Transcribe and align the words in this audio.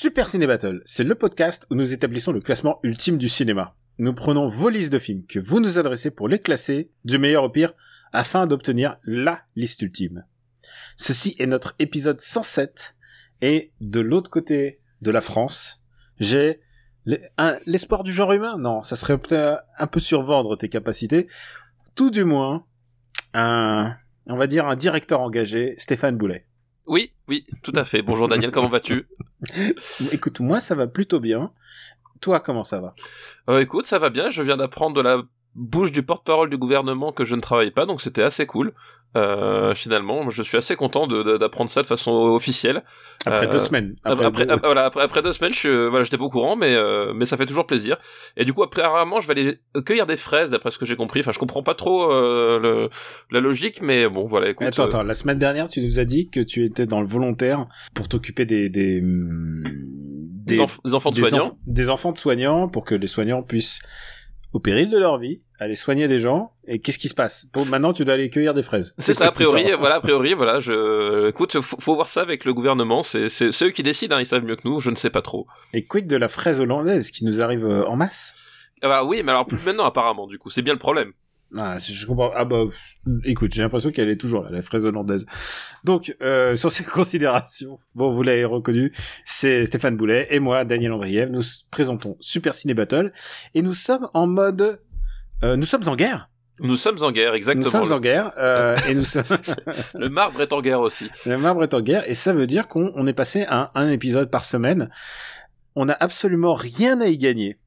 Super 0.00 0.30
Ciné 0.30 0.46
Battle, 0.46 0.80
c'est 0.84 1.02
le 1.02 1.16
podcast 1.16 1.66
où 1.72 1.74
nous 1.74 1.92
établissons 1.92 2.30
le 2.30 2.38
classement 2.38 2.78
ultime 2.84 3.18
du 3.18 3.28
cinéma. 3.28 3.74
Nous 3.98 4.14
prenons 4.14 4.48
vos 4.48 4.68
listes 4.68 4.92
de 4.92 5.00
films 5.00 5.26
que 5.26 5.40
vous 5.40 5.58
nous 5.58 5.80
adressez 5.80 6.12
pour 6.12 6.28
les 6.28 6.38
classer, 6.38 6.92
du 7.04 7.18
meilleur 7.18 7.42
au 7.42 7.50
pire, 7.50 7.74
afin 8.12 8.46
d'obtenir 8.46 8.98
LA 9.02 9.40
liste 9.56 9.82
ultime. 9.82 10.24
Ceci 10.94 11.34
est 11.40 11.46
notre 11.46 11.74
épisode 11.80 12.20
107, 12.20 12.94
et 13.40 13.72
de 13.80 13.98
l'autre 13.98 14.30
côté 14.30 14.78
de 15.02 15.10
la 15.10 15.20
France, 15.20 15.82
j'ai 16.20 16.60
l'espoir 17.66 18.04
du 18.04 18.12
genre 18.12 18.32
humain 18.32 18.56
Non, 18.56 18.84
ça 18.84 18.94
serait 18.94 19.18
peut-être 19.18 19.64
un 19.78 19.88
peu 19.88 19.98
survendre 19.98 20.54
tes 20.54 20.68
capacités. 20.68 21.26
Tout 21.96 22.12
du 22.12 22.22
moins, 22.22 22.64
un, 23.34 23.96
on 24.28 24.36
va 24.36 24.46
dire 24.46 24.68
un 24.68 24.76
directeur 24.76 25.22
engagé, 25.22 25.74
Stéphane 25.76 26.16
Boulet. 26.16 26.46
Oui, 26.88 27.12
oui, 27.28 27.44
tout 27.62 27.72
à 27.74 27.84
fait. 27.84 28.00
Bonjour 28.00 28.28
Daniel, 28.28 28.50
comment 28.50 28.70
vas-tu 28.70 29.06
Écoute, 30.12 30.40
moi 30.40 30.58
ça 30.58 30.74
va 30.74 30.86
plutôt 30.86 31.20
bien. 31.20 31.52
Toi, 32.22 32.40
comment 32.40 32.64
ça 32.64 32.80
va? 32.80 32.94
Euh, 33.50 33.60
Écoute, 33.60 33.84
ça 33.84 33.98
va 33.98 34.08
bien. 34.08 34.30
Je 34.30 34.42
viens 34.42 34.56
d'apprendre 34.56 34.96
de 34.96 35.02
la 35.02 35.22
bouche 35.58 35.92
du 35.92 36.02
porte-parole 36.02 36.48
du 36.50 36.56
gouvernement 36.56 37.12
que 37.12 37.24
je 37.24 37.34
ne 37.34 37.40
travaille 37.40 37.70
pas, 37.72 37.84
donc 37.86 38.00
c'était 38.00 38.22
assez 38.22 38.46
cool. 38.46 38.72
Euh, 39.16 39.74
finalement, 39.74 40.28
je 40.28 40.42
suis 40.42 40.58
assez 40.58 40.76
content 40.76 41.06
d'apprendre 41.06 41.70
ça 41.70 41.80
de 41.80 41.86
façon 41.86 42.12
officielle. 42.12 42.84
Après 43.24 43.46
Euh, 43.46 43.50
deux 43.50 43.58
semaines. 43.58 43.96
Après, 44.04 44.26
après, 44.26 44.44
deux- 44.46 44.56
voilà, 44.62 44.84
après, 44.84 45.02
après 45.02 45.22
deux 45.22 45.32
semaines, 45.32 45.52
je 45.54 45.58
suis- 45.58 45.88
voilà, 45.88 46.02
j'étais 46.02 46.18
pas 46.18 46.24
au 46.24 46.28
courant, 46.28 46.56
mais 46.56 46.74
euh, 46.74 47.14
mais 47.14 47.24
ça 47.24 47.38
fait 47.38 47.46
toujours 47.46 47.66
plaisir. 47.66 47.96
Et 48.36 48.44
du 48.44 48.52
coup, 48.52 48.62
après 48.62 48.82
rarement, 48.82 49.20
je 49.20 49.26
vais 49.26 49.32
aller 49.32 49.58
cueillir 49.86 50.06
des 50.06 50.18
fraises, 50.18 50.50
d'après 50.50 50.70
ce 50.70 50.78
que 50.78 50.84
j'ai 50.84 50.94
compris. 50.94 51.20
Enfin, 51.20 51.32
je 51.32 51.38
comprends 51.38 51.62
pas 51.62 51.74
trop 51.74 52.12
euh, 52.12 52.58
le, 52.58 52.90
la 53.30 53.40
logique, 53.40 53.80
mais 53.80 54.08
bon, 54.08 54.26
voilà. 54.26 54.50
Écoute, 54.50 54.66
attends, 54.66 54.82
euh, 54.84 54.86
attends, 54.86 55.02
la 55.02 55.14
semaine 55.14 55.38
dernière, 55.38 55.68
tu 55.70 55.80
nous 55.82 55.98
as 55.98 56.04
dit 56.04 56.28
que 56.28 56.40
tu 56.40 56.64
étais 56.66 56.84
dans 56.84 57.00
le 57.00 57.06
volontaire 57.08 57.66
pour 57.94 58.08
t'occuper 58.08 58.44
des 58.44 58.68
des, 58.68 59.00
des, 59.02 60.58
enf- 60.60 60.78
des 60.84 60.94
enfants 60.94 61.10
de 61.10 61.16
soignants. 61.16 61.48
enf- 61.48 61.54
des 61.66 61.90
enfants 61.90 62.12
de 62.12 62.18
soignants 62.18 62.68
pour 62.68 62.84
que 62.84 62.94
les 62.94 63.06
soignants 63.06 63.42
puissent, 63.42 63.80
au 64.52 64.60
péril 64.60 64.90
de 64.90 64.98
leur 64.98 65.18
vie, 65.18 65.40
aller 65.58 65.74
soigner 65.74 66.08
des 66.08 66.18
gens. 66.18 66.52
Et 66.66 66.78
qu'est-ce 66.78 66.98
qui 66.98 67.08
se 67.08 67.14
passe? 67.14 67.46
Pour 67.52 67.66
maintenant, 67.66 67.92
tu 67.92 68.04
dois 68.04 68.14
aller 68.14 68.30
cueillir 68.30 68.54
des 68.54 68.62
fraises. 68.62 68.94
C'est 68.98 69.14
ça, 69.14 69.26
a 69.26 69.32
priori, 69.32 69.72
voilà, 69.78 69.96
a 69.96 70.00
priori, 70.00 70.34
voilà, 70.34 70.60
je, 70.60 71.28
écoute, 71.28 71.60
faut, 71.60 71.80
faut 71.80 71.94
voir 71.94 72.08
ça 72.08 72.20
avec 72.20 72.44
le 72.44 72.54
gouvernement, 72.54 73.02
c'est, 73.02 73.28
eux 73.62 73.70
qui 73.70 73.82
décident, 73.82 74.16
hein, 74.16 74.20
ils 74.20 74.26
savent 74.26 74.44
mieux 74.44 74.56
que 74.56 74.66
nous, 74.66 74.80
je 74.80 74.90
ne 74.90 74.96
sais 74.96 75.10
pas 75.10 75.22
trop. 75.22 75.46
Et 75.72 75.86
quid 75.86 76.06
de 76.06 76.16
la 76.16 76.28
fraise 76.28 76.60
hollandaise 76.60 77.10
qui 77.10 77.24
nous 77.24 77.42
arrive 77.42 77.64
euh, 77.64 77.86
en 77.86 77.96
masse? 77.96 78.34
Ah 78.82 78.88
bah 78.88 79.04
oui, 79.04 79.22
mais 79.24 79.32
alors 79.32 79.46
plus 79.46 79.64
maintenant 79.66 79.84
apparemment, 79.84 80.26
du 80.26 80.38
coup, 80.38 80.50
c'est 80.50 80.62
bien 80.62 80.72
le 80.72 80.78
problème. 80.78 81.12
Ah, 81.56 81.78
si 81.78 81.94
je 81.94 82.06
comprends. 82.06 82.30
Ah 82.34 82.44
bah, 82.44 82.64
pff, 82.66 82.96
écoute, 83.24 83.54
j'ai 83.54 83.62
l'impression 83.62 83.90
qu'elle 83.90 84.10
est 84.10 84.20
toujours 84.20 84.42
là, 84.42 84.50
la 84.50 84.60
fraise 84.60 84.84
hollandaise. 84.84 85.24
Donc, 85.82 86.14
euh, 86.20 86.56
sur 86.56 86.70
ces 86.70 86.84
considérations, 86.84 87.78
bon, 87.94 88.12
vous 88.12 88.22
l'avez 88.22 88.44
reconnu, 88.44 88.92
c'est 89.24 89.64
Stéphane 89.64 89.96
Boulet 89.96 90.26
et 90.30 90.40
moi, 90.40 90.64
Daniel 90.64 90.92
Andriev. 90.92 91.30
Nous 91.30 91.40
présentons 91.70 92.16
Super 92.20 92.54
Ciné 92.54 92.74
Battle 92.74 93.12
et 93.54 93.62
nous 93.62 93.72
sommes 93.72 94.08
en 94.12 94.26
mode, 94.26 94.80
euh, 95.42 95.56
nous 95.56 95.66
sommes 95.66 95.86
en 95.88 95.96
guerre. 95.96 96.30
Nous 96.60 96.76
sommes 96.76 97.02
en 97.02 97.12
guerre, 97.12 97.34
exactement. 97.34 97.64
Nous 97.64 97.84
sommes 97.84 97.96
en 97.96 98.00
guerre 98.00 98.32
euh, 98.38 98.76
et 98.88 98.94
nous 98.94 99.04
sommes. 99.04 99.24
le... 99.94 100.08
marbre 100.08 100.40
est 100.42 100.52
en 100.52 100.60
guerre 100.60 100.80
aussi. 100.80 101.08
Le 101.24 101.38
marbre 101.38 101.62
est 101.62 101.74
en 101.74 101.80
guerre 101.80 102.08
et 102.10 102.14
ça 102.14 102.32
veut 102.32 102.46
dire 102.46 102.66
qu'on 102.66 102.90
on 102.94 103.06
est 103.06 103.12
passé 103.12 103.44
à 103.48 103.70
un, 103.74 103.86
un 103.86 103.90
épisode 103.90 104.30
par 104.30 104.44
semaine. 104.44 104.90
On 105.76 105.84
n'a 105.84 105.96
absolument 106.00 106.54
rien 106.54 107.00
à 107.00 107.06
y 107.06 107.18
gagner. 107.18 107.58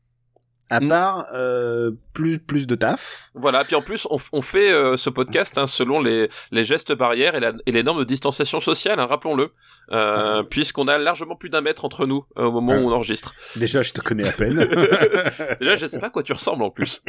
À 0.72 0.80
Mm. 0.80 0.88
part 0.90 1.28
euh, 1.34 1.92
plus 2.14 2.40
plus 2.40 2.66
de 2.66 2.76
taf. 2.76 3.30
Voilà, 3.36 3.64
puis 3.66 3.76
en 3.76 3.82
plus, 3.82 4.08
on, 4.10 4.18
on 4.32 4.42
fait 4.42 4.72
euh, 4.72 4.96
ce 4.96 5.10
podcast 5.10 5.58
hein, 5.58 5.68
selon 5.68 6.02
les, 6.02 6.30
les 6.52 6.64
gestes 6.64 6.94
barrières 6.94 7.36
et, 7.36 7.40
la- 7.42 7.54
et 7.66 7.72
les 7.74 7.84
normes 7.84 8.00
de 8.00 8.04
distanciation 8.06 8.60
sociale, 8.62 9.00
hein, 9.00 9.06
rappelons-le, 9.06 9.52
euh, 9.92 10.44
puisqu'on 10.44 10.88
a 10.88 10.98
largement 10.98 11.36
plus 11.36 11.50
d'un 11.50 11.60
mètre 11.62 11.84
entre 11.84 12.06
nous 12.06 12.26
euh, 12.38 12.46
au 12.46 12.52
moment 12.52 12.74
où 12.74 12.90
on 12.90 12.94
enregistre. 12.94 13.34
Déjà, 13.58 13.82
je 13.82 13.92
te 13.92 14.00
connais 14.02 14.28
à 14.28 14.32
peine. 14.32 14.58
Déjà, 15.60 15.76
je 15.76 15.88
sais 15.88 16.00
pas 16.00 16.08
à 16.08 16.10
quoi 16.10 16.24
tu 16.24 16.32
ressembles 16.34 16.64
en 16.64 16.70
plus. 16.72 17.04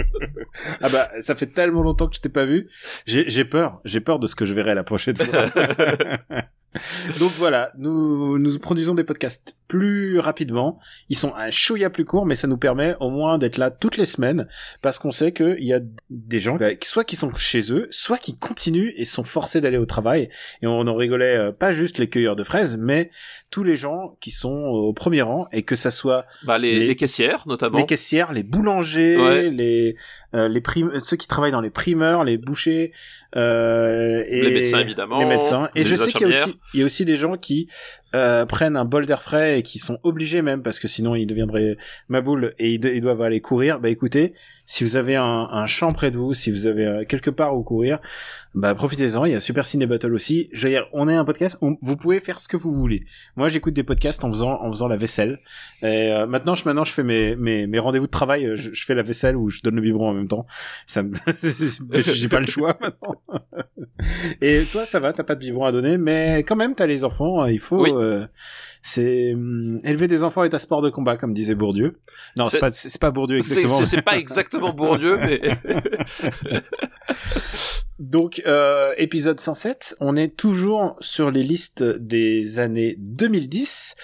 Ah 0.80 0.88
bah, 0.88 1.08
ça 1.20 1.34
fait 1.36 1.46
tellement 1.46 1.82
longtemps 1.82 2.08
que 2.08 2.16
je 2.16 2.20
t'ai 2.20 2.28
pas 2.28 2.44
vu. 2.44 2.68
J'ai 3.06 3.30
j'ai 3.30 3.44
peur. 3.44 3.80
J'ai 3.84 4.00
peur 4.00 4.18
de 4.18 4.26
ce 4.26 4.34
que 4.34 4.44
je 4.44 4.54
verrai 4.54 4.74
la 4.74 4.82
prochaine 4.84 5.16
fois. 5.16 5.46
Donc 7.20 7.30
voilà, 7.36 7.70
nous 7.76 8.38
nous 8.38 8.58
produisons 8.58 8.94
des 8.94 9.04
podcasts 9.04 9.54
plus 9.72 10.18
rapidement. 10.18 10.78
Ils 11.08 11.16
sont 11.16 11.34
un 11.34 11.48
chouïa 11.48 11.88
plus 11.88 12.04
courts, 12.04 12.26
mais 12.26 12.34
ça 12.34 12.46
nous 12.46 12.58
permet 12.58 12.94
au 13.00 13.08
moins 13.08 13.38
d'être 13.38 13.56
là 13.56 13.70
toutes 13.70 13.96
les 13.96 14.04
semaines 14.04 14.46
parce 14.82 14.98
qu'on 14.98 15.10
sait 15.12 15.32
qu'il 15.32 15.64
y 15.64 15.72
a 15.72 15.80
des 16.10 16.38
gens, 16.38 16.56
bah, 16.56 16.68
soit 16.82 17.04
qui 17.04 17.16
sont 17.16 17.32
chez 17.32 17.72
eux, 17.72 17.86
soit 17.90 18.18
qui 18.18 18.36
continuent 18.36 18.92
et 18.98 19.06
sont 19.06 19.24
forcés 19.24 19.62
d'aller 19.62 19.78
au 19.78 19.86
travail. 19.86 20.28
Et 20.60 20.66
on 20.66 20.80
en 20.80 20.94
rigolait 20.94 21.38
euh, 21.38 21.52
pas 21.52 21.72
juste 21.72 21.96
les 21.96 22.10
cueilleurs 22.10 22.36
de 22.36 22.42
fraises, 22.42 22.76
mais 22.78 23.10
tous 23.50 23.64
les 23.64 23.76
gens 23.76 24.18
qui 24.20 24.30
sont 24.30 24.50
au 24.52 24.92
premier 24.92 25.22
rang 25.22 25.46
et 25.52 25.62
que 25.62 25.74
ça 25.74 25.90
soit 25.90 26.26
Bah, 26.44 26.58
les, 26.58 26.78
Les- 26.78 26.86
les 26.88 26.96
caissières, 26.96 27.44
notamment. 27.46 27.78
les 27.78 27.86
caissières, 27.86 28.34
les 28.34 28.42
boulangers, 28.42 29.16
Ouais. 29.16 29.48
les 29.48 29.96
les 30.32 30.60
prim- 30.60 30.98
ceux 31.00 31.16
qui 31.16 31.28
travaillent 31.28 31.52
dans 31.52 31.60
les 31.60 31.70
primeurs, 31.70 32.24
les 32.24 32.38
bouchers, 32.38 32.92
euh, 33.36 34.24
et 34.28 34.42
Les 34.42 34.50
médecins, 34.50 34.80
évidemment, 34.80 35.18
les 35.20 35.26
médecins. 35.26 35.68
Et 35.74 35.78
les 35.80 35.84
je 35.84 35.96
sais 35.96 36.12
qu'il 36.12 36.22
y 36.22 36.24
a 36.24 36.28
aussi 36.28 36.60
il 36.74 36.80
y 36.80 36.82
a 36.82 36.86
aussi 36.86 37.04
des 37.04 37.16
gens 37.16 37.36
qui 37.36 37.68
euh, 38.14 38.44
prennent 38.46 38.76
un 38.76 38.84
bol 38.84 39.06
d'air 39.06 39.22
frais 39.22 39.58
et 39.58 39.62
qui 39.62 39.78
sont 39.78 39.98
obligés 40.02 40.42
même 40.42 40.62
parce 40.62 40.78
que 40.78 40.88
sinon 40.88 41.14
ils 41.14 41.26
deviendraient 41.26 41.76
maboule 42.08 42.54
et 42.58 42.72
ils, 42.72 42.84
ils 42.84 43.00
doivent 43.00 43.22
aller 43.22 43.40
courir. 43.40 43.80
Bah 43.80 43.88
écoutez, 43.88 44.34
si 44.64 44.84
vous 44.84 44.96
avez 44.96 45.16
un, 45.16 45.24
un 45.50 45.66
champ 45.66 45.92
près 45.92 46.10
de 46.10 46.16
vous, 46.18 46.34
si 46.34 46.50
vous 46.50 46.66
avez 46.66 46.86
euh, 46.86 47.04
quelque 47.04 47.30
part 47.30 47.56
où 47.56 47.62
courir, 47.62 47.98
bah 48.54 48.74
profitez-en. 48.74 49.24
Il 49.24 49.32
y 49.32 49.34
a 49.34 49.40
Super 49.40 49.64
Ciné 49.66 49.86
Battle 49.86 50.12
aussi. 50.14 50.48
Je 50.52 50.64
veux 50.66 50.70
dire, 50.72 50.86
on 50.92 51.08
est 51.08 51.14
un 51.14 51.24
podcast. 51.24 51.56
où 51.62 51.78
vous 51.80 51.96
pouvez 51.96 52.20
faire 52.20 52.38
ce 52.38 52.48
que 52.48 52.56
vous 52.56 52.72
voulez. 52.72 53.04
Moi, 53.36 53.48
j'écoute 53.48 53.74
des 53.74 53.82
podcasts 53.82 54.24
en 54.24 54.30
faisant 54.30 54.60
en 54.62 54.70
faisant 54.70 54.88
la 54.88 54.96
vaisselle. 54.96 55.40
Et 55.82 56.12
euh, 56.12 56.26
maintenant, 56.26 56.54
je 56.54 56.64
maintenant 56.66 56.84
je 56.84 56.92
fais 56.92 57.02
mes 57.02 57.34
mes, 57.36 57.66
mes 57.66 57.78
rendez-vous 57.78 58.06
de 58.06 58.10
travail. 58.10 58.52
Je, 58.56 58.70
je 58.72 58.84
fais 58.84 58.94
la 58.94 59.02
vaisselle 59.02 59.36
ou 59.36 59.48
je 59.50 59.62
donne 59.62 59.76
le 59.76 59.80
biberon 59.82 60.10
en 60.10 60.14
même 60.14 60.28
temps. 60.28 60.46
Ça 60.86 61.02
me 61.02 61.12
j'ai 61.92 62.28
pas 62.28 62.40
le 62.40 62.46
choix 62.46 62.76
maintenant. 62.80 63.16
Et 64.40 64.64
toi, 64.70 64.84
ça 64.86 65.00
va, 65.00 65.12
t'as 65.12 65.24
pas 65.24 65.34
de 65.34 65.40
biberon 65.40 65.64
à 65.64 65.72
donner, 65.72 65.96
mais 65.98 66.38
quand 66.46 66.56
même, 66.56 66.74
t'as 66.74 66.86
les 66.86 67.04
enfants. 67.04 67.46
Il 67.46 67.58
faut. 67.60 67.82
Oui. 67.82 67.90
euh, 67.94 68.26
c'est 68.82 69.32
hum, 69.34 69.78
élever 69.84 70.08
des 70.08 70.22
enfants 70.24 70.44
est 70.44 70.54
un 70.54 70.58
sport 70.58 70.82
de 70.82 70.90
combat, 70.90 71.16
comme 71.16 71.32
disait 71.32 71.54
Bourdieu. 71.54 71.88
Non, 72.36 72.46
c'est 72.46 72.58
pas 72.58 72.70
c'est 72.70 73.00
pas 73.00 73.10
Bourdieu 73.10 73.36
exactement. 73.36 73.84
C'est 73.84 74.02
pas 74.02 74.18
exactement 74.18 74.72
Bourdieu, 74.72 75.18
mais 75.18 75.40
Donc, 77.98 78.42
euh, 78.46 78.94
épisode 78.96 79.38
107, 79.38 79.96
on 80.00 80.16
est 80.16 80.36
toujours 80.36 80.96
sur 80.98 81.30
les 81.30 81.44
listes 81.44 81.84
des 81.84 82.58
années 82.58 82.96
2010 82.98 83.94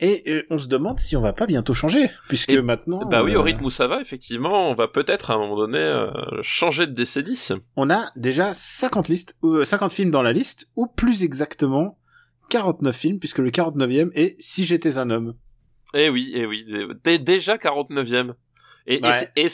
et 0.00 0.22
euh, 0.28 0.42
on 0.50 0.58
se 0.58 0.68
demande 0.68 1.00
si 1.00 1.16
on 1.16 1.20
va 1.20 1.32
pas 1.32 1.46
bientôt 1.46 1.74
changer, 1.74 2.10
puisque 2.28 2.50
Et- 2.50 2.62
maintenant, 2.62 3.04
bah 3.06 3.24
oui, 3.24 3.34
euh, 3.34 3.40
au 3.40 3.42
rythme 3.42 3.64
où 3.64 3.70
ça 3.70 3.88
va, 3.88 4.00
effectivement, 4.00 4.70
on 4.70 4.74
va 4.74 4.86
peut-être 4.86 5.32
à 5.32 5.34
un 5.34 5.38
moment 5.38 5.56
donné 5.56 5.78
euh, 5.78 6.10
changer 6.42 6.86
de 6.86 6.92
décennie. 6.92 7.48
on 7.74 7.90
a 7.90 8.12
déjà 8.14 8.52
50 8.52 9.08
listes, 9.08 9.36
euh, 9.42 9.64
50 9.64 9.92
films 9.92 10.12
dans 10.12 10.22
la 10.22 10.32
liste, 10.32 10.68
ou 10.76 10.86
plus 10.86 11.24
exactement 11.24 11.98
49 12.50 12.94
films, 12.94 13.18
puisque 13.18 13.38
le 13.38 13.50
49e 13.50 14.10
est 14.14 14.36
Si 14.40 14.66
j'étais 14.66 14.98
un 14.98 15.08
homme. 15.10 15.34
Eh 15.94 16.08
oui, 16.10 16.30
eh 16.34 16.44
oui, 16.46 16.64
dé- 17.04 17.18
déjà 17.18 17.56
49e. 17.56 18.34
Et, 18.86 19.00
Ouais. 19.04 19.12
c'est- 19.12 19.30
et 19.36 19.48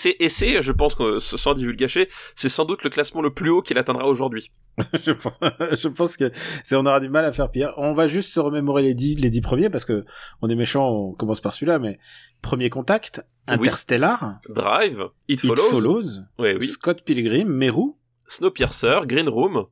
je 0.63 0.73
pense 0.73 0.95
que 0.95 1.19
sans 1.19 1.53
divulgacher, 1.55 2.09
c'est 2.37 2.49
sans 2.49 2.65
doute 2.65 2.85
le 2.85 2.91
classement 2.91 3.21
le 3.21 3.35
plus 3.35 3.51
haut 3.51 3.61
qu'il 3.61 3.77
atteindra 3.77 4.07
aujourd'hui. 4.07 4.51
je, 4.95 5.11
pense- 5.13 5.33
je 5.73 5.89
pense 5.89 6.17
que 6.17 6.31
on 6.73 6.87
aura 6.87 7.01
du 7.01 7.09
mal 7.09 7.25
à 7.25 7.33
faire 7.33 7.51
pire. 7.51 7.73
On 7.77 7.93
va 7.93 8.07
juste 8.07 8.31
se 8.33 8.41
remémorer 8.41 8.83
les 8.83 8.95
dix, 8.95 9.17
les 9.17 9.29
dix 9.29 9.41
premiers 9.41 9.69
parce 9.69 9.85
que 9.85 10.05
on 10.43 10.49
est 10.49 10.55
méchant, 10.55 10.89
on 10.89 11.13
commence 11.13 11.41
par 11.41 11.53
celui-là, 11.55 11.79
mais 11.79 11.99
premier 12.41 12.71
contact, 12.71 13.23
Oui. 13.51 13.57
Interstellar, 13.57 14.39
Drive, 14.49 15.03
It 15.29 15.43
It 15.43 15.47
Follows, 15.49 15.71
Follows, 15.71 16.03
oui. 16.39 16.63
Scott 16.67 17.03
Pilgrim, 17.05 17.49
Meru, 17.49 17.95
Snowpiercer, 18.29 19.01
Green 19.07 19.29
Room, 19.29 19.67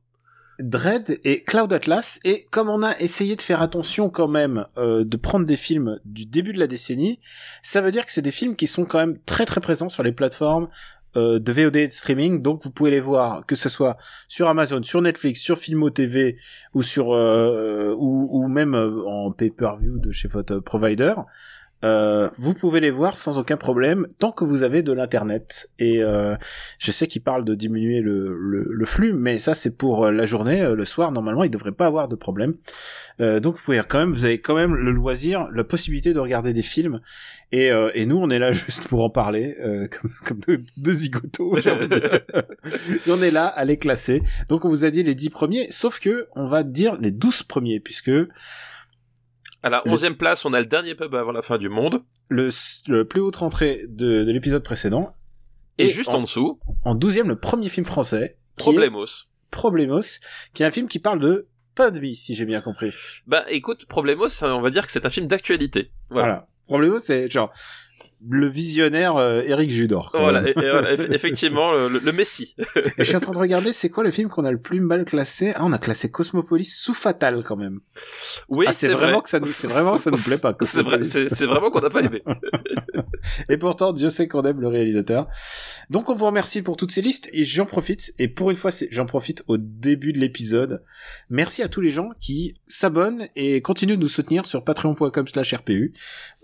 Dread 0.59 1.19
et 1.23 1.43
Cloud 1.43 1.71
Atlas. 1.73 2.19
Et 2.23 2.47
comme 2.51 2.69
on 2.69 2.83
a 2.83 2.97
essayé 2.99 3.35
de 3.35 3.41
faire 3.41 3.61
attention 3.61 4.09
quand 4.09 4.27
même 4.27 4.65
euh, 4.77 5.03
de 5.03 5.17
prendre 5.17 5.45
des 5.45 5.55
films 5.55 5.99
du 6.05 6.25
début 6.25 6.53
de 6.53 6.59
la 6.59 6.67
décennie, 6.67 7.19
ça 7.61 7.81
veut 7.81 7.91
dire 7.91 8.05
que 8.05 8.11
c'est 8.11 8.21
des 8.21 8.31
films 8.31 8.55
qui 8.55 8.67
sont 8.67 8.85
quand 8.85 8.99
même 8.99 9.17
très 9.25 9.45
très 9.45 9.61
présents 9.61 9.89
sur 9.89 10.03
les 10.03 10.11
plateformes 10.11 10.67
euh, 11.17 11.39
de 11.39 11.51
VOD 11.51 11.73
de 11.73 11.87
streaming, 11.87 12.41
donc 12.41 12.63
vous 12.63 12.71
pouvez 12.71 12.91
les 12.91 12.99
voir 12.99 13.45
que 13.45 13.55
ce 13.55 13.69
soit 13.69 13.97
sur 14.27 14.49
Amazon, 14.49 14.83
sur 14.83 15.01
Netflix, 15.01 15.39
sur 15.39 15.57
Filmo 15.57 15.89
TV 15.89 16.37
ou 16.73 16.83
sur 16.83 17.13
euh, 17.13 17.95
ou, 17.97 18.27
ou 18.31 18.47
même 18.49 18.75
en 18.75 19.31
pay-per-view 19.31 19.99
de 19.99 20.11
chez 20.11 20.27
votre 20.27 20.59
provider. 20.59 21.13
Euh, 21.85 22.29
vous 22.39 22.55
pouvez 22.55 22.79
les 22.79 22.89
voir 22.89 23.15
sans 23.15 23.37
aucun 23.37 23.57
problème 23.57 24.07
tant 24.17 24.31
que 24.31 24.43
vous 24.43 24.63
avez 24.63 24.81
de 24.81 24.91
l'internet. 24.91 25.69
Et 25.77 26.01
euh, 26.01 26.35
je 26.79 26.91
sais 26.91 27.05
qu'il 27.05 27.21
parle 27.21 27.45
de 27.45 27.53
diminuer 27.53 28.01
le, 28.01 28.35
le, 28.37 28.65
le 28.67 28.85
flux, 28.85 29.13
mais 29.13 29.37
ça 29.37 29.53
c'est 29.53 29.77
pour 29.77 30.05
euh, 30.05 30.11
la 30.11 30.25
journée. 30.25 30.61
Euh, 30.61 30.75
Le 30.75 30.83
soir, 30.83 31.11
normalement, 31.11 31.43
il 31.43 31.51
devrait 31.51 31.71
pas 31.71 31.85
avoir 31.85 32.07
de 32.07 32.15
problème. 32.15 32.55
Euh, 33.21 33.39
donc 33.39 33.55
vous 33.55 33.61
pouvez 33.63 33.81
quand 33.87 33.99
même, 33.99 34.11
vous 34.11 34.25
avez 34.25 34.41
quand 34.41 34.55
même 34.55 34.73
le 34.73 34.91
loisir, 34.91 35.47
la 35.53 35.63
possibilité 35.63 36.11
de 36.13 36.19
regarder 36.19 36.53
des 36.53 36.63
films. 36.63 37.01
Et, 37.51 37.69
euh, 37.71 37.91
et 37.93 38.07
nous, 38.07 38.17
on 38.17 38.31
est 38.31 38.39
là 38.39 38.51
juste 38.51 38.87
pour 38.87 39.03
en 39.03 39.11
parler, 39.11 39.55
euh, 39.63 39.87
comme, 39.87 40.11
comme 40.25 40.39
deux, 40.39 40.65
deux 40.77 40.93
zigotos. 40.93 41.59
j'ai 41.59 41.69
envie 41.69 41.87
de 41.87 41.99
dire. 41.99 42.13
Et 42.15 43.09
on 43.11 43.21
est 43.21 43.31
là 43.31 43.45
à 43.45 43.63
les 43.63 43.77
classer. 43.77 44.23
Donc 44.49 44.65
on 44.65 44.69
vous 44.69 44.85
a 44.85 44.89
dit 44.89 45.03
les 45.03 45.13
10 45.13 45.29
premiers, 45.29 45.67
sauf 45.69 45.99
que 45.99 46.27
on 46.35 46.47
va 46.47 46.63
dire 46.63 46.97
les 46.99 47.11
12 47.11 47.43
premiers, 47.43 47.79
puisque 47.79 48.11
À 49.65 49.69
la 49.69 49.81
onzième 49.87 50.15
place, 50.15 50.45
on 50.45 50.53
a 50.53 50.59
le 50.59 50.65
dernier 50.67 50.93
pub 50.95 51.13
avant 51.15 51.31
la 51.31 51.41
fin 51.41 51.57
du 51.57 51.69
monde. 51.69 52.03
le, 52.29 52.49
le 52.87 53.05
plus 53.07 53.19
haute 53.21 53.37
rentrée 53.37 53.83
de, 53.89 54.23
de 54.23 54.31
l'épisode 54.31 54.63
précédent, 54.63 55.13
Et, 55.79 55.85
Et 55.85 55.89
juste 55.89 56.09
en- 56.09 56.19
en 56.19 56.21
dessous, 56.21 56.59
en 56.83 56.95
12e, 56.95 57.27
le 57.27 57.35
premier 57.37 57.67
film 57.69 57.85
français, 57.85 58.37
Problemos. 58.57 59.05
Problemos, 59.51 60.19
qui 60.53 60.63
est 60.63 60.65
un 60.65 60.71
film 60.71 60.87
qui 60.87 60.99
parle 60.99 61.19
de 61.19 61.47
pain 61.75 61.91
de 61.91 61.99
vie, 61.99 62.15
si 62.15 62.35
j'ai 62.35 62.45
bien 62.45 62.59
compris. 62.61 62.91
Bah 63.27 63.43
écoute, 63.49 63.85
Problemos, 63.87 64.27
on 64.43 64.61
va 64.61 64.69
dire 64.69 64.85
que 64.85 64.91
c'est 64.91 65.05
un 65.05 65.09
film 65.09 65.27
d'actualité. 65.27 65.91
Voilà. 66.09 66.27
Voilà. 66.27 66.47
Problemos, 66.67 66.99
c'est 66.99 67.29
genre 67.29 67.51
le 68.27 68.47
visionnaire 68.47 69.17
euh, 69.17 69.41
Eric 69.45 69.71
Judor. 69.71 70.11
Voilà, 70.13 70.41
et- 70.47 70.51
et 70.51 70.53
voilà, 70.53 70.95
eff- 70.95 71.11
effectivement, 71.13 71.73
le, 71.73 71.99
le 71.99 72.11
Messi. 72.11 72.55
Je 72.97 73.03
suis 73.03 73.15
en 73.15 73.19
train 73.19 73.31
de 73.33 73.37
regarder, 73.37 73.73
c'est 73.73 73.89
quoi 73.89 74.03
le 74.03 74.11
film 74.11 74.29
qu'on 74.29 74.45
a 74.45 74.51
le 74.51 74.59
plus 74.59 74.79
mal 74.79 75.05
classé? 75.05 75.51
Ah, 75.55 75.63
on 75.65 75.73
a 75.73 75.77
classé 75.77 76.09
Cosmopolis 76.11 76.65
sous 76.75 76.93
Fatal 76.93 77.43
quand 77.43 77.55
même. 77.57 77.79
Oui, 78.49 78.65
ah, 78.67 78.71
c'est 78.71 78.87
vraiment 78.89 79.13
vrai. 79.13 79.21
que 79.23 79.29
ça 79.29 79.39
nous, 79.39 79.45
c'est 79.45 79.67
vraiment 79.67 79.93
que 79.93 79.99
ça 79.99 80.11
nous 80.11 80.17
plaît 80.17 80.37
pas. 80.39 80.55
C'est 80.61 80.81
vrai, 80.81 81.03
c'est 81.03 81.45
vraiment 81.45 81.69
qu'on 81.71 81.81
n'a 81.81 81.89
pas 81.89 82.01
aimé. 82.01 82.23
Et 83.49 83.57
pourtant, 83.57 83.91
Dieu 83.93 84.09
sait 84.09 84.27
qu'on 84.27 84.43
aime 84.43 84.61
le 84.61 84.67
réalisateur. 84.67 85.27
Donc, 85.89 86.09
on 86.09 86.15
vous 86.15 86.25
remercie 86.25 86.61
pour 86.61 86.77
toutes 86.77 86.91
ces 86.91 87.01
listes 87.01 87.29
et 87.33 87.43
j'en 87.43 87.65
profite. 87.65 88.13
Et 88.19 88.27
pour 88.27 88.49
une 88.51 88.55
fois, 88.55 88.71
c'est- 88.71 88.87
j'en 88.91 89.05
profite 89.05 89.43
au 89.47 89.57
début 89.57 90.13
de 90.13 90.19
l'épisode. 90.19 90.83
Merci 91.29 91.63
à 91.63 91.67
tous 91.67 91.81
les 91.81 91.89
gens 91.89 92.09
qui 92.19 92.55
s'abonnent 92.67 93.27
et 93.35 93.61
continuent 93.61 93.95
de 93.95 94.01
nous 94.01 94.07
soutenir 94.07 94.45
sur 94.45 94.63
patreon.com/rpu. 94.63 95.93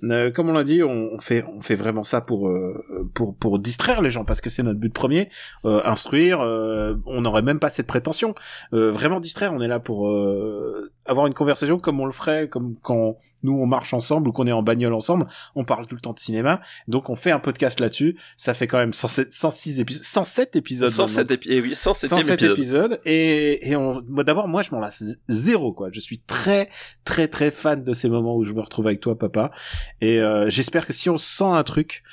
Euh, 0.03 0.31
comme 0.31 0.49
on 0.49 0.53
l'a 0.53 0.63
dit, 0.63 0.81
on, 0.83 1.09
on 1.13 1.19
fait 1.19 1.43
on 1.43 1.61
fait 1.61 1.75
vraiment 1.75 2.03
ça 2.03 2.21
pour 2.21 2.47
euh, 2.47 3.07
pour 3.13 3.35
pour 3.35 3.59
distraire 3.59 4.01
les 4.01 4.09
gens 4.09 4.25
parce 4.25 4.41
que 4.41 4.49
c'est 4.49 4.63
notre 4.63 4.79
but 4.79 4.93
premier, 4.93 5.29
euh, 5.65 5.81
instruire. 5.85 6.41
euh, 6.41 6.95
on 7.05 7.21
n'aurait 7.21 7.41
même 7.43 7.59
pas 7.59 7.69
cette 7.69 7.87
prétention. 7.87 8.33
Euh, 8.73 8.91
vraiment 8.91 9.19
distraire. 9.19 9.53
On 9.53 9.61
est 9.61 9.67
là 9.67 9.79
pour 9.79 10.09
euh, 10.09 10.91
avoir 11.05 11.27
une 11.27 11.33
conversation 11.33 11.77
comme 11.77 11.99
on 11.99 12.05
le 12.05 12.11
ferait, 12.11 12.47
comme 12.49 12.75
quand 12.81 13.17
nous 13.43 13.53
on 13.53 13.65
marche 13.65 13.93
ensemble 13.93 14.29
ou 14.29 14.31
qu'on 14.31 14.47
est 14.47 14.51
en 14.51 14.63
bagnole 14.63 14.93
ensemble. 14.93 15.27
On 15.55 15.63
parle 15.65 15.85
tout 15.87 15.95
le 15.95 16.01
temps 16.01 16.13
de 16.13 16.19
cinéma. 16.19 16.61
Donc 16.87 17.09
on 17.09 17.15
fait 17.15 17.31
un 17.31 17.39
podcast 17.39 17.79
là-dessus. 17.79 18.17
Ça 18.37 18.53
fait 18.53 18.67
quand 18.67 18.77
même 18.77 18.93
107, 18.93 19.31
106 19.31 19.79
épisodes, 19.81 20.03
107 20.03 20.55
épisodes. 20.55 20.89
107 20.89 21.17
maintenant. 21.29 21.35
épisodes, 21.35 21.63
oui, 21.63 21.75
107 21.75 22.09
107 22.09 22.31
épisode. 22.41 22.51
épisodes 22.57 22.99
et, 23.05 23.69
et 23.69 23.75
on, 23.75 24.01
moi 24.09 24.23
d'abord 24.23 24.47
moi 24.47 24.61
je 24.63 24.71
m'en 24.71 24.79
lasse 24.79 25.03
zéro 25.29 25.73
quoi. 25.73 25.89
Je 25.91 25.99
suis 25.99 26.19
très 26.19 26.69
très 27.03 27.27
très 27.27 27.51
fan 27.51 27.83
de 27.83 27.93
ces 27.93 28.09
moments 28.09 28.35
où 28.35 28.43
je 28.43 28.53
me 28.53 28.61
retrouve 28.61 28.87
avec 28.87 28.99
toi 28.99 29.17
papa 29.17 29.51
et 29.99 30.19
euh, 30.19 30.49
j'espère 30.49 30.87
que 30.87 30.93
si 30.93 31.09
on 31.09 31.17
sent 31.17 31.43
un 31.43 31.63
truc 31.63 32.03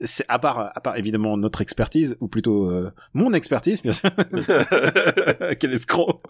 c'est 0.00 0.24
à 0.28 0.38
part 0.38 0.72
à 0.74 0.80
part 0.80 0.96
évidemment 0.96 1.36
notre 1.36 1.60
expertise 1.62 2.16
ou 2.20 2.28
plutôt 2.28 2.70
euh, 2.70 2.90
mon 3.12 3.32
expertise 3.32 3.80
bien 3.82 3.92
sûr 3.92 4.10
quel 5.60 5.72
escroc 5.72 6.22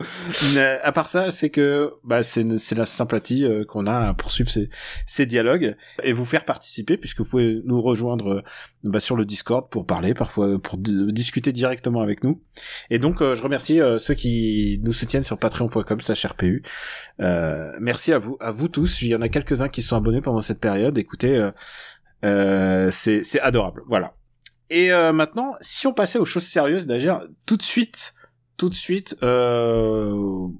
Mais 0.54 0.78
à 0.82 0.92
part 0.92 1.08
ça 1.08 1.30
c'est 1.30 1.50
que 1.50 1.92
bah 2.04 2.22
c'est 2.22 2.58
c'est 2.58 2.74
la 2.74 2.86
sympathie 2.86 3.44
euh, 3.44 3.64
qu'on 3.64 3.86
a 3.86 4.08
à 4.08 4.14
poursuivre 4.14 4.50
ces 4.50 4.68
ces 5.06 5.26
dialogues 5.26 5.76
et 6.02 6.12
vous 6.12 6.24
faire 6.24 6.44
participer 6.44 6.96
puisque 6.96 7.20
vous 7.20 7.28
pouvez 7.30 7.60
nous 7.64 7.80
rejoindre 7.80 8.28
euh, 8.34 8.42
bah, 8.82 9.00
sur 9.00 9.16
le 9.16 9.24
Discord 9.24 9.68
pour 9.70 9.86
parler 9.86 10.14
parfois 10.14 10.58
pour 10.60 10.76
d- 10.78 11.10
discuter 11.12 11.52
directement 11.52 12.02
avec 12.02 12.22
nous 12.22 12.42
et 12.90 12.98
donc, 12.98 13.20
euh, 13.20 13.34
je 13.34 13.42
remercie 13.42 13.80
euh, 13.80 13.98
ceux 13.98 14.14
qui 14.14 14.80
nous 14.84 14.92
soutiennent 14.92 15.22
sur 15.24 15.38
patreon.com/rpu. 15.38 16.62
Euh, 17.20 17.72
merci 17.80 18.12
à 18.12 18.18
vous, 18.18 18.36
à 18.40 18.50
vous 18.50 18.68
tous. 18.68 19.02
Il 19.02 19.08
y 19.08 19.14
en 19.16 19.22
a 19.22 19.28
quelques-uns 19.28 19.68
qui 19.68 19.82
sont 19.82 19.96
abonnés 19.96 20.20
pendant 20.20 20.40
cette 20.40 20.60
période. 20.60 20.96
Écoutez, 20.98 21.50
euh, 22.24 22.90
c'est 22.90 23.40
adorable. 23.40 23.82
Voilà. 23.86 24.14
Et 24.70 24.92
euh, 24.92 25.12
maintenant, 25.12 25.54
si 25.60 25.86
on 25.86 25.92
passait 25.92 26.18
aux 26.18 26.24
choses 26.24 26.46
sérieuses, 26.46 26.86
d'ailleurs, 26.86 27.22
tout 27.46 27.56
de 27.56 27.62
suite, 27.62 28.14
tout 28.56 28.68
de 28.68 28.74
suite 28.74 29.16
euh, 29.22 30.12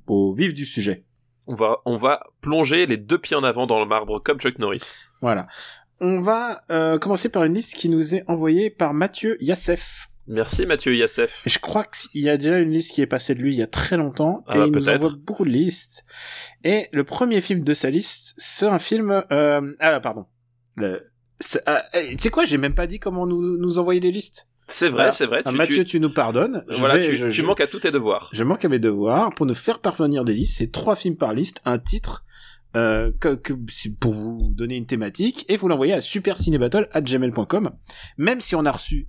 au 0.06 0.32
vif 0.32 0.54
du 0.54 0.64
sujet. 0.64 1.04
on 1.46 1.54
va, 1.54 1.78
on 1.84 1.96
va 1.96 2.24
plonger 2.40 2.86
les 2.86 2.96
deux 2.96 3.18
pieds 3.18 3.36
en 3.36 3.44
avant 3.44 3.66
dans 3.66 3.80
le 3.80 3.86
marbre 3.86 4.20
comme 4.20 4.38
Chuck 4.38 4.58
Norris. 4.58 4.92
Voilà. 5.20 5.46
On 6.00 6.20
va 6.20 6.62
euh, 6.70 6.98
commencer 6.98 7.28
par 7.28 7.44
une 7.44 7.54
liste 7.54 7.74
qui 7.76 7.88
nous 7.88 8.14
est 8.14 8.24
envoyée 8.28 8.68
par 8.68 8.94
Mathieu 8.94 9.36
Yassef. 9.40 10.08
Merci 10.26 10.66
Mathieu 10.66 10.94
Yassef. 10.94 11.42
Je 11.46 11.58
crois 11.58 11.84
qu'il 11.84 12.22
y 12.22 12.30
a 12.30 12.36
déjà 12.36 12.58
une 12.58 12.70
liste 12.70 12.92
qui 12.92 13.02
est 13.02 13.06
passée 13.06 13.34
de 13.34 13.40
lui 13.40 13.54
il 13.54 13.58
y 13.58 13.62
a 13.62 13.66
très 13.66 13.96
longtemps 13.96 14.42
Ah 14.46 14.54
et 14.54 14.58
bah, 14.58 14.66
il 14.66 14.72
nous 14.72 14.88
envoie 14.88 15.12
beaucoup 15.16 15.44
de 15.44 15.50
listes. 15.50 16.04
Et 16.62 16.88
le 16.92 17.04
premier 17.04 17.40
film 17.40 17.62
de 17.62 17.74
sa 17.74 17.90
liste, 17.90 18.34
c'est 18.36 18.66
un 18.66 18.78
film. 18.78 19.22
Euh... 19.30 19.72
Ah 19.80 20.00
pardon. 20.00 20.26
Le... 20.76 21.10
c'est- 21.40 21.62
ah, 21.66 21.82
eh, 21.94 22.16
Tu 22.16 22.22
sais 22.22 22.30
quoi 22.30 22.44
J'ai 22.44 22.58
même 22.58 22.74
pas 22.74 22.86
dit 22.86 22.98
comment 22.98 23.26
nous 23.26 23.56
nous 23.58 23.78
envoyer 23.78 24.00
des 24.00 24.10
listes. 24.12 24.48
C'est 24.68 24.86
vrai, 24.88 24.96
Voilà. 24.96 25.12
c'est 25.12 25.26
vrai. 25.26 25.42
Ah, 25.44 25.50
Tu, 25.50 25.56
Mathieu, 25.58 25.76
tu, 25.84 25.84
tu... 25.84 26.00
nous 26.00 26.08
pardonnes. 26.10 26.64
Je 26.70 26.78
voilà, 26.78 26.96
vais- 26.96 27.06
tu, 27.08 27.14
je, 27.16 27.26
tu 27.26 27.32
je- 27.32 27.42
manques 27.42 27.60
à 27.60 27.66
tous 27.66 27.80
tes 27.80 27.90
devoirs. 27.90 28.30
je 28.32 28.44
manque 28.44 28.64
à 28.64 28.68
mes 28.68 28.78
devoirs 28.78 29.34
pour 29.34 29.44
nous 29.44 29.52
faire 29.54 29.78
parvenir 29.80 30.24
des 30.24 30.32
listes. 30.32 30.56
C'est 30.56 30.72
trois 30.72 30.96
films 30.96 31.16
par 31.16 31.34
liste, 31.34 31.60
un 31.64 31.78
titre. 31.78 32.24
Euh, 32.76 33.12
que, 33.20 33.36
pour 34.00 34.12
vous 34.12 34.50
donner 34.52 34.74
une 34.76 34.86
thématique 34.86 35.44
et 35.48 35.56
vous 35.56 35.68
l'envoyez 35.68 35.92
à 35.92 36.00
supercinébattle@gmail.com. 36.00 37.70
Même 38.18 38.40
si 38.40 38.56
on 38.56 38.64
a 38.64 38.72
reçu 38.72 39.06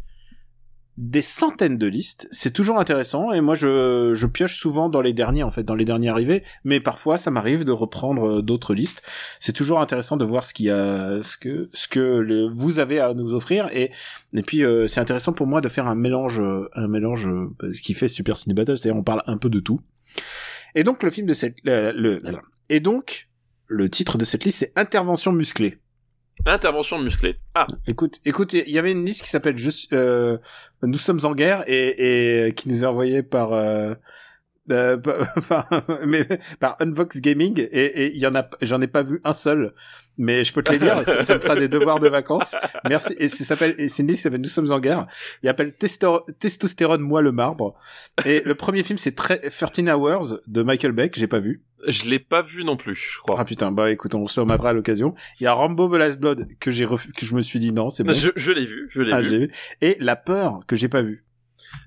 des 0.97 1.19
centaines 1.21 1.77
de 1.77 1.87
listes, 1.87 2.25
c'est 2.31 2.53
toujours 2.53 2.79
intéressant 2.79 3.33
et 3.33 3.41
moi 3.41 3.53
je, 3.53 4.13
je 4.15 4.27
pioche 4.27 4.55
souvent 4.57 4.87
dans 4.87 5.01
les 5.01 5.11
derniers 5.11 5.43
en 5.43 5.51
fait, 5.51 5.63
dans 5.63 5.75
les 5.75 5.83
derniers 5.83 6.07
arrivés, 6.07 6.43
mais 6.63 6.79
parfois 6.79 7.17
ça 7.17 7.31
m'arrive 7.31 7.65
de 7.65 7.73
reprendre 7.73 8.37
euh, 8.37 8.41
d'autres 8.41 8.73
listes. 8.73 9.03
C'est 9.41 9.51
toujours 9.51 9.81
intéressant 9.81 10.15
de 10.15 10.23
voir 10.23 10.45
ce 10.45 10.53
qu'il 10.53 10.67
y 10.67 10.71
a, 10.71 11.21
ce 11.21 11.35
que 11.37 11.69
ce 11.73 11.89
que 11.89 12.47
vous 12.53 12.79
avez 12.79 13.01
à 13.01 13.13
nous 13.13 13.33
offrir 13.33 13.67
et 13.73 13.91
et 14.33 14.41
puis 14.41 14.63
euh, 14.63 14.87
c'est 14.87 15.01
intéressant 15.01 15.33
pour 15.33 15.47
moi 15.47 15.59
de 15.59 15.67
faire 15.67 15.87
un 15.87 15.95
mélange 15.95 16.39
euh, 16.39 16.69
un 16.75 16.87
mélange 16.87 17.27
euh, 17.27 17.49
ce 17.73 17.81
qui 17.81 17.93
fait 17.93 18.07
Super 18.07 18.37
Ciné 18.37 18.53
Battle, 18.55 18.77
c'est-à-dire 18.77 18.97
on 18.97 19.03
parle 19.03 19.21
un 19.27 19.37
peu 19.37 19.49
de 19.49 19.59
tout. 19.59 19.81
Et 20.75 20.83
donc 20.83 21.03
le 21.03 21.09
film 21.11 21.27
de 21.27 21.33
cette 21.33 21.55
le- 21.65 21.91
le- 21.91 22.21
et 22.69 22.79
donc 22.79 23.27
le 23.67 23.89
titre 23.89 24.17
de 24.17 24.23
cette 24.23 24.45
liste 24.45 24.59
c'est 24.59 24.71
Intervention 24.77 25.33
musclée. 25.33 25.77
Intervention 26.45 26.99
musclée. 26.99 27.37
Ah, 27.53 27.65
Écoute, 27.87 28.19
écoute, 28.25 28.53
il 28.53 28.69
y 28.69 28.77
avait 28.77 28.91
une 28.91 29.05
liste 29.05 29.23
qui 29.23 29.29
s'appelle 29.29 29.55
euh, 29.93 30.37
Nous 30.83 30.97
sommes 30.97 31.19
en 31.23 31.33
guerre 31.33 31.63
et, 31.67 32.47
et 32.47 32.53
qui 32.53 32.69
nous 32.69 32.83
est 32.83 32.87
envoyée 32.87 33.23
par 33.23 33.53
euh, 33.53 33.95
euh, 34.71 34.97
par, 35.49 35.67
mais, 36.05 36.27
par 36.59 36.75
Unbox 36.79 37.21
Gaming 37.21 37.59
et 37.71 38.11
il 38.15 38.19
y 38.19 38.27
en 38.27 38.35
a 38.35 38.47
j'en 38.61 38.81
ai 38.81 38.87
pas 38.87 39.03
vu 39.03 39.21
un 39.23 39.33
seul. 39.33 39.73
Mais 40.17 40.45
je 40.45 40.53
peux 40.53 40.63
te 40.63 40.71
les 40.71 40.79
dire 40.79 41.03
ça, 41.05 41.21
ça 41.23 41.35
me 41.35 41.39
fera 41.41 41.55
des 41.57 41.67
devoirs 41.67 41.99
de 41.99 42.07
vacances. 42.07 42.55
Merci. 42.87 43.13
Et 43.19 43.27
ça 43.27 43.43
s'appelle 43.43 43.75
et 43.77 43.89
c'est 43.89 44.01
une 44.03 44.15
s'appelle 44.15 44.39
Nous 44.39 44.47
sommes 44.47 44.71
en 44.71 44.79
guerre. 44.79 45.07
Il 45.43 45.49
appelle 45.49 45.71
Testo- 45.71 46.23
Testostérone 46.39 47.01
moi 47.01 47.21
le 47.21 47.33
marbre. 47.33 47.75
Et 48.25 48.41
le 48.45 48.55
premier 48.55 48.83
film 48.83 48.97
c'est 48.97 49.13
très 49.15 49.39
13 49.49 49.89
Hours 49.89 50.39
de 50.47 50.63
Michael 50.63 50.93
Beck. 50.93 51.17
J'ai 51.19 51.27
pas 51.27 51.39
vu. 51.39 51.63
Je 51.87 52.05
l'ai 52.09 52.19
pas 52.19 52.41
vu 52.41 52.63
non 52.63 52.77
plus, 52.77 52.95
je 52.95 53.19
crois. 53.19 53.35
ah 53.37 53.43
putain. 53.45 53.71
Bah 53.73 53.91
écoute 53.91 54.15
on 54.15 54.25
se 54.27 54.39
remettra 54.39 54.69
à 54.69 54.73
l'occasion. 54.73 55.13
Il 55.39 55.43
y 55.43 55.47
a 55.47 55.53
Rambo 55.53 55.89
The 55.89 55.97
Last 55.99 56.19
Blood 56.19 56.47
que 56.59 56.71
j'ai 56.71 56.85
refu- 56.85 57.11
que 57.11 57.25
je 57.25 57.35
me 57.35 57.41
suis 57.41 57.59
dit 57.59 57.73
non 57.73 57.89
c'est 57.89 58.03
bon. 58.03 58.13
Je, 58.13 58.29
je 58.37 58.51
l'ai 58.53 58.65
vu, 58.65 58.87
je 58.91 59.01
l'ai 59.01 59.11
ah, 59.11 59.19
vu. 59.19 59.29
vu. 59.39 59.51
Et 59.81 59.97
La 59.99 60.15
Peur, 60.15 60.61
que 60.65 60.77
j'ai 60.77 60.87
pas 60.87 61.01
vu. 61.01 61.25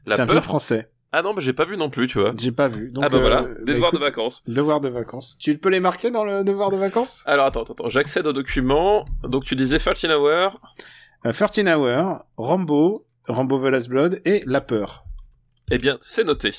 La 0.06 0.16
C'est 0.16 0.22
un 0.22 0.26
Peur? 0.26 0.34
film 0.34 0.42
français. 0.42 0.90
Ah 1.10 1.22
non, 1.22 1.32
mais 1.32 1.40
j'ai 1.40 1.54
pas 1.54 1.64
vu 1.64 1.76
non 1.76 1.88
plus, 1.88 2.06
tu 2.06 2.18
vois. 2.20 2.30
J'ai 2.36 2.52
pas 2.52 2.68
vu. 2.68 2.90
Donc, 2.90 3.04
ah 3.04 3.08
bah 3.08 3.16
euh, 3.16 3.20
voilà, 3.20 3.42
bah, 3.42 3.48
des 3.64 3.72
devoirs 3.74 3.92
de 3.92 3.96
écoute, 3.96 4.08
vacances. 4.08 4.44
Devoir 4.46 4.80
de 4.80 4.88
vacances. 4.88 5.38
Tu 5.38 5.56
peux 5.56 5.70
les 5.70 5.80
marquer 5.80 6.10
dans 6.10 6.24
le 6.24 6.44
devoir 6.44 6.70
de 6.70 6.76
vacances? 6.76 7.22
Alors 7.26 7.46
attends, 7.46 7.62
attends, 7.62 7.72
attends, 7.72 7.88
j'accède 7.88 8.26
au 8.26 8.32
document. 8.34 9.04
Donc 9.22 9.44
tu 9.44 9.56
disais 9.56 9.78
13 9.78 10.04
Hour. 10.06 10.60
euh, 11.24 11.32
13 11.32 11.66
Hours, 11.66 12.24
Rambo, 12.36 13.06
Rambo 13.26 13.58
The 13.58 13.70
Last 13.70 13.88
Blood 13.88 14.20
et 14.26 14.42
La 14.46 14.60
Peur. 14.60 15.04
Eh 15.70 15.78
bien, 15.78 15.96
c'est 16.00 16.24
noté. 16.24 16.50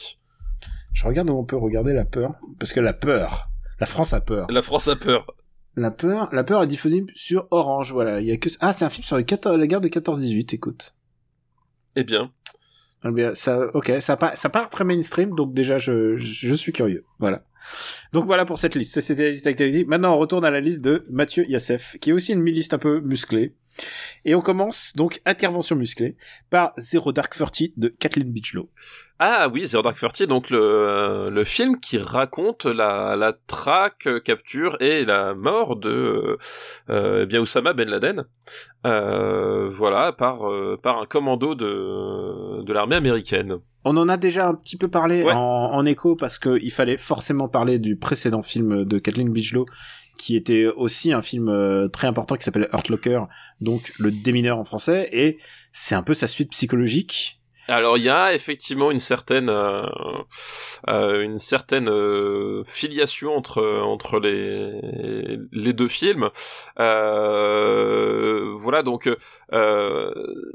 Je 0.93 1.05
regarde 1.05 1.29
où 1.29 1.37
on 1.37 1.45
peut 1.45 1.55
regarder 1.57 1.93
La 1.93 2.05
Peur. 2.05 2.33
Parce 2.59 2.73
que 2.73 2.79
La 2.79 2.93
Peur, 2.93 3.49
la 3.79 3.85
France 3.85 4.13
a 4.13 4.19
peur. 4.21 4.47
La 4.49 4.61
France 4.63 4.87
a 4.87 4.95
peur. 4.95 5.27
La 5.75 5.91
Peur, 5.91 6.27
La 6.33 6.43
Peur 6.43 6.63
est 6.63 6.67
diffusée 6.67 7.05
sur 7.13 7.47
Orange, 7.51 7.93
voilà. 7.93 8.19
Il 8.19 8.25
y 8.27 8.31
a 8.31 8.37
que... 8.37 8.49
Ah, 8.59 8.73
c'est 8.73 8.83
un 8.83 8.89
film 8.89 9.03
sur 9.05 9.15
les 9.15 9.23
14 9.23 9.57
la 9.57 9.67
guerre 9.67 9.79
de 9.79 9.87
14-18, 9.87 10.55
écoute. 10.55 10.95
Eh 11.95 12.03
bien, 12.03 12.31
ça, 13.33 13.67
ok, 13.73 13.93
ça, 13.99 14.17
part, 14.17 14.37
ça 14.37 14.49
part 14.49 14.69
très 14.69 14.83
mainstream, 14.83 15.35
donc 15.35 15.53
déjà, 15.53 15.77
je, 15.77 16.17
je 16.17 16.53
suis 16.55 16.71
curieux. 16.71 17.05
Voilà. 17.19 17.43
Donc 18.13 18.25
voilà 18.25 18.45
pour 18.45 18.57
cette 18.57 18.75
liste. 18.75 18.99
C'était 18.99 19.23
la 19.23 19.29
liste 19.29 19.47
Activity. 19.47 19.85
Maintenant, 19.85 20.15
on 20.15 20.17
retourne 20.17 20.45
à 20.45 20.51
la 20.51 20.59
liste 20.59 20.81
de 20.81 21.05
Mathieu 21.09 21.45
Yassef, 21.49 21.97
qui 22.01 22.09
est 22.09 22.13
aussi 22.13 22.33
une 22.33 22.45
liste 22.45 22.73
un 22.73 22.79
peu 22.79 22.99
musclée. 22.99 23.53
Et 24.25 24.35
on 24.35 24.41
commence 24.41 24.93
donc 24.95 25.21
intervention 25.25 25.75
musclée 25.75 26.17
par 26.49 26.73
Zero 26.77 27.11
Dark 27.11 27.33
Thirty 27.35 27.73
de 27.77 27.87
Kathleen 27.87 28.31
Bigelow. 28.31 28.69
Ah 29.19 29.47
oui, 29.53 29.65
Zero 29.65 29.83
Dark 29.83 29.97
Thirty, 29.97 30.27
donc 30.27 30.49
le, 30.49 31.29
le 31.31 31.43
film 31.43 31.79
qui 31.79 31.97
raconte 31.97 32.65
la, 32.65 33.33
traque, 33.47 34.07
euh, 34.07 34.19
capture 34.19 34.77
et 34.81 35.03
la 35.03 35.33
mort 35.33 35.75
de 35.75 36.37
euh, 36.89 37.21
eh 37.23 37.25
bien 37.25 37.39
Oussama 37.39 37.73
Ben 37.73 37.89
Laden, 37.89 38.25
euh, 38.85 39.67
voilà, 39.69 40.13
par, 40.13 40.49
euh, 40.49 40.79
un 40.83 41.05
commando 41.05 41.55
de 41.55 42.73
l'armée 42.73 42.95
américaine. 42.95 43.59
On 43.85 43.95
en 43.97 44.09
a 44.09 44.17
déjà 44.17 44.47
un 44.47 44.55
petit 44.55 44.77
peu 44.77 44.87
parlé 44.89 45.23
Ouais. 45.23 45.31
en, 45.31 45.37
en 45.73 45.85
écho 45.85 46.15
parce 46.15 46.37
que 46.37 46.59
il 46.61 46.71
fallait 46.71 46.97
forcément 46.97 47.47
parler 47.47 47.79
du 47.79 47.95
précédent 47.95 48.41
film 48.41 48.83
de 48.83 48.99
Kathleen 48.99 49.31
Bigelow 49.31 49.65
qui 50.17 50.35
était 50.35 50.65
aussi 50.67 51.13
un 51.13 51.21
film 51.21 51.47
euh, 51.47 51.87
très 51.87 52.05
important 52.07 52.35
qui 52.35 52.43
s'appelle 52.43 52.67
Hurt 52.73 52.89
Locker, 52.89 53.21
donc 53.61 53.93
le 53.99 54.11
démineur 54.11 54.57
en 54.59 54.65
français, 54.65 55.07
et 55.13 55.37
c'est 55.71 55.95
un 55.95 56.03
peu 56.03 56.13
sa 56.13 56.27
suite 56.27 56.51
psychologique. 56.51 57.38
Alors 57.69 57.97
il 57.97 58.03
y 58.03 58.09
a 58.09 58.33
effectivement 58.33 58.89
une 58.89 58.99
certaine 58.99 59.49
euh, 59.49 59.85
euh, 60.87 61.21
une 61.21 61.37
certaine 61.37 61.87
euh, 61.87 62.63
filiation 62.65 63.35
entre 63.35 63.63
entre 63.81 64.19
les 64.19 64.71
les 65.51 65.73
deux 65.73 65.87
films. 65.87 66.29
Euh, 66.79 68.55
voilà 68.57 68.81
donc 68.81 69.09
euh, 69.53 70.11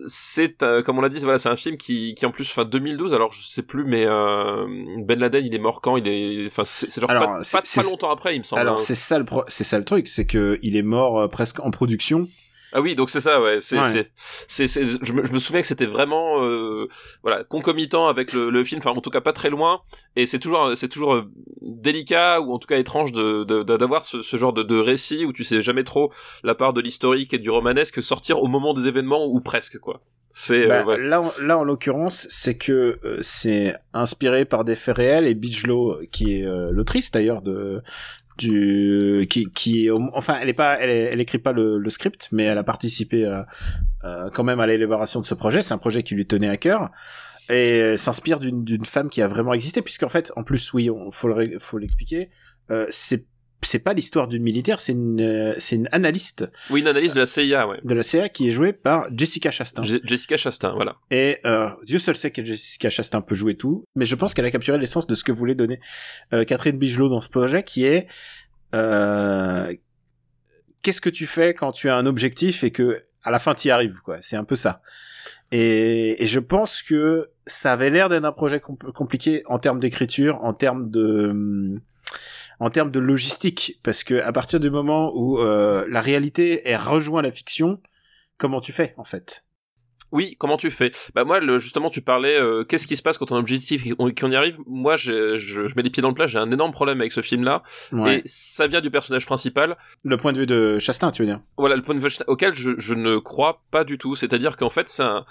c'est 0.06 0.62
euh, 0.62 0.83
comme 0.83 0.99
on 0.99 1.02
l'a 1.02 1.09
dit 1.09 1.21
voilà 1.21 1.38
c'est 1.38 1.49
un 1.49 1.56
film 1.56 1.76
qui 1.76 2.14
qui 2.14 2.26
en 2.26 2.33
plus 2.33 2.50
fin 2.50 2.64
2012 2.64 3.14
alors 3.14 3.33
je 3.33 3.42
sais 3.42 3.62
plus 3.62 3.85
mais 3.85 4.04
euh, 4.06 4.66
Ben 4.99 5.18
Laden 5.18 5.44
il 5.44 5.54
est 5.54 5.59
mort 5.59 5.80
quand? 5.80 5.97
Il 5.97 6.09
est 6.09 6.47
enfin 6.47 6.64
c'est 6.64 7.00
genre 7.00 7.11
Alors, 7.11 7.23
pas, 7.23 7.40
pas, 7.52 7.62
pas 7.62 7.83
longtemps 7.83 8.11
après 8.11 8.35
il 8.35 8.40
me 8.40 8.44
semble. 8.44 8.61
Alors 8.61 8.76
hein. 8.76 8.80
c'est 8.80 8.97
ça 8.97 9.18
le 9.18 9.25
c'est 9.49 9.64
ça 9.64 9.78
le 9.78 9.85
truc, 9.85 10.09
c'est 10.09 10.26
que 10.26 10.59
il 10.62 10.76
est 10.76 10.83
mort 10.83 11.28
presque 11.28 11.61
en 11.61 11.71
production. 11.71 12.26
Ah 12.76 12.81
oui, 12.81 12.97
donc 12.97 13.09
c'est 13.09 13.21
ça, 13.21 13.40
ouais. 13.40 13.61
C'est, 13.61 13.78
Ouais. 13.78 13.88
c'est, 13.93 14.11
c'est, 14.49 14.66
c'est- 14.66 15.04
je, 15.04 15.12
me, 15.12 15.25
je 15.25 15.33
me 15.33 15.38
souviens 15.38 15.61
que 15.61 15.66
c'était 15.66 15.87
vraiment, 15.87 16.43
euh, 16.43 16.88
voilà, 17.23 17.45
concomitant 17.45 18.09
avec 18.09 18.33
le, 18.35 18.50
le 18.50 18.64
film, 18.64 18.81
enfin 18.85 18.90
en 18.90 19.00
tout 19.00 19.11
cas 19.11 19.21
pas 19.21 19.33
très 19.33 19.49
loin. 19.49 19.81
Et 20.16 20.26
c'est 20.26 20.40
toujours, 20.40 20.73
c'est 20.76 20.88
toujours 20.88 21.14
euh, 21.14 21.23
délicat 21.62 22.40
ou 22.40 22.52
en 22.52 22.59
tout 22.59 22.66
cas 22.66 22.78
étrange 22.78 23.12
de, 23.12 23.45
de- 23.45 23.62
de- 23.62 23.76
d'avoir 23.76 24.04
ce, 24.04 24.23
ce 24.23 24.37
genre 24.37 24.52
de, 24.52 24.62
de 24.62 24.76
récit 24.76 25.25
où 25.25 25.33
tu 25.33 25.45
sais 25.45 25.62
jamais 25.62 25.85
trop 25.85 26.12
la 26.43 26.54
part 26.54 26.73
de 26.73 26.81
l'historique 26.81 27.33
et 27.33 27.38
du 27.38 27.49
romanesque 27.49 28.02
sortir 28.02 28.43
au 28.43 28.49
moment 28.49 28.75
des 28.75 28.88
événements 28.88 29.25
ou 29.25 29.40
presque 29.40 29.78
quoi. 29.78 30.00
C'est, 30.37 30.64
euh, 30.64 30.69
Bah, 30.69 30.85
ouais. 30.85 30.99
Là, 31.00 31.21
en- 31.23 31.33
là 31.40 31.57
en 31.59 31.62
l'occurrence, 31.62 32.26
c'est 32.28 32.59
que 32.59 32.99
euh, 33.04 33.19
c'est 33.21 33.73
inspiré 33.93 34.45
par 34.45 34.64
des 34.64 34.75
faits 34.75 34.97
réels 34.97 35.28
et 35.28 35.35
Bigelow, 35.35 35.99
qui 36.11 36.35
est 36.40 36.45
l'autrice 36.73 37.12
d'ailleurs 37.12 37.40
de 37.40 37.83
du 38.38 39.26
qui 39.30 39.46
qui 39.52 39.90
enfin 39.90 40.38
elle 40.40 40.48
est 40.48 40.54
pas 40.54 40.78
elle, 40.80 40.90
elle 40.90 41.20
écrit 41.20 41.38
pas 41.38 41.52
le, 41.52 41.78
le 41.78 41.90
script 41.90 42.28
mais 42.32 42.44
elle 42.44 42.58
a 42.58 42.64
participé 42.64 43.26
à- 43.26 43.46
à- 44.02 44.30
quand 44.32 44.44
même 44.44 44.60
à 44.60 44.66
l'élaboration 44.66 45.20
de 45.20 45.24
ce 45.24 45.34
projet. 45.34 45.62
C'est 45.62 45.74
un 45.74 45.78
projet 45.78 46.02
qui 46.02 46.14
lui 46.14 46.26
tenait 46.26 46.48
à 46.48 46.56
cœur. 46.56 46.90
Et 47.50 47.80
euh, 47.80 47.96
s'inspire 47.98 48.38
d'une 48.40 48.64
d'une 48.64 48.86
femme 48.86 49.10
qui 49.10 49.20
a 49.20 49.28
vraiment 49.28 49.52
existé 49.52 49.82
puisqu'en 49.82 50.08
fait 50.08 50.32
en 50.34 50.42
plus 50.44 50.72
oui 50.72 50.88
on 50.90 51.10
faut 51.10 51.28
le 51.28 51.58
faut 51.58 51.76
l'expliquer 51.76 52.30
euh, 52.70 52.86
c'est 52.88 53.26
c'est 53.66 53.78
pas 53.78 53.92
l'histoire 53.94 54.28
d'une 54.28 54.42
militaire 54.42 54.80
c'est 54.80 54.92
une 54.92 55.21
euh, 55.21 55.54
c'est 55.59 55.76
une 55.76 55.88
analyste 55.92 56.49
Oui, 56.71 56.80
une 56.80 56.88
analyse 56.88 57.14
de 57.14 57.21
la 57.21 57.26
CIA, 57.26 57.66
ouais. 57.68 57.78
de 57.83 57.94
la 57.94 58.02
CIA 58.02 58.28
qui 58.28 58.49
est 58.49 58.50
jouée 58.50 58.73
par 58.73 59.06
Jessica 59.16 59.50
Chastain 59.50 59.83
Je- 59.83 59.99
Jessica 60.04 60.37
Chastain, 60.37 60.73
voilà. 60.75 60.97
et 61.11 61.38
euh, 61.44 61.68
Dieu 61.85 61.99
seul 61.99 62.16
sait 62.16 62.30
que 62.30 62.44
Jessica 62.44 62.90
Chastain 62.90 63.21
peut 63.21 63.35
jouer 63.35 63.56
tout, 63.56 63.85
mais 63.94 64.04
je 64.04 64.14
pense 64.14 64.35
qu'elle 64.35 64.47
a 64.47 64.50
capturé 64.50 64.78
l'essence 64.78 65.06
de 65.06 65.14
ce 65.14 65.25
que 65.25 65.33
voulait 65.33 65.54
donner 65.54 65.80
euh, 66.33 66.44
Catherine 66.44 66.78
Bigelow 66.78 67.09
dans 67.09 67.21
ce 67.21 67.28
projet, 67.28 67.62
qui 67.62 67.85
est 67.85 68.06
euh, 68.75 69.75
qu'est-ce 70.83 71.00
que 71.00 71.11
tu 71.11 71.26
fais 71.26 71.54
quand 71.54 71.73
tu 71.73 71.88
as 71.88 71.97
un 71.97 72.06
objectif 72.06 72.64
et 72.64 72.71
que 72.71 73.02
à 73.23 73.30
la 73.30 73.38
fin 73.38 73.54
tu 73.54 73.68
y 73.68 73.71
arrives, 73.71 74.00
quoi. 74.04 74.16
C'est 74.21 74.37
un 74.37 74.44
peu 74.44 74.56
ça. 74.56 74.83
Et, 75.52 76.23
et 76.23 76.26
je 76.26 76.40
pense 76.40 76.83
que 76.83 77.30
ça 77.47 77.73
avait 77.73 77.88
l'air 77.90 78.09
d'être 78.09 78.25
un 78.25 78.33
projet 78.33 78.59
compl- 78.59 78.92
compliqué 78.92 79.42
en 79.47 79.59
termes 79.59 79.78
d'écriture, 79.78 80.42
en 80.42 80.52
termes 80.52 80.90
de 80.90 81.28
hum, 81.30 81.80
en 82.61 82.70
termes 82.70 82.90
de 82.90 83.00
logistique, 83.00 83.80
parce 83.82 84.04
que 84.04 84.20
à 84.20 84.32
partir 84.32 84.61
du 84.61 84.70
moment 84.70 85.12
où 85.14 85.38
euh, 85.38 85.87
la 85.88 86.00
réalité 86.00 86.68
est 86.68 86.76
rejoint 86.76 87.23
la 87.23 87.32
fiction, 87.32 87.80
comment 88.38 88.61
tu 88.61 88.73
fais 88.73 88.94
en 88.96 89.04
fait? 89.04 89.44
Oui, 90.14 90.37
comment 90.38 90.56
tu 90.56 90.71
fais? 90.71 90.92
Bah 91.14 91.25
moi, 91.25 91.40
le, 91.40 91.59
justement, 91.59 91.90
tu 91.90 92.00
parlais, 92.00 92.40
euh, 92.40 92.62
qu'est-ce 92.64 92.87
qui 92.87 92.97
se 92.97 93.02
passe 93.02 93.18
quand 93.18 93.30
on 93.33 93.35
a 93.35 93.38
un 93.38 93.40
objectif 93.40 93.85
et 93.87 93.90
qu'on 93.97 94.30
y 94.30 94.37
arrive? 94.37 94.59
Moi, 94.66 94.94
je, 94.97 95.37
je, 95.37 95.66
je 95.68 95.75
mets 95.75 95.83
les 95.83 95.90
pieds 95.90 96.02
dans 96.02 96.09
le 96.09 96.14
plat, 96.14 96.26
j'ai 96.28 96.38
un 96.38 96.50
énorme 96.50 96.73
problème 96.73 97.00
avec 97.00 97.12
ce 97.12 97.21
film-là, 97.21 97.62
Ouais. 97.92 98.18
et 98.18 98.23
ça 98.25 98.66
vient 98.68 98.80
du 98.80 98.90
personnage 98.90 99.26
principal. 99.26 99.76
Le 100.04 100.16
point 100.16 100.33
de 100.33 100.38
vue 100.38 100.47
de 100.47 100.78
Chastain, 100.78 101.11
tu 101.11 101.23
veux 101.23 101.28
dire? 101.28 101.40
Voilà, 101.59 101.76
le 101.76 101.83
point 101.83 101.94
de 101.97 102.00
vue 102.00 102.09
auquel 102.28 102.54
je, 102.54 102.71
je 102.78 102.94
ne 102.94 103.18
crois 103.18 103.61
pas 103.71 103.83
du 103.85 103.99
tout. 103.99 104.14
C'est-à-dire 104.16 104.56
qu'en 104.56 104.71
fait, 104.71 104.88
c'est 104.88 105.02
un, 105.02 105.25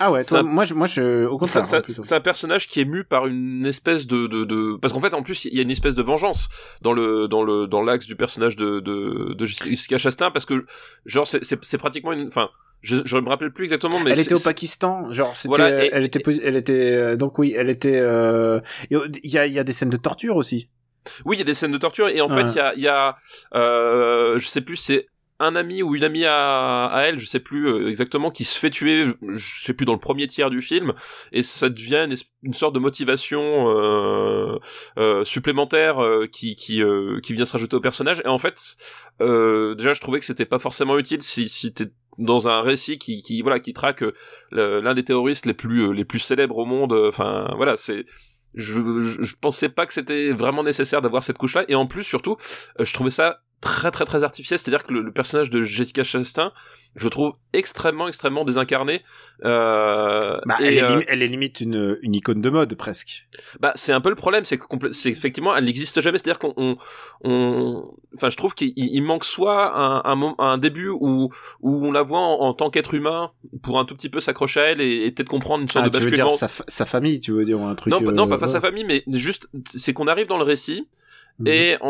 Ah 0.00 0.10
ouais, 0.10 0.20
moi, 0.42 0.64
je, 0.64 0.72
moi, 0.72 0.86
je, 0.86 1.26
au 1.26 1.36
contraire. 1.36 1.66
c'est- 1.66 1.76
hein, 1.76 1.82
c'est 1.86 2.14
un 2.14 2.20
personnage 2.20 2.68
qui 2.68 2.80
est 2.80 2.86
mu 2.86 3.04
par 3.04 3.26
une 3.26 3.66
espèce 3.66 4.06
de, 4.06 4.26
de, 4.26 4.44
de... 4.44 4.76
parce 4.80 4.94
qu'en 4.94 5.00
fait, 5.02 5.12
en 5.12 5.22
plus, 5.22 5.44
il 5.44 5.54
y 5.54 5.58
a 5.58 5.62
une 5.62 5.70
espèce 5.70 5.94
de 5.94 6.02
vengeance 6.02 6.48
dans 6.80 6.94
le 6.94 7.28
dans 7.28 7.42
le 7.42 7.66
dans 7.66 7.82
l'axe 7.82 8.06
du 8.06 8.16
personnage 8.16 8.56
de 8.56 8.80
de, 8.80 9.34
de 9.34 9.44
Jessica 9.46 9.98
Chastain, 9.98 10.30
parce 10.30 10.46
que 10.46 10.64
genre 11.04 11.26
c'est 11.26 11.76
pratiquement 11.78 12.12
une, 12.12 12.28
enfin, 12.28 12.48
je 12.82 12.96
je 13.04 13.16
me 13.16 13.28
rappelle 13.28 13.52
plus 13.52 13.64
exactement, 13.64 14.00
mais 14.00 14.10
elle 14.10 14.20
était 14.20 14.34
au 14.34 14.40
Pakistan, 14.40 15.10
genre, 15.10 15.34
c'était, 15.36 15.48
Voilà, 15.48 15.84
et- 15.84 15.90
elle 15.92 16.04
était, 16.04 16.22
elle 16.42 16.56
était, 16.56 16.92
euh, 16.92 17.16
donc 17.16 17.38
oui, 17.38 17.54
elle 17.56 17.70
était, 17.70 17.98
euh, 17.98 18.60
il 18.90 18.98
y 19.24 19.38
a, 19.38 19.46
il 19.46 19.52
y 19.52 19.58
a 19.58 19.64
des 19.64 19.72
scènes 19.72 19.90
de 19.90 19.96
torture 19.96 20.36
aussi. 20.36 20.68
Oui, 21.24 21.36
il 21.36 21.38
y 21.40 21.42
a 21.42 21.44
des 21.44 21.54
scènes 21.54 21.72
de 21.72 21.78
torture 21.78 22.08
et 22.08 22.20
en 22.20 22.28
Ouais. 22.28 22.44
fait, 22.44 22.50
il 22.52 22.56
y 22.56 22.60
a, 22.60 22.74
il 22.74 22.82
y 22.82 22.88
a 22.88 23.16
euh, 23.54 24.38
je 24.38 24.46
sais 24.46 24.60
plus, 24.60 24.76
c'est 24.76 25.06
un 25.40 25.56
ami 25.56 25.82
ou 25.82 25.96
une 25.96 26.04
amie 26.04 26.24
à, 26.24 26.86
à 26.86 27.02
elle, 27.02 27.18
je 27.18 27.26
sais 27.26 27.40
plus 27.40 27.66
euh, 27.66 27.88
exactement, 27.88 28.30
qui 28.30 28.44
se 28.44 28.56
fait 28.56 28.70
tuer, 28.70 29.06
je 29.34 29.64
sais 29.64 29.74
plus 29.74 29.84
dans 29.84 29.92
le 29.94 29.98
premier 29.98 30.28
tiers 30.28 30.50
du 30.50 30.62
film, 30.62 30.92
et 31.32 31.42
ça 31.42 31.68
devient 31.68 32.06
une, 32.44 32.54
sorte 32.54 32.74
de 32.74 32.78
motivation 32.78 33.68
euh, 33.76 34.58
euh, 34.98 35.24
supplémentaire 35.24 36.00
euh, 36.00 36.26
qui 36.30 36.54
qui 36.54 36.80
euh, 36.80 37.18
qui 37.20 37.32
vient 37.34 37.44
se 37.44 37.52
rajouter 37.52 37.74
au 37.74 37.80
personnage. 37.80 38.22
Et 38.24 38.28
en 38.28 38.38
fait, 38.38 38.76
euh, 39.20 39.74
déjà, 39.74 39.92
je 39.94 40.00
trouvais 40.00 40.20
que 40.20 40.24
c'était 40.26 40.46
pas 40.46 40.60
forcément 40.60 40.96
utile 40.96 41.22
si 41.22 41.48
si 41.48 41.72
t'es 41.74 41.86
dans 42.18 42.48
un 42.48 42.60
récit 42.60 42.98
qui, 42.98 43.22
qui 43.22 43.42
voilà 43.42 43.58
qui 43.60 43.72
traque 43.72 44.02
euh, 44.02 44.82
l'un 44.82 44.94
des 44.94 45.04
terroristes 45.04 45.46
les 45.46 45.54
plus 45.54 45.88
euh, 45.88 45.92
les 45.92 46.04
plus 46.04 46.18
célèbres 46.18 46.58
au 46.58 46.66
monde. 46.66 46.92
euh, 46.92 47.08
Enfin 47.08 47.48
voilà, 47.56 47.76
c'est 47.76 48.04
je, 48.54 48.74
je, 49.00 49.22
je 49.22 49.34
pensais 49.40 49.70
pas 49.70 49.86
que 49.86 49.94
c'était 49.94 50.30
vraiment 50.32 50.62
nécessaire 50.62 51.00
d'avoir 51.00 51.22
cette 51.22 51.38
couche-là. 51.38 51.64
Et 51.68 51.74
en 51.74 51.86
plus, 51.86 52.04
surtout, 52.04 52.36
je 52.78 52.92
trouvais 52.92 53.10
ça 53.10 53.40
très 53.62 53.90
très 53.90 54.04
très 54.04 54.22
artificiel. 54.24 54.58
C'est-à-dire 54.58 54.82
que 54.84 54.92
le, 54.92 55.00
le 55.00 55.12
personnage 55.12 55.48
de 55.48 55.62
Jessica 55.62 56.02
Chastain, 56.04 56.52
je 56.96 57.08
trouve 57.08 57.32
extrêmement 57.54 58.06
extrêmement 58.08 58.44
désincarné. 58.44 59.02
Euh, 59.44 60.38
Bah, 60.44 60.56
et, 60.60 60.66
elle, 60.66 60.74
est 60.78 60.82
euh, 60.82 61.00
elle 61.08 61.22
est 61.22 61.26
limite 61.26 61.60
une, 61.60 61.98
une 62.02 62.14
icône 62.14 62.42
de 62.42 62.50
mode, 62.50 62.74
presque. 62.74 63.26
bah, 63.60 63.72
c'est 63.76 63.92
un 63.92 64.00
peu 64.02 64.10
le 64.10 64.14
problème, 64.14 64.44
c'est 64.44 64.58
que 64.58 64.64
c'est 64.92 65.08
effectivement, 65.10 65.56
elle 65.56 65.64
n'existe 65.64 66.00
jamais. 66.02 66.18
C'est-à-dire 66.18 66.38
qu'on, 66.38 66.52
on, 66.58 66.76
on- 67.24 67.94
enfin, 68.14 68.28
je 68.28 68.36
trouve 68.36 68.54
qu'il 68.54 68.72
il 68.76 69.00
manque 69.02 69.24
soit 69.24 69.74
un, 69.74 70.02
un, 70.04 70.34
un 70.38 70.58
début 70.58 70.88
où, 70.90 71.30
où 71.60 71.86
on 71.86 71.92
la 71.92 72.02
voit 72.02 72.18
en, 72.20 72.40
en 72.40 72.52
tant 72.54 72.68
qu'être 72.68 72.92
humain 72.94 73.30
pour 73.62 73.78
un 73.78 73.84
tout 73.86 73.94
petit 73.94 74.10
peu 74.10 74.20
s'accrocher 74.20 74.60
à 74.60 74.64
elle 74.64 74.80
et, 74.80 75.06
et 75.06 75.12
peut-être 75.12 75.28
comprendre 75.30 75.62
une 75.62 75.68
sorte 75.68 75.86
Ah, 75.86 75.88
de 75.88 75.96
tu 75.98 76.04
veux 76.04 76.10
dire 76.10 76.26
basculement. 76.26 76.48
sa, 76.58 76.64
sa 76.68 76.84
famille, 76.84 77.20
tu 77.20 77.32
veux 77.32 77.44
dire, 77.44 77.60
un 77.62 77.74
truc. 77.74 77.90
Non, 77.92 78.02
pas- 78.02 78.12
non, 78.12 78.26
euh, 78.26 78.28
pas 78.28 78.38
face 78.38 78.50
à 78.50 78.54
ouais. 78.54 78.60
famille, 78.60 78.84
mais 78.84 79.02
juste, 79.18 79.48
c'est 79.66 79.92
qu'on 79.94 80.08
arrive 80.08 80.26
dans 80.26 80.38
le 80.38 80.44
récit 80.44 80.88
Mhm. 81.44 81.48
et 81.52 81.76
en, 81.80 81.88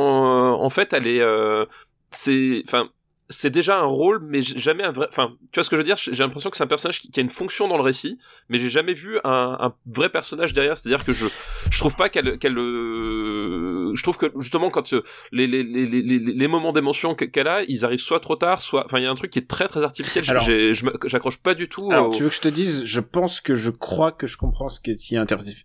en 0.63 0.71
fait, 0.71 0.93
elle 0.93 1.07
est, 1.07 1.21
euh, 1.21 1.67
c'est, 2.11 2.63
enfin, 2.67 2.91
c'est 3.33 3.51
déjà 3.51 3.79
un 3.79 3.85
rôle, 3.87 4.21
mais 4.25 4.43
jamais 4.43 4.85
un 4.85 4.93
vrai. 4.93 5.09
Enfin, 5.11 5.33
tu 5.51 5.59
vois 5.59 5.65
ce 5.65 5.71
que 5.71 5.77
je 5.77 5.81
veux 5.81 5.85
dire? 5.87 5.97
J'ai 5.97 6.23
l'impression 6.23 6.51
que 6.51 6.57
c'est 6.57 6.63
un 6.63 6.69
personnage 6.69 7.01
qui, 7.01 7.11
qui 7.11 7.19
a 7.19 7.23
une 7.23 7.29
fonction 7.31 7.67
dans 7.67 7.77
le 7.77 7.83
récit, 7.83 8.19
mais 8.49 8.59
j'ai 8.59 8.71
jamais 8.71 8.95
vu 8.95 9.19
un, 9.25 9.57
un 9.59 9.75
vrai 9.87 10.09
personnage 10.11 10.53
derrière. 10.53 10.77
C'est-à-dire 10.77 11.05
que 11.05 11.13
je, 11.13 11.27
je 11.71 11.79
trouve 11.79 11.97
pas 11.97 12.09
qu'elle, 12.09 12.39
qu'elle, 12.39 12.57
euh, 12.59 13.93
je 13.95 14.03
trouve 14.03 14.17
que 14.17 14.27
justement 14.39 14.71
quand 14.71 14.93
euh, 14.93 15.03
les 15.33 15.47
les 15.47 15.63
les 15.63 15.87
les, 15.87 16.03
les, 16.03 16.19
les 16.19 16.49
moments 16.49 16.73
d'émotion 16.73 17.15
que- 17.15 17.25
qu'elle 17.25 17.49
a, 17.49 17.63
ils 17.69 17.85
arrivent 17.85 18.01
soit 18.01 18.21
trop 18.21 18.37
tard, 18.37 18.61
soit, 18.61 18.85
enfin, 18.85 18.99
il 18.99 19.05
y 19.05 19.07
a 19.07 19.11
un 19.11 19.15
truc 19.15 19.31
qui 19.31 19.39
est 19.39 19.49
très 19.49 19.69
très 19.69 19.83
artificiel. 19.83 20.25
Alors- 20.31 20.45
j'accroche 21.07 21.39
pas 21.39 21.55
du 21.55 21.69
tout. 21.69 21.91
Alors, 21.91 22.09
au- 22.11 22.13
tu 22.15 22.23
veux 22.23 22.29
que 22.29 22.35
je 22.35 22.41
te 22.41 22.49
dise, 22.49 22.85
je 22.85 23.01
pense 23.01 23.41
que 23.41 23.55
je 23.55 23.71
crois 23.71 24.13
que 24.13 24.27
je 24.27 24.37
comprends 24.37 24.69
ce 24.69 24.81
qui 24.81 24.91
est 24.93 25.13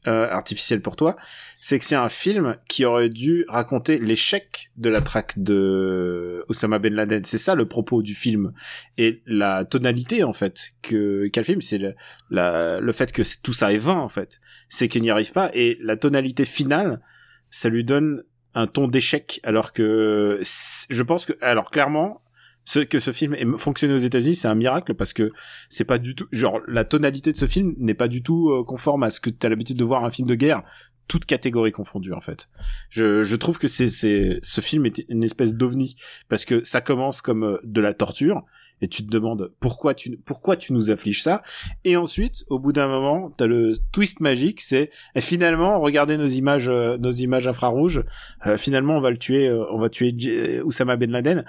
euh, 0.07 0.29
artificiel 0.29 0.81
pour 0.81 0.95
toi. 0.95 1.15
C'est 1.59 1.79
que 1.79 1.86
c'est 1.86 1.95
un 1.95 2.09
film 2.09 2.55
qui 2.69 2.86
aurait 2.86 3.09
dû 3.09 3.45
raconter 3.50 3.97
l'échec 3.97 4.69
de 4.77 4.89
la 4.89 5.01
traque 5.01 5.33
de 5.38 6.45
Osama 6.50 6.77
Ben 6.79 6.93
Laden. 6.93 7.24
C'est 7.25 7.39
ça 7.39 7.55
le 7.57 7.67
propos 7.67 8.01
du 8.01 8.15
film. 8.15 8.53
Et 8.97 9.21
la 9.25 9.65
tonalité, 9.65 10.23
en 10.23 10.33
fait, 10.33 10.69
que, 10.81 11.27
qu'a 11.27 11.41
le 11.41 11.45
film, 11.45 11.61
c'est 11.61 11.77
le, 11.77 11.95
le 12.29 12.91
fait 12.91 13.11
que 13.11 13.23
tout 13.41 13.53
ça 13.53 13.73
est 13.73 13.77
vain, 13.77 13.97
en 13.97 14.09
fait. 14.09 14.39
C'est 14.69 14.87
qu'il 14.87 15.01
n'y 15.01 15.11
arrive 15.11 15.31
pas. 15.31 15.49
Et 15.53 15.77
la 15.81 15.97
tonalité 15.97 16.45
finale, 16.45 17.01
ça 17.49 17.69
lui 17.69 17.83
donne 17.83 18.23
un 18.53 18.67
ton 18.67 18.87
d'échec. 18.87 19.39
Alors 19.43 19.73
que, 19.73 20.39
je 20.41 21.03
pense 21.03 21.25
que, 21.25 21.33
alors 21.41 21.69
clairement, 21.69 22.21
ce, 22.67 22.79
que 22.79 22.99
ce 22.99 23.11
film 23.11 23.33
ait 23.33 23.45
fonctionné 23.57 23.93
aux 23.93 23.97
États-Unis, 23.97 24.35
c'est 24.35 24.49
un 24.49 24.55
miracle 24.55 24.93
parce 24.93 25.13
que 25.13 25.31
c'est 25.69 25.85
pas 25.85 25.97
du 25.97 26.15
tout, 26.15 26.27
genre, 26.33 26.59
la 26.67 26.83
tonalité 26.83 27.31
de 27.31 27.37
ce 27.37 27.45
film 27.45 27.75
n'est 27.77 27.93
pas 27.93 28.09
du 28.09 28.23
tout 28.23 28.49
euh, 28.49 28.63
conforme 28.65 29.03
à 29.03 29.09
ce 29.09 29.21
que 29.21 29.29
tu 29.29 29.45
as 29.45 29.49
l'habitude 29.49 29.77
de 29.77 29.85
voir 29.85 30.03
un 30.03 30.09
film 30.09 30.27
de 30.27 30.35
guerre. 30.35 30.63
Toutes 31.07 31.25
catégories 31.25 31.71
confondues 31.71 32.13
en 32.13 32.21
fait. 32.21 32.49
Je, 32.89 33.23
je 33.23 33.35
trouve 33.35 33.59
que 33.59 33.67
c'est 33.67 33.87
ce 33.87 34.61
film 34.61 34.85
est 34.85 35.05
une 35.09 35.23
espèce 35.23 35.53
d'ovni 35.53 35.95
parce 36.29 36.45
que 36.45 36.63
ça 36.63 36.81
commence 36.81 37.21
comme 37.21 37.43
euh, 37.43 37.57
de 37.63 37.81
la 37.81 37.93
torture 37.93 38.43
et 38.79 38.87
tu 38.87 39.03
te 39.03 39.09
demandes 39.09 39.51
pourquoi 39.59 39.95
tu 39.95 40.17
pourquoi 40.17 40.55
tu 40.55 40.71
nous 40.71 40.91
affliges 40.91 41.23
ça 41.23 41.41
et 41.83 41.97
ensuite 41.97 42.43
au 42.49 42.59
bout 42.59 42.73
d'un 42.73 42.87
moment 42.87 43.31
t'as 43.31 43.47
le 43.47 43.71
twist 43.91 44.19
magique 44.19 44.61
c'est 44.61 44.91
et 45.15 45.21
finalement 45.21 45.79
regardez 45.79 46.15
nos 46.15 46.27
images 46.27 46.69
euh, 46.69 46.95
nos 46.99 47.09
images 47.09 47.47
infrarouges 47.47 48.03
euh, 48.45 48.55
finalement 48.55 48.95
on 48.97 49.01
va 49.01 49.09
le 49.09 49.17
tuer 49.17 49.47
euh, 49.47 49.65
on 49.71 49.79
va 49.79 49.89
tuer 49.89 50.13
J- 50.15 50.59
Oussama 50.61 50.95
Ben 50.95 51.09
Laden 51.09 51.43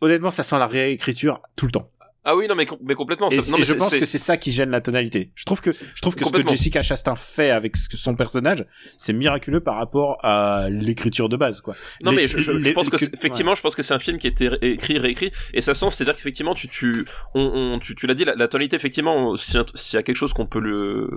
honnêtement 0.00 0.30
ça 0.30 0.42
sent 0.44 0.58
la 0.58 0.68
réécriture 0.68 1.40
tout 1.56 1.66
le 1.66 1.72
temps 1.72 1.88
Ah 2.24 2.36
oui, 2.36 2.46
non, 2.48 2.54
mais, 2.54 2.66
mais 2.82 2.94
complètement. 2.94 3.30
et, 3.30 3.36
non, 3.36 3.42
mais 3.58 3.64
je 3.64 3.72
pense 3.72 3.96
que 3.96 4.04
c'est 4.04 4.18
ça 4.18 4.36
qui 4.36 4.52
gêne 4.52 4.70
la 4.70 4.80
tonalité. 4.82 5.32
Je 5.34 5.44
trouve 5.46 5.60
que 5.62 5.70
je 5.72 6.02
trouve 6.02 6.14
que 6.14 6.24
ce 6.24 6.30
que. 6.30 6.46
Jessica 6.48 6.82
Chastain 6.82 7.14
fait 7.14 7.50
avec 7.50 7.76
son 7.76 8.14
personnage, 8.14 8.66
c'est 8.98 9.12
miraculeux 9.14 9.60
par 9.60 9.76
rapport 9.76 10.18
à 10.24 10.68
l'écriture 10.70 11.28
de 11.30 11.36
base, 11.36 11.60
quoi. 11.62 11.74
Non 12.02 12.10
Les- 12.10 12.18
mais 12.18 12.22
je, 12.26 12.38
je- 12.40 12.52
je 12.52 12.52
les- 12.52 12.72
pense 12.72 12.90
que, 12.90 12.96
effectivement 12.96 13.54
je 13.54 13.62
pense 13.62 13.74
que 13.74 13.82
c'est 13.82 13.94
un 13.94 13.98
film 13.98 14.18
qui 14.18 14.26
a 14.26 14.30
été 14.30 14.50
écrit 14.62 14.98
réécrit 14.98 15.30
et 15.54 15.62
ça 15.62 15.74
sent 15.74 15.86
c'est-à-dire 15.90 16.14
qu'effectivement 16.14 16.54
tu 16.54 16.68
tu 16.68 17.04
on, 17.34 17.40
on- 17.74 17.78
tu, 17.78 17.94
tu 17.94 18.06
l'as 18.06 18.14
dit 18.14 18.24
la, 18.24 18.34
la 18.34 18.48
tonalité 18.48 18.76
effectivement 18.76 19.34
s'il 19.36 19.54
y 19.54 19.58
a- 19.58 19.64
s'il 19.74 19.96
y 19.96 20.00
a 20.00 20.02
quelque 20.02 20.16
chose 20.16 20.32
qu'on 20.34 20.46
peut 20.46 20.60
le 20.60 21.08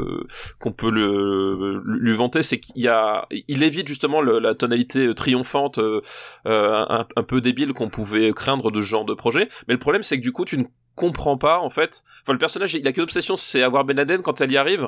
qu'on 0.60 0.72
peut 0.72 0.90
le 0.92 1.82
lui 2.00 2.14
vanter 2.16 2.44
c'est 2.44 2.60
qu'il 2.60 2.82
y 2.82 2.88
a 2.88 3.28
il 3.48 3.64
évite 3.64 3.88
justement 3.88 4.22
le- 4.22 4.40
la 4.40 4.56
tonalité 4.56 5.14
triomphante 5.16 5.80
euh, 5.80 6.02
euh, 6.48 6.86
un, 6.90 7.08
un 7.16 7.24
peu 7.24 7.42
débile 7.42 7.74
qu'on 7.74 7.90
pouvait 7.90 8.32
craindre 8.34 8.72
de 8.72 8.82
ce 8.82 8.88
genre 8.88 9.06
de 9.06 9.14
projet 9.14 9.50
mais 9.68 9.74
le 9.74 9.80
problème 9.80 10.04
c'est 10.04 10.18
que 10.18 10.24
du 10.24 10.32
coup 10.32 10.46
tu 10.46 10.58
ne 10.58 10.64
comprends 10.96 11.38
pas 11.38 11.60
en 11.60 11.70
fait 11.70 12.04
enfin 12.24 12.34
le 12.34 12.40
personnage 12.40 12.74
il 12.74 12.88
a 12.88 12.92
qu'une 12.92 13.04
obsession 13.04 13.36
c'est 13.38 13.64
avoir 13.64 13.84
Ben 13.84 13.98
Laden 13.98 14.22
quand 14.22 14.42
elle 14.42 14.52
y 14.52 14.58
arrive 14.58 14.88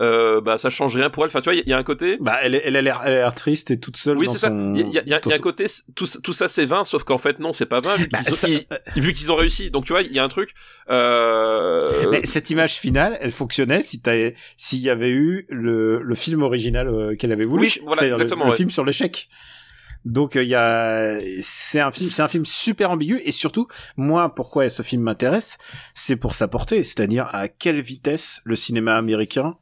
euh, 0.00 0.40
bah 0.40 0.56
ça 0.56 0.70
change 0.70 0.94
rien 0.94 1.10
pour 1.10 1.24
elle 1.24 1.28
enfin 1.30 1.40
tu 1.40 1.46
vois 1.46 1.54
il 1.54 1.58
y, 1.58 1.60
a- 1.60 1.64
il 1.66 1.70
y 1.70 1.72
a 1.72 1.76
un 1.76 1.82
côté 1.82 2.16
Bah, 2.20 2.38
elle, 2.42 2.54
elle 2.64 2.76
a 2.76 2.80
l'air, 2.82 3.34
triste 3.34 3.72
et 3.72 3.80
toute 3.80 3.96
seule 3.96 4.16
oui, 4.18 4.28
c'est 4.30 4.38
ça. 4.38 4.48
Il 4.48 4.76
y 4.78 4.82
a, 4.98 5.02
il 5.04 5.08
y 5.08 5.10
y 5.10 5.14
a 5.14 5.16
un 5.16 5.38
côté, 5.40 5.66
tout, 5.96 6.06
tout 6.22 6.32
ça 6.32 6.46
c'est 6.46 6.64
vain, 6.64 6.84
sauf 6.84 7.02
qu'en 7.02 7.18
fait 7.18 7.40
non, 7.40 7.52
c'est 7.52 7.66
pas 7.66 7.80
vain, 7.80 7.96
vu 7.96 8.06
Bah, 8.06 8.20
qu'ils 8.20 8.32
ont, 8.32 8.36
ça- 8.36 8.48
ils- 8.48 9.02
vu 9.02 9.12
qu'ils 9.12 9.32
ont 9.32 9.36
réussi. 9.36 9.72
Donc 9.72 9.86
tu 9.86 9.92
vois, 9.92 10.02
il 10.02 10.12
y 10.12 10.20
a 10.20 10.24
un 10.24 10.28
truc. 10.28 10.54
Euh... 10.90 12.08
Mais 12.10 12.20
cette 12.24 12.50
image 12.50 12.74
finale, 12.74 13.18
elle 13.20 13.32
fonctionnait 13.32 13.80
si 13.80 14.00
t'avais, 14.00 14.34
s'il 14.56 14.80
y 14.80 14.90
avait 14.90 15.10
eu 15.10 15.46
le, 15.48 16.00
le 16.02 16.14
film 16.14 16.42
original 16.42 16.88
euh, 16.88 17.12
qu'elle 17.14 17.32
avait 17.32 17.44
voulu. 17.44 17.62
Oui, 17.64 17.80
voilà, 17.84 18.02
le- 18.02 18.12
exactement, 18.12 18.44
Le, 18.44 18.50
ouais. 18.52 18.56
film 18.56 18.70
sur 18.70 18.84
l'échec. 18.84 19.28
Donc 20.04 20.34
il 20.34 20.48
y 20.48 20.54
a, 20.54 21.18
c'est 21.42 21.80
un 21.80 21.90
film, 21.90 22.08
c'est 22.08 22.22
un 22.22 22.28
film 22.28 22.44
super 22.44 22.90
ambigu 22.90 23.20
et 23.24 23.32
surtout, 23.32 23.66
moi, 23.96 24.34
pourquoi 24.34 24.68
ce 24.70 24.82
film 24.82 25.02
m'intéresse, 25.02 25.58
c'est 25.94 26.16
pour 26.16 26.34
sa 26.34 26.48
portée, 26.48 26.84
c'est-à-dire 26.84 27.28
à 27.32 27.48
quelle 27.48 27.80
vitesse 27.80 28.40
le 28.44 28.56
cinéma 28.56 28.96
américain 28.96 29.56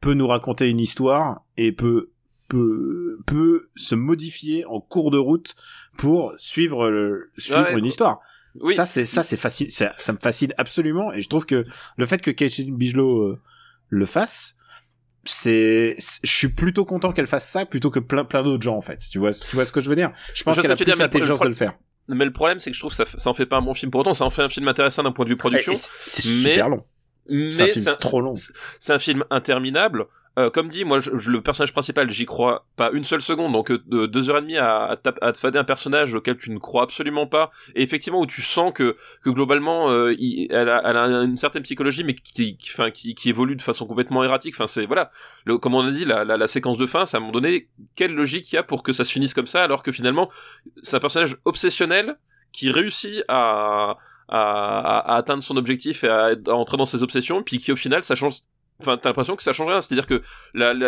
peut 0.00 0.14
nous 0.14 0.26
raconter 0.26 0.68
une 0.68 0.80
histoire 0.80 1.42
et 1.56 1.72
peut 1.72 2.10
peut 2.48 3.18
peut 3.26 3.62
se 3.76 3.94
modifier 3.94 4.64
en 4.66 4.80
cours 4.80 5.10
de 5.10 5.18
route 5.18 5.54
pour 5.96 6.34
suivre 6.36 6.90
le, 6.90 7.30
suivre 7.38 7.62
Ouais, 7.62 7.72
une 7.72 7.80
quoi. 7.80 7.88
histoire. 7.88 8.20
oui. 8.60 8.74
Ça, 8.74 8.86
c'est 8.86 9.04
ça, 9.04 9.22
c'est 9.22 9.36
facile. 9.36 9.70
Ça, 9.70 9.92
ça 9.98 10.12
me 10.12 10.18
fascine 10.18 10.52
absolument, 10.58 11.12
et 11.12 11.20
je 11.20 11.28
trouve 11.28 11.46
que 11.46 11.64
le 11.96 12.06
fait 12.06 12.22
que 12.22 12.30
Caitlin 12.30 12.72
Bigelow 12.72 13.22
euh, 13.22 13.40
le 13.88 14.06
fasse, 14.06 14.56
c'est, 15.26 15.96
je 15.98 16.30
suis 16.30 16.48
plutôt 16.48 16.84
content 16.84 17.12
qu'elle 17.12 17.26
fasse 17.26 17.48
ça 17.48 17.66
plutôt 17.66 17.90
que 17.90 17.98
plein 18.00 18.24
plein 18.24 18.42
d'autres 18.42 18.62
gens 18.62 18.76
en 18.76 18.80
fait. 18.80 18.98
Tu 19.10 19.18
vois, 19.18 19.30
tu 19.32 19.54
vois 19.56 19.64
ce 19.64 19.72
que 19.72 19.80
je 19.80 19.88
veux 19.88 19.96
dire? 19.96 20.12
Je 20.34 20.42
pense 20.42 20.60
qu'elle 20.60 20.70
a 20.70 20.76
plus 20.76 20.86
l'intelligence 20.98 21.40
de 21.40 21.48
le 21.48 21.54
faire. 21.54 21.74
Mais 22.08 22.24
le 22.24 22.32
problème, 22.32 22.60
c'est 22.60 22.70
que 22.70 22.74
je 22.76 22.80
trouve 22.80 22.92
que 22.96 22.96
ça, 22.96 23.04
ça 23.18 23.28
en 23.30 23.34
fait 23.34 23.46
pas 23.46 23.56
un 23.56 23.62
bon 23.62 23.74
film 23.74 23.90
pour 23.90 24.00
autant. 24.00 24.14
Ça 24.14 24.24
en 24.24 24.30
fait 24.30 24.42
un 24.42 24.48
film 24.48 24.68
intéressant 24.68 25.02
d'un 25.02 25.10
point 25.12 25.24
de 25.24 25.30
vue 25.30 25.36
production, 25.36 25.72
Et- 25.72 25.76
et 25.76 25.80
c'est 26.06 26.22
super 26.22 26.68
long. 26.68 26.84
mais 27.28 27.50
C'est 27.74 27.96
trop 27.98 28.20
long. 28.20 28.34
c'est 28.78 28.92
un 28.92 28.98
film 29.00 29.24
interminable. 29.30 30.06
Euh, 30.38 30.50
comme 30.50 30.68
dit, 30.68 30.84
moi, 30.84 30.98
je, 31.00 31.16
je- 31.16 31.30
le 31.30 31.40
personnage 31.40 31.72
principal, 31.72 32.10
j'y 32.10 32.26
crois 32.26 32.66
pas 32.76 32.90
une 32.92 33.04
seule 33.04 33.22
seconde. 33.22 33.52
Donc, 33.54 33.70
euh, 33.70 33.82
de- 33.86 34.04
deux 34.04 34.28
heures 34.28 34.36
et 34.36 34.42
demie 34.42 34.58
à, 34.58 34.84
à, 34.84 34.96
à 35.22 35.32
te 35.32 35.38
fader 35.38 35.58
un 35.58 35.64
personnage 35.64 36.12
auquel 36.14 36.36
tu 36.36 36.50
ne 36.50 36.58
crois 36.58 36.82
absolument 36.82 37.26
pas, 37.26 37.50
et 37.74 37.82
effectivement 37.82 38.20
où 38.20 38.26
tu 38.26 38.42
sens 38.42 38.70
que 38.74 38.96
que 39.22 39.30
globalement, 39.30 39.90
euh, 39.90 40.14
il- 40.18 40.48
elle, 40.50 40.68
a, 40.68 40.82
elle 40.84 40.96
a 40.98 41.06
une 41.22 41.38
certaine 41.38 41.62
psychologie, 41.62 42.04
mais 42.04 42.14
qui, 42.14 42.58
qui, 42.58 42.70
qui, 42.92 43.14
qui 43.14 43.28
évolue 43.30 43.56
de 43.56 43.62
façon 43.62 43.86
complètement 43.86 44.22
erratique. 44.24 44.54
Enfin, 44.54 44.66
c'est 44.66 44.84
voilà, 44.84 45.10
le, 45.46 45.56
comme 45.56 45.74
on 45.74 45.86
a 45.86 45.90
dit, 45.90 46.04
la, 46.04 46.24
la, 46.24 46.36
la 46.36 46.48
séquence 46.48 46.76
de 46.76 46.86
fin, 46.86 47.06
c'est 47.06 47.16
à 47.16 47.18
un 47.18 47.20
moment 47.20 47.32
donné, 47.32 47.68
quelle 47.94 48.12
logique 48.14 48.52
il 48.52 48.56
y 48.56 48.58
a 48.58 48.62
pour 48.62 48.82
que 48.82 48.92
ça 48.92 49.04
se 49.04 49.12
finisse 49.12 49.32
comme 49.32 49.46
ça, 49.46 49.62
alors 49.64 49.82
que 49.82 49.90
finalement, 49.90 50.30
c'est 50.82 50.96
un 50.96 51.00
personnage 51.00 51.36
obsessionnel 51.46 52.18
qui 52.52 52.70
réussit 52.70 53.24
à 53.28 53.96
à, 54.28 54.40
à- 54.80 55.14
à 55.14 55.16
atteindre 55.18 55.42
son 55.42 55.56
objectif 55.56 56.02
et 56.02 56.08
à, 56.08 56.32
à 56.48 56.52
entrer 56.52 56.76
dans 56.76 56.84
ses 56.84 57.02
obsessions, 57.04 57.42
puis 57.44 57.58
qui 57.58 57.70
au 57.70 57.76
final, 57.76 58.02
ça 58.02 58.16
change 58.16 58.38
Enfin, 58.80 58.98
t'as 58.98 59.08
l'impression 59.08 59.36
que 59.36 59.42
ça 59.42 59.52
change 59.52 59.68
rien. 59.68 59.80
C'est-à-dire 59.80 60.06
que 60.06 60.22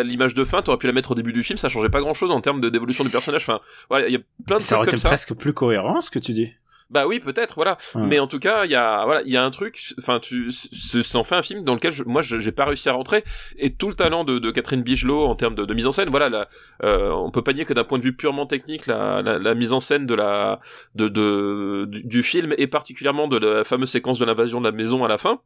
l'image 0.03 0.35
de 0.35 0.44
fin, 0.44 0.62
t'aurais 0.62 0.79
pu 0.79 0.87
la 0.87 0.92
mettre 0.92 1.12
au 1.12 1.14
début 1.14 1.33
du 1.33 1.42
film, 1.42 1.57
ça 1.57 1.68
changeait 1.68 1.88
pas 1.88 2.01
grand-chose 2.01 2.31
en 2.31 2.40
termes 2.40 2.61
d'évolution 2.70 3.05
du 3.05 3.11
personnage. 3.11 3.42
Enfin, 3.42 3.61
voilà, 3.88 4.09
il 4.09 4.12
y 4.12 4.16
a 4.16 4.20
plein 4.46 4.59
de 4.59 4.62
Ça 4.62 4.77
trucs 4.77 4.79
aurait 4.79 4.85
été 4.87 4.90
comme 4.92 4.98
ça. 5.01 5.09
presque 5.09 5.35
plus 5.35 5.55
cohérent 5.55 6.01
ce 6.01 6.11
que 6.11 6.18
tu 6.18 6.33
dis. 6.33 6.51
Bah 6.90 7.07
oui, 7.07 7.20
peut-être, 7.20 7.57
voilà. 7.57 7.77
Ouais. 7.94 8.07
Mais 8.07 8.18
en 8.18 8.27
tout 8.27 8.38
cas, 8.38 8.64
il 8.64 8.70
y 8.70 8.74
a, 8.74 9.05
voilà, 9.05 9.20
il 9.20 9.31
y 9.31 9.37
a 9.37 9.44
un 9.44 9.51
truc. 9.51 9.92
Enfin, 9.98 10.20
tu, 10.20 10.51
fait 10.51 11.35
un 11.35 11.42
film 11.42 11.62
dans 11.62 11.74
lequel 11.74 11.92
je- 11.92 12.03
moi, 12.03 12.22
j'ai 12.22 12.51
pas 12.51 12.64
réussi 12.64 12.88
à 12.88 12.94
rentrer. 12.94 13.24
Et 13.59 13.74
tout 13.74 13.88
le 13.88 13.94
talent 13.94 14.24
de, 14.24 14.38
de 14.38 14.51
Catherine 14.51 14.83
Bigelow 14.83 15.27
en 15.27 15.35
termes 15.35 15.55
de, 15.55 15.66
de 15.66 15.74
mise 15.74 15.87
en 15.87 15.92
scène, 15.92 16.09
voilà, 16.09 16.31
la, 16.31 16.46
euh, 16.85 17.11
on 17.11 17.31
peut 17.31 17.42
pas 17.42 17.53
nier 17.53 17.66
que 17.66 17.74
d'un 17.74 17.85
point 17.85 17.98
de 17.98 18.03
vue 18.05 18.16
purement 18.16 18.46
technique, 18.46 18.87
la, 18.87 19.20
la, 19.20 19.38
la 19.38 19.55
mise 19.55 19.74
en 19.74 19.81
scène 19.81 20.07
de 20.07 20.14
la, 20.14 20.61
de, 20.94 21.09
de 21.09 21.85
du, 21.90 22.05
du 22.05 22.22
film 22.22 22.55
et 22.57 22.66
particulièrement 22.66 23.29
de 23.29 23.37
la 23.37 23.64
fameuse 23.64 23.90
séquence 23.90 24.18
de 24.18 24.24
l'invasion 24.24 24.59
de 24.62 24.64
la 24.66 24.72
maison 24.72 25.05
à 25.05 25.09
la 25.09 25.18
fin. 25.18 25.40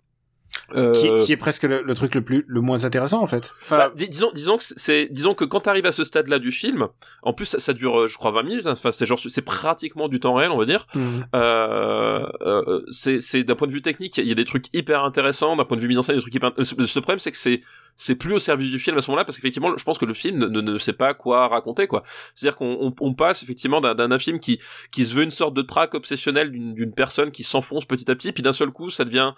Euh, 0.74 0.92
Qui, 0.92 1.24
qui 1.24 1.32
est 1.32 1.36
presque 1.38 1.62
le, 1.64 1.82
le 1.82 1.94
truc 1.94 2.14
le 2.14 2.22
plus 2.22 2.44
le 2.46 2.60
moins 2.60 2.84
intéressant 2.84 3.22
en 3.22 3.26
fait. 3.26 3.52
Enfin, 3.62 3.76
bah, 3.78 3.92
dis- 3.94 4.08
disons, 4.08 4.30
disons 4.34 4.58
que 4.58 4.64
c'est, 4.64 5.08
disons 5.10 5.34
que 5.34 5.44
quand 5.44 5.60
t'arrives 5.60 5.86
à 5.86 5.92
ce 5.92 6.04
stade-là 6.04 6.38
du 6.38 6.52
film, 6.52 6.88
en 7.22 7.32
plus 7.32 7.46
ça, 7.46 7.58
ça 7.60 7.72
dure, 7.72 8.00
euh, 8.02 8.08
je 8.08 8.16
crois, 8.16 8.30
20 8.32 8.42
minutes. 8.42 8.66
hein, 8.66 8.72
Enfin, 8.72 8.92
c'est 8.92 9.06
genre, 9.06 9.18
c'est 9.18 9.44
pratiquement 9.44 10.08
du 10.08 10.20
temps 10.20 10.34
réel, 10.34 10.50
on 10.50 10.58
va 10.58 10.64
dire. 10.66 10.86
mhm. 10.94 11.24
Euh, 11.34 12.26
euh, 12.42 12.82
c'est, 12.90 13.20
c'est 13.20 13.44
d'un 13.44 13.54
point 13.54 13.66
de 13.66 13.72
vue 13.72 13.82
technique, 13.82 14.18
il 14.18 14.26
y 14.28 14.32
a 14.32 14.34
des 14.34 14.44
trucs 14.44 14.66
hyper 14.74 15.04
intéressants. 15.04 15.56
D'un 15.56 15.64
point 15.64 15.76
de 15.76 15.82
vue 15.82 15.88
mise 15.88 15.98
en 15.98 16.02
scène, 16.02 16.16
des 16.16 16.20
trucs 16.22 16.34
hyper. 16.34 16.52
Le 16.56 17.00
problème, 17.00 17.18
c'est 17.18 17.30
que 17.32 17.36
c'est, 17.38 17.62
c'est 17.96 18.14
plus 18.14 18.34
au 18.34 18.38
service 18.38 18.70
du 18.70 18.78
film 18.78 18.96
à 18.98 19.00
ce 19.02 19.10
moment-là, 19.10 19.24
parce 19.24 19.36
qu'effectivement, 19.38 19.74
je 19.76 19.84
pense 19.84 19.98
que 19.98 20.04
le 20.06 20.14
film 20.14 20.38
ne, 20.38 20.46
ne, 20.48 20.60
ne 20.60 20.78
sait 20.78 20.92
pas 20.92 21.14
quoi 21.14 21.48
raconter, 21.48 21.86
quoi. 21.86 22.02
C'est-à-dire 22.34 22.56
qu'on 22.56 22.76
on, 22.80 22.94
on 23.00 23.14
passe 23.14 23.42
effectivement 23.42 23.80
d'un, 23.80 23.94
d'un 23.94 24.18
film 24.18 24.38
qui, 24.38 24.58
qui 24.90 25.04
se 25.06 25.14
veut 25.14 25.22
une 25.22 25.30
sorte 25.30 25.54
de 25.54 25.62
traque 25.62 25.94
obsessionnelle 25.94 26.50
d'une, 26.50 26.74
d'une 26.74 26.92
personne 26.92 27.30
qui 27.30 27.42
s'enfonce 27.42 27.84
petit 27.84 28.10
à 28.10 28.14
petit, 28.14 28.32
puis 28.32 28.42
d'un 28.42 28.52
seul 28.52 28.70
coup, 28.70 28.90
ça 28.90 29.04
devient 29.04 29.32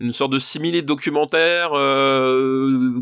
une 0.00 0.12
sorte 0.12 0.32
de 0.32 0.38
similé 0.38 0.82
documentaire, 0.82 1.70
euh, 1.74 3.00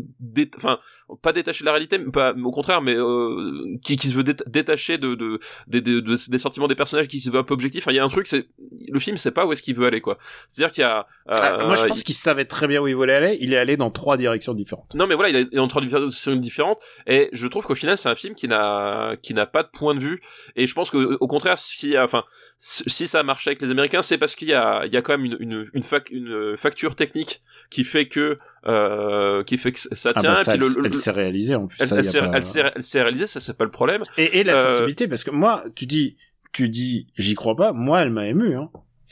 enfin 0.55 0.79
pas 1.21 1.31
détaché 1.33 1.61
de 1.61 1.65
la 1.65 1.71
réalité, 1.71 1.99
pas, 1.99 2.33
au 2.33 2.51
contraire, 2.51 2.81
mais 2.81 2.95
euh, 2.95 3.77
qui, 3.83 3.95
qui 3.95 4.09
se 4.09 4.15
veut 4.15 4.23
dé- 4.23 4.33
détacher 4.45 4.97
de, 4.97 5.15
de, 5.15 5.39
des- 5.67 5.81
des- 5.81 6.01
de- 6.01 6.29
des 6.29 6.37
sentiments 6.39 6.67
des 6.67 6.75
personnages, 6.75 7.07
qui 7.07 7.19
se 7.21 7.29
veut 7.29 7.39
un 7.39 7.43
peu 7.43 7.53
objectif. 7.53 7.83
Enfin, 7.83 7.91
il 7.91 7.95
y 7.95 7.99
a 7.99 8.03
un 8.03 8.09
truc, 8.09 8.27
c'est 8.27 8.47
le 8.89 8.99
film 8.99 9.17
sait 9.17 9.31
pas 9.31 9.45
où 9.45 9.53
est-ce 9.53 9.61
qu'il 9.61 9.75
veut 9.75 9.85
aller, 9.87 10.01
quoi. 10.01 10.17
C'est-à-dire 10.49 10.73
qu'il 10.73 10.81
y 10.81 10.85
a. 10.85 10.99
euh, 11.29 11.33
Ah, 11.39 11.65
moi 11.65 11.75
je 11.75 11.85
pense 11.87 12.01
il- 12.01 12.03
qu'il 12.03 12.15
savait 12.15 12.45
très 12.45 12.67
bien 12.67 12.81
où 12.81 12.87
il 12.87 12.95
voulait 12.95 13.13
aller. 13.15 13.37
Il 13.39 13.53
est 13.53 13.57
allé 13.57 13.77
dans 13.77 13.89
trois 13.91 14.17
directions 14.17 14.53
différentes. 14.53 14.95
non 14.95 15.07
mais 15.07 15.15
voilà, 15.15 15.29
il 15.29 15.35
est- 15.35 15.47
il 15.51 15.57
est 15.57 15.61
en 15.61 15.67
trois 15.67 15.81
directions 15.81 16.35
différentes 16.35 16.79
et 17.05 17.29
je 17.33 17.47
trouve 17.47 17.65
qu'au 17.65 17.75
final 17.75 17.97
c'est 17.97 18.09
un 18.09 18.15
film 18.15 18.35
qui 18.35 18.47
n'a 18.47 19.15
qui 19.21 19.33
n'a 19.33 19.45
pas 19.45 19.63
de 19.63 19.69
point 19.69 19.95
de 19.95 19.99
vue 19.99 20.21
et 20.55 20.67
je 20.67 20.73
pense 20.73 20.89
que 20.91 21.17
au 21.19 21.27
contraire 21.27 21.57
si 21.57 21.97
enfin 21.97 22.23
si 22.57 23.07
ça 23.07 23.19
a 23.19 23.23
marché 23.23 23.49
avec 23.51 23.61
les 23.61 23.69
Américains 23.71 24.01
c'est 24.01 24.17
parce 24.17 24.35
qu'il 24.35 24.47
y 24.47 24.53
a 24.53 24.85
il 24.85 24.93
y 24.93 24.97
a 24.97 25.01
quand 25.01 25.17
même 25.17 25.25
une 25.25 25.37
une 25.39 25.69
une, 25.73 25.83
fac- 25.83 26.11
une 26.11 26.55
facture 26.57 26.95
technique 26.95 27.41
qui 27.69 27.83
fait 27.83 28.07
que 28.07 28.37
euh, 28.65 29.43
qui 29.43 29.57
fait 29.57 29.71
que 29.71 29.79
ça 29.79 30.11
Ah 30.15 30.21
tient 30.21 30.33
bah 30.33 30.41
et 30.41 30.43
puis 30.43 30.51
elle, 30.53 30.59
le- 30.59 30.81
le- 30.81 30.85
elle 30.87 30.93
s'est 30.93 31.11
réalisée 31.11 31.55
en 31.55 31.67
plus. 31.67 31.77
elle, 31.81 31.87
ça, 31.87 31.95
elle 31.95 32.01
a 32.01 32.41
s'est 32.41 32.61
pas- 32.63 33.03
réalisée 33.03 33.27
ça 33.27 33.39
c'est 33.39 33.55
pas 33.57 33.65
le 33.65 33.71
problème 33.71 34.01
Et, 34.17 34.39
et 34.39 34.43
la 34.43 34.55
Euh, 34.57 34.69
sensibilité, 34.69 35.07
parce 35.07 35.23
que 35.23 35.31
moi, 35.31 35.63
tu 35.75 35.85
dis, 35.85 36.17
tu 36.53 36.69
dis, 36.69 37.07
j'y 37.17 37.35
crois 37.35 37.55
pas. 37.55 37.71
Moi, 37.73 38.01
elle 38.01 38.09
m'a 38.11 38.27
ému. 38.27 38.55
Hein. 38.57 38.69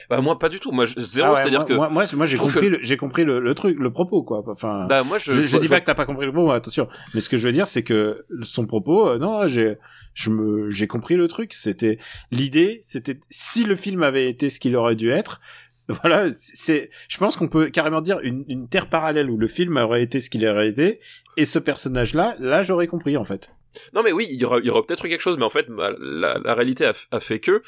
bah 0.10 0.20
moi 0.20 0.38
pas 0.40 0.50
du 0.50 0.60
tout 0.60 0.72
moi 0.74 0.86
zéro 0.98 1.28
Ah 1.28 1.32
ouais, 1.32 1.38
c'est-à-dire 1.38 1.60
moi, 1.60 1.68
que 1.68 1.74
moi, 1.74 1.90
moi, 1.90 2.04
moi, 2.16 2.26
j'ai 2.26 2.38
compris, 2.38 2.68
le, 2.70 2.80
j'ai 2.82 2.98
compris 2.98 3.24
le, 3.24 3.40
le 3.40 3.56
truc, 3.56 3.78
le 3.80 3.92
propos, 3.94 4.24
quoi. 4.24 4.44
Enfin, 4.48 4.88
bah 4.90 5.04
moi 5.04 5.18
je 5.20 5.32
je, 5.32 5.42
je 5.44 5.48
je- 5.48 5.58
dis 5.58 5.70
pas 5.70 5.80
que 5.80 5.86
t'as 5.86 5.94
pas 5.96 6.06
compris 6.06 6.26
le 6.26 6.34
propos, 6.34 6.52
attention. 6.52 6.88
Mais 7.14 7.22
ce 7.22 7.30
que 7.30 7.38
je 7.38 7.46
veux 7.46 7.54
dire, 7.54 7.66
c'est 7.68 7.84
que 7.84 8.26
son 8.42 8.66
propos, 8.66 9.08
euh, 9.08 9.18
non, 9.20 9.48
j'ai, 9.48 9.78
je 10.14 10.32
me, 10.32 10.70
j'ai 10.70 10.88
compris 10.88 11.16
le 11.16 11.28
truc. 11.30 11.54
C'était 11.54 11.98
l'idée, 12.32 12.80
c'était 12.82 13.20
si 13.30 13.64
le 13.64 13.76
film 13.78 14.04
avait 14.04 14.28
été 14.30 14.50
ce 14.50 14.60
qu'il 14.60 14.76
aurait 14.76 14.96
dû 14.96 15.12
être. 15.12 15.40
Voilà, 16.02 16.32
c'est, 16.34 16.90
je 17.08 17.18
pense 17.18 17.38
qu'on 17.38 17.48
peut 17.48 17.70
carrément 17.70 18.02
dire 18.02 18.20
une, 18.22 18.44
une 18.48 18.68
terre 18.68 18.90
parallèle 18.90 19.30
où 19.30 19.38
le 19.38 19.48
film 19.48 19.78
aurait 19.78 20.02
été 20.04 20.20
ce 20.20 20.30
qu'il 20.30 20.46
aurait 20.48 20.70
été, 20.70 21.00
et 21.38 21.46
ce 21.46 21.60
personnage-là, 21.60 22.36
là, 22.40 22.64
j'aurais 22.64 22.88
compris 22.88 23.18
en 23.18 23.24
fait. 23.24 23.52
Non 23.94 24.04
mais 24.04 24.12
oui, 24.12 24.28
il 24.30 24.40
y 24.40 24.46
aura, 24.46 24.60
aura 24.68 24.86
peut-être 24.86 25.06
eu 25.06 25.10
quelque 25.10 25.22
chose, 25.22 25.38
mais 25.38 25.46
en 25.46 25.50
fait, 25.50 25.70
bah, 25.70 25.92
la, 26.00 26.40
la 26.44 26.54
réalité 26.54 26.86
a, 26.86 26.94
a 27.12 27.20
fait 27.20 27.40
que, 27.40 27.62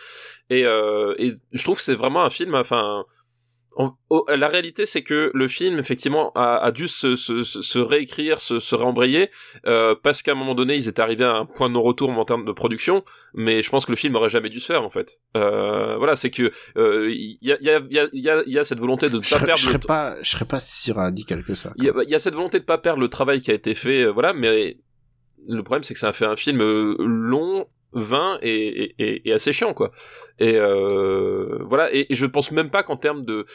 et, 0.49 0.65
euh, 0.65 1.13
et 1.17 1.34
je 1.51 1.63
trouve 1.63 1.77
que 1.77 1.84
c'est 1.84 1.95
vraiment 1.95 2.23
un 2.23 2.30
film, 2.30 2.56
enfin, 2.56 3.06
oh, 4.09 4.25
la 4.27 4.47
réalité 4.47 4.85
c'est 4.85 5.03
que 5.03 5.31
le 5.33 5.47
film 5.47 5.77
effectivement 5.79 6.31
a, 6.35 6.57
a 6.57 6.71
dû 6.71 6.87
se, 6.87 7.15
se, 7.15 7.43
se- 7.43 7.61
se 7.61 7.79
réécrire, 7.79 8.39
se, 8.39 8.59
se 8.59 8.75
réembrayer, 8.75 9.29
euh, 9.65 9.93
parce 10.01 10.21
qu'à 10.21 10.31
un 10.31 10.35
moment 10.35 10.55
donné 10.55 10.75
ils 10.75 10.87
étaient 10.87 11.01
arrivés 11.01 11.23
à 11.25 11.35
un 11.35 11.45
point 11.45 11.69
de 11.69 11.73
non-retour 11.73 12.09
en 12.09 12.25
termes 12.25 12.45
de 12.45 12.51
production, 12.51 13.03
mais 13.33 13.61
je 13.61 13.69
pense 13.69 13.85
que 13.85 13.91
le 13.91 13.97
film 13.97 14.15
aurait 14.15 14.29
jamais 14.29 14.49
dû 14.49 14.59
se 14.59 14.65
faire 14.65 14.83
en 14.83 14.89
fait. 14.89 15.19
Euh, 15.35 15.95
voilà, 15.97 16.15
c'est 16.15 16.31
que 16.31 16.51
euh, 16.77 17.09
il 17.11 17.37
y, 17.41 17.51
a, 17.51 17.57
y, 17.61 17.69
a, 17.69 17.79
y, 17.89 17.99
a, 17.99 18.07
y 18.13 18.29
a- 18.29 18.43
il 18.47 18.53
y 18.53 18.59
a 18.59 18.63
cette 18.63 18.79
volonté 18.79 19.09
de 19.09 19.17
ne 19.17 19.21
pas 19.21 19.39
perdre 19.45 19.57
je 19.59 19.65
le 19.67 19.71
serais 19.73 19.79
pas, 19.79 20.15
je 20.21 20.29
serais 20.29 20.45
pas 20.45 20.59
si 20.59 20.91
radical 20.91 21.43
que 21.43 21.53
ça. 21.55 21.71
il 21.77 21.83
y, 21.85 21.89
a, 21.89 21.93
il 22.03 22.09
y 22.09 22.15
a 22.15 22.19
cette 22.19 22.33
volonté 22.35 22.59
de 22.59 22.65
pas 22.65 22.77
perdre 22.79 22.99
le 23.01 23.07
travail 23.09 23.41
qui 23.41 23.51
a 23.51 23.53
été 23.53 23.75
fait, 23.75 24.03
euh, 24.03 24.11
voilà, 24.11 24.33
mais 24.33 24.77
le 25.47 25.63
problème 25.63 25.83
c'est 25.83 25.93
que 25.93 25.99
ça 25.99 26.09
a 26.09 26.13
fait 26.13 26.25
un 26.25 26.35
film 26.35 26.61
euh, 26.61 26.95
long, 26.99 27.67
vain 27.99 28.39
et, 28.41 28.93
et, 28.99 29.29
et, 29.29 29.33
assez 29.33 29.53
chiant 29.53 29.73
quoi. 29.73 29.91
Et 30.39 30.55
euh, 30.55 31.60
voilà. 31.65 31.93
Et, 31.93 32.07
je 32.10 32.25
pense 32.25 32.51
même 32.51 32.69
pas 32.69 32.83
qu'en 32.83 32.97
termes 32.97 33.25
de 33.25 33.45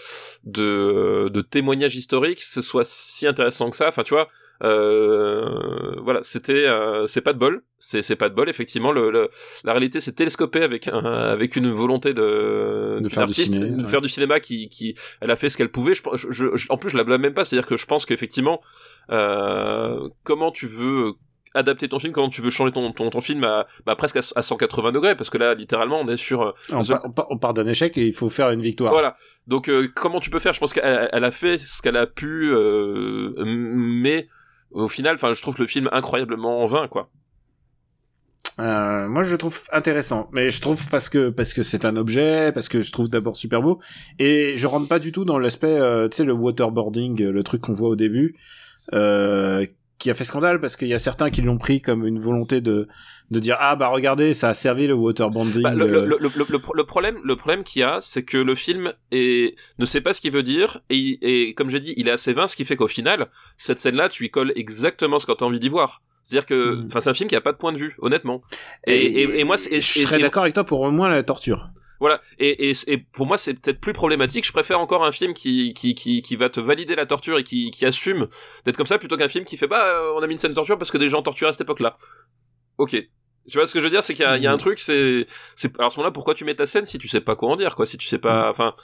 de, 0.44 1.28
de 1.28 1.40
témoignages 1.40 1.96
historiques, 1.96 2.40
ce 2.40 2.62
soit 2.62 2.84
si 2.86 3.26
intéressant 3.26 3.70
que 3.70 3.76
ça. 3.76 3.88
Enfin, 3.88 4.02
tu 4.02 4.14
vois. 4.14 4.28
Euh, 4.64 5.96
voilà, 6.02 6.20
c'était 6.22 6.66
euh, 6.66 7.06
c'est 7.06 7.20
pas 7.20 7.32
de 7.32 7.38
bol, 7.38 7.64
c'est 7.78 8.00
c'est 8.00 8.14
pas 8.14 8.28
de 8.28 8.34
bol 8.34 8.48
effectivement. 8.48 8.92
Le, 8.92 9.28
la 9.64 9.72
réalité 9.72 10.00
s'est 10.00 10.12
télescopée 10.12 10.62
avec 10.62 10.86
un, 10.86 11.04
avec 11.04 11.56
une 11.56 11.72
volonté 11.72 12.14
de, 12.14 12.98
de 13.00 13.08
faire 13.08 13.26
du 13.26 13.34
cinéma, 13.34 13.82
de 13.82 13.88
faire 13.88 14.00
du 14.00 14.08
cinéma 14.08 14.38
qui 14.38 14.68
qui 14.68 14.94
elle 15.20 15.32
a 15.32 15.36
fait 15.36 15.50
ce 15.50 15.56
qu'elle 15.56 15.70
pouvait. 15.70 15.94
Je, 15.94 16.28
je, 16.30 16.66
en 16.68 16.76
plus 16.76 16.90
je 16.90 16.96
la 16.96 17.02
blâme 17.02 17.22
même 17.22 17.34
pas, 17.34 17.44
c'est-à-dire 17.44 17.66
que 17.66 17.76
je 17.76 17.86
pense 17.86 18.06
qu'effectivement 18.06 18.60
euh, 19.10 20.08
comment 20.22 20.52
tu 20.52 20.68
veux 20.68 21.14
adapter 21.54 21.88
ton 21.88 21.98
film, 21.98 22.12
comment 22.12 22.28
tu 22.28 22.40
veux 22.40 22.50
changer 22.50 22.72
ton, 22.72 22.92
ton, 22.92 23.10
ton 23.10 23.20
film 23.20 23.44
à 23.44 23.66
bah, 23.86 23.96
presque 23.96 24.16
à, 24.16 24.42
180 24.42 24.92
degrés, 24.92 25.14
parce 25.14 25.30
que 25.30 25.38
là, 25.38 25.54
littéralement, 25.54 26.00
on 26.00 26.08
est 26.08 26.16
sur... 26.16 26.42
Euh, 26.42 26.52
on, 27.30 27.38
part, 27.38 27.54
d'un 27.54 27.66
échec 27.66 27.96
et 27.98 28.06
il 28.06 28.14
faut 28.14 28.30
faire 28.30 28.50
une 28.50 28.62
victoire. 28.62 28.92
Voilà. 28.92 29.16
Donc, 29.46 29.68
euh, 29.68 29.88
comment 29.94 30.20
tu 30.20 30.30
peux 30.30 30.38
faire? 30.38 30.52
Je 30.52 30.60
pense 30.60 30.72
qu'elle 30.72 31.08
elle 31.12 31.24
a 31.24 31.30
fait 31.30 31.58
ce 31.58 31.82
qu'elle 31.82 31.96
a 31.96 32.06
pu, 32.06 32.50
euh, 32.52 33.32
mais 33.44 34.28
au 34.70 34.88
final, 34.88 35.14
enfin, 35.14 35.32
je 35.32 35.42
trouve 35.42 35.58
le 35.58 35.66
film 35.66 35.88
incroyablement 35.92 36.62
en 36.62 36.66
vain, 36.66 36.88
quoi. 36.88 37.10
Euh, 38.58 39.08
moi, 39.08 39.22
je 39.22 39.34
trouve 39.36 39.58
intéressant, 39.72 40.28
mais 40.32 40.50
je 40.50 40.60
trouve 40.60 40.86
parce 40.90 41.08
que 41.08 41.30
parce 41.30 41.54
que 41.54 41.62
c'est 41.62 41.86
un 41.86 41.96
objet, 41.96 42.52
parce 42.52 42.68
que 42.68 42.82
je 42.82 42.92
trouve 42.92 43.08
d'abord 43.08 43.34
super 43.34 43.62
beau, 43.62 43.80
et 44.18 44.56
je 44.56 44.66
rentre 44.66 44.88
pas 44.88 44.98
du 44.98 45.10
tout 45.10 45.24
dans 45.24 45.38
l'aspect, 45.38 45.78
tu 46.10 46.16
sais, 46.16 46.24
le 46.24 46.34
waterboarding, 46.34 47.22
le 47.22 47.42
truc 47.42 47.62
qu'on 47.62 47.72
voit 47.72 47.88
au 47.88 47.96
début, 47.96 48.36
euh, 48.92 49.66
qui 50.02 50.10
a 50.10 50.14
fait 50.14 50.24
scandale 50.24 50.60
parce 50.60 50.74
qu'il 50.74 50.88
y 50.88 50.94
a 50.94 50.98
certains 50.98 51.30
qui 51.30 51.42
l'ont 51.42 51.58
pris 51.58 51.80
comme 51.80 52.04
une 52.04 52.18
volonté 52.18 52.60
de 52.60 52.88
de 53.30 53.38
dire 53.38 53.56
ah 53.60 53.76
bah 53.76 53.86
regardez 53.88 54.34
ça 54.34 54.48
a 54.48 54.54
servi 54.54 54.88
le 54.88 54.94
waterboarding. 54.94 55.62
Bah, 55.62 55.74
le, 55.74 55.86
le, 55.86 56.06
le, 56.06 56.18
le, 56.18 56.84
problème 56.84 57.18
le 57.22 57.36
problème 57.36 57.62
qu'il 57.62 57.80
y 57.80 57.82
a 57.84 57.98
c'est 58.00 58.24
que 58.24 58.36
le 58.36 58.54
film 58.56 58.92
est 59.12 59.54
ne 59.78 59.84
sait 59.84 60.00
pas 60.00 60.12
ce 60.12 60.20
qu'il 60.20 60.32
veut 60.32 60.42
dire 60.42 60.80
et, 60.90 61.18
et 61.22 61.54
comme 61.54 61.70
j'ai 61.70 61.78
dit 61.78 61.94
il 61.96 62.08
est 62.08 62.10
assez 62.10 62.32
vain 62.32 62.48
ce 62.48 62.56
qui 62.56 62.64
fait 62.64 62.74
qu'au 62.74 62.88
final 62.88 63.28
cette 63.56 63.78
scène 63.78 63.94
là 63.94 64.08
tu 64.08 64.24
y 64.24 64.30
colles 64.30 64.52
exactement 64.56 65.20
ce 65.20 65.26
que 65.26 65.32
tu 65.32 65.44
as 65.44 65.46
envie 65.46 65.60
d'y 65.60 65.68
voir. 65.68 66.02
C'est-à-dire 66.24 66.46
que, 66.46 66.74
mm. 66.74 66.86
enfin, 66.86 67.00
c'est 67.00 67.10
un 67.10 67.14
film 67.14 67.28
qui 67.28 67.34
a 67.34 67.40
pas 67.40 67.50
de 67.50 67.56
point 67.56 67.72
de 67.72 67.78
vue, 67.78 67.96
honnêtement. 67.98 68.42
Et, 68.86 68.94
et, 68.94 69.40
et, 69.40 69.44
moi, 69.44 69.56
je 69.56 69.80
serais 69.80 70.20
d'accord 70.20 70.44
avec 70.44 70.54
toi 70.54 70.62
pour 70.62 70.80
au 70.80 70.90
moins 70.92 71.08
la 71.08 71.24
torture. 71.24 71.70
Voilà. 72.02 72.20
Et, 72.40 72.70
et, 72.70 72.72
et 72.88 72.98
pour 72.98 73.26
moi, 73.26 73.38
c'est 73.38 73.54
peut-être 73.54 73.80
plus 73.80 73.92
problématique. 73.92 74.44
Je 74.44 74.50
préfère 74.50 74.80
encore 74.80 75.04
un 75.04 75.12
film 75.12 75.34
qui, 75.34 75.72
qui, 75.72 76.34
va 76.36 76.50
te 76.50 76.58
valider 76.58 76.96
la 76.96 77.06
torture 77.06 77.38
et 77.38 77.44
qui, 77.44 77.86
assume 77.86 78.26
d'être 78.64 78.76
comme 78.76 78.88
ça 78.88 78.98
plutôt 78.98 79.16
qu'un 79.16 79.28
film 79.28 79.44
qui 79.44 79.56
fait 79.56 79.68
bah 79.68 79.86
euh, 79.86 80.12
on 80.16 80.20
a 80.20 80.26
mis 80.26 80.32
une 80.32 80.38
scène 80.38 80.50
de 80.50 80.56
torture 80.56 80.76
parce 80.76 80.90
que 80.90 80.98
des 80.98 81.08
gens 81.08 81.22
torturés 81.22 81.50
à 81.50 81.52
cette 81.52 81.60
époque-là. 81.60 81.96
Ok. 82.76 82.96
Tu 83.50 83.58
vois 83.58 83.66
ce 83.66 83.74
que 83.74 83.80
je 83.80 83.84
veux 83.84 83.90
dire, 83.90 84.04
c'est 84.04 84.14
qu'il 84.14 84.24
y, 84.24 84.42
y, 84.42 84.46
a 84.46 84.52
un 84.52 84.54
mmh. 84.54 84.58
truc, 84.58 84.78
c'est, 84.78 85.26
c'est, 85.56 85.76
alors 85.78 85.88
à 85.88 85.90
ce 85.90 85.98
moment-là, 85.98 86.12
pourquoi 86.12 86.34
tu 86.34 86.44
mets 86.44 86.54
ta 86.54 86.66
scène 86.66 86.86
si 86.86 86.98
tu 86.98 87.08
sais 87.08 87.20
pas 87.20 87.34
quoi 87.34 87.50
en 87.50 87.56
dire, 87.56 87.74
quoi, 87.74 87.86
si 87.86 87.98
tu 87.98 88.06
sais 88.06 88.18
pas, 88.18 88.46
mmh. 88.46 88.50
enfin, 88.50 88.74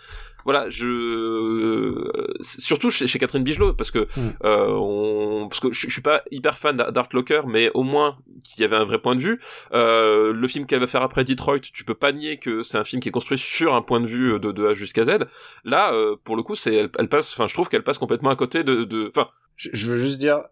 voilà, 0.44 0.68
je, 0.68 0.86
euh, 0.86 2.34
surtout 2.40 2.90
chez, 2.90 3.06
chez, 3.06 3.18
Catherine 3.18 3.44
Bigelow, 3.44 3.74
parce 3.74 3.90
que, 3.90 4.00
mmh. 4.00 4.20
euh, 4.44 4.68
on, 4.70 5.48
parce 5.48 5.60
que 5.60 5.72
je, 5.72 5.86
je, 5.86 5.92
suis 5.92 6.02
pas 6.02 6.22
hyper 6.32 6.58
fan 6.58 6.76
d'Art 6.76 7.08
Locker, 7.12 7.42
mais 7.46 7.70
au 7.74 7.84
moins 7.84 8.18
qu'il 8.42 8.62
y 8.62 8.64
avait 8.64 8.76
un 8.76 8.84
vrai 8.84 8.98
point 8.98 9.14
de 9.14 9.20
vue. 9.20 9.40
Euh, 9.72 10.32
le 10.32 10.48
film 10.48 10.66
qu'elle 10.66 10.80
va 10.80 10.86
faire 10.86 11.02
après 11.02 11.24
Detroit, 11.24 11.60
tu 11.60 11.84
peux 11.84 11.94
pas 11.94 12.12
nier 12.12 12.38
que 12.38 12.62
c'est 12.62 12.78
un 12.78 12.84
film 12.84 13.00
qui 13.00 13.08
est 13.08 13.12
construit 13.12 13.38
sur 13.38 13.74
un 13.74 13.82
point 13.82 14.00
de 14.00 14.06
vue 14.06 14.40
de, 14.40 14.52
de 14.52 14.66
A 14.66 14.74
jusqu'à 14.74 15.04
Z. 15.04 15.26
Là, 15.64 15.92
euh, 15.92 16.16
pour 16.24 16.36
le 16.36 16.42
coup, 16.42 16.54
c'est, 16.54 16.74
elle, 16.74 16.90
elle, 16.98 17.08
passe, 17.08 17.32
enfin, 17.32 17.46
je 17.46 17.54
trouve 17.54 17.68
qu'elle 17.68 17.84
passe 17.84 17.98
complètement 17.98 18.30
à 18.30 18.36
côté 18.36 18.64
de, 18.64 18.84
de, 18.84 19.08
enfin, 19.08 19.28
je 19.56 19.90
veux 19.90 19.96
juste 19.96 20.18
dire, 20.18 20.42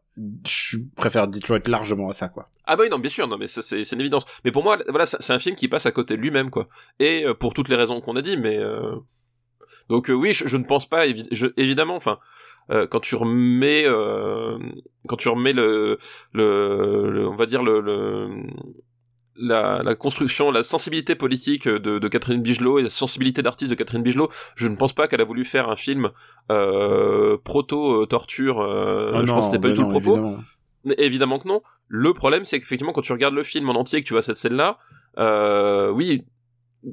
je 0.47 0.79
préfère 0.97 1.29
Detroit 1.29 1.61
largement 1.67 2.09
à 2.09 2.13
ça, 2.13 2.29
quoi. 2.29 2.49
Ah 2.65 2.77
bah 2.77 2.85
oui, 2.85 2.91
non, 2.91 2.99
bien 2.99 3.11
sûr, 3.11 3.29
non, 3.29 3.37
mais 3.37 3.47
c'est, 3.47 3.93
une 3.93 4.01
évidence. 4.01 4.25
Mais 4.45 4.51
pour 4.51 4.65
moi, 4.65 4.79
voilà, 4.89 5.07
c'est 5.07 5.33
un 5.33 5.39
film 5.39 5.57
qui 5.57 5.69
passe 5.69 5.87
à 5.87 5.93
côté 5.93 6.17
de 6.17 6.23
lui-même, 6.23 6.51
quoi. 6.51 6.69
Et 6.99 7.25
euh, 7.25 7.35
pour 7.35 7.53
toutes 7.53 7.69
les 7.69 7.77
raisons 7.77 8.01
qu'on 8.01 8.17
a 8.17 8.23
dit, 8.23 8.37
mais... 8.37 8.57
Euh... 8.59 8.97
Donc 9.89 10.11
euh, 10.11 10.15
oui, 10.15 10.33
je, 10.33 10.47
je, 10.49 10.57
ne 10.57 10.65
pense 10.65 10.89
pas, 10.89 11.07
évidemment, 11.07 11.97
enfin, 11.97 12.19
euh, 12.71 12.87
quand 12.87 13.01
tu 13.01 13.15
remets... 13.15 13.85
quand 15.07 15.17
tu 15.17 15.29
remets 15.29 15.53
le, 15.53 15.99
le, 16.33 17.11
le, 17.11 17.29
on 17.29 17.37
va 17.37 17.47
dire, 17.47 17.63
le, 17.63 17.81
le 17.81 18.29
la, 19.39 19.83
la, 19.83 19.95
construction, 19.95 20.51
la 20.51 20.63
sensibilité 20.63 21.15
politique 21.15 21.69
de, 21.69 21.99
de 21.99 22.09
Catherine 22.09 22.43
Bigelow 22.43 22.79
et 22.79 22.83
la 22.83 22.91
sensibilité 22.91 23.43
d'artiste 23.43 23.71
de 23.71 23.75
Catherine 23.75 24.03
Bigelow, 24.03 24.31
je 24.55 24.69
ne 24.69 24.77
pense 24.77 24.93
pas 24.93 25.09
qu'elle 25.09 25.21
a 25.21 25.25
voulu 25.25 25.45
faire 25.45 25.69
un 25.69 25.77
film 25.77 26.11
euh, 26.51 27.37
proto-torture. 27.45 28.61
Euh, 28.61 29.07
ah 29.13 29.23
je 29.25 29.33
pense 29.33 29.47
que 29.47 29.53
c'était 29.53 29.63
pas 29.63 29.69
du 29.69 29.75
tout 29.75 29.83
le 29.83 29.89
propos. 29.89 30.17
Évidemment. 30.17 30.39
Mais 30.85 30.95
évidemment 30.99 31.39
que 31.39 31.49
non. 31.49 31.63
Le 31.89 32.15
problème, 32.15 32.45
c'est 32.45 32.59
qu'effectivement, 32.59 32.93
quand 32.93 33.03
tu 33.03 33.13
regardes 33.13 33.35
le 33.35 33.43
film 33.43 33.69
en 33.69 33.75
entier 33.75 33.99
et 33.99 34.03
que 34.03 34.07
tu 34.07 34.15
vois 34.15 34.23
cette 34.23 34.37
scène-là, 34.37 34.79
euh, 35.19 35.91
oui, 35.91 36.25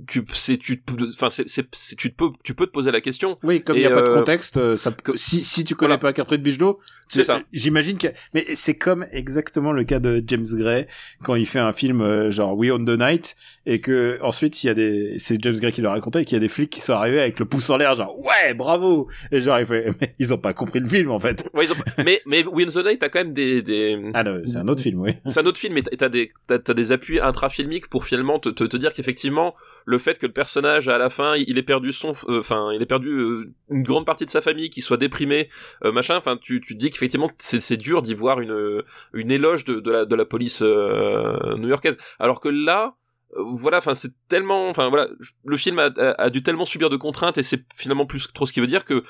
tu 0.08 0.25
c'est 0.34 0.58
tu 0.58 0.84
enfin 1.10 1.29
c'est 1.29 1.69
tu 1.97 2.10
peux 2.12 2.32
tu 2.43 2.56
peux 2.56 2.65
te 2.65 2.71
poser 2.71 2.91
la 2.91 3.01
question 3.01 3.38
oui 3.43 3.63
comme 3.63 3.75
il 3.75 3.84
y 3.84 3.86
a 3.86 3.91
pas 3.91 4.01
de 4.01 4.10
euh, 4.10 4.15
contexte 4.15 4.58
euh, 4.58 4.75
ça 4.75 4.91
si 5.15 5.43
si 5.43 5.63
tu 5.65 5.75
connais 5.75 5.97
pas 5.97 6.13
Catherine 6.13 6.41
Bigelow 6.41 6.79
c'est 7.13 7.23
ça. 7.23 7.41
j'imagine 7.52 7.97
que 7.97 8.08
mais 8.34 8.45
c'est 8.56 8.76
comme 8.76 9.06
exactement 9.12 9.71
le 9.71 9.84
cas 9.84 9.99
de 9.99 10.23
James 10.28 10.45
Gray 10.54 10.88
quand 11.23 11.36
il 11.36 11.45
fait 11.45 11.60
un 11.60 11.73
film 11.73 12.02
euh, 12.02 12.32
genre 12.32 12.58
We 12.58 12.71
on 12.71 12.84
the 12.84 12.97
Night 12.99 13.36
et 13.65 13.80
que 13.80 14.19
ensuite 14.21 14.63
il 14.63 14.67
y 14.67 14.69
a 14.69 14.73
des 14.73 15.15
c'est 15.17 15.41
James 15.41 15.56
Gray 15.56 15.71
qui 15.71 15.82
le 15.82 15.89
racontait 15.89 16.26
qu'il 16.26 16.34
y 16.34 16.38
a 16.38 16.39
des 16.39 16.49
flics 16.49 16.69
qui 16.69 16.82
sont 16.82 16.93
arrivés 16.93 17.19
avec 17.21 17.39
le 17.39 17.45
pouce 17.45 17.69
en 17.69 17.78
l'air 17.78 17.95
genre 17.95 18.17
ouais 18.19 18.54
bravo! 18.54 19.08
Et 19.32 19.41
genre 19.41 19.60
il 19.60 19.65
fait 19.65 19.89
mais 20.02 20.15
ils 20.19 20.34
ont 20.34 20.38
pas 20.38 20.54
compris 20.54 20.80
le 20.80 20.88
film 20.88 21.12
en 21.12 21.19
fait. 21.19 21.49
Ouais, 21.54 21.65
ils 21.65 21.71
ont... 21.71 21.76
mais 22.04 22.21
mais 22.26 22.43
We 22.45 22.65
on 22.67 22.82
the 22.82 22.86
Night 22.86 22.99
t'as 22.99 23.10
quand 23.10 23.19
même 23.19 23.34
des 23.34 23.62
des 23.62 23.99
ah 24.13 24.23
non 24.23 24.41
c'est 24.45 24.58
un 24.58 24.67
autre 24.67 24.82
film 24.82 24.99
oui. 25.02 25.12
C'est 25.28 25.39
un 25.39 25.45
autre 25.45 25.60
film 25.60 25.73
mais 25.76 25.82
t'as 25.84 26.10
des 26.10 26.32
t'as 26.47 26.58
as 26.67 26.73
des 26.73 26.91
appuis 26.91 27.19
intrafilmiques 27.19 27.88
pour 27.89 28.06
finalement 28.06 28.39
te 28.39 28.49
te, 28.49 28.63
te 28.63 28.78
dire 28.78 28.93
qu'effectivement 28.93 29.56
le 29.86 29.97
fait 29.97 30.17
que 30.17 30.26
le 30.26 30.34
personnage 30.34 30.88
à 30.89 30.97
la 30.97 31.10
fin 31.10 31.36
il 31.36 31.58
ait 31.58 31.63
perdu 31.63 31.91
son 31.91 32.13
euh, 32.28 32.39
enfin 32.39 32.71
il 32.73 32.82
ait 32.82 32.86
perdu 32.88 33.10
euh, 33.10 33.54
une 33.69 33.84
grande 33.84 34.06
partie 34.06 34.26
de 34.26 34.32
sa 34.32 34.41
famille 34.41 34.69
qui 34.69 34.82
soit 34.82 34.97
déprimé 34.97 35.49
machin 35.84 36.15
enfin 36.15 36.38
tu 36.41 36.62
tu 36.62 36.76
dis 36.76 36.89
qu'effectivement 36.89 37.03
c'est 37.38 37.60
c'est 37.60 37.78
dur 37.78 38.02
d'y 38.02 38.13
voir 38.13 38.39
une 38.39 39.32
éloge 39.32 39.66
de 39.66 39.80
de 39.80 39.92
la 39.92 40.06
de 40.06 40.24
police 40.24 40.62
new-yorkaise 40.62 41.98
alors 42.20 42.39
que 42.39 42.50
là 42.50 42.96
voilà 43.36 43.78
enfin 43.78 43.96
c'est 43.96 44.13
tellement 44.28 44.70
enfin 44.70 44.89
voilà 44.89 45.08
le 45.44 45.58
film 45.58 45.80
a, 45.80 46.30
dû 46.30 46.44
tellement 46.44 46.66
subir 46.66 46.89
de 46.89 46.98
contraintes 46.98 47.38
et 47.38 47.44
c'est 47.44 47.63
finalement 47.76 48.06
plus 48.06 48.28
trop 48.32 48.46
ce 48.46 48.54
qui 48.54 48.60
veut 48.60 48.68
dire 48.68 48.86
que 48.86 49.04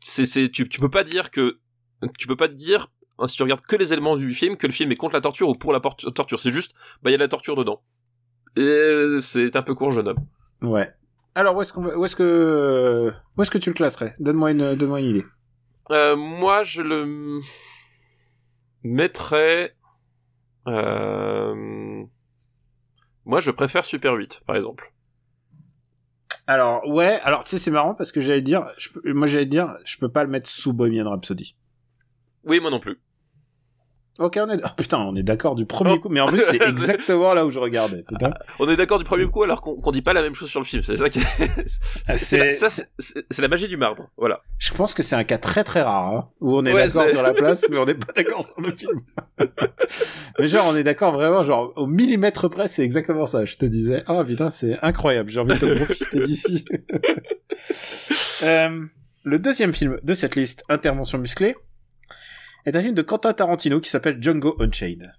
tu 0.00 0.68
tu 0.68 0.80
peux 0.80 0.90
pas 0.90 1.04
dire 1.04 1.30
que 1.30 1.58
tu 2.18 2.26
peux 2.26 2.36
pas 2.36 2.48
dire 2.48 2.88
hein, 3.18 3.28
si 3.28 3.36
tu 3.36 3.42
regardes 3.42 3.60
que 3.60 3.76
les 3.76 3.92
éléments 3.92 4.16
du 4.16 4.32
film 4.32 4.56
que 4.56 4.66
le 4.66 4.72
film 4.72 4.92
est 4.92 4.96
contre 4.96 5.14
la 5.14 5.20
torture 5.20 5.48
ou 5.48 5.54
pour 5.54 5.72
la 5.72 5.80
torture 5.80 6.40
c'est 6.40 6.52
juste 6.52 6.72
bah 7.02 7.10
il 7.10 7.12
y 7.12 7.16
a 7.16 7.18
la 7.18 7.28
torture 7.28 7.56
dedans 7.56 7.82
et 8.56 9.18
c'est 9.20 9.54
un 9.54 9.62
peu 9.62 9.74
court, 9.74 9.90
jeune 9.90 10.08
homme. 10.08 10.24
Ouais. 10.62 10.90
Alors, 11.34 11.54
où 11.56 11.62
est-ce 11.62 11.72
que, 12.16 13.58
tu 13.58 13.70
le 13.70 13.74
classerais? 13.74 14.16
Donne-moi 14.18 14.52
une 14.52 14.76
idée. 14.98 15.24
Euh, 15.90 16.16
moi, 16.16 16.64
je 16.64 16.82
le 16.82 17.40
mettrais. 18.82 19.74
Euh... 20.66 22.04
Moi, 23.24 23.40
je 23.40 23.50
préfère 23.50 23.84
Super 23.84 24.14
8, 24.14 24.42
par 24.46 24.56
exemple. 24.56 24.92
Alors, 26.48 26.86
ouais, 26.88 27.20
alors 27.24 27.42
tu 27.42 27.50
sais, 27.50 27.58
c'est 27.58 27.72
marrant 27.72 27.94
parce 27.94 28.12
que 28.12 28.20
j'allais 28.20 28.42
dire, 28.42 28.68
je, 28.78 28.90
moi 29.12 29.26
j'allais 29.26 29.46
dire, 29.46 29.76
je 29.84 29.98
peux 29.98 30.08
pas 30.08 30.22
le 30.22 30.30
mettre 30.30 30.48
sous 30.48 30.72
Bohemian 30.72 31.10
Rhapsody. 31.10 31.56
Oui, 32.44 32.60
moi 32.60 32.70
non 32.70 32.78
plus. 32.78 33.00
Ok, 34.18 34.38
on 34.40 34.50
est. 34.50 34.60
Oh, 34.64 34.68
putain, 34.76 34.98
on 34.98 35.14
est 35.14 35.22
d'accord 35.22 35.54
du 35.54 35.66
premier 35.66 35.92
oh. 35.92 35.98
coup, 35.98 36.08
mais 36.08 36.20
en 36.20 36.26
plus 36.26 36.40
c'est 36.40 36.62
exactement 36.66 37.34
là 37.34 37.44
où 37.44 37.50
je 37.50 37.58
regardais. 37.58 38.02
Putain. 38.08 38.30
On 38.58 38.68
est 38.68 38.76
d'accord 38.76 38.98
du 38.98 39.04
premier 39.04 39.26
coup 39.26 39.42
alors 39.42 39.60
qu'on 39.60 39.90
dit 39.90 40.00
pas 40.00 40.14
la 40.14 40.22
même 40.22 40.34
chose 40.34 40.48
sur 40.48 40.60
le 40.60 40.64
film. 40.64 40.82
C'est 40.82 40.96
ça 40.96 41.10
qui. 41.10 41.20
c'est 42.06 43.38
la, 43.38 43.48
magie 43.48 43.68
du 43.68 43.76
marbre. 43.76 44.08
Voilà. 44.16 44.40
Je 44.58 44.72
pense 44.72 44.94
que 44.94 45.02
c'est 45.02 45.16
un 45.16 45.24
cas 45.24 45.38
très 45.38 45.64
très 45.64 45.82
rare 45.82 46.06
hein, 46.06 46.28
où 46.40 46.56
on 46.56 46.64
est 46.64 46.72
d'accord 46.72 47.08
sur 47.08 47.22
la 47.22 47.34
place, 47.34 47.66
mais 47.70 47.78
on 47.78 47.84
n'est 47.84 47.94
pas 47.94 48.12
d'accord 48.14 48.44
sur 48.44 48.60
le 48.60 48.70
film. 48.70 49.02
mais 50.38 50.48
genre, 50.48 50.66
on 50.68 50.76
est 50.76 50.84
d'accord 50.84 51.12
vraiment, 51.12 51.42
genre 51.42 51.72
au 51.76 51.86
millimètre 51.86 52.48
près, 52.48 52.68
c'est 52.68 52.82
exactement 52.82 53.26
ça. 53.26 53.44
Je 53.44 53.56
te 53.56 53.66
disais, 53.66 54.02
oh 54.08 54.24
putain, 54.24 54.50
c'est 54.50 54.78
incroyable. 54.82 55.28
J'ai 55.28 55.40
envie 55.40 55.58
de 55.58 55.58
te 55.58 55.84
profiter 55.84 56.20
d'ici. 56.20 56.64
euh, 58.44 58.86
le 59.24 59.38
deuxième 59.38 59.74
film 59.74 59.98
de 60.02 60.14
cette 60.14 60.36
liste, 60.36 60.62
Intervention 60.68 61.18
musclée 61.18 61.54
est 62.66 62.76
un 62.76 62.82
film 62.82 62.94
de 62.94 63.02
Quentin 63.02 63.32
Tarantino 63.32 63.80
qui 63.80 63.88
s'appelle 63.88 64.22
Django 64.22 64.56
Unchained. 64.60 65.10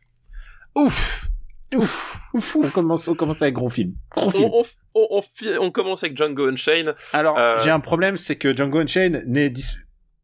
Ouf 0.76 1.28
Ouf, 1.76 2.22
ouf, 2.34 2.56
On 2.56 2.70
commence, 2.70 3.08
on 3.10 3.16
commence 3.16 3.42
avec 3.42 3.54
gros 3.54 3.70
film. 3.70 3.94
Gros 4.16 4.32
film. 4.32 4.50
On, 4.54 4.64
on, 4.96 5.22
on, 5.60 5.72
commence 5.72 6.04
avec 6.04 6.16
Django 6.16 6.48
Unchained. 6.48 6.96
Alors, 7.12 7.38
euh, 7.38 7.58
j'ai 7.62 7.72
un 7.72 7.82
problème, 7.82 8.16
c'est 8.16 8.38
que 8.38 8.56
Django 8.56 8.80
Unchained, 8.80 9.26
n'est 9.28 9.52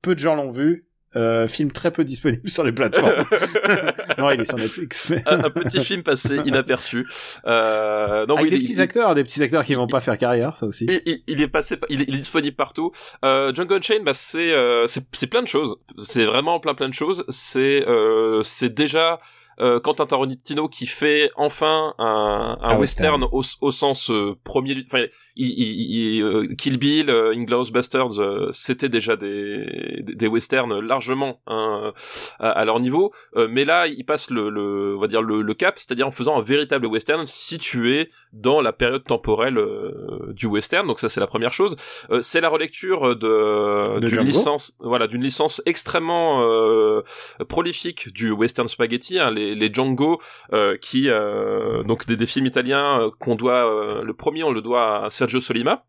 peu 0.02 0.16
de 0.16 0.20
gens 0.20 0.36
l'ont 0.36 0.52
vu. 0.52 0.88
Euh, 1.16 1.48
film 1.48 1.72
très 1.72 1.92
peu 1.92 2.04
disponible 2.04 2.50
sur 2.50 2.64
les 2.64 2.72
plateformes. 2.72 3.26
non, 4.18 4.32
il 4.32 4.42
est 4.42 4.46
sur 4.46 4.58
Netflix. 4.58 5.14
un, 5.26 5.50
petit 5.50 5.80
film 5.80 6.02
passé 6.04 6.38
inaperçu. 6.46 7.06
Euh, 7.46 8.26
non, 8.26 8.38
Avec 8.38 8.50
des 8.50 8.58
petits 8.60 8.82
acteurs, 8.82 9.14
des 9.14 9.24
petits 9.24 9.44
acteurs 9.44 9.64
qui 9.64 9.76
vont 9.76 9.88
pas 9.88 10.02
faire 10.02 10.18
carrière, 10.18 10.58
ça 10.58 10.66
aussi. 10.66 10.88
Il, 11.06 11.22
il, 11.28 11.42
est 11.42 11.48
passé, 11.48 11.78
il 11.90 12.02
est, 12.02 12.06
disponible 12.06 12.56
partout. 12.56 12.92
Euh, 13.24 13.54
Django 13.54 13.76
Unchained, 13.76 14.04
bah 14.04 14.14
c'est 14.14 14.54
euh, 14.54 14.88
c'est 14.88 15.28
plein 15.28 15.44
de 15.44 15.48
choses. 15.48 15.76
C'est 16.04 16.26
vraiment 16.26 16.60
plein 16.60 16.74
plein 16.74 16.90
de 16.90 16.94
choses. 16.94 17.26
C'est 17.30 17.88
euh, 17.88 18.42
c'est 18.44 18.74
déjà 18.74 19.20
euh, 19.60 19.80
Quentin 19.80 20.06
Tarantino 20.06 20.68
qui 20.68 20.88
fait 20.88 21.32
enfin 21.36 21.94
un, 22.00 22.58
un 22.62 22.70
Un 22.70 22.78
western, 22.78 23.24
au, 23.24 23.44
au 23.62 23.72
sens 23.72 24.10
euh, 24.10 24.36
premier 24.44 24.76
du 24.76 24.84
enfin 24.86 25.06
il, 25.36 25.48
il, 25.48 26.24
euh, 26.24 26.48
Kill 26.56 26.78
Bill, 26.78 27.10
euh, 27.10 27.34
Inglourious 27.34 27.72
Basterds, 27.72 28.20
euh, 28.20 28.50
c'était 28.52 28.90
déjà 28.90 29.16
des, 29.16 30.02
des 30.02 30.28
westerns 30.28 30.80
largement 30.80 31.40
hein, 31.48 31.94
à, 32.40 32.66
leur 32.66 32.80
niveau, 32.80 33.14
mais 33.50 33.66
là 33.66 33.88
il 33.88 34.06
passe 34.06 34.30
le, 34.30 34.50
le 34.50 34.96
on 34.96 35.00
va 35.00 35.08
dire 35.08 35.22
le, 35.22 35.42
le 35.42 35.54
cap, 35.54 35.78
c'est-à-dire 35.78 36.08
en 36.08 36.12
faisant 36.12 36.38
un 36.38 36.42
véritable 36.42 36.86
western 36.86 37.26
situé 37.26 38.10
dans 38.34 38.62
la 38.62 38.74
période 38.74 39.04
temporelle 39.04 39.58
euh, 39.58 40.34
du 40.34 40.48
western. 40.48 40.86
Donc 40.88 41.00
ça 41.00 41.08
c'est 41.08 41.20
la 41.20 41.28
première 41.28 41.54
chose. 41.54 41.78
Euh, 42.10 42.22
c'est 42.22 42.42
la 42.42 42.50
relecture 42.50 43.16
de, 43.16 44.00
De 44.00 44.08
d'une 44.08 44.22
licence, 44.22 44.76
voilà, 44.80 45.08
d'une 45.08 45.22
licence 45.22 45.62
extrêmement 45.66 46.44
euh, 46.44 47.02
prolifique 47.48 48.12
du 48.12 48.32
western 48.32 48.68
spaghetti, 48.68 49.20
hein, 49.20 49.32
les, 49.32 49.56
les 49.56 49.72
Django, 49.72 50.20
euh, 50.52 50.78
qui 50.78 51.10
euh, 51.10 51.84
donc 51.84 52.06
des, 52.08 52.18
des 52.18 52.26
films 52.26 52.48
italiens 52.48 53.12
qu'on 53.20 53.36
doit, 53.36 53.72
euh, 53.72 54.04
le 54.04 54.14
premier 54.14 54.44
on 54.44 54.52
le 54.52 54.62
doit 54.62 55.06
à 55.06 55.10
Sergio 55.10 55.40
Solima, 55.40 55.86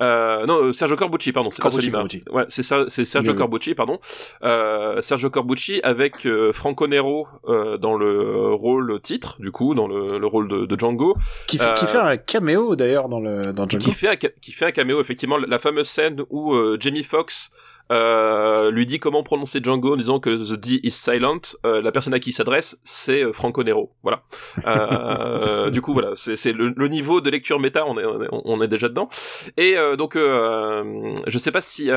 euh, 0.00 0.44
non 0.46 0.62
euh, 0.62 0.72
Sergio 0.72 0.96
Corbucci 0.96 1.32
pardon, 1.32 1.50
c'est 1.50 1.62
pas 1.62 1.68
Corbucci, 1.70 1.86
Solima, 1.90 1.98
Corbucci. 1.98 2.22
ouais 2.30 2.44
c'est 2.48 3.04
Sergio 3.04 3.32
Oui. 3.32 3.38
Corbucci 3.38 3.74
pardon, 3.74 3.98
euh, 4.42 5.00
Sergio 5.00 5.30
Corbucci 5.30 5.80
avec 5.82 6.26
euh, 6.26 6.52
Franco 6.52 6.86
Nero 6.86 7.26
euh, 7.48 7.78
dans 7.78 7.96
le 7.96 8.52
rôle 8.52 9.00
titre 9.00 9.36
du 9.40 9.50
coup 9.52 9.74
dans 9.74 9.86
le, 9.88 10.18
le 10.18 10.26
rôle 10.26 10.48
de, 10.48 10.66
de 10.66 10.78
Django, 10.78 11.16
Qui 11.46 11.58
fait, 11.58 11.74
qui 11.74 11.86
fait 11.86 11.98
un 11.98 12.16
caméo 12.16 12.76
d'ailleurs 12.76 13.08
dans 13.08 13.20
le 13.20 13.52
dans 13.52 13.66
Django. 13.68 13.84
qui 13.84 13.92
fait 13.92 14.08
un, 14.08 14.16
qui 14.16 14.52
fait 14.52 14.66
un 14.66 14.72
caméo 14.72 15.00
effectivement 15.00 15.38
la 15.38 15.58
fameuse 15.58 15.88
scène 15.88 16.22
où 16.30 16.54
Jamie 16.78 17.02
Foxx 17.04 17.50
euh, 17.92 18.70
lui 18.70 18.86
dit 18.86 18.98
comment 18.98 19.22
prononcer 19.22 19.60
Django 19.62 19.94
en 19.94 19.96
disant 19.96 20.20
que 20.20 20.30
the 20.30 20.58
D 20.58 20.80
is 20.82 20.90
silent. 20.90 21.40
Euh, 21.64 21.80
la 21.80 21.92
personne 21.92 22.14
à 22.14 22.20
qui 22.20 22.30
il 22.30 22.32
s'adresse, 22.32 22.78
c'est 22.84 23.24
euh, 23.24 23.32
Franco 23.32 23.62
Nero. 23.62 23.92
Voilà. 24.02 24.22
Euh, 24.66 25.70
du 25.70 25.80
coup, 25.80 25.92
voilà, 25.92 26.12
c'est 26.14 26.52
le, 26.52 26.72
le 26.76 26.88
niveau 26.88 27.20
de 27.20 27.30
lecture 27.30 27.60
méta, 27.60 27.84
on 27.86 28.60
est, 28.60 28.68
déjà 28.68 28.88
dedans. 28.88 29.08
Et 29.56 29.76
euh, 29.76 29.96
donc, 29.96 30.16
je 30.16 31.38
sais 31.38 31.52
pas 31.52 31.60
si, 31.60 31.90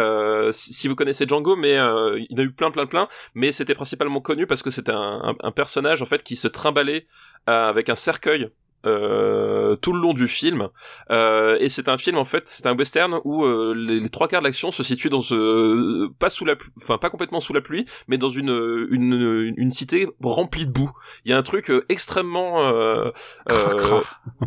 si 0.51 0.87
vous 0.87 0.95
connaissez 0.95 1.25
Django, 1.27 1.55
mais 1.55 1.71
il 1.71 2.27
y 2.29 2.35
en 2.35 2.37
a 2.37 2.43
eu 2.43 2.51
plein, 2.51 2.71
plein, 2.71 2.85
plein. 2.85 3.07
Mais 3.33 3.51
c'était 3.51 3.75
principalement 3.75 4.21
connu 4.21 4.45
parce 4.45 4.63
que 4.63 4.71
c'était 4.71 4.91
un, 4.91 5.35
un, 5.41 5.51
personnage 5.51 6.01
en 6.01 6.05
fait 6.05 6.23
qui 6.23 6.35
se 6.35 6.47
trimballait 6.47 7.07
avec 7.47 7.89
un 7.89 7.95
cercueil 7.95 8.49
euh, 8.85 9.75
tout 9.75 9.91
le 9.93 9.99
long 9.99 10.13
du 10.13 10.27
film 10.27 10.69
euh, 11.11 11.57
et 11.59 11.67
c'est 11.69 11.89
un 11.89 11.97
film 11.97 12.17
en 12.17 12.23
fait 12.23 12.43
c'est 12.47 12.65
un 12.65 12.75
western 12.77 13.19
où 13.25 13.43
euh, 13.43 13.73
les, 13.75 13.99
les 13.99 14.09
trois 14.09 14.27
quarts 14.27 14.39
de 14.41 14.45
l'action 14.47 14.71
se 14.71 14.83
situent 14.83 15.09
dans 15.09 15.21
ce 15.21 16.07
pas 16.19 16.29
sous 16.29 16.45
la 16.45 16.55
enfin 16.81 16.97
pas 16.97 17.09
complètement 17.09 17.39
sous 17.41 17.53
la 17.53 17.61
pluie 17.61 17.85
mais 18.07 18.17
dans 18.17 18.29
une 18.29 18.87
une, 18.89 19.53
une 19.57 19.69
cité 19.69 20.07
remplie 20.23 20.65
de 20.65 20.71
boue 20.71 20.91
il 21.25 21.31
y 21.31 21.33
a 21.33 21.37
un 21.37 21.43
truc 21.43 21.69
euh, 21.71 21.85
extrêmement 21.89 22.61
euh, 22.61 23.11
Cra, 23.47 23.75
cra. 23.75 24.01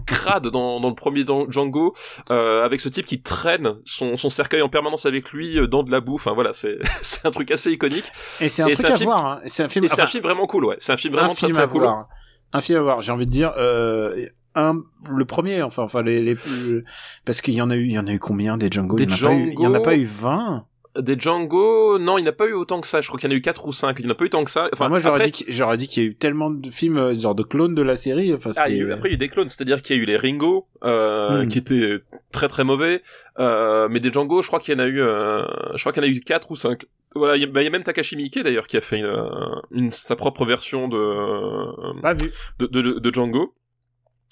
crade 0.06 0.46
dans, 0.48 0.80
dans 0.80 0.88
le 0.88 0.94
premier 0.94 1.24
Django 1.48 1.94
euh, 2.30 2.64
avec 2.64 2.80
ce 2.80 2.88
type 2.88 3.04
qui 3.06 3.20
traîne 3.22 3.76
son, 3.84 4.16
son 4.16 4.30
cercueil 4.30 4.62
en 4.62 4.68
permanence 4.68 5.04
avec 5.06 5.30
lui 5.32 5.58
euh, 5.58 5.66
dans 5.66 5.82
de 5.82 5.90
la 5.90 6.00
boue 6.00 6.14
enfin 6.14 6.32
voilà 6.32 6.52
c'est 6.52 6.78
c'est 7.02 7.26
un 7.26 7.30
truc 7.30 7.50
assez 7.50 7.70
iconique 7.70 8.10
Et 8.40 8.48
c'est 8.48 8.62
un 8.62 8.68
et 8.68 8.72
truc 8.72 8.88
un 8.88 8.94
à 8.94 8.96
film- 8.96 9.10
voir. 9.10 9.26
Hein. 9.26 9.40
C'est 9.46 9.62
un 9.64 9.68
film. 9.68 9.86
c'est 9.88 10.00
un 10.00 10.06
film 10.06 10.22
vraiment 10.22 10.46
cool 10.46 10.64
ouais 10.64 10.76
c'est 10.78 10.92
un 10.92 10.96
film 10.96 11.14
vraiment 11.14 11.32
un 11.32 11.34
très 11.34 11.46
film 11.48 11.54
très 11.56 11.64
à 11.64 11.68
cool 11.68 11.82
voir. 11.82 12.06
Un 12.52 12.60
film 12.60 12.78
à 12.78 12.82
voir. 12.82 13.02
J'ai 13.02 13.12
envie 13.12 13.26
de 13.26 13.30
dire 13.30 13.52
euh, 13.58 14.26
un 14.54 14.82
le 15.10 15.24
premier 15.24 15.62
enfin 15.62 15.82
enfin 15.82 16.02
les, 16.02 16.20
les 16.20 16.34
plus 16.34 16.82
parce 17.24 17.40
qu'il 17.40 17.54
y 17.54 17.62
en 17.62 17.70
a 17.70 17.74
eu 17.76 17.84
il 17.86 17.92
y 17.92 17.98
en 17.98 18.06
a 18.06 18.12
eu 18.12 18.18
combien 18.18 18.56
des 18.58 18.70
Django? 18.70 18.96
Des 18.96 19.04
il 19.04 19.10
y 19.10 19.16
en 19.16 19.24
a 19.24 19.30
pas 19.30 19.34
eu 19.34 19.52
il 19.52 19.60
y 19.60 19.66
en 19.66 19.70
a 19.70 19.72
Django 19.78 19.82
pas 19.84 19.96
eu 19.96 20.04
20 20.04 20.66
des 20.98 21.18
Django 21.18 21.98
non 21.98 22.18
il 22.18 22.22
n'y 22.24 22.28
en 22.28 22.32
a 22.32 22.34
pas 22.34 22.46
eu 22.46 22.52
autant 22.52 22.82
que 22.82 22.86
ça 22.86 23.00
je 23.00 23.08
crois 23.08 23.18
qu'il 23.18 23.30
y 23.30 23.32
en 23.32 23.34
a 23.34 23.38
eu 23.38 23.40
quatre 23.40 23.66
ou 23.66 23.72
cinq 23.72 23.98
il 23.98 24.02
n'y 24.04 24.08
en 24.10 24.12
a 24.12 24.14
pas 24.14 24.26
eu 24.26 24.28
tant 24.28 24.44
que 24.44 24.50
ça 24.50 24.64
enfin 24.64 24.70
enfin 24.74 24.88
moi 24.90 24.98
j'aurais 24.98 25.16
après- 25.20 25.30
dit 25.78 25.88
qu'il- 25.88 26.02
y 26.04 26.06
a 26.06 26.10
eu 26.10 26.14
tellement 26.16 26.50
de 26.50 26.68
films 26.70 26.98
euh, 26.98 27.14
genre 27.14 27.34
de 27.34 27.42
clones 27.42 27.74
de 27.74 27.80
la 27.80 27.96
série 27.96 28.34
enfin 28.34 28.50
Ah, 28.56 28.68
il 28.68 28.76
y 28.76 28.80
a 28.80 28.82
eu- 28.84 28.92
après 28.92 29.08
il 29.08 29.12
y 29.12 29.14
a 29.14 29.16
eu 29.16 29.18
des 29.18 29.28
clones, 29.30 29.48
c'est-à-dire 29.48 29.80
qu'il 29.80 29.96
y 29.96 29.98
a 29.98 30.02
eu 30.02 30.04
les 30.04 30.18
Ringo 30.18 30.66
euh, 30.84 31.44
Hmm. 31.44 31.48
qui 31.48 31.56
étaient 31.56 32.00
très 32.30 32.48
très 32.48 32.64
mauvais, 32.64 33.00
euh, 33.38 33.88
mais 33.90 34.00
des 34.00 34.12
Django, 34.12 34.42
je 34.42 34.48
crois 34.48 34.60
qu'il 34.60 34.74
y 34.74 34.76
en 34.76 34.84
a 34.84 34.86
eu, 34.86 35.00
euh, 35.00 35.44
je 35.76 35.80
crois 35.80 35.92
qu'il 35.92 36.02
y 36.04 36.06
en 36.06 36.10
a 36.10 36.12
eu 36.14 36.20
quatre 36.20 36.50
ou 36.50 36.56
cinq. 36.56 36.84
Voilà, 37.14 37.36
il 37.36 37.40
y, 37.42 37.44
a- 37.44 37.48
bah, 37.48 37.62
y 37.62 37.66
a 37.66 37.70
même 37.70 37.82
Takashi 37.82 38.16
Miike 38.16 38.42
d'ailleurs 38.42 38.66
qui 38.66 38.76
a 38.76 38.80
fait 38.80 38.98
une, 38.98 39.24
une- 39.70 39.90
sa 39.90 40.16
propre 40.16 40.44
version 40.46 40.88
de, 40.88 42.00
pas 42.00 42.14
vu 42.14 42.30
de, 42.58 42.66
de, 42.66 42.98
de 42.98 43.14
Django. 43.14 43.54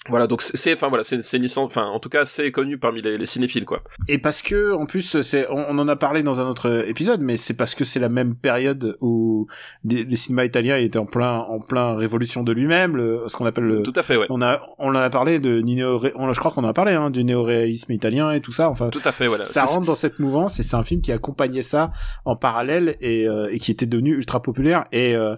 Voilà, 0.09 0.25
donc 0.25 0.41
c'est- 0.41 0.57
c'est, 0.57 0.73
enfin 0.73 0.87
voilà, 0.89 1.03
c'est 1.03 1.21
c'est 1.21 1.37
une 1.37 1.43
licence, 1.43 1.67
enfin 1.67 1.85
en 1.85 1.99
tout 1.99 2.09
cas 2.09 2.21
assez 2.21 2.51
connue 2.51 2.79
parmi 2.79 3.03
les, 3.03 3.19
les 3.19 3.25
cinéphiles 3.27 3.65
quoi. 3.65 3.83
et 4.07 4.17
parce 4.17 4.41
que 4.41 4.73
en 4.73 4.87
plus 4.87 5.21
c'est 5.21 5.47
on, 5.51 5.63
on 5.69 5.77
en 5.77 5.87
a 5.87 5.95
parlé 5.95 6.23
dans 6.23 6.41
un 6.41 6.47
autre 6.49 6.85
épisode 6.87 7.21
mais 7.21 7.37
c'est 7.37 7.53
parce 7.53 7.75
que 7.75 7.85
c'est 7.85 7.99
la 7.99 8.09
même 8.09 8.33
période 8.33 8.97
où 8.99 9.45
les, 9.83 10.03
les 10.03 10.15
cinémas 10.15 10.43
italiens 10.45 10.77
étaient 10.77 10.97
en 10.97 11.05
plein 11.05 11.37
en 11.37 11.59
plein 11.59 11.95
révolution 11.95 12.41
de 12.41 12.51
lui-même 12.51 12.97
le 12.97 13.25
ce 13.27 13.37
qu'on 13.37 13.45
appelle 13.45 13.65
le 13.65 13.83
Tout 13.83 13.93
à 13.95 14.01
fait, 14.01 14.17
ouais. 14.17 14.25
on 14.31 14.41
a 14.41 14.59
on 14.79 14.95
a 14.95 15.07
parlé 15.11 15.37
de 15.37 15.61
néo 15.61 16.01
on 16.15 16.33
je 16.33 16.39
crois 16.39 16.49
qu'on 16.49 16.63
en 16.63 16.69
a 16.69 16.73
parlé 16.73 16.93
hein, 16.93 17.11
du 17.11 17.23
néoréalisme 17.23 17.91
italien 17.91 18.31
et 18.31 18.41
tout 18.41 18.51
ça 18.51 18.69
enfin 18.71 18.89
Tout 18.89 19.01
à 19.05 19.11
fait, 19.11 19.27
voilà. 19.27 19.43
ça 19.43 19.67
C'est- 19.67 19.73
rentre 19.75 19.85
dans 19.85 19.95
cette 19.95 20.17
mouvance 20.17 20.59
et 20.59 20.63
c'est 20.63 20.75
un 20.77 20.83
film 20.83 21.01
qui 21.01 21.11
accompagnait 21.11 21.61
ça 21.61 21.91
en 22.25 22.35
parallèle 22.35 22.97
et, 23.01 23.27
euh, 23.27 23.49
et 23.51 23.59
qui 23.59 23.69
était 23.69 23.85
devenu 23.85 24.15
ultra 24.15 24.41
populaire 24.41 24.85
et 24.91 25.15
euh, 25.15 25.35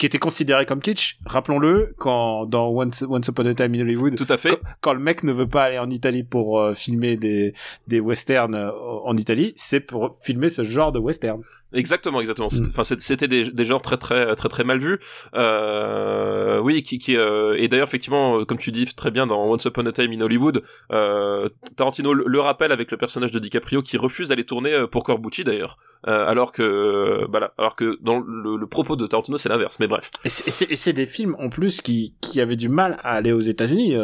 qui 0.00 0.06
était 0.06 0.18
considéré 0.18 0.64
comme 0.64 0.80
kitsch. 0.80 1.18
Rappelons-le, 1.26 1.94
quand 1.98 2.46
dans 2.46 2.68
Once, 2.70 3.04
Once 3.06 3.28
Upon 3.28 3.44
a 3.44 3.52
Time 3.52 3.74
in 3.74 3.80
Hollywood, 3.80 4.16
Tout 4.16 4.32
à 4.32 4.38
fait. 4.38 4.48
quand, 4.48 4.58
quand 4.80 4.92
le 4.94 4.98
mec 4.98 5.22
ne 5.24 5.32
veut 5.32 5.46
pas 5.46 5.64
aller 5.64 5.78
en 5.78 5.90
Italie 5.90 6.22
pour 6.22 6.58
euh, 6.58 6.72
filmer 6.72 7.18
des, 7.18 7.52
des 7.86 8.00
westerns 8.00 8.54
euh, 8.54 8.70
en 9.04 9.14
Italie, 9.18 9.52
c'est 9.56 9.80
pour 9.80 10.16
filmer 10.22 10.48
ce 10.48 10.64
genre 10.64 10.90
de 10.90 10.98
western. 10.98 11.42
Exactement, 11.72 12.20
exactement. 12.20 12.48
Mm. 12.48 12.50
C'était- 12.50 12.68
Enfin, 12.70 12.84
c'était- 12.84 13.28
des, 13.28 13.50
des 13.50 13.64
genres 13.64 13.82
très 13.82 13.96
très 13.96 14.34
très 14.34 14.48
très 14.48 14.64
mal 14.64 14.78
vus. 14.78 14.98
Euh, 15.34 16.58
oui, 16.60 16.82
qui, 16.82 16.98
qui 16.98 17.16
euh, 17.16 17.54
et 17.58 17.68
d'ailleurs 17.68 17.86
effectivement, 17.88 18.40
euh, 18.40 18.44
comme 18.44 18.58
tu 18.58 18.70
dis 18.72 18.86
très 18.94 19.10
bien 19.10 19.26
dans 19.26 19.44
Once 19.46 19.64
Upon 19.64 19.86
a 19.86 19.92
Time 19.92 20.12
in 20.12 20.20
Hollywood, 20.20 20.62
euh, 20.92 21.48
Tarantino 21.76 22.12
le, 22.14 22.24
le 22.26 22.40
rappelle 22.40 22.72
avec 22.72 22.90
le 22.90 22.96
personnage 22.96 23.32
de 23.32 23.38
DiCaprio 23.38 23.82
qui 23.82 23.96
refuse 23.96 24.28
d'aller 24.28 24.44
tourner 24.44 24.72
euh, 24.72 24.86
pour 24.86 25.04
Corbucci 25.04 25.44
d'ailleurs, 25.44 25.78
alors 26.04 26.52
que 26.52 26.62
euh, 26.62 27.26
voilà, 27.30 27.52
alors 27.58 27.76
que 27.76 27.98
dans 28.00 28.18
le, 28.18 28.56
le 28.56 28.66
propos 28.66 28.96
de 28.96 29.06
Tarantino 29.06 29.38
c'est 29.38 29.48
l'inverse. 29.48 29.78
Mais 29.80 29.86
bref. 29.86 30.10
Et 30.24 30.28
c'est- 30.28 30.90
des 30.92 31.06
films 31.06 31.36
en 31.38 31.50
plus 31.50 31.80
qui, 31.82 32.14
qui 32.20 32.40
avaient 32.40 32.56
du 32.56 32.68
mal 32.68 32.98
à 33.04 33.12
aller 33.12 33.30
aux 33.32 33.38
États-Unis. 33.40 33.94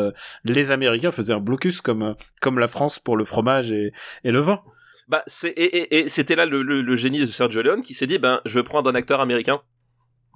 Les 0.45 0.71
Américains 0.71 1.11
faisaient 1.11 1.33
un 1.33 1.41
blocus 1.41 1.81
comme 1.81 2.15
comme 2.41 2.59
la 2.61 2.69
France 2.69 3.01
pour 3.01 3.17
le 3.17 3.25
fromage 3.25 3.73
et, 3.73 3.93
et 4.23 4.31
le 4.31 4.39
vin. 4.41 4.61
Bah 5.09 5.23
c'est 5.27 5.51
et, 5.51 5.99
et, 5.99 6.09
c'était 6.09 6.35
là 6.35 6.47
le, 6.47 6.63
le, 6.63 6.83
le 6.83 6.97
génie 6.97 7.21
de 7.21 7.27
Sergio 7.27 7.63
Leone 7.63 7.83
qui 7.83 7.95
s'est 7.95 8.09
dit 8.09 8.19
ben 8.19 8.41
je 8.45 8.59
vais 8.59 8.65
prendre 8.65 8.91
un 8.91 8.95
acteur 8.95 9.21
américain. 9.21 9.63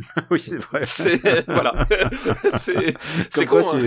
oui, 0.31 0.39
c'est 0.39 0.59
vrai. 0.59 0.81
C'est 0.85 1.21
voilà. 1.47 1.87
c'est 2.57 2.95
c'est 3.31 3.47
con. 3.47 3.65
hein. 3.75 3.79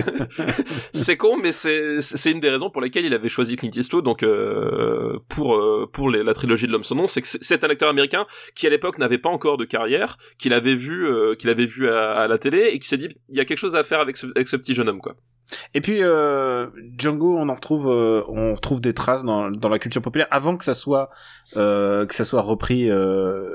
c'est 0.93 1.17
con, 1.17 1.37
mais 1.37 1.51
c'est 1.51 2.01
c'est 2.01 2.31
une 2.31 2.39
des 2.39 2.49
raisons 2.49 2.69
pour 2.69 2.81
lesquelles 2.81 3.05
il 3.05 3.13
avait 3.13 3.29
choisi 3.29 3.55
Clint 3.55 3.71
Eastwood. 3.75 4.03
Donc 4.03 4.23
euh, 4.23 5.17
pour 5.29 5.55
euh, 5.55 5.89
pour 5.91 6.09
les- 6.09 6.23
la 6.23 6.33
trilogie 6.33 6.67
de 6.67 6.71
l'homme 6.71 6.83
sans 6.83 6.95
nom, 6.95 7.07
c'est 7.07 7.21
que 7.21 7.27
c'est- 7.27 7.63
un 7.63 7.69
acteur 7.69 7.89
américain 7.89 8.25
qui 8.55 8.67
à 8.67 8.69
l'époque 8.69 8.97
n'avait 8.97 9.17
pas 9.17 9.29
encore 9.29 9.57
de 9.57 9.65
carrière, 9.65 10.17
qu'il 10.37 10.53
avait 10.53 10.75
vu 10.75 11.07
euh, 11.07 11.35
qu'il 11.35 11.49
avait 11.49 11.65
vu 11.65 11.89
à, 11.89 12.11
à 12.13 12.27
la 12.27 12.37
télé 12.37 12.69
et 12.73 12.79
qui 12.79 12.87
s'est 12.87 12.97
dit 12.97 13.09
il 13.29 13.37
y 13.37 13.39
a 13.39 13.45
quelque 13.45 13.57
chose 13.59 13.75
à 13.75 13.83
faire 13.83 13.99
avec 14.01 14.17
ce, 14.17 14.27
avec 14.35 14.47
ce 14.47 14.55
petit 14.57 14.73
jeune 14.75 14.89
homme 14.89 14.99
quoi. 15.01 15.15
Et 15.75 15.81
puis 15.81 15.99
euh, 16.01 16.67
Django, 16.97 17.37
on 17.37 17.47
en 17.49 17.53
retrouve, 17.55 17.87
on 17.87 18.55
retrouve 18.55 18.81
des 18.81 18.93
traces 18.93 19.23
dans, 19.23 19.51
dans 19.51 19.69
la 19.69 19.77
culture 19.77 20.01
populaire 20.01 20.27
avant 20.31 20.57
que 20.57 20.63
ça 20.63 20.73
soit 20.73 21.09
euh, 21.57 22.05
que 22.07 22.15
ça 22.15 22.25
soit 22.25 22.41
repris 22.41 22.89
euh, 22.89 23.45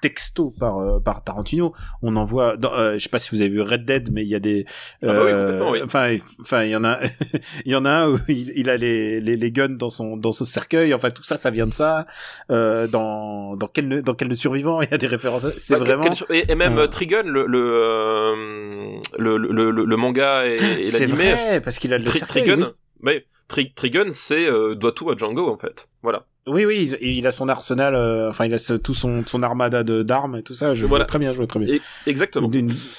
texto 0.00 0.52
par 0.58 0.78
euh, 0.78 0.98
par 1.00 1.22
Tarantino. 1.24 1.72
On 2.02 2.16
en 2.16 2.24
voit, 2.24 2.56
dans, 2.56 2.72
euh, 2.72 2.94
je 2.94 2.98
sais 2.98 3.08
pas 3.08 3.18
si 3.18 3.30
vous 3.34 3.40
avez 3.40 3.50
vu 3.50 3.60
Red 3.60 3.84
Dead, 3.84 4.10
mais 4.12 4.22
il 4.22 4.28
y 4.28 4.34
a 4.34 4.38
des, 4.40 4.64
Ah 5.02 5.06
bah 5.06 5.12
oui, 5.24 5.30
complètement, 5.32 5.70
oui. 5.70 5.80
enfin, 5.84 6.16
enfin, 6.40 6.64
il 6.64 6.70
y 6.70 6.76
en 6.76 6.84
a, 6.84 6.98
il 7.64 7.72
y 7.72 7.74
en 7.76 7.84
a 7.84 7.90
un 7.90 8.10
où 8.10 8.18
il, 8.28 8.52
il 8.56 8.68
a 8.70 8.76
les, 8.76 9.20
les 9.20 9.36
les 9.36 9.52
guns 9.52 9.68
dans 9.76 9.90
son 9.90 10.16
dans 10.16 10.32
son 10.32 10.44
cercueil. 10.44 10.92
Enfin, 10.94 11.10
tout 11.10 11.22
ça, 11.22 11.36
ça 11.36 11.50
vient 11.50 11.66
de 11.66 11.74
ça. 11.74 12.06
Euh, 12.50 12.86
dans 12.86 13.56
dans 13.56 13.66
quel 13.68 14.02
dans 14.02 14.14
quel 14.14 14.34
survivant, 14.36 14.80
il 14.82 14.88
y 14.90 14.94
a 14.94 14.98
des 14.98 15.06
références. 15.06 15.46
C'est 15.56 15.74
Bah, 15.78 15.80
vraiment. 15.84 16.02
quel- 16.02 16.36
et, 16.36 16.50
et 16.52 16.54
même 16.54 16.78
euh, 16.78 16.86
Trigun, 16.86 17.22
le 17.24 17.46
le, 17.46 17.58
euh, 17.60 18.96
le 19.18 19.36
le 19.36 19.70
le 19.70 19.84
le 19.84 19.96
manga 19.96 20.46
et, 20.46 20.54
et 20.80 20.84
C'est 20.84 21.06
vrai 21.06 21.60
parce 21.62 21.78
qu'il 21.78 21.92
a 21.94 21.98
le 21.98 22.04
Tri- 22.04 22.18
cercueil. 22.18 22.44
Trigun, 22.44 22.72
oui. 23.02 23.20
Tri- 23.48 23.72
Trigun, 23.74 24.10
c'est 24.10 24.46
euh, 24.48 24.74
doit 24.74 24.92
tout 24.92 25.10
à 25.10 25.16
Django 25.16 25.48
en 25.52 25.58
fait. 25.58 25.88
Voilà. 26.02 26.24
Oui, 26.46 26.64
oui, 26.64 26.88
il, 27.00 27.08
il 27.18 27.26
a 27.26 27.30
son 27.30 27.48
arsenal, 27.48 27.94
euh, 27.94 28.30
enfin, 28.30 28.46
il 28.46 28.54
a 28.54 28.58
ce- 28.58 28.72
tout 28.74 28.94
son, 28.94 29.22
son 29.26 29.42
armada 29.42 29.82
de 29.84 30.02
d'armes 30.02 30.36
et 30.36 30.42
tout 30.42 30.54
ça. 30.54 30.72
Je 30.74 30.86
Voilà. 30.86 31.04
vois 31.04 31.06
très 31.06 31.18
bien, 31.18 31.32
je 31.32 31.36
vois 31.38 31.46
très 31.46 31.60
bien. 31.60 31.68
Et, 31.74 31.80
exactement. 32.06 32.48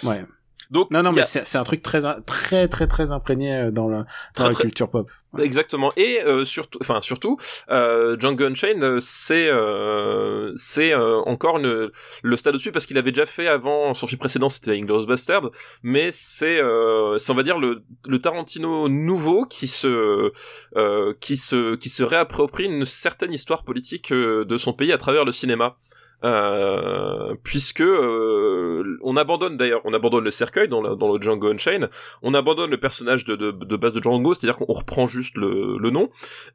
Ouais. 0.04 0.23
Donc 0.71 0.89
Non, 0.89 1.03
non, 1.03 1.12
mais 1.12 1.21
a- 1.21 1.23
c'est 1.23 1.57
un 1.57 1.63
truc 1.63 1.81
très, 1.81 1.99
très, 2.25 2.67
très, 2.67 2.88
très 2.88 3.12
imprégné 3.12 3.55
euh, 3.55 3.71
dans 3.71 3.89
la, 3.89 3.97
dans 3.99 4.05
Très, 4.34 4.43
la 4.45 4.51
très- 4.51 4.63
culture 4.63 4.89
pop. 4.89 5.10
Exactement. 5.39 5.91
Et 5.95 6.21
euh, 6.25 6.43
surtout, 6.43 6.77
enfin 6.81 6.99
surtout, 6.99 7.38
euh, 7.69 8.17
Django 8.19 8.43
Unchained, 8.45 8.84
euh, 8.84 8.97
c'est 8.99 9.47
euh, 9.49 10.51
c'est 10.55 10.91
euh, 10.93 11.21
encore 11.25 11.57
une, 11.57 11.89
le 12.21 12.36
stade 12.38 12.55
au-dessus 12.55 12.73
parce 12.73 12.86
qu'il 12.86 12.97
avait 12.97 13.12
déjà 13.13 13.25
fait 13.25 13.47
avant 13.47 13.93
son 13.93 14.07
film 14.07 14.19
précédent, 14.19 14.49
c'était 14.49 14.71
Inglourious 14.77 15.05
Bastard, 15.07 15.49
mais 15.84 16.10
c'est 16.12 16.60
euh, 16.60 17.17
on 17.29 17.34
va 17.34 17.43
dire 17.43 17.60
le, 17.60 17.81
le 18.05 18.19
Tarantino 18.19 18.89
nouveau 18.89 19.45
qui 19.45 19.67
se 19.67 20.31
euh, 20.75 21.13
qui 21.21 21.38
se 21.38 21.75
qui 21.75 21.88
se 21.89 22.03
réapproprie 22.03 22.65
une 22.65 22.84
certaine 22.86 23.31
histoire 23.31 23.63
politique 23.63 24.12
de 24.12 24.57
son 24.57 24.73
pays 24.73 24.91
à 24.91 24.97
travers 24.97 25.23
le 25.23 25.31
cinéma. 25.31 25.77
Euh, 26.23 27.36
puisque 27.43 27.81
euh, 27.81 28.97
on 29.01 29.17
abandonne 29.17 29.57
d'ailleurs, 29.57 29.81
on 29.86 29.93
abandonne 29.93 30.23
le 30.23 30.31
cercueil 30.31 30.67
dans 30.67 30.81
le, 30.81 30.95
dans 30.95 31.12
le 31.12 31.21
Django 31.21 31.47
Unchained, 31.47 31.89
on 32.21 32.34
abandonne 32.34 32.69
le 32.69 32.79
personnage 32.79 33.25
de, 33.25 33.51
base 33.51 33.93
de 33.93 34.03
Django, 34.03 34.34
c'est-à-dire 34.34 34.57
qu'on 34.57 34.71
reprend 34.71 35.07
juste 35.07 35.36
le, 35.38 35.77
le 35.79 35.89
nom, 35.89 36.10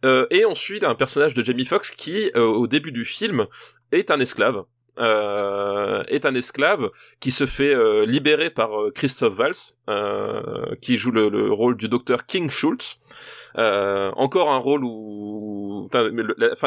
euh, 0.04 0.26
et 0.30 0.44
ensuite 0.44 0.84
un 0.84 0.94
personnage 0.94 1.34
de 1.34 1.42
Jamie 1.42 1.64
Foxx 1.64 1.90
qui, 1.90 2.30
euh, 2.36 2.44
au 2.44 2.66
début 2.66 2.92
du 2.92 3.04
film, 3.04 3.46
est 3.92 4.10
un 4.10 4.20
esclave. 4.20 4.64
Est 4.98 6.24
un 6.24 6.34
esclave 6.34 6.90
qui 7.20 7.30
se 7.30 7.44
fait 7.44 8.06
libérer 8.06 8.48
par 8.48 8.70
Christophe 8.94 9.34
Valls, 9.34 10.78
qui 10.80 10.96
joue 10.96 11.10
le, 11.10 11.28
le, 11.28 11.52
rôle 11.52 11.76
du 11.76 11.90
docteur 11.90 12.24
King 12.24 12.48
Schultz. 12.48 12.98
Encore 13.56 14.50
un 14.52 14.58
rôle 14.58 14.84
où, 14.84 15.88
enfin, 15.92 16.08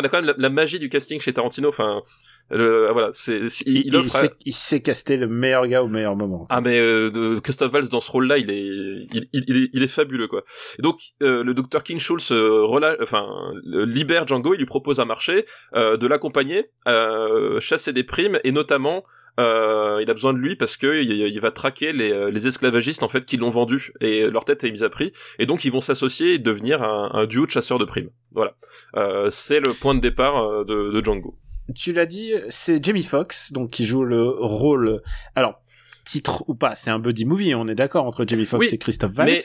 quand 0.03 0.21
même 0.21 0.25
la, 0.25 0.33
la, 0.37 0.49
magie 0.49 0.79
du 0.79 0.89
casting 0.89 1.19
chez 1.19 1.33
Tarantino. 1.33 1.69
Enfin, 1.69 2.01
voilà, 2.49 3.09
c'est 3.13 3.41
il, 3.65 3.87
il, 3.87 3.95
il, 3.95 4.09
sait, 4.09 4.31
il 4.45 4.55
sait 4.55 4.81
caster 4.81 5.17
le 5.17 5.27
meilleur 5.27 5.67
gars 5.67 5.83
au 5.83 5.87
meilleur 5.87 6.15
moment. 6.15 6.47
Ah 6.49 6.61
mais 6.61 6.79
euh, 6.79 7.39
Christophe 7.41 7.71
Valls 7.71 7.89
dans 7.89 8.01
ce 8.01 8.11
rôle-là, 8.11 8.37
il 8.37 8.49
est 8.49 8.65
il, 9.13 9.29
il, 9.33 9.63
est 9.63 9.69
il 9.73 9.83
est 9.83 9.87
fabuleux 9.87 10.27
quoi. 10.27 10.43
Et 10.77 10.81
donc 10.81 10.99
euh, 11.21 11.43
le 11.43 11.53
docteur 11.53 11.83
King 11.83 11.99
Schultz 11.99 12.31
euh, 12.31 12.63
relâche, 12.63 12.97
enfin 13.01 13.27
libère 13.63 14.27
Django, 14.27 14.53
il 14.53 14.57
lui 14.57 14.65
propose 14.65 14.99
un 14.99 15.05
marché 15.05 15.45
euh, 15.75 15.97
de 15.97 16.07
l'accompagner, 16.07 16.69
euh, 16.87 17.59
chasser 17.59 17.93
des 17.93 18.03
primes 18.03 18.39
et 18.43 18.51
notamment 18.51 19.03
euh, 19.39 19.99
il 20.01 20.09
a 20.09 20.13
besoin 20.13 20.33
de 20.33 20.39
lui 20.39 20.55
parce 20.55 20.77
que 20.77 21.01
il, 21.01 21.11
il 21.11 21.39
va 21.39 21.51
traquer 21.51 21.93
les, 21.93 22.31
les, 22.31 22.47
esclavagistes 22.47 23.03
en 23.03 23.09
fait 23.09 23.25
qui 23.25 23.37
l'ont 23.37 23.49
vendu 23.49 23.91
et 24.01 24.29
leur 24.29 24.45
tête 24.45 24.63
est 24.63 24.71
mise 24.71 24.83
à 24.83 24.89
prix 24.89 25.11
et 25.37 25.45
donc 25.45 25.65
ils 25.65 25.71
vont 25.71 25.81
s'associer 25.81 26.35
et 26.35 26.39
devenir 26.39 26.83
un, 26.83 27.11
un, 27.13 27.25
duo 27.25 27.45
de 27.45 27.51
chasseurs 27.51 27.79
de 27.79 27.85
primes. 27.85 28.09
Voilà, 28.31 28.55
euh, 28.95 29.29
c'est 29.31 29.59
le 29.59 29.73
point 29.73 29.95
de 29.95 30.01
départ 30.01 30.65
de, 30.65 30.91
de 30.91 31.03
Django 31.03 31.37
tu 31.75 31.93
l'as 31.93 32.05
dit, 32.05 32.33
c'est 32.49 32.83
Jamie 32.83 33.03
Foxx, 33.03 33.51
donc 33.51 33.69
qui 33.69 33.85
joue 33.85 34.03
le 34.03 34.27
rôle. 34.27 35.01
Alors, 35.35 35.61
titre 36.05 36.43
ou 36.47 36.55
pas, 36.55 36.75
c'est 36.75 36.89
un 36.89 36.99
buddy 36.99 37.25
movie, 37.25 37.53
on 37.55 37.67
est 37.67 37.75
d'accord 37.75 38.05
entre 38.05 38.25
Jamie 38.27 38.45
Foxx 38.45 38.67
oui, 38.67 38.73
et 38.73 38.77
Christophe 38.77 39.11
Valls. 39.11 39.37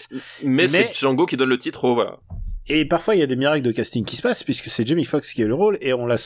Mais, 0.43 0.49
mais, 0.49 0.69
c'est 0.69 0.95
Django 0.95 1.27
qui 1.27 1.37
donne 1.37 1.51
le 1.51 1.59
titre, 1.59 1.85
oh, 1.85 1.95
voilà. 1.95 2.19
Et 2.69 2.85
parfois 2.87 3.15
il 3.15 3.21
y 3.21 3.23
a 3.23 3.27
des 3.27 3.37
miracles 3.37 3.65
de 3.65 3.73
casting 3.73 4.05
qui 4.05 4.17
se 4.17 4.23
passent 4.23 4.43
puisque 4.43 4.67
c'est 4.67 4.87
Jamie 4.87 5.05
Foxx 5.05 5.35
qui 5.35 5.43
a 5.43 5.47
le 5.47 5.55
rôle 5.55 5.77
et 5.81 5.93
on 5.93 6.07
l'a 6.07 6.17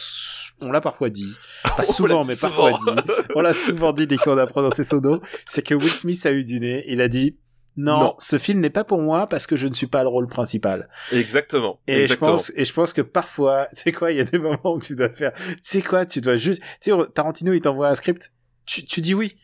on 0.62 0.70
l'a 0.70 0.80
parfois 0.80 1.10
dit, 1.10 1.32
pas 1.76 1.84
souvent 1.84 2.24
mais 2.24 2.34
souvent. 2.34 2.70
parfois 2.70 2.94
dit. 2.94 3.12
on 3.34 3.40
l'a 3.40 3.52
souvent 3.52 3.92
dit 3.92 4.06
dès 4.06 4.16
qu'on 4.16 4.38
apprend 4.38 4.62
dans 4.62 4.70
ses 4.70 4.84
sonos, 4.84 5.20
c'est 5.46 5.62
que 5.62 5.74
Will 5.74 5.88
Smith 5.88 6.24
a 6.26 6.32
eu 6.32 6.44
du 6.44 6.60
nez. 6.60 6.84
Il 6.86 7.00
a 7.00 7.08
dit 7.08 7.36
non, 7.78 8.00
non, 8.00 8.14
ce 8.18 8.38
film 8.38 8.58
n'est 8.58 8.70
pas 8.70 8.82
pour 8.82 9.00
moi 9.00 9.28
parce 9.28 9.46
que 9.46 9.54
je 9.54 9.68
ne 9.68 9.72
suis 9.72 9.86
pas 9.86 10.02
le 10.02 10.08
rôle 10.08 10.26
principal. 10.26 10.88
Exactement. 11.12 11.80
Et 11.86 12.00
exactement. 12.00 12.30
je 12.30 12.32
pense, 12.32 12.52
et 12.56 12.64
je 12.64 12.72
pense 12.72 12.92
que 12.92 13.02
parfois, 13.02 13.68
tu 13.74 13.82
sais 13.82 13.92
quoi, 13.92 14.10
il 14.10 14.18
y 14.18 14.20
a 14.20 14.24
des 14.24 14.38
moments 14.38 14.74
où 14.74 14.80
tu 14.80 14.96
dois 14.96 15.10
faire, 15.10 15.32
tu 15.32 15.56
sais 15.62 15.82
quoi, 15.82 16.04
tu 16.04 16.20
dois 16.20 16.34
juste, 16.34 16.60
tu 16.82 16.90
sais, 16.90 16.96
Tarantino, 17.14 17.52
il 17.52 17.60
t'envoie 17.60 17.88
un 17.88 17.94
script, 17.94 18.32
tu, 18.66 18.84
tu 18.84 19.00
dis 19.00 19.14
oui. 19.14 19.36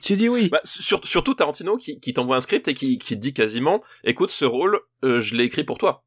Tu 0.00 0.14
dis 0.14 0.28
oui. 0.28 0.48
Bah, 0.50 0.60
sur, 0.62 1.04
surtout 1.04 1.34
Tarantino 1.34 1.76
qui, 1.76 1.98
qui 1.98 2.14
t'envoie 2.14 2.36
un 2.36 2.40
script 2.40 2.68
et 2.68 2.74
qui, 2.74 2.96
qui 2.98 3.16
dit 3.16 3.34
quasiment, 3.34 3.82
écoute, 4.04 4.30
ce 4.30 4.44
rôle, 4.44 4.78
euh, 5.04 5.20
je 5.20 5.34
l'ai 5.34 5.44
écrit 5.44 5.64
pour 5.64 5.76
toi. 5.76 6.04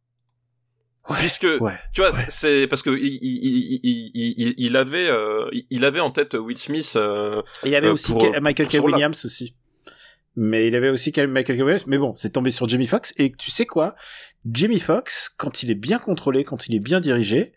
Ouais, 1.10 1.18
puisque 1.20 1.48
ouais, 1.60 1.78
tu 1.94 2.00
vois 2.00 2.12
ouais. 2.12 2.26
c'est 2.30 2.66
parce 2.68 2.82
que 2.82 2.90
il, 2.90 3.20
il, 3.22 3.82
il, 3.84 4.12
il, 4.38 4.54
il 4.58 4.78
avait 4.78 5.10
euh, 5.10 5.50
il 5.70 5.84
avait 5.84 6.00
en 6.00 6.12
tête 6.12 6.34
Will 6.34 6.58
Smith 6.58 6.94
euh, 6.96 7.42
il 7.66 7.72
y 7.72 7.76
avait 7.76 7.88
euh, 7.88 7.94
aussi 7.94 8.14
pour, 8.14 8.26
Michael 8.42 8.70
K. 8.70 8.76
Williams 8.82 9.26
aussi 9.26 9.54
mais 10.38 10.66
il 10.66 10.76
avait 10.76 10.88
aussi 10.88 11.12
Michael 11.28 11.58
K. 11.58 11.62
Williams 11.62 11.88
mais 11.88 11.98
bon 11.98 12.16
c'est 12.16 12.30
tombé 12.30 12.52
sur 12.52 12.70
Jamie 12.70 12.88
Foxx 12.88 13.14
et 13.18 13.34
tu 13.34 13.52
sais 13.52 13.66
quoi? 13.66 13.96
Jamie 14.50 14.80
Foxx 14.80 15.28
quand 15.36 15.62
il 15.62 15.72
est 15.72 15.76
bien 15.76 16.00
contrôlé 16.00 16.46
quand 16.46 16.68
il 16.68 16.76
est 16.76 16.80
bien 16.80 17.02
dirigé 17.02 17.52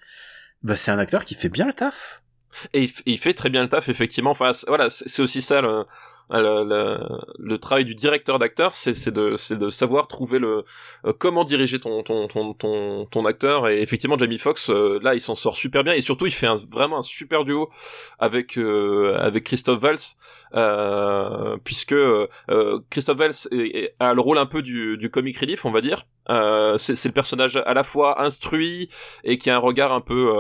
bah 0.65 0.75
c'est 0.75 0.91
un 0.91 0.99
acteur 0.99 1.25
qui 1.25 1.35
fait 1.35 1.49
bien 1.49 1.69
le 1.69 1.73
taf 1.73 2.25
et 2.73 2.83
il, 2.83 2.91
il 3.07 3.19
fait 3.19 3.35
très 3.35 3.49
bien 3.49 3.63
le 3.63 3.69
taf 3.69 3.89
effectivement 3.89 4.31
enfin 4.31 4.51
voilà 4.67 4.91
c'est 4.91 5.23
aussi 5.23 5.41
ça 5.41 5.61
le 5.61 5.85
le, 6.31 6.65
le, 6.65 6.99
le, 7.39 7.59
travail 7.59 7.85
du 7.85 7.95
directeur 7.95 8.39
d'acteur, 8.39 8.75
c'est 8.75 9.11
de, 9.11 9.55
de 9.55 9.71
savoir 9.71 10.09
trouver 10.09 10.39
le 10.39 10.65
euh, 11.05 11.13
comment 11.17 11.45
diriger 11.45 11.79
ton 11.79 12.03
ton, 12.03 12.27
ton 12.29 12.53
ton 12.55 13.07
ton 13.07 13.25
acteur. 13.27 13.69
Et 13.69 13.81
effectivement, 13.81 14.19
Jamie 14.19 14.39
Foxx, 14.39 14.71
euh, 14.71 14.99
là, 15.03 15.15
il 15.15 15.21
s'en 15.21 15.37
sort 15.37 15.57
super 15.57 15.85
bien. 15.85 15.93
Et 15.93 16.01
surtout, 16.01 16.27
il 16.27 16.33
fait 16.33 16.49
vraiment 16.71 16.99
un 16.99 17.03
super 17.03 17.45
duo 17.45 17.71
avec 18.19 18.59
euh, 18.59 19.17
avec 19.19 19.45
Christophe 19.45 19.81
Valls, 19.81 19.99
euh, 20.55 21.57
puisque 21.65 21.93
euh, 21.93 22.27
Christophe 22.91 23.19
Valls 23.19 23.91
a 24.01 24.15
le 24.15 24.21
rôle 24.21 24.39
un 24.39 24.47
peu 24.47 24.63
du, 24.63 24.97
du 24.97 25.11
comic 25.11 25.39
relief, 25.39 25.65
on 25.65 25.71
va 25.71 25.81
dire. 25.81 26.07
C'est 26.29 27.05
le 27.05 27.13
personnage 27.13 27.57
à 27.57 27.75
la 27.75 27.85
fois 27.85 28.23
instruit 28.23 28.89
et 29.25 29.39
qui 29.39 29.51
a 29.51 29.57
un 29.57 29.61
regard 29.61 29.93
un 29.93 30.01
peu 30.01 30.33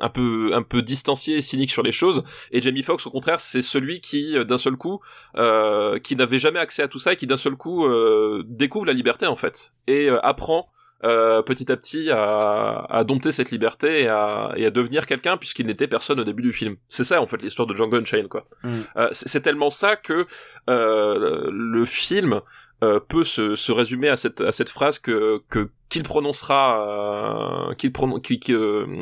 un 0.00 0.08
peu 0.08 0.50
un 0.54 0.62
peu 0.62 0.82
distancié 0.82 1.36
et 1.36 1.42
cynique 1.42 1.70
sur 1.70 1.82
les 1.82 1.92
choses. 1.92 2.22
Et 2.52 2.62
Jamie 2.62 2.82
Foxx, 2.82 3.06
au 3.06 3.10
contraire, 3.10 3.40
c'est 3.40 3.62
celui 3.62 4.00
qui 4.00 4.36
d'un 4.44 4.58
seul 4.58 4.76
coup, 4.76 5.00
euh, 5.36 5.98
qui 5.98 6.16
n'avait 6.16 6.38
jamais 6.38 6.58
accès 6.58 6.82
à 6.82 6.88
tout 6.88 6.98
ça 6.98 7.12
et 7.12 7.16
qui 7.16 7.26
d'un 7.26 7.36
seul 7.36 7.56
coup 7.56 7.86
euh, 7.86 8.42
découvre 8.46 8.86
la 8.86 8.92
liberté 8.92 9.26
en 9.26 9.36
fait 9.36 9.72
et 9.86 10.08
euh, 10.08 10.18
apprend 10.24 10.66
euh, 11.04 11.42
petit 11.42 11.70
à 11.70 11.76
petit 11.76 12.10
à, 12.10 12.84
à, 12.88 13.04
dompter 13.04 13.30
cette 13.30 13.52
liberté 13.52 14.02
et 14.02 14.08
à, 14.08 14.52
et 14.56 14.66
à 14.66 14.70
devenir 14.70 15.06
quelqu'un 15.06 15.36
puisqu'il 15.36 15.66
n'était 15.66 15.86
personne 15.86 16.18
au 16.18 16.24
début 16.24 16.42
du 16.42 16.52
film. 16.52 16.76
C'est 16.88 17.04
ça 17.04 17.22
en 17.22 17.26
fait 17.26 17.40
l'histoire 17.40 17.68
de 17.68 17.74
Django 17.74 17.96
Unchained 17.98 18.28
quoi. 18.28 18.46
Mm. 18.64 19.08
c'est 19.12 19.40
tellement 19.40 19.70
ça 19.70 19.94
que 19.96 20.26
le 20.66 21.84
film 21.84 22.40
peut 22.80 23.24
se, 23.24 23.54
se, 23.56 23.72
résumer 23.72 24.08
à 24.08 24.16
cette, 24.16 24.40
à 24.40 24.52
cette 24.52 24.68
phrase 24.68 24.98
que, 24.98 25.42
que 25.48 25.70
qu'il 25.88 26.02
prononcera, 26.02 27.74
qu'il 27.78 27.92
prononce, 27.92 28.20
qui, 28.22 28.38
qui, 28.38 28.54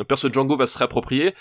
perso 0.09 0.33
Django 0.33 0.57
va 0.57 0.67
se 0.67 0.79
réapproprier 0.79 1.35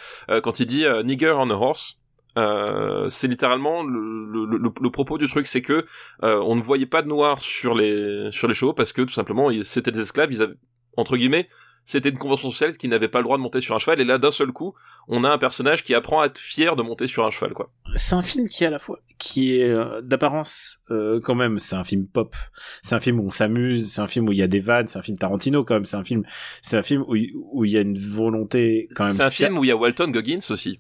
quand 0.43 0.59
il 0.59 0.65
dit 0.65 0.85
"nigger 1.03 1.33
on 1.37 1.49
a 1.49 1.53
horse". 1.53 1.99
Euh, 2.37 3.07
c'est 3.09 3.27
littéralement 3.27 3.83
le, 3.83 4.25
le, 4.25 4.57
le, 4.57 4.71
le, 4.81 4.89
propos 4.89 5.17
du 5.17 5.27
truc, 5.27 5.47
c'est 5.47 5.61
que 5.61 5.85
euh, 6.23 6.41
on 6.45 6.55
ne 6.55 6.61
voyait 6.61 6.85
pas 6.85 7.01
de 7.01 7.07
noirs 7.07 7.39
sur 7.39 7.73
les 7.75 8.29
sur 8.31 8.47
les 8.49 8.53
chevaux 8.53 8.73
parce 8.73 8.91
que 8.91 9.01
tout 9.03 9.13
simplement 9.13 9.49
c'était 9.63 9.91
des 9.91 10.01
esclaves, 10.01 10.31
ils 10.33 10.41
avaient 10.41 10.55
entre 10.97 11.15
guillemets 11.15 11.47
c'était 11.85 12.09
une 12.09 12.17
convention 12.17 12.51
sociale 12.51 12.75
qui 12.77 12.87
n'avait 12.87 13.07
pas 13.07 13.19
le 13.19 13.23
droit 13.23 13.37
de 13.37 13.43
monter 13.43 13.61
sur 13.61 13.75
un 13.75 13.77
cheval 13.77 14.01
et 14.01 14.03
là 14.03 14.17
d'un 14.17 14.31
seul 14.31 14.51
coup 14.51 14.73
on 15.07 15.23
a 15.23 15.29
un 15.29 15.37
personnage 15.37 15.83
qui 15.83 15.93
apprend 15.93 16.21
à 16.21 16.25
être 16.25 16.39
fier 16.39 16.75
de 16.75 16.81
monter 16.81 17.07
sur 17.07 17.25
un 17.25 17.29
cheval 17.29 17.53
quoi. 17.53 17.71
C'est 17.95 18.15
un 18.15 18.21
film 18.21 18.49
qui 18.49 18.63
est 18.63 18.67
à 18.67 18.71
la 18.71 18.79
fois 18.79 18.99
qui 19.17 19.59
est 19.59 19.69
euh, 19.69 20.01
d'apparence 20.01 20.81
euh, 20.91 21.19
quand 21.21 21.35
même 21.35 21.59
c'est 21.59 21.75
un 21.75 21.83
film 21.83 22.07
pop, 22.07 22.35
c'est 22.81 22.95
un 22.95 22.99
film 22.99 23.19
où 23.19 23.27
on 23.27 23.29
s'amuse, 23.29 23.91
c'est 23.91 24.01
un 24.01 24.07
film 24.07 24.27
où 24.27 24.31
il 24.31 24.37
y 24.37 24.43
a 24.43 24.47
des 24.47 24.59
vannes, 24.59 24.87
c'est 24.87 24.99
un 24.99 25.03
film 25.03 25.17
Tarantino 25.17 25.63
quand 25.63 25.75
même, 25.75 25.85
c'est 25.85 25.97
un 25.97 26.03
film 26.03 26.23
c'est 26.61 26.77
un 26.77 26.83
film 26.83 27.03
où 27.07 27.15
où 27.51 27.65
il 27.65 27.71
y 27.71 27.77
a 27.77 27.81
une 27.81 27.97
volonté 27.97 28.89
quand 28.95 29.05
même. 29.05 29.13
C'est 29.13 29.23
un 29.23 29.29
film 29.29 29.57
où 29.57 29.63
il 29.63 29.67
y 29.67 29.71
a 29.71 29.77
Walton 29.77 30.09
Goggins 30.09 30.39
aussi. 30.49 30.79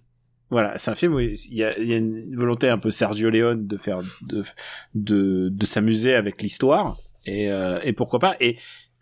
Voilà, 0.51 0.77
c'est 0.77 0.91
un 0.91 0.95
film 0.95 1.15
où 1.15 1.19
il 1.19 1.35
y 1.51 1.63
a, 1.63 1.77
il 1.79 1.87
y 1.87 1.93
a 1.93 1.97
une 1.97 2.35
volonté 2.35 2.69
un 2.69 2.77
peu 2.77 2.91
Sergio 2.91 3.29
Leone 3.29 3.65
de 3.65 3.77
faire 3.77 4.01
de 4.21 4.43
de, 4.93 5.49
de 5.49 5.65
s'amuser 5.65 6.13
avec 6.13 6.41
l'histoire 6.41 6.97
et 7.25 7.51
euh, 7.51 7.79
et 7.83 7.93
pourquoi 7.93 8.19
pas 8.19 8.35
et 8.39 8.57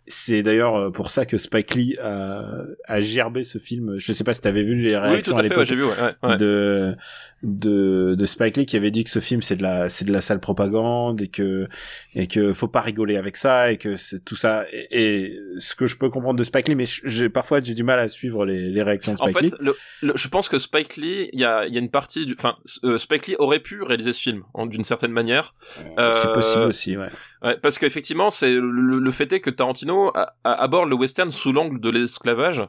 c'est 0.06 0.42
d'ailleurs 0.42 0.92
pour 0.92 1.10
ça 1.10 1.24
que 1.24 1.38
Spike 1.38 1.74
Lee 1.74 1.96
a, 1.98 2.44
a 2.86 3.00
gerbé 3.00 3.42
ce 3.42 3.58
film. 3.58 3.98
Je 3.98 4.12
sais 4.12 4.24
pas 4.24 4.34
si 4.34 4.42
t'avais 4.42 4.62
vu 4.62 4.74
les 4.74 4.96
réactions 4.96 5.34
oui, 5.34 5.38
à, 5.38 5.40
à 5.40 5.48
l'époque 5.48 5.68
ouais, 5.70 5.82
ouais, 5.82 6.30
ouais. 6.30 6.36
de 6.36 6.96
de 7.44 8.14
de 8.16 8.26
Spike 8.26 8.56
Lee 8.56 8.66
qui 8.66 8.76
avait 8.76 8.90
dit 8.90 9.04
que 9.04 9.10
ce 9.10 9.18
film 9.18 9.42
c'est 9.42 9.56
de 9.56 9.62
la 9.62 9.88
c'est 9.88 10.04
de 10.04 10.12
la 10.12 10.20
sale 10.20 10.40
propagande 10.40 11.20
et 11.20 11.28
que 11.28 11.68
et 12.14 12.26
que 12.26 12.52
faut 12.52 12.68
pas 12.68 12.80
rigoler 12.80 13.16
avec 13.16 13.36
ça 13.36 13.70
et 13.70 13.76
que 13.76 13.96
c'est 13.96 14.24
tout 14.24 14.36
ça 14.36 14.64
et, 14.72 14.88
et, 14.90 15.38
ce 15.58 15.74
que 15.74 15.86
je 15.86 15.96
peux 15.96 16.08
comprendre 16.08 16.38
de 16.38 16.44
Spike 16.44 16.68
Lee 16.68 16.74
mais 16.74 16.86
j'ai 17.04 17.28
parfois 17.28 17.60
j'ai 17.60 17.74
du 17.74 17.84
mal 17.84 17.98
à 17.98 18.08
suivre 18.08 18.46
les, 18.46 18.70
les 18.70 18.82
réactions 18.82 19.12
de 19.12 19.18
Spike 19.18 19.36
en 19.36 19.40
fait, 19.40 19.46
Lee. 19.46 19.52
Le, 19.60 19.76
le, 20.02 20.12
je 20.16 20.28
pense 20.28 20.48
que 20.48 20.58
Spike 20.58 20.96
Lee 20.96 21.28
il 21.32 21.40
y 21.40 21.44
a 21.44 21.66
il 21.66 21.74
y 21.74 21.76
a 21.76 21.80
une 21.80 21.90
partie 21.90 22.26
du 22.26 22.34
enfin 22.38 22.56
euh, 22.84 22.98
Spike 22.98 23.26
Lee 23.26 23.36
aurait 23.38 23.60
pu 23.60 23.82
réaliser 23.82 24.12
ce 24.12 24.20
film 24.20 24.42
d'une 24.66 24.84
certaine 24.84 25.12
manière. 25.12 25.54
Euh, 25.98 26.10
c'est 26.10 26.32
possible 26.32 26.64
aussi 26.64 26.96
ouais. 26.96 27.08
ouais 27.42 27.58
parce 27.58 27.78
qu'effectivement 27.78 28.30
c'est 28.30 28.54
le, 28.54 28.98
le, 28.98 29.10
fait 29.10 29.32
est 29.32 29.40
que 29.40 29.50
Tarantino 29.50 30.10
a, 30.14 30.34
a, 30.44 30.52
aborde 30.52 30.88
le 30.88 30.96
western 30.96 31.30
sous 31.30 31.52
l'angle 31.52 31.80
de 31.80 31.90
l'esclavage 31.90 32.62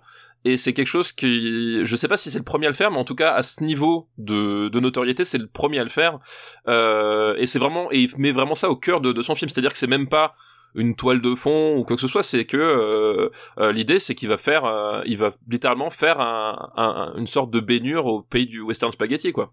et 0.46 0.58
c'est 0.58 0.74
quelque 0.74 0.88
chose 0.88 1.12
qui 1.12 1.84
je 1.86 1.96
sais 1.96 2.08
pas 2.08 2.18
si 2.18 2.30
c'est 2.30 2.38
le 2.38 2.44
premier 2.44 2.68
à 2.68 2.70
le 2.70 2.76
faire 2.76 2.92
mais 2.92 3.00
en 3.00 3.04
tout 3.04 3.16
cas 3.16 3.34
à 3.34 3.42
ce 3.42 3.64
niveau 3.64 4.10
de, 4.20 4.70
de 4.70 4.80
notoriété 4.80 5.26
c'est 5.26 5.40
le 5.40 5.48
premier 5.48 5.80
à 5.80 5.84
le 5.84 5.90
faire. 5.90 6.20
Euh, 6.68 7.36
et 7.38 7.48
c'est 7.48 7.58
vraiment 7.58 7.92
et 7.92 8.02
il 8.02 8.12
met 8.18 8.32
vraiment 8.32 8.54
ça 8.54 8.70
au 8.70 8.76
cœur 8.76 9.02
de, 9.02 9.12
de 9.12 9.22
son 9.24 9.34
film. 9.34 9.50
C'est 9.50 9.58
à 9.58 9.62
dire 9.62 9.74
que 9.74 9.78
c'est 9.80 9.88
même 9.88 10.08
pas 10.08 10.36
une 10.76 10.96
toile 10.96 11.20
de 11.20 11.34
fond 11.34 11.76
ou 11.78 11.84
quoi 11.84 11.96
que 11.96 12.02
ce 12.02 12.08
soit. 12.08 12.22
C'est 12.22 12.46
que 12.46 12.58
euh, 12.58 13.30
euh, 13.58 13.72
l'idée 13.72 13.98
c'est 13.98 14.14
qu'il 14.14 14.30
va 14.30 14.38
faire 14.38 14.66
euh, 14.66 15.02
il 15.08 15.18
va 15.18 15.34
littéralement 15.50 15.90
faire 15.90 16.20
un, 16.20 16.72
un, 16.78 17.16
une 17.18 17.28
sorte 17.28 17.50
de 17.50 17.60
baignure 17.60 18.06
au 18.06 18.22
pays 18.22 18.46
du 18.46 18.62
western 18.62 18.92
spaghetti 18.92 19.34
quoi. 19.34 19.52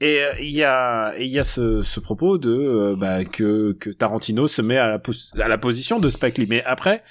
Et 0.00 0.22
il 0.38 0.50
y 0.52 0.62
a 0.62 1.18
il 1.18 1.26
y 1.26 1.40
a 1.40 1.44
ce, 1.44 1.82
ce 1.82 1.98
propos 1.98 2.38
de 2.38 2.50
euh, 2.50 2.96
bah, 2.96 3.24
que 3.24 3.72
que 3.72 3.90
Tarantino 3.90 4.46
se 4.46 4.62
met 4.62 4.78
à 4.78 4.86
la, 4.86 5.00
à 5.44 5.48
la 5.48 5.58
position 5.58 5.98
de 5.98 6.08
Spike 6.08 6.38
Lee. 6.38 6.46
Mais 6.48 6.62
après 6.62 7.02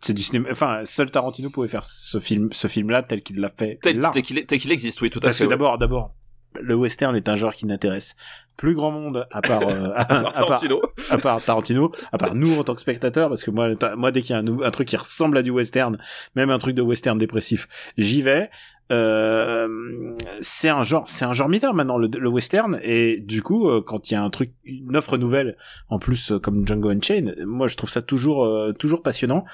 c'est 0.00 0.14
du 0.14 0.22
cinéma 0.22 0.48
enfin 0.50 0.82
seul 0.84 1.10
Tarantino 1.10 1.50
pouvait 1.50 1.68
faire 1.68 1.84
ce 1.84 2.20
film 2.20 2.48
ce 2.52 2.68
film 2.68 2.90
là 2.90 3.02
tel 3.02 3.22
qu'il 3.22 3.40
l'a 3.40 3.50
fait 3.50 3.78
tel 3.82 3.98
qu'il 4.22 4.46
qu 4.46 4.70
existe 4.70 5.00
oui 5.00 5.10
tout 5.10 5.18
à 5.18 5.22
parce 5.22 5.38
fait 5.38 5.44
que 5.44 5.50
d'abord 5.50 5.78
d'abord 5.78 6.14
le 6.60 6.74
western 6.74 7.14
est 7.14 7.28
un 7.28 7.36
genre 7.36 7.54
qui 7.54 7.66
n'intéresse 7.66 8.16
plus 8.56 8.74
grand 8.74 8.90
monde 8.90 9.26
à 9.30 9.40
part, 9.40 9.62
euh, 9.62 9.92
à, 9.96 10.00
à, 10.00 10.04
part 10.06 10.32
Tarantino. 10.32 10.80
à, 10.80 10.80
part, 10.80 11.12
à 11.12 11.18
part 11.18 11.44
Tarantino 11.44 11.92
à 12.12 12.18
part 12.18 12.34
nous 12.34 12.58
en 12.58 12.64
tant 12.64 12.74
que 12.74 12.80
spectateurs 12.80 13.28
parce 13.28 13.44
que 13.44 13.50
moi 13.50 13.68
moi 13.96 14.10
dès 14.10 14.22
qu'il 14.22 14.30
y 14.30 14.38
a 14.38 14.38
un, 14.38 14.60
un, 14.62 14.70
truc 14.70 14.88
qui 14.88 14.96
ressemble 14.96 15.38
à 15.38 15.42
du 15.42 15.50
western 15.50 15.98
même 16.34 16.50
un 16.50 16.58
truc 16.58 16.74
de 16.74 16.82
western 16.82 17.18
dépressif 17.18 17.68
j'y 17.96 18.22
vais 18.22 18.50
euh, 18.90 20.14
c'est 20.40 20.70
un 20.70 20.82
genre, 20.82 21.08
c'est 21.08 21.24
un 21.24 21.32
genre 21.32 21.48
mineur 21.48 21.74
maintenant 21.74 21.98
le, 21.98 22.08
le 22.08 22.28
western 22.28 22.78
et 22.82 23.18
du 23.18 23.42
coup 23.42 23.68
euh, 23.68 23.82
quand 23.82 24.10
il 24.10 24.14
y 24.14 24.16
a 24.16 24.22
un 24.22 24.30
truc, 24.30 24.52
une 24.64 24.96
offre 24.96 25.18
nouvelle 25.18 25.56
en 25.90 25.98
plus 25.98 26.32
euh, 26.32 26.38
comme 26.38 26.66
Django 26.66 26.88
Unchained, 26.88 27.36
moi 27.44 27.66
je 27.66 27.76
trouve 27.76 27.90
ça 27.90 28.00
toujours 28.00 28.44
euh, 28.44 28.72
toujours 28.72 29.02
passionnant. 29.02 29.44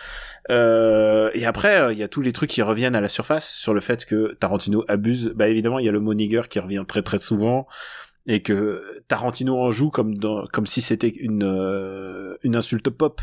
et 0.49 1.47
après 1.47 1.93
il 1.93 1.99
y 1.99 2.03
a 2.03 2.09
tous 2.09 2.21
les 2.21 2.33
trucs 2.33 2.51
qui 2.51 2.63
reviennent 2.63 2.95
à 2.95 3.01
la 3.01 3.09
surface 3.09 3.51
sur 3.51 3.75
le 3.75 3.81
fait 3.81 4.05
que 4.05 4.35
Tarantino 4.35 4.85
abuse. 4.89 5.33
Bah 5.35 5.49
évidemment 5.49 5.79
il 5.79 5.87
y 5.87 5.89
a 5.89 5.93
le 5.93 6.01
mot 6.01 6.15
nigger 6.15 6.43
qui 6.49 6.61
revient 6.61 6.85
très 6.87 7.03
très 7.03 7.19
souvent 7.19 7.67
et 8.27 8.43
que 8.43 8.83
Tarantino 9.09 9.59
en 9.59 9.71
joue 9.71 9.91
comme 9.91 10.17
dans, 10.17 10.47
comme 10.47 10.67
si 10.67 10.81
c'était 10.81 11.09
une 11.09 11.45
euh, 11.45 12.37
une 12.43 12.57
insulte 12.57 12.89
pop. 12.91 13.21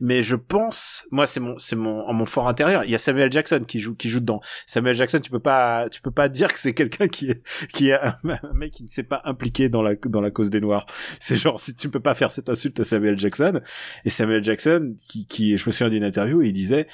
Mais 0.00 0.22
je 0.22 0.36
pense 0.36 1.06
moi 1.10 1.26
c'est 1.26 1.40
mon 1.40 1.58
c'est 1.58 1.76
mon 1.76 2.00
en 2.06 2.12
mon 2.12 2.26
fort 2.26 2.48
intérieur 2.48 2.84
il 2.84 2.90
y 2.90 2.94
a 2.94 2.98
Samuel 2.98 3.30
Jackson 3.30 3.62
qui 3.66 3.78
joue 3.78 3.94
qui 3.94 4.08
joue 4.08 4.20
dedans. 4.20 4.40
Samuel 4.66 4.94
Jackson 4.94 5.20
tu 5.20 5.30
peux 5.30 5.40
pas 5.40 5.88
tu 5.90 6.00
peux 6.00 6.10
pas 6.10 6.28
dire 6.28 6.52
que 6.52 6.58
c'est 6.58 6.74
quelqu'un 6.74 7.08
qui 7.08 7.30
est 7.30 7.42
qui 7.72 7.90
est 7.90 8.00
un, 8.00 8.16
mec 8.54 8.72
qui 8.72 8.84
ne 8.84 8.88
s'est 8.88 9.02
pas 9.02 9.20
impliqué 9.24 9.68
dans 9.68 9.82
la 9.82 9.94
dans 9.96 10.20
la 10.20 10.30
cause 10.30 10.50
des 10.50 10.60
noirs. 10.60 10.86
C'est 11.20 11.36
genre 11.36 11.60
si 11.60 11.74
tu 11.74 11.90
peux 11.90 12.00
pas 12.00 12.14
faire 12.14 12.30
cette 12.30 12.48
insulte 12.48 12.80
à 12.80 12.84
Samuel 12.84 13.18
Jackson 13.18 13.60
et 14.04 14.10
Samuel 14.10 14.42
Jackson 14.42 14.94
qui 15.08 15.26
qui 15.26 15.56
je 15.56 15.66
me 15.66 15.72
souviens 15.72 15.90
d'une 15.90 16.04
interview 16.04 16.40
il 16.42 16.52
disait 16.52 16.86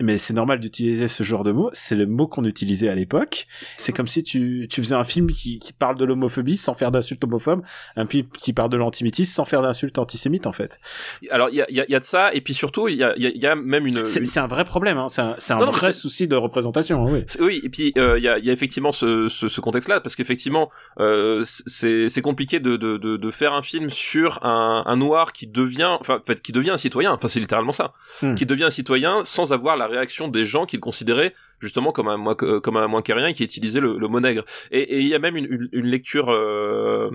mais 0.00 0.18
c'est 0.18 0.34
normal 0.34 0.60
d'utiliser 0.60 1.08
ce 1.08 1.22
genre 1.22 1.44
de 1.44 1.52
mots. 1.52 1.70
C'est 1.72 1.96
le 1.96 2.06
mot 2.06 2.26
qu'on 2.26 2.44
utilisait 2.44 2.88
à 2.88 2.94
l'époque. 2.94 3.46
C'est 3.76 3.92
comme 3.92 4.06
si 4.06 4.22
tu, 4.22 4.66
tu 4.70 4.82
faisais 4.82 4.94
un 4.94 5.04
film 5.04 5.30
qui, 5.30 5.58
qui 5.58 5.72
parle 5.72 5.96
de 5.96 6.04
l'homophobie 6.04 6.56
sans 6.56 6.74
faire 6.74 6.90
d'insultes 6.90 7.22
homophobes, 7.24 7.62
un 7.96 8.06
film 8.06 8.26
qui 8.38 8.52
parle 8.52 8.70
de 8.70 8.76
l'antisémitisme 8.76 9.32
sans 9.32 9.44
faire 9.44 9.62
d'insultes 9.62 9.98
antisémites, 9.98 10.46
en 10.46 10.52
fait. 10.52 10.78
Alors, 11.30 11.50
il 11.50 11.56
y 11.56 11.62
a, 11.62 11.70
y, 11.70 11.80
a, 11.80 11.84
y 11.88 11.94
a 11.94 12.00
de 12.00 12.04
ça, 12.04 12.32
et 12.32 12.40
puis 12.40 12.54
surtout, 12.54 12.88
il 12.88 12.96
y 12.96 13.04
a, 13.04 13.14
y 13.16 13.46
a 13.46 13.54
même 13.54 13.86
une... 13.86 14.04
C'est 14.04 14.40
un 14.40 14.46
vrai 14.46 14.64
problème, 14.64 14.98
hein. 14.98 15.08
c'est 15.08 15.22
un, 15.22 15.36
un 15.60 15.70
vrai 15.70 15.92
souci 15.92 16.28
de 16.28 16.36
représentation, 16.36 17.06
hein, 17.06 17.10
oui. 17.10 17.24
Oui, 17.40 17.60
et 17.64 17.68
puis 17.68 17.92
il 17.94 18.00
euh, 18.00 18.18
y, 18.18 18.28
a, 18.28 18.38
y 18.38 18.50
a 18.50 18.52
effectivement 18.52 18.92
ce, 18.92 19.28
ce, 19.28 19.48
ce 19.48 19.60
contexte-là, 19.60 20.00
parce 20.00 20.16
qu'effectivement, 20.16 20.70
euh, 20.98 21.42
c'est 21.44 22.22
compliqué 22.22 22.60
de, 22.60 22.76
de, 22.76 22.96
de, 22.96 23.16
de, 23.16 23.30
faire 23.30 23.52
un 23.52 23.62
film 23.62 23.90
sur 23.90 24.44
un, 24.44 24.82
un 24.86 24.96
noir 24.96 25.32
qui 25.32 25.46
devient, 25.46 25.96
enfin, 26.00 26.18
en 26.20 26.24
fait, 26.24 26.40
qui 26.42 26.52
devient 26.52 26.70
un 26.70 26.76
citoyen, 26.76 27.12
enfin, 27.12 27.28
c'est 27.28 27.40
littéralement 27.40 27.72
ça, 27.72 27.92
hmm. 28.22 28.34
qui 28.34 28.46
devient 28.46 28.64
un 28.64 28.70
citoyen 28.70 29.24
sans 29.24 29.52
avoir 29.52 29.76
la 29.76 29.86
réaction 29.90 30.28
des 30.28 30.44
gens 30.44 30.66
qu'il 30.66 30.80
considéraient 30.80 31.34
justement 31.60 31.92
comme 31.92 32.08
un 32.08 32.16
moins 32.16 32.34
comme 32.34 32.76
un 32.76 32.88
moins 32.88 33.02
qui 33.02 33.44
utilisait 33.44 33.80
le, 33.80 33.98
le 33.98 34.08
mot 34.08 34.20
nègre. 34.20 34.44
Et 34.70 35.00
il 35.00 35.08
y 35.08 35.14
a 35.14 35.18
même 35.18 35.36
une, 35.36 35.68
une, 35.72 35.86
lecture 35.86 36.30
euh, 36.30 37.10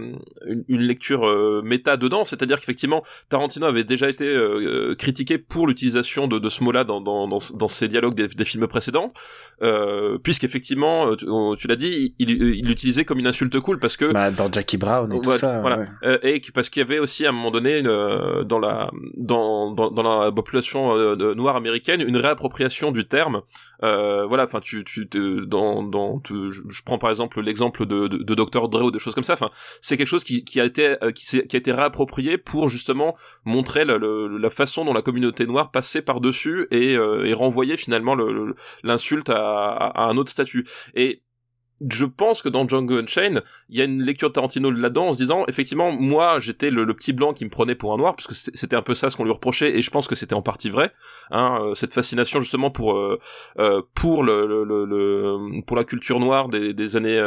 une, 0.67 0.81
lecture 0.81 1.27
euh, 1.27 1.61
méta 1.63 1.97
dedans. 1.97 2.25
C'est-à-dire 2.25 2.59
qu'effectivement 2.59 3.03
Tarantino 3.29 3.65
avait 3.65 3.83
déjà 3.83 4.09
été 4.09 4.27
euh, 4.27 4.95
critiqué 4.95 5.37
pour 5.37 5.67
l'utilisation 5.67 6.27
de, 6.27 6.39
de 6.39 6.49
ce 6.49 6.63
mot-là 6.63 6.83
dans, 6.83 7.01
dans, 7.01 7.27
dans, 7.27 7.39
dans, 7.53 7.67
ses 7.67 7.87
dialogues 7.87 8.15
des, 8.15 8.27
des 8.27 8.45
films 8.45 8.67
précédents. 8.67 9.09
Puisqu'effectivement 10.23 11.15
tu, 11.15 11.25
tu 11.57 11.67
l'as 11.67 11.75
dit 11.75 12.15
il, 12.19 12.29
il 12.29 12.65
l'utilisait 12.67 13.05
comme 13.05 13.19
une 13.19 13.27
insulte 13.27 13.59
cool 13.59 13.79
parce 13.79 13.97
que 13.97 14.11
bah, 14.11 14.31
dans 14.31 14.51
Jackie 14.51 14.77
Brown 14.77 15.11
et 15.13 15.21
tout 15.21 15.33
ça 15.33 15.59
voilà. 15.59 15.85
et 16.23 16.41
parce 16.53 16.69
qu'il 16.69 16.81
y 16.81 16.85
avait 16.85 16.99
aussi 16.99 17.25
à 17.25 17.29
un 17.29 17.31
moment 17.31 17.51
donné 17.51 17.81
dans 17.81 18.59
la 18.59 18.91
dans, 19.15 19.71
dans, 19.71 19.91
dans 19.91 20.19
la 20.25 20.31
population 20.31 21.15
noire 21.15 21.55
américaine 21.55 22.01
une 22.01 22.17
réappropriation 22.17 22.91
du 22.91 23.07
terme. 23.07 23.41
Euh, 23.83 24.25
voilà, 24.25 24.43
enfin, 24.43 24.59
tu, 24.61 24.83
tu, 24.83 25.07
dans, 25.45 25.83
dans, 25.83 26.21
je, 26.29 26.81
prends 26.83 26.97
par 26.97 27.09
exemple 27.09 27.41
l'exemple 27.41 27.85
de, 27.85 28.07
de, 28.07 28.17
de, 28.17 28.35
Dr 28.35 28.69
Dre 28.69 28.85
ou 28.85 28.91
des 28.91 28.99
choses 28.99 29.15
comme 29.15 29.23
ça. 29.23 29.33
Enfin, 29.33 29.49
c'est 29.81 29.97
quelque 29.97 30.07
chose 30.07 30.23
qui, 30.23 30.43
qui 30.43 30.59
a 30.59 30.65
été, 30.65 30.95
euh, 31.03 31.11
qui, 31.11 31.25
qui 31.47 31.55
a 31.55 31.59
été 31.59 31.71
réapproprié 31.71 32.37
pour 32.37 32.69
justement 32.69 33.15
montrer 33.43 33.85
la, 33.85 33.97
la, 33.97 34.49
façon 34.49 34.85
dont 34.85 34.93
la 34.93 35.01
communauté 35.01 35.45
noire 35.45 35.71
passait 35.71 36.01
par 36.01 36.21
dessus 36.21 36.67
et, 36.71 36.95
euh, 36.95 37.25
et 37.25 37.33
renvoyait 37.33 37.77
finalement 37.77 38.15
l'insulte 38.83 39.29
à, 39.29 39.73
à, 39.73 40.03
un 40.05 40.17
autre 40.17 40.31
statut. 40.31 40.65
Et 40.93 41.21
je 41.81 42.05
pense 42.05 42.41
que 42.41 42.49
dans 42.49 42.67
Django 42.67 42.97
Unchained, 42.97 43.43
il 43.69 43.77
y 43.77 43.81
a 43.81 43.85
une 43.85 44.01
lecture 44.01 44.29
de 44.29 44.33
Tarantino 44.33 44.71
là-dedans 44.71 45.07
en 45.07 45.13
se 45.13 45.17
disant, 45.17 45.45
effectivement, 45.47 45.91
moi, 45.91 46.39
j'étais 46.39 46.71
le, 46.71 46.85
petit 46.93 47.11
blanc 47.11 47.33
qui 47.33 47.43
me 47.43 47.49
prenait 47.49 47.75
pour 47.75 47.93
un 47.93 47.97
noir, 47.97 48.15
parce 48.15 48.27
que 48.27 48.33
c'était 48.33 48.75
un 48.75 48.81
peu 48.81 48.93
ça 48.93 49.09
ce 49.09 49.17
qu'on 49.17 49.25
lui 49.25 49.31
reprochait, 49.31 49.77
et 49.77 49.81
je 49.81 49.89
pense 49.91 50.07
que 50.07 50.15
c'était 50.15 50.33
en 50.33 50.41
partie 50.41 50.69
vrai, 50.69 50.93
hein, 51.31 51.59
euh, 51.61 51.75
cette 51.75 51.93
fascination 51.93 52.39
justement 52.39 52.71
pour 52.71 52.95
euh, 52.95 53.19
euh, 53.59 53.81
pour 53.93 54.23
le, 54.23 54.47
le, 54.47 54.85
le, 54.85 55.61
pour 55.63 55.75
la 55.75 55.83
culture 55.83 56.19
noire 56.19 56.47
des, 56.47 56.73
des 56.73 56.95
années 56.95 57.21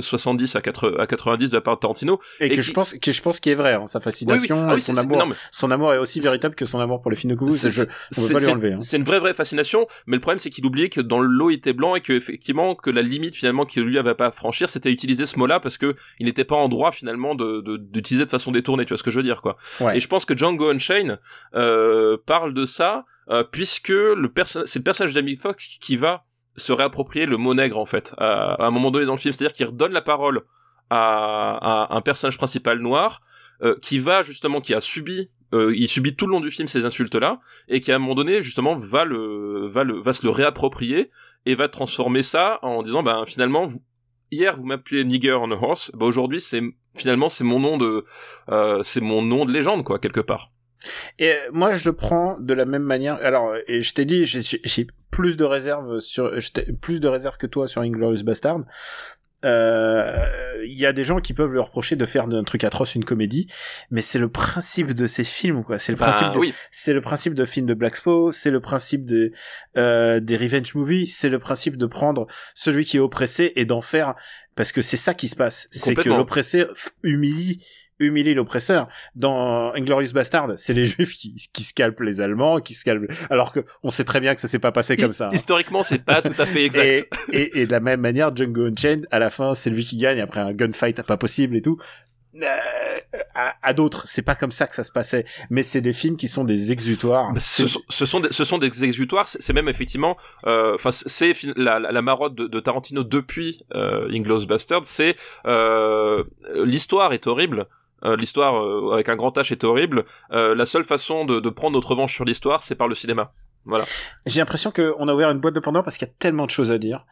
70 0.00 0.54
à, 0.54 0.60
80, 0.60 0.98
à 0.98 1.06
90 1.06 1.50
de 1.50 1.54
la 1.54 1.60
part 1.60 1.74
de 1.74 1.80
Tarantino, 1.80 2.20
et, 2.40 2.50
que 2.50 2.62
je 2.62 2.72
pense 2.72 2.92
que 2.94 3.10
je 3.10 3.22
pense 3.22 3.40
qu'il 3.40 3.52
est 3.52 3.56
vrai, 3.56 3.74
hein, 3.74 3.86
sa 3.86 3.98
fascination, 3.98 4.68
ah 4.68 4.78
son 4.78 4.96
amour, 4.96 5.26
son 5.50 5.70
amour 5.72 5.92
est 5.92 5.98
aussi 5.98 6.20
véritable 6.20 6.54
que 6.54 6.66
son 6.66 6.78
amour 6.78 7.00
pour 7.02 7.10
les 7.10 7.16
films 7.16 7.32
de 7.32 7.38
Kougou, 7.38 7.56
je, 7.56 7.82
on 8.16 8.28
peut 8.28 8.34
pas 8.34 8.40
lui 8.40 8.46
enlever. 8.46 8.72
Hein. 8.74 8.80
C'est 8.80 8.96
une 8.96 9.04
vraie 9.04 9.18
vraie 9.18 9.34
fascination, 9.34 9.88
mais 10.06 10.16
le 10.16 10.20
problème 10.20 10.38
c'est 10.38 10.50
qu'il 10.50 10.64
oubliait 10.64 10.88
que 10.88 11.00
dans 11.00 11.18
le 11.18 11.26
lot 11.26 11.50
il 11.50 11.54
était 11.54 11.72
blanc 11.72 11.96
et 11.96 12.00
que 12.00 12.12
effectivement 12.12 12.76
que 12.76 12.90
la 12.90 13.02
limite 13.02 13.34
finalement 13.34 13.66
qu'il 13.66 13.87
lui 13.88 13.98
avait 13.98 14.14
pas 14.14 14.26
à 14.26 14.30
franchir, 14.30 14.68
c'était 14.68 14.90
utiliser 14.90 15.26
ce 15.26 15.38
mot-là 15.38 15.60
parce 15.60 15.78
que 15.78 15.96
il 16.18 16.26
n'était 16.26 16.44
pas 16.44 16.56
en 16.56 16.68
droit 16.68 16.92
finalement 16.92 17.34
de 17.34 17.60
d'utiliser 17.76 18.24
de, 18.24 18.30
façon 18.30 18.52
détournée. 18.52 18.84
Tu 18.84 18.90
vois 18.90 18.98
ce 18.98 19.02
que 19.02 19.10
je 19.10 19.16
veux 19.16 19.22
dire 19.22 19.42
quoi 19.42 19.56
Et 19.94 20.00
je 20.00 20.08
pense 20.08 20.24
que 20.24 20.36
Django 20.36 20.70
Unchained 20.70 21.20
euh, 21.54 22.16
parle 22.26 22.54
de 22.54 22.66
ça 22.66 23.04
euh, 23.30 23.44
puisque 23.44 23.88
le 23.88 24.30
c'est 24.66 24.78
le 24.78 24.82
personnage 24.82 25.14
d'Amy 25.14 25.36
Fox 25.36 25.78
qui 25.80 25.96
va 25.96 26.24
se 26.56 26.72
réapproprier 26.72 27.26
le 27.26 27.36
mot 27.36 27.54
nègre 27.54 27.78
en 27.78 27.86
fait 27.86 28.14
à, 28.18 28.64
un 28.64 28.70
moment 28.70 28.90
donné 28.90 29.06
dans 29.06 29.12
le 29.12 29.18
film, 29.18 29.32
c'est-à-dire 29.32 29.54
qu'il 29.54 29.66
redonne 29.66 29.92
la 29.92 30.02
parole 30.02 30.42
à, 30.90 31.88
à 31.90 31.96
un 31.96 32.00
personnage 32.00 32.38
principal 32.38 32.78
noir 32.78 33.20
euh, 33.62 33.74
qui 33.82 33.98
va 33.98 34.22
justement 34.22 34.60
qui 34.60 34.72
a 34.72 34.80
subi 34.80 35.30
euh, 35.52 35.74
il 35.74 35.88
subit 35.88 36.14
tout 36.14 36.26
le 36.26 36.32
long 36.32 36.40
du 36.40 36.52
film 36.52 36.68
ces 36.68 36.86
insultes 36.86 37.16
là 37.16 37.40
et 37.66 37.80
qui 37.80 37.90
à 37.90 37.96
un 37.96 37.98
moment 37.98 38.14
donné 38.14 38.40
justement 38.40 38.76
va 38.76 39.04
le 39.04 39.66
va 39.66 39.82
le 39.82 40.00
va 40.00 40.12
se 40.12 40.24
le 40.24 40.30
réapproprier 40.30 41.10
et 41.46 41.54
va 41.54 41.68
transformer 41.68 42.22
ça 42.22 42.58
en 42.62 42.82
disant 42.82 43.02
ben 43.02 43.24
finalement 43.26 43.68
hier 44.30 44.56
vous 44.56 44.64
m'appelez 44.64 45.04
Nigger 45.04 45.38
on 45.40 45.50
a 45.50 45.54
horse, 45.54 45.90
bah 45.94 46.06
aujourd'hui 46.06 46.40
c'est 46.40 46.62
finalement 46.96 47.28
c'est 47.28 47.44
mon 47.44 47.60
nom 47.60 47.78
de 47.78 48.04
euh, 48.50 48.82
c'est 48.82 49.00
mon 49.00 49.22
nom 49.22 49.44
de 49.44 49.52
légende 49.52 49.84
quoi 49.84 49.98
quelque 49.98 50.20
part. 50.20 50.52
Et 51.18 51.34
moi 51.52 51.72
je 51.72 51.88
le 51.88 51.94
prends 51.94 52.38
de 52.38 52.54
la 52.54 52.64
même 52.64 52.82
manière. 52.82 53.18
Alors 53.22 53.54
et 53.66 53.80
je 53.80 53.94
t'ai 53.94 54.04
dit 54.04 54.24
j'ai 54.24 54.86
plus 55.10 55.36
de 55.36 55.44
réserves 55.44 56.00
sur 56.00 56.32
plus 56.80 57.00
de 57.00 57.08
réserves 57.08 57.36
que 57.36 57.46
toi 57.46 57.66
sur 57.66 57.82
Inglorious 57.82 58.22
Bastard 58.22 58.60
euh, 59.44 60.64
il 60.64 60.76
y 60.76 60.86
a 60.86 60.92
des 60.92 61.04
gens 61.04 61.20
qui 61.20 61.32
peuvent 61.32 61.52
lui 61.52 61.60
reprocher 61.60 61.96
de 61.96 62.04
faire 62.04 62.26
d'un 62.26 62.42
truc 62.44 62.64
atroce 62.64 62.94
une 62.94 63.04
comédie, 63.04 63.46
mais 63.90 64.00
c'est 64.00 64.18
le 64.18 64.28
principe 64.28 64.92
de 64.92 65.06
ces 65.06 65.24
films, 65.24 65.62
quoi. 65.64 65.78
C'est 65.78 65.92
le 65.92 65.98
bah, 65.98 66.10
principe, 66.10 66.32
de, 66.32 66.52
c'est 66.70 66.92
le 66.92 67.00
principe 67.00 67.34
de 67.34 67.44
films 67.44 67.66
de 67.66 67.74
Black 67.74 67.96
Spo, 67.96 68.32
c'est 68.32 68.50
le 68.50 68.60
principe 68.60 69.06
de 69.06 69.32
euh, 69.76 70.20
des 70.20 70.36
revenge 70.36 70.74
movies, 70.74 71.06
c'est 71.06 71.28
le 71.28 71.38
principe 71.38 71.76
de 71.76 71.86
prendre 71.86 72.26
celui 72.54 72.84
qui 72.84 72.96
est 72.96 73.00
oppressé 73.00 73.52
et 73.56 73.64
d'en 73.64 73.80
faire, 73.80 74.14
parce 74.56 74.72
que 74.72 74.82
c'est 74.82 74.96
ça 74.96 75.14
qui 75.14 75.28
se 75.28 75.36
passe, 75.36 75.66
c'est 75.70 75.94
que 75.94 76.08
l'oppressé 76.08 76.64
humilie 77.02 77.64
humilie 77.98 78.34
l'oppresseur. 78.34 78.88
Dans 79.14 79.72
Inglorious 79.74 80.12
Bastard, 80.12 80.52
c'est 80.56 80.74
les 80.74 80.84
juifs 80.86 81.16
qui, 81.16 81.34
qui 81.52 81.62
scalpent 81.62 82.00
les 82.00 82.20
Allemands, 82.20 82.60
qui 82.60 82.74
scalpent, 82.74 83.10
alors 83.30 83.52
que 83.52 83.60
on 83.82 83.90
sait 83.90 84.04
très 84.04 84.20
bien 84.20 84.34
que 84.34 84.40
ça 84.40 84.48
s'est 84.48 84.58
pas 84.58 84.72
passé 84.72 84.96
comme 84.96 85.12
ça. 85.12 85.26
Hein. 85.26 85.32
Historiquement, 85.32 85.82
c'est 85.82 86.04
pas 86.04 86.22
tout 86.22 86.40
à 86.40 86.46
fait 86.46 86.64
exact. 86.66 87.08
et, 87.32 87.60
et, 87.60 87.66
de 87.66 87.72
la 87.72 87.80
même 87.80 88.00
manière, 88.00 88.34
Django 88.34 88.66
Unchained, 88.66 89.06
à 89.10 89.18
la 89.18 89.30
fin, 89.30 89.54
c'est 89.54 89.70
lui 89.70 89.84
qui 89.84 89.96
gagne 89.96 90.20
après 90.20 90.40
un 90.40 90.52
gunfight 90.52 90.98
pas 91.02 91.16
possible 91.16 91.56
et 91.56 91.62
tout. 91.62 91.78
Euh, 92.36 92.46
à, 93.34 93.54
à 93.62 93.72
d'autres, 93.72 94.06
c'est 94.06 94.22
pas 94.22 94.34
comme 94.34 94.50
ça 94.50 94.66
que 94.66 94.74
ça 94.74 94.84
se 94.84 94.92
passait, 94.92 95.24
mais 95.48 95.62
c'est 95.62 95.80
des 95.80 95.92
films 95.92 96.16
qui 96.16 96.28
sont 96.28 96.44
des 96.44 96.72
exutoires. 96.72 97.32
Ce, 97.38 97.66
ce 97.88 98.06
sont 98.06 98.20
des, 98.20 98.28
ce 98.32 98.44
sont 98.44 98.58
des 98.58 98.84
exutoires. 98.84 99.28
C'est 99.28 99.52
même 99.52 99.68
effectivement, 99.68 100.16
euh, 100.46 100.74
enfin, 100.74 100.90
c'est 100.92 101.32
la, 101.56 101.78
la, 101.78 102.02
marotte 102.02 102.34
de, 102.34 102.46
de, 102.46 102.60
Tarantino 102.60 103.04
depuis 103.04 103.62
euh, 103.74 104.08
Inglourious 104.10 104.46
Bastard. 104.46 104.84
C'est 104.84 105.16
euh, 105.46 106.24
l'histoire 106.54 107.12
est 107.12 107.26
horrible, 107.26 107.66
euh, 108.04 108.16
l'histoire 108.16 108.62
euh, 108.62 108.92
avec 108.92 109.08
un 109.08 109.16
grand 109.16 109.36
H 109.36 109.52
est 109.52 109.64
horrible. 109.64 110.04
Euh, 110.32 110.54
la 110.54 110.66
seule 110.66 110.84
façon 110.84 111.24
de, 111.24 111.40
de 111.40 111.50
prendre 111.50 111.74
notre 111.74 111.90
revanche 111.90 112.14
sur 112.14 112.24
l'histoire, 112.24 112.62
c'est 112.62 112.74
par 112.74 112.88
le 112.88 112.94
cinéma. 112.94 113.32
Voilà. 113.64 113.84
J'ai 114.24 114.40
l'impression 114.40 114.70
qu'on 114.70 115.08
a 115.08 115.14
ouvert 115.14 115.30
une 115.30 115.40
boîte 115.40 115.54
de 115.54 115.60
Pandore 115.60 115.82
parce 115.82 115.98
qu'il 115.98 116.06
y 116.06 116.10
a 116.10 116.14
tellement 116.18 116.46
de 116.46 116.50
choses 116.50 116.72
à 116.72 116.78
dire. 116.78 117.04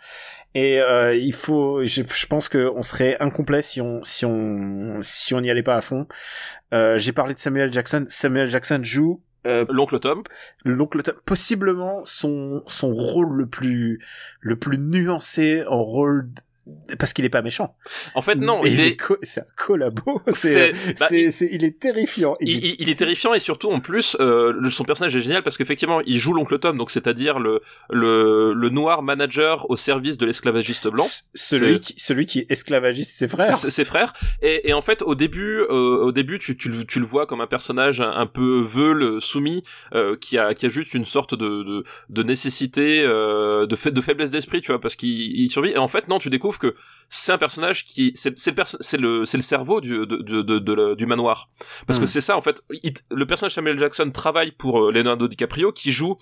Et 0.55 0.78
il 0.78 1.34
faut, 1.34 1.84
je, 1.84 2.03
je 2.09 2.26
pense 2.26 2.49
qu'on 2.49 2.82
serait 2.82 3.16
incomplet 3.20 3.61
si 3.61 3.82
on 3.82 4.03
si 4.05 4.24
on 4.24 4.97
si 5.03 5.34
on 5.34 5.43
n'y 5.43 5.51
allait 5.51 5.62
pas 5.62 5.74
à 5.74 5.82
fond. 5.82 6.07
J'ai 6.72 7.12
parlé 7.12 7.34
de 7.34 7.39
Samuel 7.39 7.70
Jackson. 7.74 8.07
Samuel 8.09 8.49
Jackson 8.49 8.80
joue 8.82 9.20
l'oncle 9.45 9.99
Tom. 10.01 10.22
L'oncle 10.64 11.03
Tom, 11.03 11.14
possiblement 11.26 12.03
son 12.07 12.62
son 12.68 12.95
rôle 12.95 13.34
le 13.37 13.47
plus 13.47 14.01
le 14.41 14.57
plus 14.57 14.78
nuancé 14.78 15.62
en 15.68 15.82
rôle 15.82 16.30
parce 16.99 17.12
qu'il 17.12 17.25
est 17.25 17.29
pas 17.31 17.43
méchant. 17.43 17.77
En 18.14 18.23
fait, 18.23 18.35
non, 18.37 18.64
il 18.64 18.81
est, 18.81 18.97
c'est 19.23 19.41
un 19.41 19.47
collabo. 19.57 20.21
C'est- 20.31 20.73
bah, 20.99 21.07
il 21.11 21.64
est 21.64 21.79
terrifiant. 21.79 22.37
il, 22.41 22.64
il- 22.64 22.77
il 22.79 22.89
est 22.89 22.97
terrifiant 22.99 23.35
et 23.35 23.41
surtout 23.41 23.71
en 23.71 23.81
plus 23.81 24.17
euh, 24.21 24.69
son 24.71 24.85
personnage 24.85 25.14
est 25.17 25.21
génial 25.21 25.43
parce 25.43 25.57
qu'effectivement 25.57 26.01
il 26.07 26.19
joue 26.19 26.33
l'oncle 26.33 26.59
Tom 26.59 26.77
donc 26.77 26.91
c'est-à-dire 26.91 27.39
le, 27.39 27.61
le 27.91 28.53
le 28.53 28.69
noir 28.71 29.03
manager 29.03 29.69
au 29.71 29.77
service 29.77 30.19
de 30.19 30.27
l'esclavagiste 30.27 30.89
blanc 30.89 31.05
C- 31.05 31.23
celui 31.35 31.81
qui, 31.81 31.95
celui 31.99 32.27
qui 32.27 32.47
esclavagiste 32.49 33.12
ses 33.12 33.29
frères. 33.29 33.57
ses 33.57 33.85
frères 33.85 34.12
et, 34.43 34.69
et 34.69 34.73
en 34.73 34.83
fait 34.83 35.03
au 35.03 35.14
début 35.14 35.61
euh, 35.61 35.99
au 35.99 36.12
début 36.12 36.39
tu, 36.39 36.57
tu, 36.57 36.69
le- 36.69 36.85
tu 36.85 36.99
le 37.01 37.07
vois 37.07 37.27
comme 37.27 37.41
un 37.41 37.47
personnage 37.47 38.01
un, 38.01 38.11
un 38.11 38.27
peu 38.27 38.61
veule 38.61 39.21
soumis 39.21 39.62
euh, 39.95 40.17
qui 40.17 40.39
a 40.39 40.55
qui 40.55 40.67
a 40.67 40.69
juste 40.69 40.95
une 40.95 41.05
sorte 41.05 41.35
de 41.35 41.62
de, 41.62 41.85
de 42.11 42.23
nécessité 42.23 43.03
euh, 43.05 43.67
de 43.67 43.77
fait 43.77 43.91
de 43.93 44.01
faiblesse 44.01 44.31
d'esprit 44.31 44.61
tu 44.61 44.73
vois 44.73 44.81
parce 44.81 44.97
qu'il 44.97 45.09
il 45.41 45.51
survit 45.51 45.71
et 45.71 45.79
en 45.79 45.89
fait 45.89 46.09
non 46.09 46.19
tu 46.19 46.31
découvres 46.31 46.55
que 46.59 46.74
c'est 47.09 47.30
un 47.32 47.38
personnage 47.38 47.84
qui 47.84 48.11
c'est 48.16 48.36
c'est 48.36 48.57
le 48.57 48.64
c'est 48.80 48.96
le 48.96 49.24
c'est 49.24 49.36
le 49.36 49.42
cerveau 49.42 49.80
du 49.80 49.90
de, 49.90 50.04
de, 50.04 50.42
de, 50.42 50.59
de 50.59 50.72
la- 50.72 50.94
du 50.96 51.07
manoir 51.07 51.48
parce 51.86 51.98
Hmm. 51.98 52.02
que 52.02 52.07
c'est 52.07 52.20
ça 52.20 52.36
en 52.36 52.40
fait 52.40 52.62
il- 52.82 52.94
le 53.12 53.26
personnage 53.26 53.54
Samuel 53.54 53.78
Jackson 53.78 54.11
travaille 54.11 54.50
pour 54.50 54.86
euh, 54.86 54.90
Leonardo 54.92 55.28
DiCaprio 55.28 55.70
qui 55.70 55.92
joue 55.92 56.16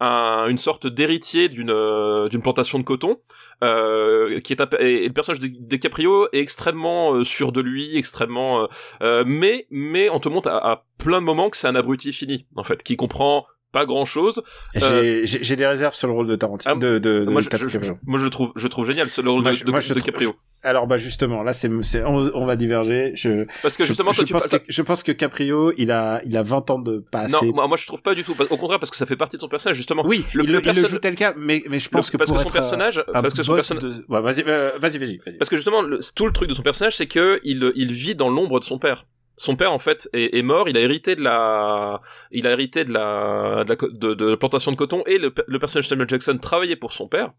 un- 0.00 0.46
une 0.48 0.58
sorte 0.58 0.86
d'héritier 0.86 1.48
d'une 1.48 1.70
euh, 1.70 2.28
d'une 2.28 2.42
plantation 2.42 2.78
de 2.78 2.84
coton 2.84 3.16
euh, 3.64 4.40
qui 4.40 4.52
est 4.52 4.60
un- 4.60 4.68
et, 4.80 5.04
et 5.04 5.08
le 5.08 5.14
personnage 5.14 5.40
de 5.40 5.46
DiCaprio 5.48 6.28
est 6.32 6.40
extrêmement 6.40 7.14
euh, 7.14 7.24
sûr 7.24 7.50
de 7.52 7.60
lui 7.62 7.96
extrêmement 7.96 8.68
euh, 9.02 9.24
mais 9.26 9.66
mais 9.70 10.08
on 10.10 10.20
te 10.20 10.28
montre 10.28 10.48
à, 10.50 10.72
à 10.72 10.84
plein 10.98 11.20
de 11.20 11.24
moments 11.26 11.48
que 11.50 11.56
c'est 11.56 11.68
un 11.68 11.74
abruti 11.74 12.12
fini 12.12 12.46
en 12.54 12.64
fait 12.64 12.82
qui 12.82 12.96
comprend 12.96 13.46
pas 13.72 13.84
grand 13.86 14.04
chose 14.04 14.42
J'ai, 14.74 15.26
j'ai, 15.26 15.56
des 15.56 15.66
réserves 15.66 15.94
sur 15.94 16.08
le 16.08 16.14
rôle 16.14 16.26
de 16.26 16.36
Tarantino. 16.36 16.74
Ah, 16.74 16.78
de, 16.78 16.98
de, 16.98 17.24
de 17.24 17.30
moi 17.30 17.40
je, 17.40 17.48
Caprio. 17.48 17.68
je- 17.68 17.80
je- 17.82 17.92
moi 18.06 18.18
je 18.18 18.28
trouve 18.28 18.52
je 18.56 18.66
trouve 18.68 18.86
génial 18.86 19.08
le 19.22 19.30
rôle 19.30 19.42
Moi, 19.42 19.50
de, 19.52 19.56
je- 19.56 19.64
de, 19.64 19.70
moi, 19.70 19.80
je 19.80 19.88
de 19.88 19.94
trouve- 19.94 20.02
DiCaprio 20.04 20.36
Alors 20.62 20.86
bah 20.86 20.96
justement, 20.96 21.42
là 21.42 21.52
c'est, 21.52 21.68
on, 22.04 22.16
on 22.34 22.46
va 22.46 22.56
diverger. 22.56 23.12
Je, 23.14 23.44
parce 23.62 23.76
que 23.76 23.84
justement 23.84 24.12
je, 24.12 24.18
toi, 24.18 24.26
tu 24.26 24.32
pense 24.32 24.48
pas- 24.48 24.58
que, 24.58 24.64
je 24.68 24.82
pense 24.82 25.02
que 25.02 25.12
Caprio, 25.12 25.72
il 25.76 25.90
a, 25.90 26.20
il 26.24 26.36
a 26.36 26.42
20 26.42 26.70
ans 26.70 26.78
de 26.78 26.98
pas 27.12 27.28
non 27.28 27.52
moi, 27.52 27.66
moi 27.68 27.76
je 27.76 27.86
trouve 27.86 28.02
pas 28.02 28.14
du 28.14 28.22
tout 28.24 28.34
au 28.50 28.56
contraire 28.56 28.78
parce 28.78 28.90
que 28.90 28.96
ça 28.96 29.06
fait 29.06 29.16
partie 29.16 29.36
de 29.36 29.42
son 29.42 29.48
personnage 29.48 29.76
justement 29.76 30.02
oui, 30.06 30.24
le- 30.34 30.44
il, 30.44 30.46
le 30.46 30.52
le, 30.54 30.58
il 30.60 30.66
le 30.66 30.72
perso- 30.72 30.88
joue 30.88 30.98
tel 30.98 31.14
cas, 31.14 31.34
mais, 31.36 31.62
mais 31.68 31.78
je 31.78 31.88
Le- 31.88 31.92
pense 31.92 32.10
que 32.10 32.16
parce 32.16 32.30
pour 32.30 32.38
que 32.38 32.42
son 32.44 32.48
euh, 32.48 32.52
personnage 32.52 33.04
un 33.12 33.22
parce 33.22 33.34
que 33.34 33.42
son 33.42 33.54
personnage 33.54 33.84
de- 33.84 34.04
Ouais, 34.08 34.20
vas-y, 34.22 34.42
euh, 34.46 34.70
vas-y, 34.80 34.98
vas-y, 34.98 35.16
vas-y. 35.18 35.36
Parce 35.36 35.48
que 35.50 35.56
justement, 35.56 35.82
le- 35.82 36.00
tout 36.14 36.26
le 36.26 36.32
truc 36.32 36.48
de 36.48 36.54
son 36.54 36.62
personnage, 36.62 36.96
c'est 36.96 37.06
que 37.06 37.38
il, 37.44 37.70
il 37.76 37.92
vit 37.92 38.14
dans 38.14 38.30
l'ombre 38.30 38.60
de 38.60 38.64
son 38.64 38.78
père. 38.78 39.04
Son 39.38 39.56
père, 39.56 39.72
en 39.72 39.78
fait, 39.78 40.10
est, 40.12 40.42
mort. 40.42 40.68
Il 40.68 40.76
a 40.76 40.80
hérité 40.80 41.16
de 41.16 41.22
la, 41.22 42.02
il 42.32 42.46
a 42.46 42.50
hérité 42.50 42.84
de 42.84 42.92
la, 42.92 43.64
de 43.64 43.70
la, 43.70 44.14
de, 44.14 44.30
la 44.30 44.36
plantation 44.36 44.72
de 44.72 44.76
coton 44.76 45.02
et 45.06 45.16
le, 45.16 45.30
pe- 45.30 45.44
le 45.46 45.58
personnage 45.58 45.88
Samuel 45.88 46.08
Jackson 46.08 46.36
travaillait 46.38 46.76
pour 46.76 46.92
son 46.92 47.06
père. 47.08 47.32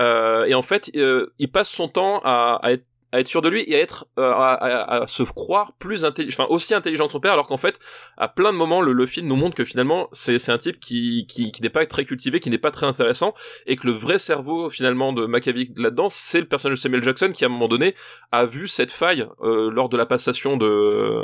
Euh, 0.00 0.44
et 0.44 0.54
en 0.54 0.62
fait, 0.62 0.90
euh, 0.96 1.32
il 1.38 1.50
passe 1.50 1.70
son 1.70 1.88
temps 1.88 2.20
à, 2.24 2.58
à 2.62 2.72
être 2.72 2.84
à 3.16 3.20
être 3.20 3.28
sûr 3.28 3.40
de 3.40 3.48
lui 3.48 3.64
et 3.66 3.76
à 3.76 3.78
être 3.80 4.06
euh, 4.18 4.30
à, 4.30 5.04
se 5.06 5.22
croire 5.22 5.72
plus 5.78 6.04
intelligent 6.04 6.42
enfin 6.42 6.52
aussi 6.52 6.74
intelligent 6.74 7.06
que 7.06 7.12
son 7.12 7.20
père 7.20 7.32
alors 7.32 7.48
qu'en 7.48 7.56
fait 7.56 7.78
à 8.18 8.28
plein 8.28 8.52
de 8.52 8.58
moments 8.58 8.82
le, 8.82 9.06
film 9.06 9.26
nous 9.26 9.36
montre 9.36 9.54
que 9.54 9.64
finalement 9.64 10.08
c'est 10.12 10.50
un 10.50 10.58
type 10.58 10.78
qui 10.78 11.26
qui, 11.26 11.50
qui 11.50 11.62
n'est 11.62 11.70
pas 11.70 11.86
très 11.86 12.04
cultivé 12.04 12.40
qui 12.40 12.50
n'est 12.50 12.58
pas 12.58 12.70
très 12.70 12.86
intéressant 12.86 13.32
et 13.66 13.76
que 13.76 13.86
le 13.86 13.92
vrai 13.92 14.18
cerveau 14.18 14.68
finalement 14.68 15.14
de 15.14 15.24
Machiavelli 15.24 15.72
là-dedans 15.76 16.08
c'est 16.10 16.40
le 16.40 16.46
personnage 16.46 16.78
de 16.78 16.82
Samuel 16.82 17.02
Jackson 17.02 17.30
qui 17.34 17.44
à 17.44 17.46
un 17.46 17.50
moment 17.50 17.68
donné 17.68 17.94
a 18.32 18.44
vu 18.44 18.68
cette 18.68 18.90
faille 18.90 19.26
euh, 19.42 19.70
lors 19.70 19.88
de 19.88 19.96
la 19.96 20.04
passation 20.04 20.58
de 20.58 21.22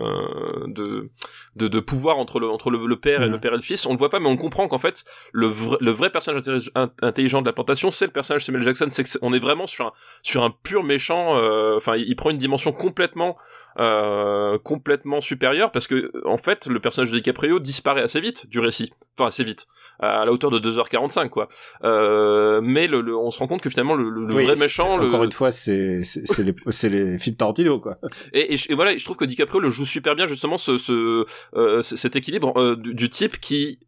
de 0.66 1.10
de, 1.56 1.68
de 1.68 1.80
pouvoir 1.80 2.18
entre 2.18 2.40
le 2.40 2.48
entre 2.48 2.70
le, 2.70 2.86
le 2.86 2.96
père 2.96 3.22
et 3.22 3.28
le 3.28 3.38
père 3.38 3.52
et 3.52 3.56
le 3.56 3.62
fils. 3.62 3.84
On 3.86 3.92
le 3.92 3.98
voit 3.98 4.10
pas 4.10 4.20
mais 4.20 4.28
on 4.28 4.36
comprend 4.36 4.68
qu'en 4.68 4.78
fait 4.78 5.04
le 5.32 5.46
vrai 5.46 5.76
le 5.80 5.90
vrai 5.90 6.10
personnage 6.10 6.42
intellig- 6.42 6.70
in- 6.74 6.90
intelligent 7.02 7.42
de 7.42 7.46
la 7.46 7.52
plantation 7.52 7.90
c'est 7.90 8.06
le 8.06 8.10
personnage 8.12 8.42
de 8.42 8.46
Samuel 8.46 8.62
Jackson. 8.62 8.86
C'est 8.88 9.18
on 9.22 9.32
est 9.34 9.38
vraiment 9.38 9.66
sur 9.66 9.86
un 9.86 9.92
sur 10.22 10.42
un 10.44 10.50
pur 10.50 10.82
méchant 10.82 11.36
euh, 11.36 11.76
enfin 11.76 11.96
il, 11.96 12.08
il 12.08 12.16
prend 12.16 12.30
une 12.30 12.38
dimension 12.38 12.72
complètement 12.72 13.36
euh, 13.78 14.58
complètement 14.58 15.20
supérieure 15.20 15.72
parce 15.72 15.86
que 15.86 16.10
en 16.26 16.36
fait 16.36 16.66
le 16.66 16.80
personnage 16.80 17.10
de 17.10 17.16
DiCaprio 17.16 17.58
disparaît 17.58 18.02
assez 18.02 18.20
vite 18.20 18.46
du 18.48 18.58
récit. 18.60 18.92
Enfin 19.18 19.28
assez 19.28 19.44
vite. 19.44 19.66
À 20.00 20.24
la 20.24 20.32
hauteur 20.32 20.50
de 20.50 20.58
2h45 20.58 21.28
quoi. 21.28 21.48
Euh, 21.84 22.60
mais 22.62 22.86
le, 22.88 23.02
le- 23.02 23.16
on 23.16 23.30
se 23.30 23.38
rend 23.38 23.46
compte 23.46 23.60
que 23.60 23.70
finalement 23.70 23.94
le, 23.94 24.08
le 24.10 24.34
Oui, 24.34 24.44
vrai 24.44 24.56
méchant 24.56 24.96
le, 24.96 25.06
Encore 25.08 25.22
une 25.24 25.32
fois, 25.32 25.52
c'est, 25.52 26.02
c'est, 26.02 26.42
les, 26.42 26.54
c'est 26.70 26.88
les 26.88 27.18
films 27.18 27.36
Tarantino, 27.36 27.78
quoi. 27.78 27.98
et, 28.32 28.54
et, 28.54 28.74
voilà, 28.74 28.96
je 28.96 29.04
trouve 29.04 29.16
que 29.16 29.24
DiCaprio 29.24 29.60
le 29.60 29.70
joue 29.70 29.84
super 29.84 30.16
bien 30.16 30.26
justement 30.26 30.58
ce, 30.58 30.76
ce 30.78 31.24
euh, 31.54 31.82
cet 31.82 32.16
équilibre 32.16 32.52
euh, 32.60 32.74
du, 32.76 32.94
du 32.94 33.08
type 33.10 33.38
qui 33.40 33.78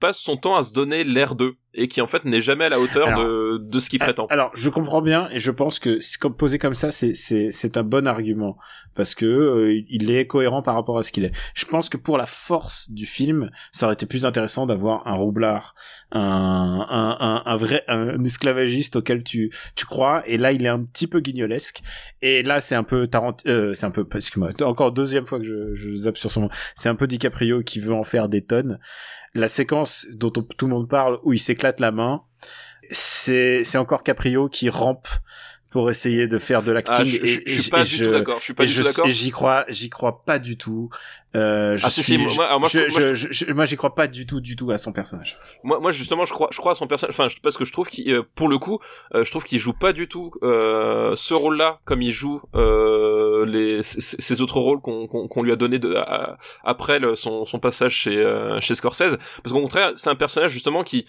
passe 0.00 0.18
son 0.18 0.36
temps 0.36 0.56
à 0.56 0.62
se 0.62 0.72
donner 0.72 1.04
l'air 1.04 1.34
d'eux 1.34 1.56
et 1.76 1.88
qui 1.88 2.00
en 2.00 2.06
fait 2.06 2.24
n'est 2.24 2.40
jamais 2.40 2.64
à 2.64 2.68
la 2.70 2.80
hauteur 2.80 3.08
Alors, 3.08 3.22
de, 3.22 3.58
de 3.58 3.78
ce 3.78 3.90
qu'il 3.90 3.98
prétend. 3.98 4.26
Alors, 4.26 4.50
je 4.54 4.70
comprends 4.70 5.02
bien 5.02 5.28
et 5.30 5.38
je 5.38 5.50
pense 5.50 5.78
que 5.78 5.98
posé 6.28 6.58
comme 6.58 6.74
ça, 6.74 6.90
c'est 6.90 7.14
c'est 7.14 7.50
c'est 7.50 7.76
un 7.76 7.82
bon 7.82 8.06
argument 8.06 8.56
parce 8.94 9.14
que 9.14 9.26
euh, 9.26 9.82
il 9.88 10.10
est 10.10 10.26
cohérent 10.26 10.62
par 10.62 10.74
rapport 10.74 10.98
à 10.98 11.02
ce 11.02 11.12
qu'il 11.12 11.24
est. 11.24 11.32
Je 11.54 11.66
pense 11.66 11.88
que 11.88 11.98
pour 11.98 12.16
la 12.16 12.26
force 12.26 12.90
du 12.90 13.04
film, 13.04 13.50
ça 13.72 13.86
aurait 13.86 13.94
été 13.94 14.06
plus 14.06 14.24
intéressant 14.24 14.66
d'avoir 14.66 15.06
un 15.06 15.14
roublard, 15.14 15.74
un 16.12 16.86
un 16.88 17.16
un, 17.20 17.42
un 17.44 17.56
vrai 17.56 17.84
un 17.88 18.24
esclavagiste 18.24 18.96
auquel 18.96 19.22
tu 19.22 19.52
tu 19.74 19.84
crois 19.84 20.26
et 20.26 20.38
là 20.38 20.52
il 20.52 20.64
est 20.64 20.70
un 20.70 20.82
petit 20.82 21.06
peu 21.06 21.20
guignolesque 21.20 21.82
et 22.22 22.42
là 22.42 22.60
c'est 22.60 22.74
un 22.74 22.84
peu 22.84 23.06
Tarant 23.06 23.36
euh, 23.46 23.74
c'est 23.74 23.86
un 23.86 23.90
peu 23.90 24.06
excuse-moi 24.14 24.50
encore 24.62 24.92
deuxième 24.92 25.26
fois 25.26 25.38
que 25.38 25.44
je 25.44 25.74
je 25.74 25.90
zappe 25.94 26.16
sur 26.16 26.30
son 26.30 26.42
nom. 26.42 26.48
C'est 26.74 26.88
un 26.88 26.94
peu 26.94 27.06
DiCaprio 27.06 27.62
qui 27.62 27.80
veut 27.80 27.94
en 27.94 28.04
faire 28.04 28.28
des 28.28 28.44
tonnes. 28.44 28.78
La 29.36 29.48
séquence 29.48 30.06
dont 30.12 30.32
on- 30.36 30.42
tout 30.42 30.66
le 30.66 30.72
monde 30.72 30.88
parle 30.88 31.18
où 31.22 31.32
il 31.34 31.38
s'éclate 31.38 31.78
la 31.78 31.92
main, 31.92 32.22
c'est 32.90 33.76
encore 33.76 34.02
Caprio 34.02 34.48
qui 34.48 34.70
rampe 34.70 35.06
pour 35.70 35.90
essayer 35.90 36.26
de 36.28 36.38
faire 36.38 36.62
de 36.62 36.72
l'acting. 36.72 36.94
Ah, 37.00 37.04
je, 37.04 37.16
et- 37.16 37.26
je- 37.26 37.40
je 37.46 37.60
suis 37.60 37.70
pas 37.70 37.82
du 37.82 37.88
je- 37.90 38.04
tout 38.04 38.10
d'accord. 38.12 38.38
Je 38.38 38.44
suis 38.44 38.54
pas 38.54 38.64
du 38.64 38.74
tout 38.74 38.82
d'accord. 38.82 39.06
J'y 39.08 39.30
crois, 39.30 39.64
j'y 39.68 39.90
crois 39.90 40.20
pas 40.24 40.38
du 40.38 40.56
tout. 40.56 40.88
Euh, 41.34 41.76
je 41.76 41.84
Ah, 41.84 41.90
suis, 41.90 42.02
si, 42.02 42.16
moi- 42.16 42.28
je- 42.28 42.58
moi, 42.58 42.68
je- 42.70 43.64
j'y 43.66 43.76
crois 43.76 43.94
pas 43.94 44.06
du 44.06 44.24
tout, 44.26 44.40
du 44.40 44.56
tout 44.56 44.70
à 44.70 44.78
son 44.78 44.92
personnage. 44.92 45.36
Moi, 45.64 45.78
moi 45.80 45.90
justement, 45.90 46.24
je 46.24 46.32
crois, 46.32 46.48
je 46.50 46.56
crois 46.56 46.72
à 46.72 46.74
son 46.74 46.86
personnage. 46.86 47.14
Enfin, 47.14 47.28
parce 47.42 47.58
que 47.58 47.66
je 47.66 47.72
trouve 47.72 47.88
qu'il, 47.88 48.10
euh, 48.10 48.22
pour 48.36 48.48
le 48.48 48.56
coup, 48.56 48.78
euh, 49.14 49.22
je 49.22 49.30
trouve 49.30 49.44
qu'il 49.44 49.58
joue 49.58 49.74
pas 49.74 49.92
du 49.92 50.08
tout 50.08 50.30
euh, 50.42 51.14
ce 51.14 51.34
rôle-là 51.34 51.80
comme 51.84 52.00
il 52.00 52.12
joue 52.12 52.40
euh, 52.54 53.44
les 53.44 53.82
ces 53.82 54.40
autres 54.40 54.60
rôles 54.60 54.80
qu'on 54.80 55.06
qu'on 55.08 55.42
lui 55.42 55.52
a 55.52 55.56
donné 55.56 55.78
de, 55.78 55.94
à- 55.96 56.38
après 56.64 56.98
le- 57.00 57.14
son, 57.16 57.44
son 57.44 57.58
passage 57.58 57.92
chez 57.92 58.16
chez 58.60 58.74
Scorsese. 58.74 59.18
Parce 59.42 59.52
qu'au 59.52 59.60
contraire, 59.60 59.92
c'est 59.96 60.08
un 60.08 60.14
personnage 60.16 60.52
justement 60.52 60.84
qui 60.84 61.06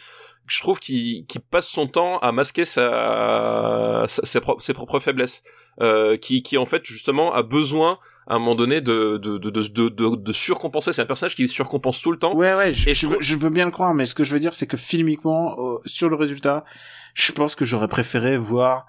je 0.47 0.59
trouve 0.61 0.79
qui 0.79 1.25
qui 1.27 1.39
passe 1.39 1.67
son 1.67 1.87
temps 1.87 2.17
à 2.19 2.31
masquer 2.31 2.65
sa, 2.65 4.05
sa- 4.07 4.25
ses, 4.25 4.39
pro- 4.39 4.59
ses 4.59 4.73
propres 4.73 4.99
faiblesses, 4.99 5.43
euh, 5.81 6.17
qui 6.17 6.41
qui 6.43 6.57
en 6.57 6.65
fait 6.65 6.83
justement 6.85 7.33
a 7.33 7.43
besoin 7.43 7.99
à 8.27 8.35
un 8.35 8.39
moment 8.39 8.55
donné 8.55 8.81
de 8.81 9.17
de 9.17 9.37
de 9.37 9.49
de, 9.49 10.15
de, 10.15 10.31
surcompenser. 10.33 10.91
C'est 10.93 11.01
un 11.01 11.05
personnage 11.05 11.35
qui 11.35 11.47
surcompense 11.47 12.01
tout 12.01 12.11
le 12.11 12.17
temps. 12.17 12.35
Ouais, 12.35 12.53
ouais, 12.55 12.73
je, 12.73 12.89
Et 12.89 12.93
je, 12.93 13.01
je 13.01 13.07
veux, 13.07 13.17
je 13.19 13.35
veux 13.37 13.49
bien 13.49 13.65
le 13.65 13.71
croire, 13.71 13.93
mais 13.93 14.05
ce 14.05 14.15
que 14.15 14.23
je 14.23 14.33
veux 14.33 14.39
dire, 14.39 14.53
c'est 14.53 14.67
que 14.67 14.77
filmiquement, 14.77 15.55
euh, 15.59 15.77
sur 15.85 16.09
le 16.09 16.15
résultat, 16.15 16.65
je 17.13 17.31
pense 17.31 17.55
que 17.55 17.63
j'aurais 17.65 17.87
préféré 17.87 18.37
voir 18.37 18.85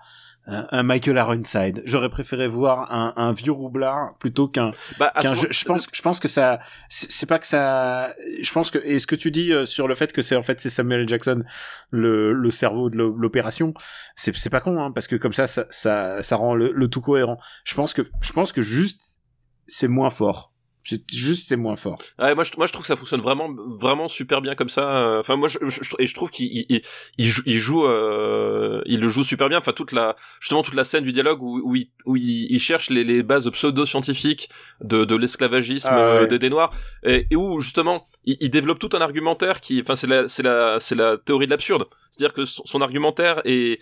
un, 0.47 0.83
Michael 0.83 1.17
Ironside. 1.17 1.83
J'aurais 1.85 2.09
préféré 2.09 2.49
voir 2.49 2.91
un, 2.93 3.13
un 3.17 3.33
vieux 3.33 3.53
roublard 3.53 4.17
plutôt 4.19 4.49
qu'un 4.49 4.71
Bah, 4.99 5.13
jeu- 5.35 5.49
je 5.51 5.65
pense 5.65 5.87
je 5.93 6.01
pense 6.03 6.21
que 6.21 6.29
ça 6.29 6.61
c'est 6.89 7.29
pas 7.29 7.39
que 7.39 7.47
ça 7.47 8.15
je 8.41 8.51
pense 8.53 8.71
que 8.71 8.79
et 8.79 8.99
ce 8.99 9.07
que 9.07 9.15
tu 9.17 9.31
dis 9.31 9.53
euh, 9.53 9.67
sur 9.67 9.89
le 9.89 9.95
fait 9.95 10.11
que 10.13 10.23
c'est 10.23 10.37
en 10.37 10.43
fait 10.43 10.61
c'est 10.61 10.71
Samuel. 10.71 11.07
Jackson 11.07 11.45
le 11.91 12.33
le 12.33 12.51
cerveau 12.51 12.89
de 12.89 12.97
l'o- 12.97 13.15
l'opération 13.17 13.75
c'est 14.17 14.35
c'est 14.37 14.49
pas 14.51 14.61
con 14.61 14.81
hein, 14.83 14.91
parce 14.91 15.07
que 15.07 15.17
comme 15.17 15.33
ça 15.35 15.47
ça 15.47 15.67
ça, 15.69 16.23
ça 16.23 16.37
rend 16.37 16.55
le, 16.55 16.73
le 16.73 16.89
tout 16.89 17.01
cohérent 17.03 17.39
je 17.65 17.75
pense 17.75 17.93
que 17.93 18.03
je 18.23 18.33
pense 18.33 18.53
que 18.53 18.63
juste 18.63 19.19
c'est 19.67 19.89
moins 19.89 20.11
fort 20.11 20.55
c'est 20.89 21.03
juste 21.13 21.49
c'est 21.49 21.57
moins 21.57 21.77
fort 21.77 21.97
Ouais, 22.19 22.35
moi, 22.35 22.45
je, 22.45 22.53
moi, 22.57 22.67
je 22.67 22.73
trouve 22.73 22.83
que 22.83 22.89
ça 22.89 22.97
fonctionne 22.97 23.21
vraiment, 23.21 23.49
vraiment 23.79 24.09
super 24.09 24.41
bien 24.41 24.55
comme 24.55 24.69
ça. 24.69 24.89
Euh, 24.91 25.21
Enfin, 25.21 25.37
moi, 25.37 25.49
je, 25.49 25.59
je, 25.63 25.83
je- 25.83 25.95
et 25.99 26.07
je 26.07 26.15
trouve 26.15 26.31
qu'il 26.31 26.47
il, 26.47 26.67
il, 26.69 26.81
il 27.19 27.27
joue, 27.27 27.43
il 27.47 27.59
joue, 27.59 27.85
euh, 27.87 28.81
il 28.87 29.01
le 29.01 29.09
joue 29.09 29.25
super 29.25 29.49
bien. 29.49 29.59
Enfin, 29.59 29.73
toute 29.73 29.93
la, 29.93 30.17
justement, 30.41 30.63
toute 30.63 30.75
la 30.75 30.85
scène 30.85 31.05
du 31.05 31.13
dialogue 31.13 31.43
où, 31.43 31.61
où, 31.63 31.77
il, 31.77 31.91
où 32.07 32.17
il, 32.17 32.59
cherche 32.61 32.91
les, 32.91 33.05
les 33.05 33.23
bases 33.23 33.51
pseudo-scientifiques 33.51 34.49
de, 34.83 35.05
de 35.05 35.17
l'esclavagisme 35.17 35.89
Ah, 35.91 35.99
euh, 35.99 36.21
ouais. 36.23 36.27
des, 36.29 36.39
des 36.39 36.51
Noirs, 36.51 36.73
et, 37.05 37.27
et 37.31 37.37
où 37.37 37.61
justement, 37.61 38.07
il, 38.25 38.37
il 38.41 38.51
développe 38.51 38.79
tout 38.79 38.91
un 38.95 39.01
argumentaire 39.01 39.61
qui, 39.61 39.81
enfin, 39.81 39.97
c'est 39.97 40.07
la, 40.07 40.29
c'est 40.29 40.43
la, 40.43 40.79
c'est 40.81 40.95
la 40.95 41.17
théorie 41.19 41.47
de 41.47 41.51
l'absurde. 41.51 41.85
C'est-à-dire 42.11 42.33
que 42.33 42.45
son, 42.45 42.65
son 42.65 42.81
argumentaire 42.81 43.41
est 43.45 43.79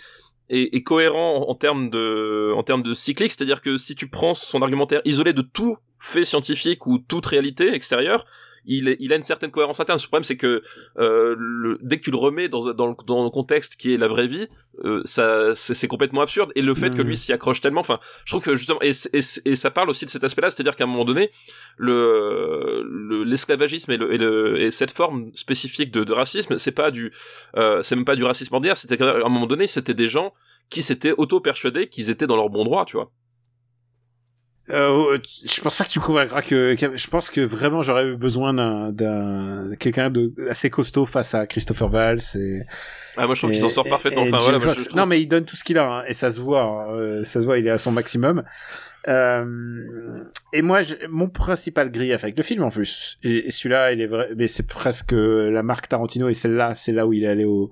est, 0.49 0.83
cohérent 0.85 1.39
en, 1.45 1.51
en 1.51 1.55
termes 1.57 1.91
de 1.91 2.53
en 2.55 2.63
termes 2.63 2.85
de 2.85 2.95
cyclique, 2.95 3.33
c'est-à-dire 3.33 3.61
que 3.61 3.77
si 3.79 3.97
tu 3.97 4.09
prends 4.09 4.33
son 4.33 4.63
argumentaire 4.63 5.01
isolé 5.05 5.33
de 5.33 5.43
tout 5.43 5.77
fait 5.99 6.25
scientifique 6.25 6.87
ou 6.87 6.99
toute 6.99 7.27
réalité 7.27 7.73
extérieure, 7.75 8.25
il, 8.69 8.97
il 8.99 9.13
a 9.13 9.17
une 9.17 9.23
certaine 9.23 9.53
cohérence 9.53 9.79
interne. 9.79 9.97
Le 10.03 10.09
problème, 10.09 10.25
c'est 10.25 10.37
que 10.37 10.61
euh, 10.99 11.37
le, 11.39 11.79
dès 11.83 11.99
que 11.99 12.03
tu 12.03 12.11
le 12.11 12.17
remets 12.17 12.49
dans, 12.49 12.75
dans, 12.75 12.89
le, 12.89 12.95
dans 13.07 13.23
le 13.23 13.31
contexte 13.31 13.77
qui 13.77 13.95
est 13.95 13.97
la 13.97 14.09
vraie 14.09 14.27
vie, 14.27 14.49
euh, 14.85 15.03
ça 15.05 15.55
c'est 15.55 15.87
complètement 15.87 16.21
absurde. 16.21 16.51
Et 16.57 16.63
le 16.63 16.75
fait 16.75 16.91
que 16.93 17.01
lui 17.01 17.17
s'y 17.17 17.33
accroche 17.33 17.61
tellement, 17.61 17.83
enfin, 17.83 18.01
je 18.25 18.33
trouve 18.33 18.43
que 18.43 18.57
justement, 18.57 18.83
et, 18.83 18.91
et, 19.13 19.21
et 19.45 19.55
ça 19.55 19.71
parle 19.71 19.89
aussi 19.89 20.05
de 20.05 20.11
cet 20.11 20.25
aspect-là, 20.25 20.51
c'est-à-dire 20.51 20.75
qu'à 20.75 20.83
un 20.83 20.89
moment 20.89 21.05
donné, 21.05 21.31
le 21.77 22.83
le- 22.85 23.23
l'esclavagisme 23.23 23.93
et, 23.93 23.99
le, 23.99 24.13
et, 24.13 24.19
le, 24.19 24.61
et 24.61 24.73
cette 24.73 24.91
forme 24.91 25.31
spécifique 25.35 25.93
de, 25.93 26.03
de 26.03 26.13
racisme, 26.13 26.59
c'est 26.59 26.73
pas 26.73 26.91
du, 26.91 27.13
euh, 27.57 27.83
c'est 27.83 27.95
même 27.95 28.05
pas 28.05 28.17
du 28.17 28.25
racisme 28.25 28.53
ordinaire. 28.53 28.77
C'était 28.77 28.97
qu'à 28.97 29.05
un 29.25 29.29
moment 29.29 29.47
donné, 29.47 29.69
c'était 29.69 29.95
des 29.95 30.09
gens 30.09 30.35
qui 30.71 30.83
s'étaient 30.83 31.13
auto-persuadés 31.17 31.89
qu'ils 31.89 32.11
étaient 32.11 32.27
dans 32.27 32.37
leur 32.37 32.51
bon 32.51 32.65
droit, 32.65 32.85
tu 32.85 32.97
vois. 32.97 33.13
Euh, 34.71 35.17
je 35.45 35.61
pense 35.61 35.77
pas 35.77 35.85
que 35.85 35.91
tu 35.91 36.01
convaincras 36.01 36.43
que, 36.43 36.75
que- 36.75 36.97
je 36.97 37.07
pense 37.09 37.31
que 37.31 37.41
vraiment 37.41 37.83
j'aurais 37.83 38.07
eu 38.09 38.17
besoin 38.17 38.53
d'un, 38.53 39.71
quelqu'un 39.79 40.11
de 40.11 40.33
assez 40.51 40.71
costaud 40.71 41.07
face 41.07 41.35
à 41.35 41.47
Christopher 41.47 41.89
Valls 41.89 42.19
et, 42.35 42.63
Ah, 43.17 43.27
moi, 43.27 43.35
je 43.37 43.41
trouve 43.41 43.51
qu'il 43.53 43.61
s'en 43.61 43.71
sort 43.71 43.85
parfaitement. 43.91 44.23
Enfin, 44.23 44.39
voilà, 44.43 44.59
moi, 44.59 44.75
je 44.75 44.97
Non, 44.97 45.07
mais 45.07 45.21
il 45.23 45.29
donne 45.29 45.45
tout 45.45 45.55
ce 45.57 45.63
qu'il 45.63 45.79
a, 45.79 45.89
hein, 45.99 46.03
et 46.09 46.15
ça 46.15 46.31
se 46.33 46.41
voit, 46.41 46.63
hein, 46.63 46.91
euh, 46.95 47.25
ça 47.25 47.41
se 47.41 47.45
voit, 47.45 47.59
il 47.59 47.67
est 47.69 47.71
à 47.71 47.79
son 47.79 47.93
maximum. 47.93 48.43
Euh, 49.09 50.25
et 50.53 50.63
moi, 50.63 50.81
mon 51.09 51.29
principal 51.29 51.91
grief 51.91 52.25
avec 52.25 52.37
le 52.37 52.43
film, 52.43 52.63
en 52.65 52.71
plus, 52.71 53.19
et, 53.23 53.47
et 53.47 53.51
celui-là, 53.51 53.93
il 53.93 54.01
est 54.01 54.07
vrai, 54.07 54.31
mais 54.37 54.49
c'est 54.49 54.67
presque 54.67 55.13
la 55.13 55.63
marque 55.63 55.89
Tarantino, 55.89 56.29
et 56.29 56.35
celle-là, 56.35 56.75
c'est 56.75 56.93
là 56.93 57.07
où 57.07 57.13
il 57.13 57.25
est 57.25 57.29
allé 57.29 57.45
au, 57.45 57.71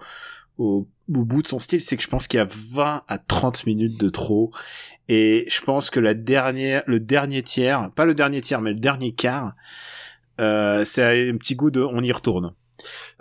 au, 0.59 0.87
au 1.13 1.25
bout 1.25 1.43
de 1.43 1.49
son 1.49 1.59
style, 1.59 1.81
c'est 1.81 1.97
que 1.97 2.03
je 2.03 2.09
pense 2.09 2.29
qu'il 2.29 2.39
y 2.39 2.41
a 2.41 2.47
20 2.49 3.03
à 3.09 3.19
30 3.19 3.67
minutes 3.67 3.99
de 4.01 4.09
trop. 4.11 4.53
Et 5.09 5.45
je 5.49 5.61
pense 5.61 5.91
que 5.91 6.01
la 6.01 6.15
dernière, 6.15 6.83
le 6.87 6.99
dernier 7.01 7.43
tiers, 7.43 7.91
pas 7.95 8.05
le 8.07 8.15
dernier 8.15 8.41
tiers, 8.41 8.61
mais 8.61 8.73
le 8.73 8.81
dernier 8.81 9.13
quart, 9.13 9.53
euh, 10.41 10.85
c'est 10.85 11.29
un 11.31 11.37
petit 11.37 11.55
goût 11.57 11.71
de 11.71 11.83
on 11.83 12.03
y 12.03 12.11
retourne. 12.13 12.55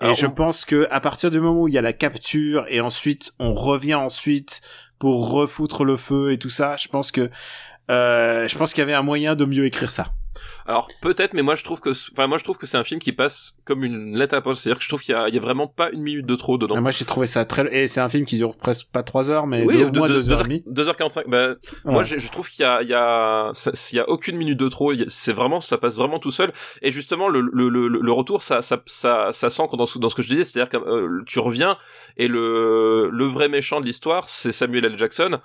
Et 0.02 0.06
Alors, 0.06 0.16
je 0.16 0.28
on- 0.28 0.32
pense 0.32 0.66
que 0.66 0.88
à 0.92 1.00
partir 1.00 1.30
du 1.30 1.40
moment 1.40 1.62
où 1.64 1.68
il 1.68 1.74
y 1.74 1.78
a 1.78 1.82
la 1.82 1.94
capture 1.94 2.66
et 2.70 2.82
ensuite 2.82 3.34
on 3.40 3.54
revient 3.54 3.94
ensuite 3.96 4.62
pour 4.98 5.30
refoutre 5.32 5.84
le 5.84 5.96
feu 5.98 6.32
et 6.32 6.38
tout 6.40 6.50
ça, 6.50 6.76
je 6.78 6.88
pense 6.88 7.12
que 7.12 7.30
euh, 7.92 8.48
je 8.48 8.58
pense 8.58 8.74
qu'il 8.74 8.82
y 8.82 8.84
avait 8.84 8.94
un 8.94 9.04
moyen 9.04 9.36
de 9.36 9.46
mieux 9.46 9.66
écrire 9.66 9.92
ça. 9.92 10.06
Alors 10.66 10.88
peut-être, 11.02 11.34
mais 11.34 11.42
moi 11.42 11.56
je 11.56 11.64
trouve 11.64 11.80
que, 11.80 11.90
enfin 11.92 12.28
moi 12.28 12.38
je 12.38 12.44
trouve 12.44 12.58
que 12.58 12.66
c'est 12.66 12.78
un 12.78 12.84
film 12.84 13.00
qui 13.00 13.12
passe 13.14 13.56
comme 13.66 13.84
une 13.84 14.18
lettre 14.18 14.34
à 14.34 14.38
la 14.38 14.42
poste. 14.42 14.64
C'est-à-dire 14.64 14.80
que 14.80 14.84
je 14.84 14.90
trouve 14.90 15.02
qu'il 15.02 15.14
y 15.14 15.18
a, 15.18 15.28
il 15.30 15.36
y 15.36 15.38
a 15.38 15.42
vraiment 15.42 15.68
pas 15.68 15.90
une 15.92 16.02
minute 16.02 16.26
de 16.26 16.36
trop 16.36 16.58
dedans. 16.58 16.76
Ah, 16.78 16.82
moi 16.82 16.92
j'ai 16.92 17.06
trouvé 17.06 17.26
ça 17.28 17.46
très 17.46 17.64
et 17.76 17.88
c'est 17.88 18.02
un 18.02 18.10
film 18.10 18.26
qui 18.26 18.38
dure 18.38 18.56
presque 18.58 18.88
pas 18.92 19.04
trois 19.04 19.30
heures 19.30 19.48
mais 19.48 19.64
oui, 19.64 19.78
deux, 19.78 19.86
au 19.86 19.90
de- 19.90 20.00
moins 20.00 20.08
de- 20.08 20.14
deux 20.16 20.30
heures 20.30 20.38
et 20.38 20.42
heures- 20.42 20.48
demie. 20.48 20.64
2h45. 20.68 21.24
Bah, 21.28 21.56
Moi, 21.86 22.00
Ouais. 22.00 22.06
je, 22.06 22.18
je 22.18 22.32
trouve 22.32 22.50
qu'il 22.50 22.64
y 22.64 22.66
a, 22.66 22.82
il 22.82 22.90
y 22.90 22.94
a, 22.94 23.52
il 23.92 23.96
y 23.96 24.00
a 24.00 24.10
aucune 24.10 24.38
minute 24.38 24.58
de 24.60 24.68
trop. 24.70 24.92
C'est 25.08 25.34
vraiment, 25.34 25.62
ça 25.62 25.78
passe 25.78 25.96
vraiment 25.98 26.20
tout 26.20 26.32
seul. 26.32 26.52
Et 26.82 26.92
justement, 26.92 27.28
le, 27.30 27.42
le, 27.42 27.70
le, 27.70 27.88
le 27.88 28.12
retour, 28.12 28.42
ça, 28.42 28.62
ça, 28.62 28.82
ça, 28.86 29.30
ça 29.34 29.50
sent 29.50 29.64
dans 29.74 29.86
ce, 29.86 29.98
dans 30.00 30.10
ce 30.10 30.16
que 30.16 30.22
je 30.22 30.28
disais, 30.30 30.44
c'est-à-dire 30.44 30.70
que 30.70 30.78
euh, 30.78 31.24
tu 31.26 31.40
reviens 31.40 31.78
et 32.18 32.28
le, 32.28 33.10
le 33.12 33.26
vrai 33.26 33.50
méchant 33.50 33.80
de 33.82 33.86
l'histoire, 33.86 34.28
c'est 34.30 34.52
Samuel 34.52 34.86
L. 34.86 34.98
Jackson 34.98 35.40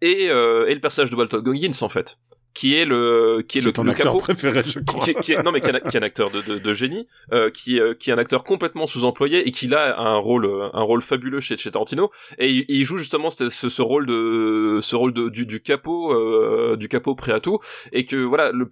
et, 0.00 0.28
euh, 0.30 0.66
et 0.68 0.74
le 0.74 0.80
personnage 0.80 1.10
de 1.10 1.16
Walton 1.16 1.40
Goggins 1.40 1.70
en 1.80 1.88
fait, 1.88 2.18
qui 2.54 2.74
est 2.76 2.84
le, 2.84 3.42
qui 3.46 3.58
est 3.58 3.60
C'est 3.60 3.66
le, 3.68 3.72
ton 3.72 3.82
le 3.84 3.90
acteur 3.92 4.06
capot. 4.06 4.18
préféré 4.20 4.62
je 4.62 4.80
crois. 4.80 5.04
qui, 5.04 5.14
qui 5.14 5.32
est, 5.32 5.42
non 5.42 5.52
mais 5.52 5.60
qui 5.60 5.68
est, 5.70 5.74
un, 5.76 5.80
qui 5.80 5.96
est 5.96 6.00
un 6.00 6.02
acteur 6.02 6.30
de, 6.30 6.42
de, 6.42 6.58
de 6.58 6.74
génie, 6.74 7.08
euh, 7.32 7.50
qui, 7.50 7.80
euh, 7.80 7.94
qui 7.94 8.10
est 8.10 8.12
un 8.12 8.18
acteur 8.18 8.44
complètement 8.44 8.86
sous-employé 8.86 9.46
et 9.48 9.50
qui 9.50 9.66
là 9.68 9.94
a 9.96 10.02
un 10.08 10.18
rôle, 10.18 10.44
euh, 10.46 10.68
un 10.72 10.82
rôle 10.82 11.02
fabuleux 11.02 11.40
chez, 11.40 11.56
chez 11.56 11.70
Tarantino. 11.70 12.10
Et 12.38 12.50
il, 12.50 12.64
il 12.68 12.84
joue 12.84 12.98
justement 12.98 13.30
ce, 13.30 13.48
ce, 13.48 13.68
ce 13.68 13.82
rôle 13.82 14.06
de, 14.06 14.80
ce 14.82 14.96
rôle 14.96 15.12
de, 15.12 15.28
du, 15.28 15.46
du 15.46 15.60
capot, 15.62 16.12
euh, 16.12 16.76
du 16.76 16.88
capot 16.88 17.14
prêt 17.14 17.32
à 17.32 17.40
tout. 17.40 17.58
Et 17.92 18.04
que 18.04 18.16
voilà, 18.16 18.52
le, 18.52 18.68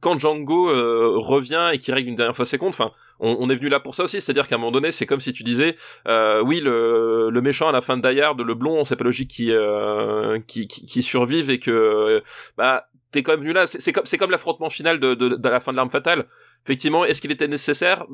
quand 0.00 0.18
Django 0.18 0.70
euh, 0.70 1.14
revient 1.16 1.70
et 1.72 1.78
qu'il 1.78 1.92
règle 1.92 2.08
une 2.10 2.14
dernière 2.14 2.36
fois 2.36 2.44
ses 2.44 2.56
comptes, 2.58 2.68
enfin, 2.74 2.92
on, 3.18 3.36
on 3.40 3.50
est 3.50 3.56
venu 3.56 3.68
là 3.68 3.80
pour 3.80 3.94
ça 3.96 4.04
aussi, 4.04 4.20
c'est-à-dire 4.20 4.46
qu'à 4.46 4.54
un 4.54 4.58
moment 4.58 4.70
donné, 4.70 4.92
c'est 4.92 5.06
comme 5.06 5.18
si 5.20 5.32
tu 5.32 5.42
disais, 5.42 5.76
euh, 6.06 6.40
oui, 6.42 6.60
le, 6.60 7.30
le 7.30 7.40
méchant 7.40 7.68
à 7.68 7.72
la 7.72 7.80
fin 7.80 7.96
de 7.96 8.08
Die 8.08 8.20
Hard, 8.20 8.40
le 8.40 8.54
blond, 8.54 8.84
c'est 8.84 8.94
pas 8.94 9.04
logique 9.04 9.30
qui, 9.30 9.50
euh, 9.52 10.38
qui, 10.46 10.68
qui, 10.68 10.86
qui 10.86 11.02
survive 11.02 11.50
et 11.50 11.58
que, 11.58 12.22
bah, 12.56 12.86
quand 13.22 13.32
même 13.32 13.40
venu 13.40 13.52
là. 13.52 13.66
C'est 13.66 13.92
comme, 13.92 14.04
c'est 14.04 14.18
comme 14.18 14.30
l'affrontement 14.30 14.70
final 14.70 15.00
de, 15.00 15.48
la 15.48 15.60
fin 15.60 15.72
de 15.72 15.76
l'arme 15.76 15.90
fatale. 15.90 16.26
Effectivement, 16.64 17.04
est-ce 17.04 17.20
qu'il 17.20 17.32
était 17.32 17.48
nécessaire? 17.48 18.06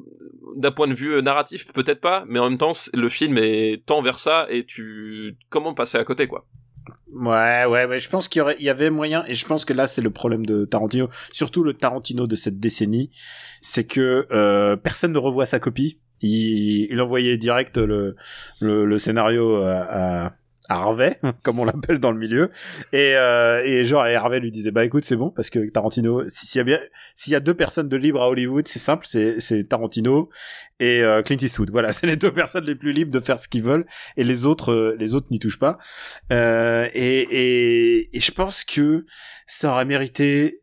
D'un 0.56 0.70
point 0.70 0.86
de 0.86 0.94
vue 0.94 1.14
euh, 1.14 1.22
narratif 1.22 1.66
Peut-être 1.72 2.00
pas, 2.00 2.24
mais 2.28 2.38
en 2.38 2.50
même 2.50 2.58
temps, 2.58 2.72
le 2.92 3.08
film 3.08 3.38
est 3.38 3.82
tend 3.86 4.02
vers 4.02 4.18
ça 4.18 4.46
et 4.50 4.66
tu 4.66 5.36
comment 5.48 5.72
passer 5.72 5.96
à 5.98 6.04
côté 6.04 6.26
quoi? 6.26 6.46
Ouais, 7.12 7.64
ouais, 7.66 7.84
ouais. 7.86 7.98
Je 7.98 8.08
pense 8.08 8.28
qu'il 8.28 8.44
y, 8.58 8.68
avait 8.68 8.90
moyen, 8.90 9.24
et 9.26 9.34
je 9.34 9.46
pense 9.46 9.64
que 9.64 9.72
là, 9.72 9.86
c'est 9.86 10.02
le 10.02 10.10
problème 10.10 10.46
de 10.46 10.64
Tarantino, 10.64 11.08
surtout 11.30 11.62
le 11.62 11.74
Tarantino 11.74 12.26
de 12.26 12.34
cette 12.36 12.58
décennie, 12.58 13.10
c'est 13.60 13.86
que 13.86 14.26
euh, 14.32 14.76
personne 14.76 15.12
ne 15.12 15.18
revoit 15.18 15.46
sa 15.46 15.60
copie. 15.60 16.00
Il, 16.22 17.00
envoyait 17.00 17.36
direct 17.36 17.78
le, 17.78 18.16
scénario 18.98 19.56
à, 19.56 20.32
Harvey, 20.74 21.18
comme 21.42 21.58
on 21.58 21.64
l'appelle 21.64 21.98
dans 22.00 22.12
le 22.12 22.18
milieu, 22.18 22.50
et, 22.92 23.14
euh, 23.16 23.62
et 23.64 23.84
genre 23.84 24.06
et 24.06 24.14
Harvey 24.14 24.40
lui 24.40 24.50
disait 24.50 24.70
bah 24.70 24.84
écoute 24.84 25.04
c'est 25.04 25.16
bon 25.16 25.30
parce 25.30 25.50
que 25.50 25.68
Tarantino, 25.70 26.28
si- 26.28 26.46
s'il 26.46 26.58
y 26.58 26.62
a 26.62 26.64
bien, 26.64 26.80
s'il 27.14 27.32
y 27.32 27.36
a 27.36 27.40
deux 27.40 27.54
personnes 27.54 27.88
de 27.88 27.96
libre 27.96 28.22
à 28.22 28.28
Hollywood, 28.28 28.66
c'est 28.68 28.78
simple, 28.78 29.06
c'est 29.06 29.68
Tarantino 29.68 30.30
et 30.80 31.02
euh, 31.02 31.22
Clint 31.22 31.36
Eastwood. 31.40 31.70
Voilà, 31.70 31.92
c'est 31.92 32.06
les 32.06 32.16
deux 32.16 32.32
personnes 32.32 32.64
les 32.64 32.74
plus 32.74 32.92
libres 32.92 33.10
de 33.12 33.20
faire 33.20 33.38
ce 33.38 33.48
qu'ils 33.48 33.62
veulent, 33.62 33.84
et 34.16 34.24
les 34.24 34.44
autres, 34.46 34.72
euh, 34.72 34.96
les 34.98 35.14
autres 35.14 35.26
n'y 35.30 35.38
touchent 35.38 35.58
pas. 35.58 35.78
Et, 36.30 38.08
et, 38.12 38.20
je 38.20 38.30
pense 38.32 38.64
que 38.64 39.04
ça 39.46 39.72
aurait 39.72 39.84
mérité 39.84 40.60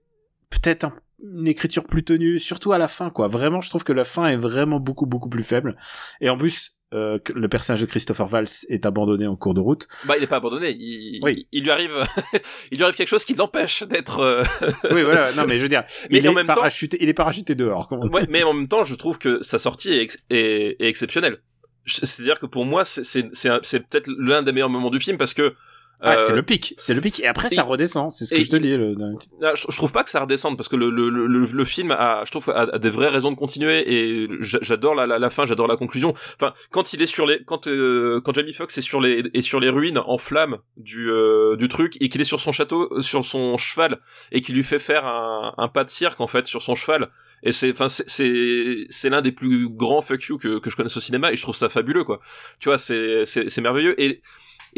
peut-être 0.49 0.85
un- 0.85 0.95
une 1.23 1.47
écriture 1.47 1.85
plus 1.85 2.03
tenue, 2.03 2.39
surtout 2.39 2.71
à 2.71 2.77
la 2.77 2.87
fin, 2.87 3.09
quoi. 3.09 3.27
Vraiment, 3.27 3.61
je 3.61 3.69
trouve 3.69 3.83
que 3.83 3.93
la 3.93 4.05
fin 4.05 4.27
est 4.27 4.37
vraiment 4.37 4.79
beaucoup, 4.79 5.05
beaucoup 5.05 5.29
plus 5.29 5.43
faible. 5.43 5.75
Et 6.21 6.29
en 6.29 6.37
plus, 6.37 6.75
euh, 6.93 7.19
que 7.19 7.33
le 7.33 7.47
personnage 7.47 7.81
de 7.81 7.85
Christopher 7.85 8.25
Valls 8.27 8.47
est 8.69 8.85
abandonné 8.85 9.27
en 9.27 9.35
cours 9.35 9.53
de 9.53 9.59
route. 9.59 9.87
Bah, 10.05 10.15
il 10.17 10.23
est 10.23 10.27
pas 10.27 10.37
abandonné. 10.37 10.71
Il, 10.79 11.19
Oui. 11.23 11.47
il 11.51 11.63
lui 11.63 11.71
arrive, 11.71 11.91
il 12.71 12.77
lui 12.77 12.83
arrive 12.83 12.95
quelque 12.95 13.07
chose 13.09 13.25
qui 13.25 13.35
l'empêche 13.35 13.83
d'être. 13.83 14.19
euh, 14.19 14.43
oui, 14.91 15.03
voilà. 15.03 15.31
Non, 15.33 15.45
mais 15.47 15.57
je 15.57 15.63
veux 15.63 15.69
dire, 15.69 15.83
Mais 16.09 16.17
il, 16.19 16.27
en 16.27 16.31
est 16.31 16.35
même 16.35 16.47
temps- 16.47 16.55
parachuté, 16.55 16.97
il 16.99 17.07
est 17.09 17.13
parachuté 17.13 17.53
dehors. 17.55 17.87
Ouais, 18.11 18.25
mais 18.29 18.43
en 18.43 18.53
même 18.53 18.67
temps, 18.67 18.83
je 18.83 18.95
trouve 18.95 19.19
que 19.19 19.41
sa 19.43 19.59
sortie 19.59 19.91
est, 19.93 20.01
ex- 20.01 20.23
est, 20.29 20.77
est 20.79 20.87
exceptionnelle. 20.87 21.39
C'est-à-dire 21.85 22.39
que 22.39 22.45
pour 22.45 22.65
moi, 22.65 22.85
c'est 22.85 23.03
peut-être 23.23 24.09
l'un 24.17 24.43
des 24.43 24.51
meilleurs 24.51 24.69
moments 24.69 24.89
du 24.91 24.99
film 24.99 25.17
parce 25.17 25.33
que. 25.33 25.55
Ah, 26.01 26.13
euh, 26.13 26.17
c'est 26.19 26.33
le 26.33 26.43
pic, 26.43 26.73
c'est 26.77 26.93
le 26.93 27.01
pic. 27.01 27.19
Et 27.21 27.27
après, 27.27 27.49
et- 27.51 27.55
ça 27.55 27.63
redescend. 27.63 28.09
C'est 28.11 28.25
ce 28.25 28.33
que 28.33 28.41
je 28.41 28.49
te 28.49 28.55
dis. 28.55 28.69
Le... 28.77 28.95
Ah, 29.43 29.53
je, 29.55 29.63
je 29.69 29.75
trouve 29.75 29.91
pas 29.91 30.03
que 30.05 30.09
ça 30.09 30.21
redescende 30.21 30.55
parce 30.55 30.69
que 30.69 30.77
le, 30.77 30.89
le, 30.89 31.09
le, 31.09 31.27
le 31.45 31.65
film 31.65 31.91
a, 31.91 32.23
je 32.25 32.31
trouve, 32.31 32.49
a, 32.51 32.73
a 32.73 32.79
des 32.79 32.89
vraies 32.89 33.09
raisons 33.09 33.31
de 33.31 33.35
continuer 33.35 33.83
et 33.93 34.27
j'a- 34.39 34.59
j'adore 34.61 34.95
la, 34.95 35.05
la, 35.05 35.19
la 35.19 35.29
fin, 35.29 35.45
j'adore 35.45 35.67
la 35.67 35.75
conclusion. 35.75 36.13
Enfin, 36.35 36.53
quand 36.71 36.93
il 36.93 37.01
est 37.01 37.05
sur 37.05 37.25
les, 37.25 37.43
quand 37.43 37.67
euh, 37.67 38.21
quand 38.21 38.33
Jamie 38.33 38.53
Foxx 38.53 38.77
est 38.77 38.81
sur 38.81 39.01
les 39.01 39.23
est 39.33 39.41
sur 39.41 39.59
les 39.59 39.69
ruines 39.69 39.97
en 39.97 40.17
flammes 40.17 40.59
du 40.77 41.09
euh, 41.11 41.57
du 41.57 41.67
truc 41.67 41.97
et 41.99 42.07
qu'il 42.07 42.21
est 42.21 42.25
sur 42.25 42.39
son 42.39 42.53
château, 42.53 42.87
euh, 42.93 43.01
sur 43.01 43.25
son 43.25 43.57
cheval 43.57 43.99
et 44.31 44.39
qu'il 44.39 44.55
lui 44.55 44.63
fait 44.63 44.79
faire 44.79 45.05
un, 45.05 45.53
un 45.57 45.67
pas 45.67 45.83
de 45.83 45.89
cirque 45.89 46.21
en 46.21 46.27
fait 46.27 46.47
sur 46.47 46.61
son 46.61 46.75
cheval. 46.75 47.09
Et 47.43 47.51
c'est, 47.53 47.71
enfin, 47.71 47.87
c'est 47.89 48.85
c'est 48.89 49.09
l'un 49.09 49.21
des 49.21 49.31
plus 49.31 49.69
grands 49.69 50.01
fuck 50.01 50.23
you 50.25 50.37
que 50.37 50.59
que 50.59 50.69
je 50.69 50.75
connaisse 50.75 50.95
au 50.97 51.01
cinéma 51.01 51.31
et 51.31 51.35
je 51.35 51.41
trouve 51.41 51.55
ça 51.55 51.67
fabuleux 51.69 52.03
quoi. 52.05 52.19
Tu 52.59 52.69
vois, 52.69 52.77
c'est 52.77 53.25
c'est 53.25 53.61
merveilleux 53.61 53.99
et 54.01 54.21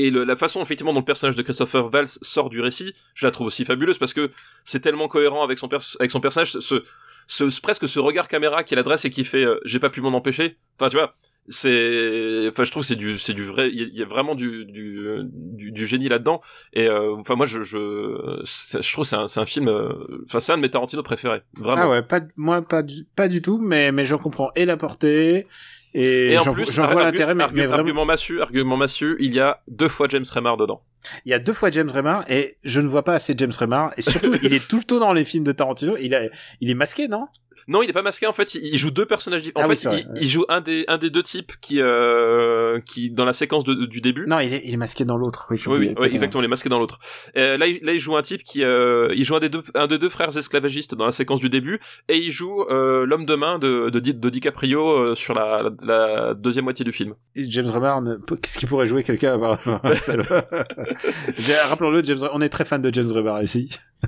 et 0.08 0.12
la 0.12 0.36
façon 0.36 0.62
effectivement 0.62 0.93
dont 0.93 0.99
le 0.99 1.06
personnage 1.06 1.36
de 1.36 1.41
Christopher 1.41 1.89
Valls 1.89 2.08
sort 2.08 2.49
du 2.49 2.62
récit, 2.62 2.93
je 3.14 3.26
la 3.26 3.32
trouve 3.32 3.47
aussi 3.47 3.66
fabuleuse 3.66 3.97
parce 3.97 4.14
que 4.14 4.32
c'est 4.64 4.80
tellement 4.80 5.08
cohérent 5.08 5.43
avec 5.43 5.60
son 5.60 5.68
personnage, 5.68 6.52
ce, 6.52 7.62
presque 7.62 7.88
ce 7.88 7.99
regard 7.99 8.28
caméra 8.28 8.64
qu'il 8.64 8.80
adresse 8.80 9.06
et 9.06 9.10
qui 9.10 9.26
fait 9.26 9.43
euh, 9.43 9.60
j'ai 9.66 9.80
pas 9.80 9.89
pu 9.89 10.02
m'en 10.02 10.10
empêcher. 10.10 10.58
Enfin 10.80 10.89
tu 10.89 10.97
vois, 10.97 11.16
c'est 11.47 12.47
enfin 12.49 12.64
je 12.64 12.72
trouve 12.72 12.84
c'est 12.84 12.95
du 12.95 13.18
c'est 13.18 13.34
du 13.34 13.43
vrai 13.43 13.70
il 13.72 13.95
y, 13.95 14.02
a- 14.02 14.06
vraiment 14.06 14.36
du 14.36 14.66
du, 14.66 15.86
génie 15.86 16.08
là-dedans 16.08 16.41
et 16.74 16.88
euh, 16.88 17.16
enfin 17.16 17.36
moi 17.36 17.45
je 17.45 17.64
je 17.64 18.41
je 18.43 18.93
trouve 18.93 19.06
c'est 19.06 19.16
un 19.16 19.28
c'est 19.28 19.39
un 19.39 19.45
film 19.45 19.68
euh, 19.68 20.24
enfin 20.26 20.39
c'est 20.39 20.52
un 20.52 20.58
de 20.58 20.62
mes 20.62 20.70
Tarantino 20.70 21.04
préférés. 21.04 21.41
Ah 21.64 21.89
ouais, 21.89 22.02
pas, 22.04 22.22
moi, 22.38 22.62
pas 22.62 22.84
du, 22.84 23.06
pas 23.16 23.28
du 23.28 23.41
tout, 23.41 23.58
mais, 23.58 23.91
mais 23.91 24.06
je 24.06 24.16
comprends 24.16 24.52
et 24.56 24.66
la 24.66 24.78
portée, 24.78 25.47
et, 25.94 26.32
Et 26.32 26.38
en 26.38 26.54
plus, 26.54 26.72
j'en 26.72 26.86
vois 26.86 27.04
l'intérêt, 27.04 27.36
mais, 27.36 27.44
argu- 27.44 27.54
mais 27.56 27.66
vraiment, 27.66 27.80
argument 27.80 28.06
massu, 28.06 28.42
argument 28.42 28.78
massu, 28.78 29.16
il 29.20 29.34
y 29.34 29.39
a 29.39 29.62
deux 29.68 29.88
fois 29.89 30.08
James 30.10 30.26
Remar 30.34 30.56
dedans. 30.58 30.84
il 31.26 31.32
y 31.32 31.34
a 31.34 31.39
deux 31.39 31.54
fois 31.54 31.70
James 31.72 31.89
Remar, 31.94 32.24
et 32.30 32.58
je 32.64 32.80
ne 32.80 32.88
vois 32.88 33.04
pas 33.04 33.14
assez 33.16 33.34
James 33.38 33.52
Remar, 33.58 33.94
et 33.98 34.02
surtout, 34.02 34.36
il 34.42 34.54
est 34.54 34.66
tout 34.68 34.78
le 34.78 34.84
temps 34.84 35.00
dans 35.00 35.14
les 35.14 35.26
films 35.26 35.44
de 35.44 35.52
Tarantino, 35.52 35.98
il, 36.00 36.14
a, 36.16 36.22
il 36.62 36.70
est 36.70 36.76
masqué, 36.76 37.08
non? 37.08 37.22
Non, 37.68 37.82
il 37.84 37.89
est 37.89 37.93
pas 37.93 38.01
masqué 38.01 38.28
en 38.28 38.34
fait. 38.34 38.55
Il, 38.55 38.78
joue 38.78 38.91
deux 38.91 39.05
personnages. 39.05 39.41
di- 39.43 39.51
En 39.55 39.62
Ah 39.64 39.68
fait, 39.76 39.88
oui, 39.89 40.05
il, 40.20 40.28
joue 40.28 40.45
un 40.49 40.62
des 40.62 40.86
un 40.88 40.97
des 40.97 41.09
deux 41.09 41.24
types 41.24 41.53
qui 41.62 41.80
euh, 41.82 42.80
qui 42.82 43.09
dans 43.12 43.26
la 43.26 43.34
séquence 43.34 43.64
de- 43.64 43.86
du 43.86 44.01
début. 44.01 44.26
Non, 44.28 44.39
il 44.39 44.53
est, 44.53 44.62
il 44.66 44.74
est 44.74 44.78
masqué 44.78 45.05
dans 45.05 45.18
l'autre. 45.18 45.47
Oui, 45.49 45.62
Oui, 45.68 45.93
oui, 45.99 46.07
exactement. 46.07 46.41
Il 46.41 46.45
est 46.45 46.49
masqué 46.49 46.70
dans 46.70 46.80
l'autre. 46.80 46.99
Euh, 47.38 47.57
là, 47.57 47.68
il, 47.68 47.80
là, 47.84 47.93
il 47.93 47.99
joue 47.99 48.16
un 48.18 48.22
type 48.22 48.43
qui, 48.43 48.64
euh, 48.64 49.09
il 49.14 49.24
joue 49.26 49.36
un 49.36 49.39
des 49.39 49.49
deux, 49.49 49.64
un 49.76 49.88
des 49.88 49.97
deux 49.97 50.09
frères 50.09 50.36
esclavagistes 50.36 50.95
dans 50.95 51.05
la 51.05 51.12
séquence 51.12 51.39
du 51.39 51.49
début, 51.49 51.80
et 52.09 52.18
il 52.18 52.32
joue 52.32 52.64
euh, 52.64 53.05
l'homme 53.05 53.26
de 53.26 53.36
main 53.36 53.59
de, 53.59 53.89
de, 53.89 53.99
de 53.99 54.30
DiCaprio 54.30 54.88
euh, 54.89 55.16
sur 55.16 55.34
la, 55.34 55.64
la, 55.64 55.70
la 55.86 56.34
deuxième 56.34 56.64
moitié 56.66 56.84
du 56.86 56.91
film. 56.91 57.14
Et 57.36 57.49
James 57.49 57.68
Remar, 57.68 58.01
qu'est-ce 58.41 58.57
qu'il 58.59 58.68
pourrait 58.68 58.86
jouer 58.86 59.03
quelqu'un 59.03 59.36
à 59.36 59.38
part- 59.39 59.82
Rappelons-le, 61.70 62.03
James, 62.03 62.30
on 62.34 62.41
est 62.41 62.49
très 62.49 62.66
fan 62.66 62.82
de 62.82 62.93
James 62.93 63.12
Remar 63.12 63.41
ici. 63.43 63.70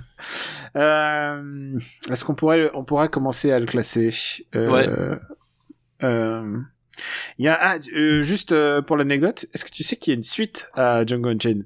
Euh, 0.75 1.77
Est-ce 2.09 2.25
qu'on 2.25 2.33
pourrait, 2.33 2.71
on 2.73 2.83
pourrait 2.83 3.09
commencer 3.09 3.51
à 3.51 3.59
le 3.59 3.67
classer 3.67 4.09
euh, 4.55 4.71
Ouais. 4.71 4.89
euh, 6.03 6.57
il 7.37 7.45
y 7.45 7.47
a 7.47 7.57
ah, 7.59 7.77
euh, 7.95 8.21
juste 8.21 8.53
euh, 8.53 8.81
pour 8.81 8.97
l'anecdote, 8.97 9.45
est-ce 9.53 9.65
que 9.65 9.69
tu 9.71 9.83
sais 9.83 9.97
qu'il 9.97 10.11
y 10.11 10.13
a 10.13 10.17
une 10.17 10.23
suite 10.23 10.69
à 10.73 11.05
Django 11.05 11.29
Unchained? 11.29 11.65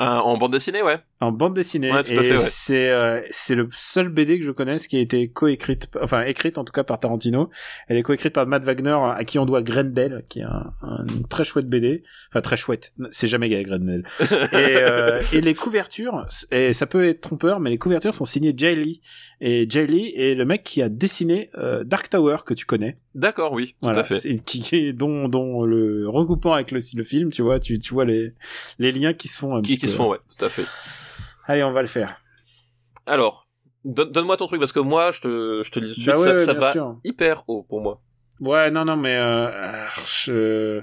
Euh, 0.00 0.04
en 0.04 0.36
bande 0.38 0.52
dessinée, 0.52 0.82
ouais. 0.82 0.98
en 1.20 1.32
bande 1.32 1.54
dessinée. 1.54 1.92
Ouais, 1.92 2.02
tout 2.02 2.10
à 2.12 2.22
et 2.22 2.24
fait, 2.24 2.32
ouais. 2.32 2.38
c'est 2.38 2.88
euh, 2.88 3.20
c'est 3.30 3.54
le 3.54 3.68
seul 3.72 4.08
BD 4.08 4.38
que 4.38 4.44
je 4.44 4.50
connaisse 4.50 4.86
qui 4.88 4.96
a 4.96 5.00
été 5.00 5.28
coécrite 5.28 5.88
enfin 6.00 6.22
écrite 6.22 6.56
en 6.58 6.64
tout 6.64 6.72
cas 6.72 6.82
par 6.82 6.98
Tarantino. 6.98 7.50
Elle 7.88 7.98
est 7.98 8.02
coécrite 8.02 8.32
par 8.32 8.46
Matt 8.46 8.64
Wagner 8.64 8.96
à 9.14 9.22
qui 9.24 9.38
on 9.38 9.44
doit 9.44 9.62
Grendel 9.62 10.24
qui 10.28 10.40
est 10.40 10.44
un, 10.44 10.72
un 10.82 11.04
très 11.28 11.44
chouette 11.44 11.68
BD 11.68 12.02
enfin 12.30 12.40
très 12.40 12.56
chouette. 12.56 12.94
C'est 13.10 13.26
jamais 13.28 13.48
gay 13.50 13.62
Grendel. 13.62 14.04
Et, 14.52 14.56
euh, 14.56 15.20
et 15.32 15.40
les 15.42 15.54
couvertures 15.54 16.26
et 16.50 16.72
ça 16.72 16.86
peut 16.86 17.06
être 17.06 17.20
trompeur 17.20 17.60
mais 17.60 17.70
les 17.70 17.78
couvertures 17.78 18.14
sont 18.14 18.24
signées 18.24 18.54
Jay 18.56 18.74
Lee. 18.74 19.00
Et 19.44 19.66
Jay 19.68 19.86
Lee 19.86 20.12
est 20.16 20.34
le 20.34 20.44
mec 20.44 20.62
qui 20.62 20.82
a 20.82 20.88
dessiné 20.88 21.50
euh, 21.58 21.82
Dark 21.84 22.08
Tower 22.08 22.36
que 22.46 22.54
tu 22.54 22.64
connais. 22.64 22.96
D'accord, 23.16 23.52
oui, 23.52 23.70
tout 23.72 23.74
voilà, 23.82 24.00
à 24.00 24.04
fait. 24.04 24.14
c'est- 24.14 24.44
qui, 24.44 24.62
qui- 24.62 24.94
dont, 24.94 25.28
dont 25.28 25.64
le 25.64 26.08
recoupant 26.08 26.52
avec 26.52 26.70
le, 26.70 26.78
le 26.96 27.04
film, 27.04 27.30
tu 27.30 27.42
vois, 27.42 27.58
tu, 27.58 27.78
tu 27.80 27.92
vois 27.92 28.04
les, 28.04 28.32
les 28.78 28.92
liens 28.92 29.12
qui 29.14 29.26
se 29.28 29.38
font 29.38 29.54
un 29.56 29.60
Qui, 29.60 29.78
qui 29.86 29.88
se 29.92 29.96
font, 29.96 30.08
ouais, 30.10 30.18
tout 30.38 30.44
à 30.44 30.48
fait. 30.48 30.64
Allez, 31.46 31.62
on 31.64 31.70
va 31.72 31.82
le 31.82 31.88
faire. 31.88 32.20
Alors, 33.06 33.46
don- 33.84 34.08
donne-moi 34.10 34.36
ton 34.36 34.46
truc, 34.46 34.60
parce 34.60 34.72
que 34.72 34.80
moi, 34.80 35.10
je 35.10 35.20
te, 35.20 35.62
je 35.64 35.70
te 35.70 35.80
dis 35.80 35.86
tout 35.88 36.00
de 36.00 36.02
suite, 36.02 36.06
Bah 36.14 36.20
ouais, 36.20 36.38
ça, 36.38 36.52
va 36.54 36.72
sûr. 36.72 36.96
hyper 37.04 37.42
haut 37.48 37.64
pour 37.68 37.80
moi. 37.80 38.00
Ouais, 38.40 38.70
non, 38.70 38.84
non, 38.84 38.96
mais 38.96 39.14
euh, 39.16 39.48
euh, 39.48 39.86
je, 40.06 40.82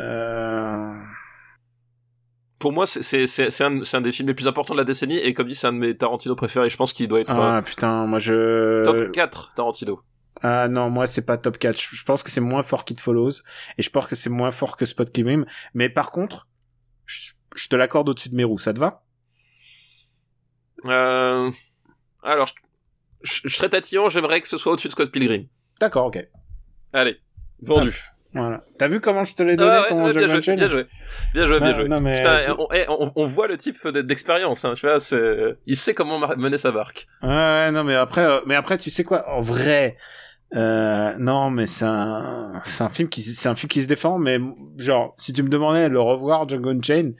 euh, 0.00 0.94
Pour 2.58 2.72
moi, 2.72 2.86
c'est- 2.86 3.02
c'est 3.04 3.28
c'est- 3.28 3.50
c'est 3.50 3.62
un, 3.64 3.84
c'est 3.84 3.96
un 3.96 4.00
des 4.00 4.10
films 4.10 4.26
les 4.28 4.34
plus 4.34 4.48
importants 4.48 4.74
de 4.74 4.78
la 4.78 4.84
décennie, 4.84 5.16
et 5.18 5.32
comme 5.32 5.46
dit, 5.46 5.54
c'est 5.54 5.68
un 5.68 5.72
de 5.72 5.78
mes 5.78 5.96
Tarantino 5.96 6.34
préférés. 6.34 6.68
Je 6.68 6.76
pense 6.76 6.92
qu'il 6.92 7.06
doit 7.06 7.20
être 7.20 7.30
euh, 7.38 7.58
ah 7.58 7.62
putain, 7.62 8.04
moi 8.06 8.18
je. 8.18 8.82
top 8.84 9.12
4 9.12 9.54
Tarantino. 9.54 10.00
Ah 10.42 10.66
non, 10.66 10.90
moi 10.90 11.06
c'est 11.06 11.24
pas 11.24 11.38
top 11.38 11.56
4. 11.58 11.80
Je 11.80 11.94
je 11.96 12.02
pense 12.04 12.24
que 12.24 12.30
c'est 12.32 12.40
moins 12.40 12.64
fort 12.64 12.84
qu'It 12.84 13.00
Follows 13.00 13.30
et 13.76 13.82
je 13.82 13.90
pense 13.90 14.06
que 14.08 14.16
c'est 14.16 14.28
moins 14.30 14.50
fort 14.50 14.76
que 14.76 14.86
Spot 14.86 15.08
Killing. 15.10 15.44
Mais 15.74 15.88
par 15.88 16.10
contre, 16.10 16.48
je, 17.06 17.30
je 17.56 17.68
te 17.68 17.76
l'accorde 17.76 18.08
au-dessus 18.08 18.28
de 18.28 18.34
mes 18.36 18.44
roues. 18.44 18.58
Ça 18.58 18.72
te 18.72 18.78
va? 18.78 19.02
Euh, 20.84 21.50
alors, 22.22 22.46
je, 22.46 22.52
je, 23.22 23.48
je 23.48 23.54
serais 23.56 23.68
tatillon, 23.68 24.08
j'aimerais 24.08 24.40
que 24.40 24.48
ce 24.48 24.58
soit 24.58 24.72
au-dessus 24.72 24.88
de 24.88 24.92
Scott 24.92 25.10
Pilgrim. 25.10 25.46
D'accord, 25.80 26.06
ok. 26.06 26.24
Allez, 26.92 27.18
vendu. 27.62 27.96
Voilà. 28.34 28.60
T'as 28.78 28.88
vu 28.88 29.00
comment 29.00 29.24
je 29.24 29.34
te 29.34 29.42
l'ai 29.42 29.56
donné 29.56 29.70
Ah 29.74 29.82
ouais, 29.82 29.88
ton 29.88 30.04
ouais, 30.04 30.10
bien, 30.12 30.20
joué, 30.40 30.54
bien 30.54 30.68
joué, 30.68 30.86
bien 31.32 31.46
joué, 31.46 31.60
bien 31.60 31.70
Non, 31.72 31.74
joué. 31.78 31.88
non, 31.88 32.00
mais- 32.02 32.18
Putain, 32.18 32.54
on, 32.58 32.66
eh, 32.74 32.84
on, 32.88 33.10
on 33.16 33.26
voit 33.26 33.48
le 33.48 33.56
type 33.56 33.84
de- 33.88 34.02
d'expérience, 34.02 34.64
hein, 34.66 34.74
tu 34.74 34.86
vois, 34.86 34.98
il 35.66 35.76
sait 35.76 35.94
comment 35.94 36.18
mener 36.36 36.58
sa 36.58 36.70
barque. 36.70 37.06
Ouais, 37.22 37.28
ouais, 37.28 37.70
non, 37.72 37.84
mais 37.84 37.94
après, 37.94 38.20
euh, 38.24 38.40
mais 38.46 38.54
après, 38.54 38.76
tu 38.76 38.90
sais 38.90 39.02
quoi, 39.02 39.28
en 39.30 39.40
vrai, 39.40 39.96
euh, 40.54 41.14
non, 41.18 41.50
mais 41.50 41.66
c'est 41.66 41.84
un, 41.84 42.60
c'est 42.64 42.82
un 42.84 42.88
film 42.88 43.08
qui, 43.08 43.22
c'est 43.22 43.48
un 43.48 43.54
film 43.54 43.68
qui 43.68 43.82
se 43.82 43.86
défend, 43.86 44.18
mais 44.18 44.38
genre, 44.78 45.14
si 45.18 45.32
tu 45.32 45.42
me 45.42 45.48
demandais 45.48 45.88
de 45.88 45.92
le 45.92 46.00
revoir, 46.00 46.48
Django 46.48 46.70
Unchained, 46.70 47.14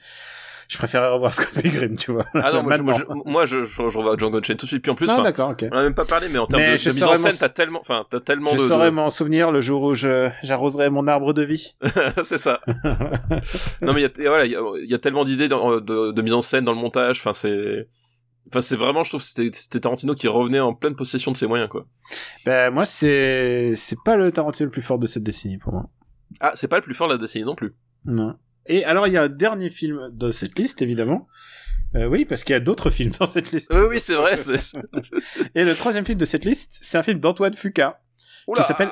je 0.67 0.77
préférerais 0.77 1.09
revoir 1.13 1.33
Scott 1.35 1.49
Pilgrim, 1.61 1.95
tu 1.95 2.11
vois. 2.11 2.25
Ah 2.35 2.51
non, 2.51 2.61
moi, 2.63 2.75
je, 2.75 2.83
moi, 3.25 3.45
je, 3.45 3.63
je, 3.63 3.63
je, 3.65 3.89
je 3.89 3.97
revois 3.97 4.15
Django 4.17 4.37
Unchained 4.37 4.59
tout 4.59 4.65
de 4.65 4.69
suite. 4.69 4.81
Puis 4.83 4.91
en 4.91 4.95
plus, 4.95 5.07
Non, 5.07 5.13
enfin, 5.13 5.23
d'accord, 5.23 5.49
ok. 5.51 5.65
on 5.71 5.77
a 5.77 5.83
même 5.83 5.93
pas 5.95 6.05
parlé, 6.05 6.27
mais 6.31 6.37
en 6.39 6.45
termes 6.47 6.61
Mais 6.61 6.71
de, 6.73 6.77
je 6.77 6.89
de 6.89 6.93
mise 6.95 7.03
en 7.03 7.15
scène, 7.15 7.33
t'as 7.39 7.49
tellement, 7.49 7.79
enfin, 7.81 8.05
t'as 8.09 8.19
tellement 8.19 8.51
Je 8.51 8.57
de, 8.57 8.61
saurais 8.67 8.85
de- 8.91 8.95
m'en 8.95 9.09
souvenir 9.09 9.51
le 9.51 9.61
jour 9.61 9.81
où 9.83 9.95
je, 9.95 10.29
j'arroserai 10.43 10.89
mon 10.89 11.07
arbre 11.07 11.33
de 11.33 11.43
vie. 11.43 11.75
c'est 12.23 12.37
ça. 12.37 12.59
non, 13.81 13.93
mais 13.93 14.01
il 14.01 14.23
y 14.23 14.25
a, 14.25 14.29
voilà, 14.29 14.45
il 14.45 14.51
y 14.51 14.55
a, 14.55 14.61
il 14.83 14.89
y 14.89 14.93
a 14.93 14.99
tellement 14.99 15.23
d'idées 15.25 15.47
dans- 15.47 15.79
de, 15.79 16.11
de 16.11 16.21
mise 16.21 16.33
en 16.33 16.41
scène 16.41 16.65
dans 16.65 16.73
le 16.73 16.79
montage. 16.79 17.19
Enfin, 17.19 17.33
c'est, 17.33 17.87
enfin, 18.49 18.61
c'est 18.61 18.75
vraiment, 18.75 19.03
je 19.03 19.09
trouve, 19.09 19.21
c'était, 19.21 19.79
Tarantino 19.79 20.13
qui 20.15 20.27
revenait 20.27 20.59
en 20.59 20.73
pleine 20.73 20.95
possession 20.95 21.31
de 21.31 21.37
ses 21.37 21.47
moyens, 21.47 21.69
quoi. 21.69 21.87
ben, 22.45 22.71
moi, 22.71 22.85
c'est, 22.85 23.73
c'est 23.75 23.97
pas 24.03 24.15
le 24.17 24.31
Tarantino 24.31 24.65
le 24.65 24.71
plus 24.71 24.81
fort 24.81 24.99
de 24.99 25.07
cette 25.07 25.23
décennie 25.23 25.57
pour 25.57 25.73
moi. 25.73 25.89
Ah, 26.41 26.51
c'est 26.55 26.67
pas 26.67 26.77
le 26.77 26.83
plus 26.83 26.93
fort 26.93 27.07
de 27.07 27.13
la 27.13 27.19
décennie 27.19 27.45
non 27.45 27.55
plus. 27.55 27.73
Non. 28.05 28.35
Et 28.65 28.83
alors, 28.85 29.07
il 29.07 29.13
y 29.13 29.17
a 29.17 29.23
un 29.23 29.29
dernier 29.29 29.69
film 29.69 30.09
de 30.11 30.31
cette 30.31 30.57
liste, 30.59 30.81
évidemment. 30.81 31.27
Euh, 31.95 32.05
oui, 32.05 32.25
parce 32.25 32.43
qu'il 32.43 32.53
y 32.53 32.55
a 32.55 32.59
d'autres 32.59 32.91
films 32.91 33.11
dans 33.19 33.25
cette 33.25 33.51
liste. 33.51 33.73
Oui, 33.73 33.81
oui, 33.89 33.99
c'est 33.99 34.13
vrai. 34.13 34.35
Et 35.55 35.63
le 35.63 35.73
troisième 35.75 36.05
film 36.05 36.19
de 36.19 36.25
cette 36.25 36.45
liste, 36.45 36.77
c'est 36.81 36.97
un 36.99 37.03
film 37.03 37.19
d'Antoine 37.19 37.55
Fuqua. 37.55 37.99
Oula. 38.47 38.61
qui 38.61 38.67
s'appelle 38.67 38.91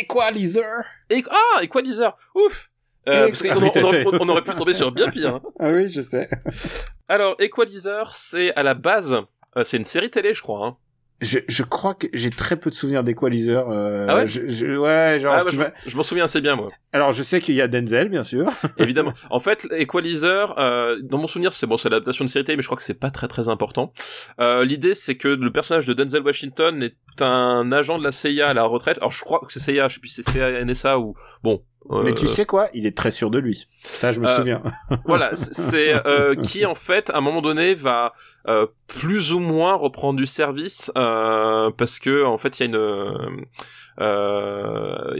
Equalizer. 0.00 0.84
Et- 1.10 1.24
ah, 1.30 1.62
Equalizer. 1.62 2.16
Ouf. 2.34 2.70
Euh, 3.08 3.28
parce 3.28 3.42
qu'on 3.42 3.62
aurait, 3.62 4.04
on 4.20 4.28
aurait 4.28 4.42
pu 4.42 4.54
tomber 4.54 4.72
sur 4.72 4.92
bien 4.92 5.08
pire. 5.08 5.36
hein. 5.36 5.42
Ah 5.58 5.70
oui, 5.70 5.88
je 5.88 6.00
sais. 6.00 6.28
Alors, 7.08 7.36
Equalizer, 7.40 8.14
c'est 8.14 8.54
à 8.54 8.62
la 8.62 8.74
base, 8.74 9.16
euh, 9.56 9.64
c'est 9.64 9.76
une 9.78 9.84
série 9.84 10.10
télé, 10.10 10.34
je 10.34 10.42
crois. 10.42 10.66
Hein. 10.66 10.76
Je, 11.20 11.40
je 11.48 11.64
crois 11.64 11.94
que 11.94 12.06
j'ai 12.12 12.30
très 12.30 12.54
peu 12.54 12.70
de 12.70 12.76
souvenirs 12.76 13.02
d'Equalizer. 13.02 13.68
Euh, 13.70 14.06
Ah 14.08 14.16
ouais 14.18 14.26
je, 14.28 14.46
je- 14.46 14.76
Ouais, 14.76 15.18
genre. 15.18 15.34
Ah, 15.36 15.42
bah, 15.42 15.72
je 15.84 15.96
m'en 15.96 16.04
souviens 16.04 16.22
assez 16.22 16.40
bien, 16.40 16.54
moi. 16.54 16.68
Alors, 16.92 17.10
je 17.10 17.24
sais 17.24 17.40
qu'il 17.40 17.56
y 17.56 17.60
a 17.60 17.66
Denzel, 17.66 18.08
bien 18.08 18.22
sûr. 18.22 18.44
Évidemment. 18.78 19.12
En 19.30 19.40
fait, 19.40 19.66
Equalizer, 19.72 20.56
euh, 20.60 20.96
dans 21.02 21.18
mon 21.18 21.26
souvenir, 21.26 21.52
c'est 21.52 21.66
bon, 21.66 21.76
c'est 21.76 21.88
l'adaptation 21.88 22.24
de 22.24 22.30
série 22.30 22.44
télé, 22.44 22.54
mais 22.56 22.62
je 22.62 22.68
crois 22.68 22.76
que 22.76 22.84
c'est 22.84 22.94
pas 23.00 23.10
très 23.10 23.26
très 23.26 23.48
important. 23.48 23.92
Euh, 24.40 24.64
L'idée, 24.64 24.94
c'est 24.94 25.16
que 25.16 25.26
le 25.26 25.50
personnage 25.50 25.86
de 25.86 25.92
Denzel 25.92 26.22
Washington 26.22 26.80
est 26.84 26.94
un 27.20 27.72
agent 27.72 27.98
de 27.98 28.04
la 28.04 28.12
CIA 28.12 28.50
à 28.50 28.54
la 28.54 28.62
retraite. 28.62 28.98
Alors, 28.98 29.10
je 29.10 29.24
crois 29.24 29.40
que 29.44 29.52
c'est 29.52 29.58
CIA, 29.58 29.88
je 29.88 29.94
sais 29.94 30.00
plus 30.00 30.08
si 30.10 30.22
c'est 30.22 30.30
CIA, 30.30 30.64
NSA 30.64 31.00
ou 31.00 31.14
bon. 31.42 31.64
Euh, 31.90 32.02
Mais 32.02 32.14
tu 32.14 32.26
sais 32.26 32.44
quoi? 32.46 32.68
Il 32.74 32.86
est 32.86 32.96
très 32.96 33.10
sûr 33.10 33.30
de 33.30 33.38
lui. 33.38 33.66
Ça, 33.82 34.12
je 34.12 34.20
me 34.20 34.26
Euh, 34.26 34.36
souviens. 34.36 34.62
voilà, 35.06 35.34
c'est- 35.34 35.94
euh, 36.06 36.34
qui 36.34 36.66
en 36.66 36.74
fait, 36.74 37.10
à 37.10 37.18
un 37.18 37.20
moment 37.20 37.40
donné, 37.42 37.74
va 37.74 38.12
euh, 38.46 38.66
plus 38.86 39.32
ou 39.32 39.38
moins 39.40 39.74
reprendre 39.74 40.18
du 40.18 40.26
service 40.26 40.92
euh, 40.98 41.70
parce 41.76 41.98
que 41.98 42.24
en 42.24 42.36
fait, 42.38 42.58
il 42.58 42.62
y 42.62 42.64
a 42.64 42.66
une, 42.66 43.46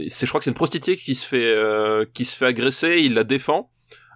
c'est, 0.07 0.25
je 0.25 0.29
crois 0.31 0.39
que 0.39 0.43
c'est 0.45 0.51
une 0.51 0.55
prostituée 0.55 0.95
qui 0.95 1.15
se 1.15 1.25
fait, 1.25 1.45
euh, 1.55 2.05
qui 2.13 2.25
se 2.25 2.37
fait 2.37 2.45
agresser, 2.45 2.99
il 2.99 3.13
la 3.13 3.23
défend. 3.23 3.69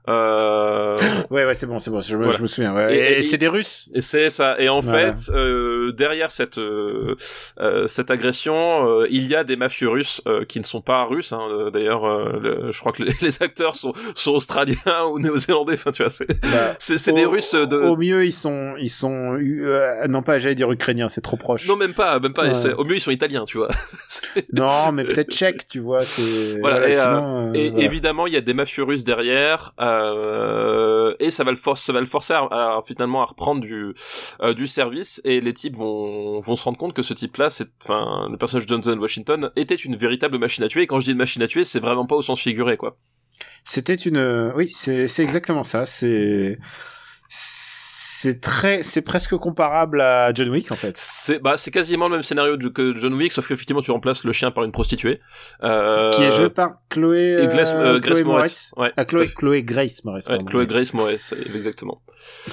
Euh, 0.10 0.95
Ouais, 1.30 1.45
ouais, 1.45 1.54
c'est 1.54 1.66
bon, 1.66 1.80
c'est 1.80 1.89
bon. 1.91 2.01
Je, 2.01 2.14
me- 2.16 2.24
Voilà. 2.24 2.38
je 2.38 2.41
me 2.41 2.47
souviens. 2.47 2.74
ouais. 2.76 2.95
Et- 2.95 2.99
Et, 2.99 3.20
et- 3.20 3.24
c'est 3.24 3.38
des 3.38 3.47
Russes. 3.47 3.89
et 3.93 4.01
c'est 4.01 4.30
ça. 4.30 4.56
Et 4.60 4.70
en 4.70 4.80
Voilà. 4.82 5.14
fait, 5.14 5.32
euh, 5.34 5.91
derrière 5.93 6.30
cette 6.32 6.58
euh, 6.58 7.16
euh, 7.60 7.88
cette 7.88 8.12
agression, 8.12 8.54
euh, 9.01 9.08
il 9.10 9.28
y 9.28 9.36
a 9.36 9.43
des 9.43 9.56
mafieux 9.56 9.89
russes 9.89 10.22
euh, 10.28 10.45
qui 10.45 10.60
ne 10.60 10.66
sont 10.66 10.82
pas 10.82 11.04
russes. 11.06 11.32
Hein, 11.34 11.70
D'ailleurs, 11.74 12.06
le- 12.39 12.72
je 12.72 12.80
crois 12.80 12.91
que 12.91 13.04
les, 13.04 13.14
les 13.22 13.41
acteurs 13.41 13.76
sont, 13.76 13.93
sont 14.16 14.32
australiens 14.34 14.76
ou 15.12 15.20
néo-zélandais. 15.20 15.74
Enfin, 15.74 15.91
tu 15.91 16.04
vois, 16.04 16.12
c'est 16.12 16.28
Bah, 16.28 17.14
des 17.14 17.26
Russes 17.26 17.54
de. 17.56 17.78
Au 17.78 17.95
mieux, 17.95 18.26
ils 18.26 18.32
sont, 18.34 18.74
ils 18.80 18.89
sont, 18.89 19.38
euh, 19.39 20.08
non 20.08 20.22
pas, 20.22 20.38
j'allais 20.38 20.56
dire 20.56 20.72
ukrainiens, 20.72 21.08
c'est 21.10 21.22
trop 21.22 21.38
proche. 21.38 21.68
Non, 21.68 21.76
même 21.76 21.93
pas, 21.93 22.20
même 22.20 22.34
pas. 22.34 22.47
Ouais. 22.47 22.74
Au 22.78 22.84
mieux, 22.84 22.95
ils 22.95 22.99
sont 22.99 23.12
italiens, 23.12 23.45
tu 23.45 23.58
vois. 23.58 23.70
Non, 24.51 24.91
mais 24.91 25.04
peut-être 25.04 25.32
tchèque, 25.32 25.68
tu 25.68 25.80
vois. 25.80 26.01
C'est. 26.01 26.60
Voilà, 26.60 26.88
et, 26.88 26.93
sinon, 26.93 27.54
Et 27.54 27.70
voilà. 27.70 27.86
évidemment, 27.86 28.28
il 28.28 28.34
y 28.34 28.38
a 28.38 28.41
des 28.41 28.54
mafieux 28.54 28.84
russes 28.84 29.04
derrière, 29.04 29.74
euh, 29.80 29.93
et 31.20 31.32
ça 31.32 31.44
va 31.44 31.52
le 31.52 31.58
forcer, 31.58 31.91
à, 32.34 32.82
finalement 32.86 33.22
à 33.22 33.26
reprendre 33.26 33.62
du 33.62 33.94
euh, 34.41 34.54
du 34.54 34.68
service. 34.68 35.22
Et 35.24 35.41
les 35.41 35.54
types 35.54 35.76
vont 35.76 36.41
se 36.41 36.64
rendre 36.64 36.78
compte 36.78 36.94
que 36.94 37.04
ce 37.04 37.14
type-là, 37.14 37.50
c'est, 37.50 37.70
enfin, 37.84 38.28
le 38.30 38.38
personnage 38.38 38.66
de 38.66 38.70
Johnson 38.70 38.98
Washington 39.00 39.52
était 39.56 39.76
une 39.76 39.96
véritable 39.96 40.38
machine 40.38 40.64
à 40.64 40.68
tuer. 40.68 40.84
Et 40.84 40.88
quand 40.88 41.00
je 41.00 41.06
dis 41.06 41.12
une 41.12 41.18
machine 41.18 41.41
à 41.41 41.48
tuer, 41.48 41.64
c'est 41.64 41.80
vraiment 41.80 42.06
pas 42.06 42.16
au 42.16 42.22
sens 42.22 42.39
figuré, 42.39 42.78
quoi. 42.78 42.98
C'était 43.66 43.94
une, 43.94 44.52
oui, 44.56 44.70
c'est, 44.70 45.08
c'est 45.08 45.24
exactement 45.24 45.64
ça. 45.64 45.86
C'est, 45.86 46.60
c'est 47.36 48.42
très, 48.42 48.84
c'est 48.84 49.02
presque 49.02 49.36
comparable 49.38 50.00
à 50.02 50.32
John 50.36 50.50
Wick 50.50 50.72
en 50.72 50.76
fait. 50.76 50.94
C'est 50.96 51.40
bah 51.40 51.58
c'est 51.58 51.72
quasiment 51.72 52.08
le 52.08 52.14
même 52.16 52.24
scénario 52.24 52.58
que 52.58 52.96
John 52.96 53.14
Wick, 53.16 53.32
sauf 53.32 53.48
qu'effectivement 53.48 53.82
tu 53.82 53.90
remplaces 53.90 54.24
le 54.24 54.32
chien 54.34 54.52
par 54.52 54.64
une 54.64 54.72
prostituée. 54.72 55.20
Euh, 55.64 56.12
Qui 56.12 56.22
est 56.24 56.30
joué 56.36 56.52
par 56.52 56.76
Chloé, 56.90 57.40
et 57.42 57.48
Grace, 57.48 57.74
euh, 57.74 57.96
euh, 57.96 58.00
Grace 58.00 58.20
Chloé 58.20 58.24
Moretz. 58.24 58.72
Ouais, 58.78 58.92
Ah, 58.98 59.06
Chloé. 59.06 59.26
Chloé 59.36 59.64
Grace 59.64 60.04
Moretz. 60.06 60.30
Ouais. 60.30 60.38
Chloé 60.46 60.68
Grace 60.68 60.94
Moretz, 60.94 61.34
exactement. 61.56 62.02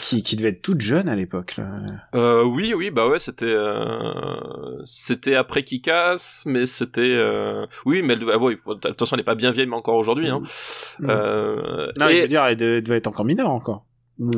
Qui, 0.00 0.22
qui 0.22 0.34
devait 0.36 0.48
être 0.48 0.62
toute 0.62 0.80
jeune 0.80 1.08
à 1.10 1.14
l'époque. 1.14 1.56
Là. 1.58 1.66
Euh, 2.14 2.42
oui, 2.44 2.72
oui, 2.74 2.90
bah 2.90 3.06
ouais, 3.06 3.18
c'était 3.18 3.44
euh, 3.46 4.80
c'était 4.84 5.34
après 5.36 5.62
qui 5.62 5.82
casse, 5.82 6.42
mais 6.46 6.64
c'était 6.66 7.02
euh... 7.02 7.66
oui, 7.84 8.00
mais 8.02 8.14
elle 8.14 8.20
devait, 8.20 8.32
ah 8.34 8.38
ouais, 8.38 8.56
faut- 8.56 8.74
de 8.74 8.80
toute 8.80 8.98
façon, 8.98 9.14
elle 9.16 9.20
est 9.20 9.24
pas 9.24 9.34
bien 9.34 9.52
vieille, 9.52 9.66
mais 9.66 9.76
encore 9.76 9.96
aujourd'hui. 9.96 10.28
Hein. 10.30 10.40
Mm. 11.00 11.10
Euh, 11.10 11.92
Non, 11.98 12.08
et- 12.08 12.16
je 12.16 12.22
veux 12.22 12.28
dire, 12.28 12.44
elle 12.46 12.56
de- 12.56 12.80
devait 12.80 12.96
être 12.96 13.06
encore 13.08 13.24
mineure 13.26 13.50
encore. 13.50 13.84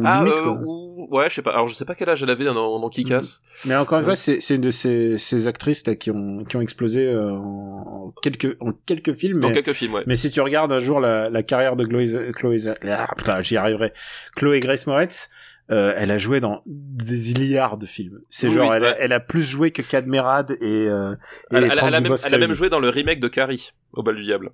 Ah, 0.05 0.23
limite, 0.25 0.39
euh, 0.41 0.65
ou- 0.65 1.09
ouais, 1.11 1.29
je 1.29 1.35
sais 1.35 1.43
pas. 1.43 1.53
Alors, 1.53 1.67
je 1.69 1.75
sais 1.75 1.85
pas 1.85 1.95
quel 1.95 2.09
âge 2.09 2.23
elle 2.23 2.31
avait 2.31 2.45
dans, 2.45 2.55
dans 2.79 2.89
qui 2.89 3.05
casse. 3.05 3.41
Mais 3.67 3.75
encore 3.75 3.99
une 3.99 4.05
Ouais. 4.05 4.11
fois, 4.11 4.15
c'est 4.15 4.41
c'est 4.41 4.55
une 4.57 4.61
de 4.61 4.71
ces, 4.71 5.19
ces 5.19 5.49
actrices 5.49 5.87
là 5.87 5.97
qui 5.97 6.11
ont 6.11 6.45
qui 6.45 6.57
ont 6.57 6.61
explosé 6.61 7.07
euh, 7.07 7.33
en, 7.33 8.07
en 8.09 8.15
quelques 8.23 8.57
en 8.61 8.73
quelques 8.87 9.15
films. 9.15 9.41
Mais, 9.41 9.53
quelques 9.53 9.73
films, 9.73 9.95
ouais. 9.95 10.05
mais 10.07 10.15
si 10.15 10.31
tu 10.31 10.41
regardes 10.41 10.71
un 10.73 10.79
jour 10.79 11.01
la, 11.01 11.29
la 11.31 11.43
carrière 11.43 11.77
de 11.77 11.85
Chloé, 11.85 12.33
Chloé 12.33 12.59
ah, 12.89 13.09
putain, 13.17 13.41
j'y 13.41 13.57
arriverai. 13.57 13.93
Chloé 14.37 14.61
Grace 14.61 14.87
Moretz, 14.87 15.29
euh, 15.71 15.93
elle 15.97 16.11
a 16.11 16.19
joué 16.19 16.41
dans 16.41 16.63
des 16.67 17.33
milliards 17.39 17.79
de 17.79 17.87
films. 17.87 18.21
C'est 18.31 18.49
Oui, 18.49 18.55
genre, 18.55 18.71
oui, 18.71 18.77
elle, 18.77 18.83
ouais. 18.83 18.89
a, 18.89 18.99
elle 19.01 19.13
a 19.13 19.21
plus 19.21 19.43
joué 19.43 19.71
que 19.71 19.83
Cadmerade 19.83 20.53
et, 20.61 20.65
euh, 20.65 21.13
et 21.51 21.57
Elle, 21.57 21.65
elle- 21.65 21.79
a 21.81 22.01
même, 22.01 22.15
elle 22.25 22.35
a 22.35 22.39
même 22.39 22.53
joué 22.55 22.69
dans 22.69 22.81
le 22.81 22.89
remake 22.89 23.21
de 23.21 23.29
Carrie 23.29 23.71
au 23.95 24.03
bal 24.03 24.17
du 24.17 24.23
diable. 24.23 24.51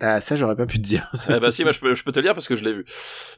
Ah, 0.00 0.20
ça, 0.20 0.34
j'aurais 0.34 0.56
pas 0.56 0.66
pu 0.66 0.78
te 0.78 0.82
dire. 0.82 1.08
ah 1.28 1.38
bah 1.38 1.50
si, 1.52 1.62
moi 1.62 1.70
je 1.72 1.78
peux, 1.78 1.94
je 1.94 2.02
peux 2.02 2.10
te 2.10 2.18
le 2.18 2.24
dire 2.24 2.34
parce 2.34 2.48
que 2.48 2.56
je 2.56 2.64
l'ai 2.64 2.72
vu. 2.74 2.84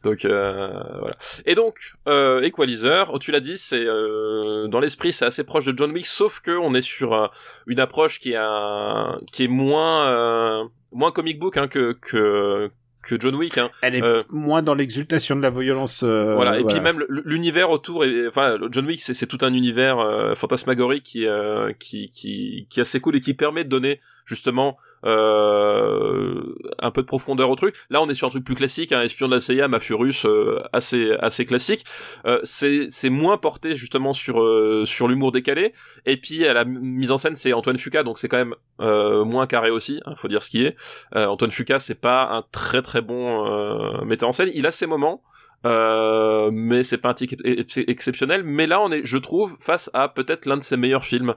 Donc 0.05 0.25
euh, 0.25 0.69
voilà. 1.01 1.17
Et 1.45 1.55
donc 1.55 1.93
euh, 2.09 2.41
Equalizer, 2.41 3.13
tu 3.21 3.31
l'as 3.31 3.41
dit, 3.41 3.59
c'est 3.59 3.85
euh, 3.85 4.67
dans 4.69 4.81
l'esprit 4.81 5.13
c'est 5.13 5.27
assez 5.27 5.45
proche 5.45 5.67
de 5.67 5.77
John 5.77 5.91
Wick, 5.91 6.07
sauf 6.07 6.41
que 6.41 6.53
on 6.53 6.75
est 6.75 6.81
sur 6.83 7.13
euh, 7.13 7.27
une 7.67 7.79
approche 7.79 8.19
qui 8.21 8.33
est 8.33 8.39
un, 8.41 9.21
qui 9.33 9.45
est 9.45 9.49
moins 9.49 10.09
euh, 10.09 10.65
moins 10.93 11.13
comic 11.13 11.39
book 11.39 11.59
hein, 11.59 11.69
que 11.69 11.93
que 11.93 12.71
que 13.03 13.21
John 13.21 13.37
Wick. 13.37 13.59
Hein. 13.59 13.71
Elle 13.83 13.95
est 13.97 14.03
Euh, 14.03 14.23
moins 14.31 14.63
dans 14.63 14.75
l'exultation 14.75 15.37
de 15.37 15.43
la 15.43 15.51
violence. 15.51 16.03
euh, 16.03 16.35
voilà. 16.35 16.59
Et 16.59 16.65
puis 16.65 16.81
même 16.81 17.05
l'univers 17.09 17.71
autour, 17.71 18.05
est, 18.05 18.27
enfin 18.27 18.51
John 18.73 18.87
Wick, 18.87 19.01
c'est 19.03 19.27
tout 19.27 19.39
un 19.43 19.53
univers 19.53 19.99
euh, 19.99 20.35
fantasmagorique 20.35 21.05
qui, 21.05 21.27
euh, 21.27 21.73
qui 21.79 22.09
qui 22.11 22.67
qui 22.71 22.81
est 22.81 22.83
assez 22.83 22.99
cool 23.01 23.15
et 23.17 23.21
qui 23.21 23.35
permet 23.35 23.63
de 23.63 23.69
donner 23.69 24.01
justement 24.27 24.77
euh, 25.05 26.43
un 26.79 26.91
peu 26.91 27.03
de 27.03 27.07
profondeur 27.07 27.49
au 27.49 27.57
truc. 27.57 27.75
Là, 27.91 28.03
on 28.03 28.09
est 28.09 28.15
sur 28.15 28.27
un 28.27 28.31
truc 28.31 28.45
plus 28.45 28.55
classique, 28.55 28.93
un 28.93 29.01
espion 29.01 29.29
de 29.29 29.35
la 29.35 29.41
CIA, 29.41 29.69
mafieux 29.69 29.95
russe, 29.95 30.27
euh, 30.27 30.61
assez 30.73 31.13
assez 31.21 31.45
classique. 31.45 31.85
Euh, 32.27 32.41
c'est 32.43 33.11
moins 33.11 33.39
porté 33.39 33.77
justement 33.77 34.13
sur 34.13 34.43
euh, 34.43 34.85
sur 34.85 35.09
l'humour 35.09 35.33
décalé. 35.33 35.73
Et 36.05 36.17
puis 36.17 36.47
à 36.47 36.53
la 36.53 36.65
mise 36.65 37.13
en 37.13 37.19
scène, 37.19 37.37
c'est 37.37 37.53
Antoine 37.53 37.79
Fuqua, 37.79 38.03
donc 38.03 38.19
c'est 38.19 38.29
quand 38.29 38.37
même 38.37 38.55
moins 38.79 39.47
carré 39.47 39.71
aussi. 39.71 40.01
Hein, 40.05 40.15
faut 40.17 40.29
dire 40.29 40.43
ce 40.43 40.51
qui 40.51 40.65
est. 40.65 40.77
Antoine 41.15 41.51
Fuqua, 41.51 41.79
c'est 41.79 41.95
pas 41.95 42.29
un 42.31 42.45
très 42.53 42.83
très 42.83 43.01
bon 43.01 44.05
metteur 44.05 44.29
en 44.29 44.33
scène. 44.33 44.51
Il 44.55 44.67
a 44.67 44.71
ses 44.71 44.87
moments. 44.87 45.23
Euh, 45.65 46.51
mais 46.53 46.85
c'est 46.85 46.99
pas 46.99 47.09
un 47.11 47.15
ex- 47.15 47.79
exceptionnel. 47.79 48.43
Mais 48.45 48.67
là, 48.67 48.81
on 48.81 48.93
est, 48.93 49.05
je 49.05 49.17
trouve, 49.19 49.57
face 49.61 49.91
à 49.95 50.09
peut-être 50.09 50.47
l'un 50.47 50.59
de 50.59 50.63
ses 50.63 50.77
meilleurs 50.77 51.05
films, 51.05 51.35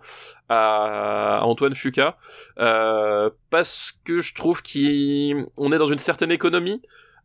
à, 0.50 1.38
à 1.40 1.44
Antoine 1.46 1.74
Fuqua, 1.76 2.18
euh, 2.60 3.30
parce 3.50 3.94
que 4.04 4.20
je 4.20 4.34
trouve 4.36 4.62
qu'on 4.62 5.72
est 5.72 5.78
dans 5.78 5.86
une 5.86 5.98
certaine 5.98 6.32
économie, 6.32 6.82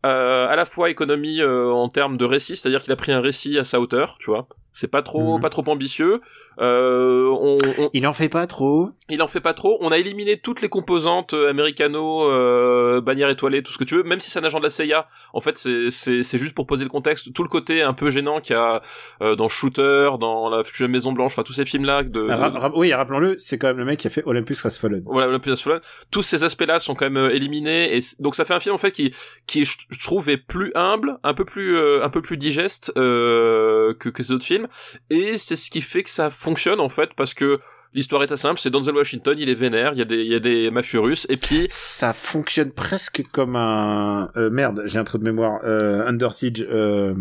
euh, 0.07 0.47
à 0.49 0.57
la 0.57 0.67
fois 0.67 0.91
économie 0.91 1.41
euh, 1.41 1.71
en 1.73 1.89
termes 1.89 2.17
de 2.17 2.25
récit, 2.25 2.57
c'est-à-dire 2.57 2.83
qu'il 2.83 2.93
a 2.93 2.97
pris 2.97 3.13
un 3.13 3.21
récit 3.21 3.59
à 3.59 3.65
sa 3.65 3.81
hauteur, 3.81 4.17
tu 4.21 4.31
vois. 4.31 4.49
C'est 4.73 4.89
pas 4.89 5.03
trop, 5.03 5.37
Mhm. 5.37 5.41
pas 5.41 5.51
trop 5.51 5.65
ambitieux. 5.69 6.21
Euh, 6.61 7.29
on, 7.41 7.57
on- 7.79 7.91
Il 7.93 8.07
en 8.07 8.13
fait 8.13 8.29
pas 8.29 8.47
trop. 8.47 8.91
il 9.09 9.21
en 9.23 9.29
fait 9.29 9.41
pas 9.41 9.55
trop. 9.55 9.79
On 9.81 9.91
a 9.91 9.99
éliminé 9.99 10.39
toutes 10.39 10.63
les 10.63 10.69
composantes 10.69 11.35
euh, 11.35 11.51
américano, 11.51 12.31
euh, 12.31 13.01
bannière 13.01 13.29
étoilée, 13.31 13.63
tout 13.63 13.73
ce 13.73 13.79
que 13.79 13.85
tu 13.85 13.97
veux. 13.97 14.03
Même 14.03 14.21
si 14.21 14.31
c'est 14.31 14.39
un 14.39 14.45
agent 14.45 14.59
de 14.59 14.65
la 14.65 14.71
CIA, 14.71 15.07
en 15.33 15.41
fait, 15.41 15.57
c'est 15.59 16.39
juste 16.39 16.55
pour 16.55 16.67
poser 16.67 16.85
le 16.85 16.91
contexte. 16.91 17.33
Tout 17.33 17.43
le 17.43 17.49
côté 17.49 17.83
un 17.83 17.93
peu 17.95 18.11
gênant 18.11 18.41
qu'il 18.41 18.55
y 18.55 18.59
a 18.59 18.83
euh, 19.23 19.37
dans 19.37 19.49
Shooter, 19.49 20.11
dans 20.21 20.49
la 20.49 20.65
future 20.65 20.89
Maison 20.89 21.13
Blanche, 21.13 21.33
enfin 21.33 21.43
tous 21.43 21.53
ces 21.53 21.65
films 21.65 21.85
là 21.85 22.03
de, 22.03 22.21
Ra- 22.21 22.49
ra- 22.51 22.73
oui, 22.77 22.93
rappelons-le, 22.95 23.37
c'est 23.39 23.59
quand 23.59 23.69
même 23.69 23.79
le 23.79 23.85
mec 23.85 23.99
qui 24.01 24.07
a 24.07 24.11
fait 24.11 24.23
Olympus 24.27 24.65
Has 24.65 24.79
Fallen. 24.81 25.03
voilà, 25.07 25.29
Olympus 25.29 25.53
Has 25.53 25.63
Fallen. 25.63 25.81
Tous 26.11 26.23
ces 26.23 26.45
aspects-là 26.45 26.79
sont 26.79 26.95
quand 26.95 27.07
même 27.07 27.17
euh, 27.17 27.35
éliminés 27.35 27.97
et 27.97 28.01
donc 28.21 28.35
ça 28.35 28.45
fait 28.45 28.55
un 28.55 28.61
film 28.61 28.75
en 28.75 28.79
fait 28.79 28.93
qui 28.93 29.15
qui 29.47 29.65
je 29.65 29.77
trouve 30.03 30.29
est 30.29 30.37
plus 30.37 30.73
humble, 30.75 31.19
un 31.23 31.35
peu 31.35 31.45
plus 31.45 31.77
euh, 31.77 32.05
un 32.05 32.11
peu 32.11 32.23
plus 32.23 32.37
digeste 32.37 32.93
euh, 32.97 33.95
que 33.95 34.09
que 34.09 34.23
ces 34.23 34.33
autres 34.33 34.45
films 34.45 34.69
et 35.11 35.39
c'est 35.39 35.57
ce 35.57 35.71
qui 35.71 35.81
fait 35.81 36.03
que 36.03 36.11
ça 36.11 36.31
fonctionne 36.45 36.81
en 36.81 36.89
fait 36.89 37.11
parce 37.17 37.35
que 37.35 37.59
l'histoire 37.95 38.23
est 38.23 38.33
assez 38.33 38.43
simple, 38.43 38.61
c'est 38.61 38.71
Denzel 38.71 38.95
Washington, 38.97 39.37
il 39.39 39.49
est 39.49 39.55
vénère, 39.55 39.93
il 39.95 39.99
y 39.99 40.03
a 40.03 40.05
des 40.05 40.21
il 40.23 40.33
y 40.33 40.35
a 40.35 40.41
des 40.41 40.71
mafieux 40.71 41.01
russes 41.01 41.27
et 41.31 41.37
puis 41.37 41.67
Ça 41.71 42.13
fonctionne 42.13 42.73
presque 42.73 43.23
comme 43.33 43.57
un 43.57 44.31
euh, 44.37 44.51
merde. 44.51 44.83
J'ai 44.85 44.99
un 44.99 45.05
trou 45.05 45.19
de 45.19 45.25
mémoire. 45.25 45.61
Euh, 45.65 46.07
Under 46.07 46.33
Siege. 46.33 46.67
Euh... 46.69 47.15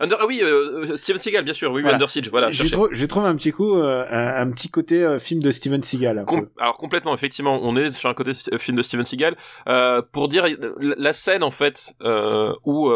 Under 0.00 0.16
ah 0.20 0.26
oui 0.26 0.40
euh, 0.42 0.96
Steven 0.96 1.18
Seagal 1.18 1.44
bien 1.44 1.52
sûr, 1.52 1.70
oui, 1.72 1.82
Voilà. 1.82 1.96
Under 1.96 2.08
Siege, 2.08 2.30
voilà. 2.30 2.50
j'ai 2.50 3.08
trouvé, 3.08 3.28
un 3.28 3.36
petit 3.36 3.52
coup, 3.52 3.76
euh, 3.76 4.06
un, 4.10 4.46
un 4.46 4.50
petit 4.50 4.70
côté 4.70 5.02
euh, 5.02 5.18
film 5.18 5.42
de 5.42 5.50
Steven 5.50 5.82
Seagal. 5.82 6.24
Com- 6.26 6.48
alors 6.58 6.78
complètement, 6.78 7.14
effectivement, 7.14 7.58
on 7.62 7.76
est 7.76 7.90
sur 7.90 8.08
un 8.08 8.14
côté 8.14 8.32
film 8.58 8.76
de 8.76 8.82
Steven 8.82 9.04
Seagal. 9.04 9.36
Pour 10.12 10.28
dire 10.28 10.46
la 10.80 11.12
scène 11.12 11.42
en 11.42 11.50
fait 11.50 11.94
où, 12.64 12.90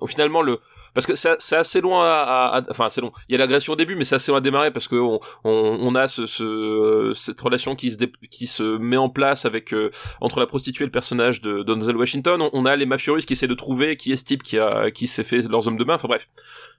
où 0.00 0.06
finalement 0.06 0.42
le 0.42 0.58
parce 0.94 1.06
que 1.06 1.14
c'est 1.14 1.56
assez 1.56 1.80
loin 1.80 2.04
à, 2.06 2.56
à- 2.58 2.62
enfin 2.70 2.88
c'est 2.88 3.00
long. 3.00 3.12
Il 3.28 3.32
y 3.32 3.34
a 3.34 3.38
l'agression 3.38 3.72
au 3.72 3.76
début, 3.76 3.96
mais 3.96 4.04
c'est 4.04 4.14
assez 4.14 4.30
loin 4.30 4.38
à 4.38 4.40
démarrer 4.40 4.70
parce 4.70 4.88
que 4.88 4.96
on, 4.96 5.20
on, 5.44 5.78
on 5.80 5.94
a 5.94 6.08
ce, 6.08 6.26
ce 6.26 7.12
cette 7.14 7.40
relation 7.40 7.74
qui 7.76 7.90
se 7.90 7.96
dé- 7.96 8.12
qui 8.30 8.46
se 8.46 8.62
met 8.78 8.96
en 8.96 9.08
place 9.08 9.44
avec 9.44 9.74
euh, 9.74 9.90
entre 10.20 10.40
la 10.40 10.46
prostituée 10.46 10.84
et 10.84 10.86
le 10.86 10.92
personnage 10.92 11.40
de 11.40 11.62
Denzel 11.62 11.96
Washington. 11.96 12.48
On, 12.52 12.64
a 12.66 12.76
les 12.76 12.86
mafieux 12.86 13.16
qui 13.18 13.32
essaient 13.34 13.46
de 13.48 13.54
trouver 13.54 13.96
qui 13.96 14.12
est 14.12 14.16
ce 14.16 14.24
type 14.24 14.42
qui 14.42 14.58
a 14.58 14.90
qui 14.90 15.06
s'est 15.06 15.24
fait 15.24 15.42
leurs 15.42 15.66
hommes 15.68 15.76
de 15.76 15.84
main. 15.84 15.94
Enfin 15.96 16.08
bref, 16.08 16.28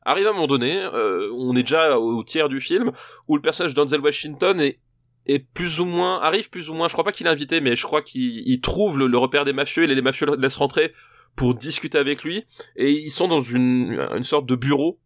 arrive 0.06 0.28
à 0.28 0.30
un 0.30 0.34
moment 0.34 0.48
donné, 0.48 0.82
euh, 0.82 1.30
on 1.38 1.56
est 1.56 1.64
déjà 1.64 1.98
au, 2.00 2.24
tiers 2.24 2.50
du 2.50 2.62
film 2.62 2.92
où 3.28 3.36
le 3.36 3.42
personnage 3.42 3.74
de 3.74 3.82
Denzel 3.82 4.02
Washington 4.02 4.60
est 4.62 4.80
est 5.28 5.40
plus 5.40 5.80
ou 5.80 5.86
moins 5.86 6.22
arrive 6.22 6.52
plus 6.52 6.70
ou 6.70 6.76
moins 6.76 6.88
je 6.88 6.94
crois 6.94 7.04
pas 7.04 7.12
qu'il 7.12 7.26
est 7.26 7.30
invité 7.32 7.60
mais 7.60 7.76
je 7.76 7.82
crois 7.82 8.04
qu'il 8.04 8.48
il 8.48 8.62
trouve 8.62 9.00
le, 9.00 9.08
le 9.08 9.18
repère 9.18 9.44
des 9.44 9.54
mafieux 9.54 9.84
et 9.84 9.88
les, 9.88 9.96
les 9.96 10.04
mafieux 10.04 10.28
laissent 10.38 10.58
rentrer 10.58 10.94
pour 11.36 11.54
discuter 11.56 11.98
avec 11.98 12.24
lui 12.24 12.46
et 12.76 12.92
ils 12.92 13.10
sont 13.10 13.28
dans 13.28 13.42
une 13.42 14.00
une 14.16 14.24
sorte 14.24 14.46
de 14.46 14.56
bureau 14.56 15.00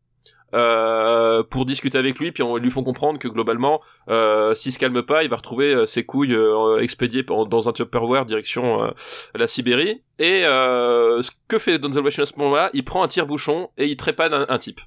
euh, 0.54 1.44
pour 1.44 1.66
discuter 1.66 1.98
avec 1.98 2.18
lui 2.20 2.32
puis 2.32 2.42
on 2.44 2.58
ils 2.58 2.64
lui 2.64 2.72
font 2.72 2.84
comprendre 2.84 3.20
que 3.20 3.28
globalement 3.28 3.82
euh, 4.10 4.54
s'il 4.56 4.72
se 4.72 4.80
calme 4.80 5.04
pas 5.04 5.24
il 5.24 5.30
va 5.30 5.36
retrouver 5.36 5.74
euh, 5.74 5.86
ses 5.86 6.06
couilles 6.06 6.34
euh, 6.34 6.80
expédiées 6.80 7.24
en- 7.30 7.46
dans 7.46 7.70
un 7.70 7.74
Tupperware 7.74 8.26
direction 8.26 8.84
euh, 8.84 8.90
la 9.36 9.48
Sibérie 9.48 10.02
et 10.18 10.46
euh, 10.46 11.22
ce 11.22 11.30
que 11.48 11.60
fait 11.60 11.78
Denzel 11.78 12.04
Washington 12.04 12.24
à 12.24 12.26
ce 12.26 12.40
moment-là 12.40 12.70
il 12.74 12.84
prend 12.84 13.04
un 13.04 13.08
tire-bouchon 13.08 13.70
et 13.78 13.86
il 13.86 13.96
trépanne 13.98 14.34
un, 14.34 14.46
un 14.50 14.58
type 14.58 14.82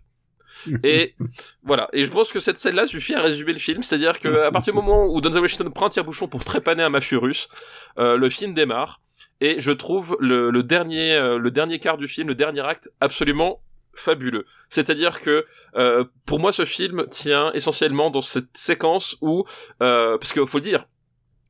et 0.84 1.14
voilà. 1.64 1.88
Et 1.92 2.04
je 2.04 2.10
pense 2.12 2.30
que 2.30 2.38
cette 2.38 2.56
scène-là 2.56 2.86
suffit 2.86 3.14
à 3.16 3.20
résumer 3.22 3.52
le 3.52 3.58
film. 3.58 3.82
C'est-à-dire 3.82 4.20
que 4.20 4.28
à 4.42 4.50
partir 4.52 4.72
du 4.72 4.76
moment 4.80 5.06
où 5.06 5.20
Denzel 5.20 5.40
Washington 5.42 5.72
prend 5.72 5.86
un 5.86 5.88
tire-bouchon 5.88 6.28
pour 6.28 6.44
trépaner 6.44 6.84
un 6.84 6.88
mafieux 6.88 7.18
russe, 7.18 7.48
euh, 7.98 8.16
le 8.16 8.28
film 8.30 8.54
démarre. 8.54 9.00
Et 9.40 9.60
je 9.60 9.72
trouve 9.72 10.16
le, 10.20 10.50
dernier, 10.62 11.14
euh, 11.14 11.38
le 11.38 11.50
dernier 11.50 11.78
quart 11.78 11.98
du 11.98 12.08
film, 12.08 12.28
le 12.28 12.34
dernier 12.34 12.60
acte, 12.60 12.90
absolument 13.00 13.60
fabuleux. 13.94 14.46
C'est-à-dire 14.68 15.20
que 15.20 15.44
euh, 15.76 16.04
pour 16.26 16.40
moi, 16.40 16.52
ce 16.52 16.64
film 16.64 17.06
tient 17.10 17.52
essentiellement 17.52 18.10
dans 18.10 18.20
cette 18.20 18.56
séquence 18.56 19.16
où, 19.20 19.44
euh, 19.82 20.16
parce 20.18 20.32
qu'il 20.32 20.46
faut 20.46 20.60
dire, 20.60 20.86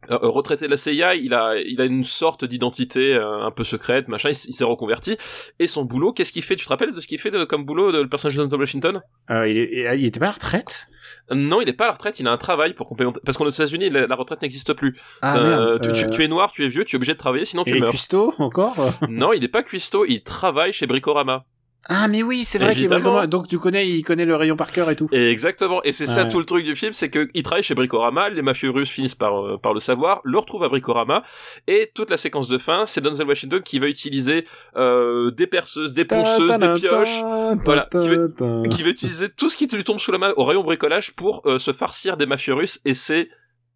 retraité 0.09 0.67
de 0.67 0.71
la 0.71 0.77
CIA, 0.77 1.15
il 1.15 1.33
a, 1.35 1.55
il 1.57 1.81
a 1.81 1.85
une 1.85 2.05
sorte 2.05 2.45
d'identité 2.45 3.15
euh, 3.15 3.45
un 3.45 3.51
peu 3.51 3.65
secrète, 3.65 4.09
machin. 4.09 4.31
Il, 4.31 4.33
il 4.49 4.53
s'est 4.53 4.65
reconverti. 4.65 5.17
Et 5.59 5.67
son 5.67 5.85
boulot, 5.85 6.13
qu'est-ce 6.13 6.33
qu'il 6.33 6.43
fait? 6.43 6.57
Tu 6.57 6.65
te 6.65 6.69
rappelles 6.69 6.93
de 6.93 7.01
ce 7.01 7.07
qu'il 7.07 7.19
fait 7.21 7.31
de- 7.31 7.45
comme 7.45 7.65
boulot 7.65 7.93
de, 7.93 8.03
le 8.03 8.09
personnage 8.09 8.37
de 8.37 8.43
Denzel 8.43 8.59
Washington? 8.61 9.01
Euh, 9.31 9.49
il, 9.49 9.57
est- 9.57 9.99
il 9.99 10.05
était 10.05 10.19
pas 10.21 10.27
à 10.27 10.29
la 10.31 10.33
retraite? 10.35 10.87
Non, 11.31 11.61
il 11.61 11.69
est 11.69 11.73
pas 11.73 11.85
à 11.85 11.89
la 11.89 11.93
retraite, 11.95 12.19
il 12.21 12.27
a 12.29 12.33
un 12.33 12.37
travail 12.37 12.75
pour 12.75 12.89
complémenter. 12.89 13.21
Parce 13.25 13.39
qu'aux 13.39 13.49
États-Unis, 13.49 13.91
la, 13.91 14.07
la 14.07 14.15
retraite 14.17 14.43
n'existe 14.43 14.73
plus. 14.73 14.99
Ah 15.21 15.37
Euh, 15.39 15.79
tu, 15.79 15.93
tu- 15.93 16.05
euh, 16.07 16.11
tu 16.11 16.25
es 16.25 16.29
noir, 16.29 16.51
tu 16.53 16.65
es 16.65 16.69
vieux, 16.69 16.85
tu 16.85 16.95
es 16.95 16.99
obligé 16.99 17.13
de 17.15 17.19
travailler, 17.19 17.45
sinon 17.45 17.65
tu 17.65 17.77
et 17.77 17.81
meurs. 17.81 17.91
Custo 17.91 18.35
encore? 18.39 18.75
Non, 19.09 19.33
il 19.33 19.43
est 19.45 19.49
pas 19.49 19.63
cuistot, 19.63 20.05
il 20.07 20.23
travaille 20.23 20.73
chez 20.73 20.87
Bricorama. 20.87 21.45
Ah 21.89 22.07
mais 22.09 22.23
oui, 22.23 22.45
c'est 22.45 22.59
vrai 22.59 22.75
qu'il 22.75 22.85
est. 22.93 23.27
Donc 23.27 23.49
tu 23.49 23.59
connais, 23.59 23.89
il 23.89 24.03
connaît 24.05 24.25
le 24.25 24.37
rayon 24.37 24.57
par 24.57 24.71
cœur 24.71 24.89
et 24.91 24.97
tout. 24.97 25.09
Et 25.13 25.31
exactement. 25.31 25.83
Et 25.83 25.93
c'est 25.93 26.07
ça 26.07 26.23
Ouais. 26.23 26.29
tout 26.29 26.39
le 26.39 26.45
truc 26.45 26.65
du 26.65 26.77
film, 26.77 26.93
c'est 26.93 27.09
que 27.11 27.29
il 27.35 27.43
travaille 27.43 27.63
chez 27.65 27.75
Bricorama, 27.75 28.29
les 28.29 28.43
mafieux 28.43 28.71
russes 28.71 28.91
finissent 28.91 29.15
par, 29.17 29.45
euh, 29.45 29.59
par 29.59 29.75
le 29.75 29.81
savoir, 29.81 30.21
le 30.25 30.39
retrouvent 30.39 30.63
à 30.65 30.69
Bricorama, 30.69 31.25
et 31.67 31.91
toute 31.95 32.11
la 32.11 32.17
séquence 32.17 32.47
de 32.49 32.59
fin, 32.59 32.87
c'est 32.87 33.01
Denzel 33.01 33.27
Washington 33.27 33.63
qui 33.63 33.79
va 33.81 33.89
utiliser 33.89 34.47
euh, 34.77 35.31
des 35.33 35.47
perceuses, 35.49 35.95
des 35.95 36.05
ponceuses, 36.05 36.57
des 36.57 36.75
pioches, 36.75 37.21
Voilà, 37.65 37.89
qui 37.91 38.09
veut- 38.09 38.33
qui 38.71 38.83
va 38.83 38.89
utiliser 38.91 39.29
tout 39.29 39.51
ce 39.51 39.57
qui 39.57 39.67
lui 39.67 39.85
tombe 39.85 39.99
sous 39.99 40.13
la 40.13 40.19
main 40.19 40.33
au 40.37 40.45
rayon 40.45 40.63
bricolage 40.63 41.13
pour 41.15 41.43
euh, 41.47 41.59
se 41.59 41.73
farcir 41.73 42.17
des 42.17 42.27
mafieux 42.27 42.55
russes, 42.55 42.81
et 42.85 42.95
c'est 42.95 43.29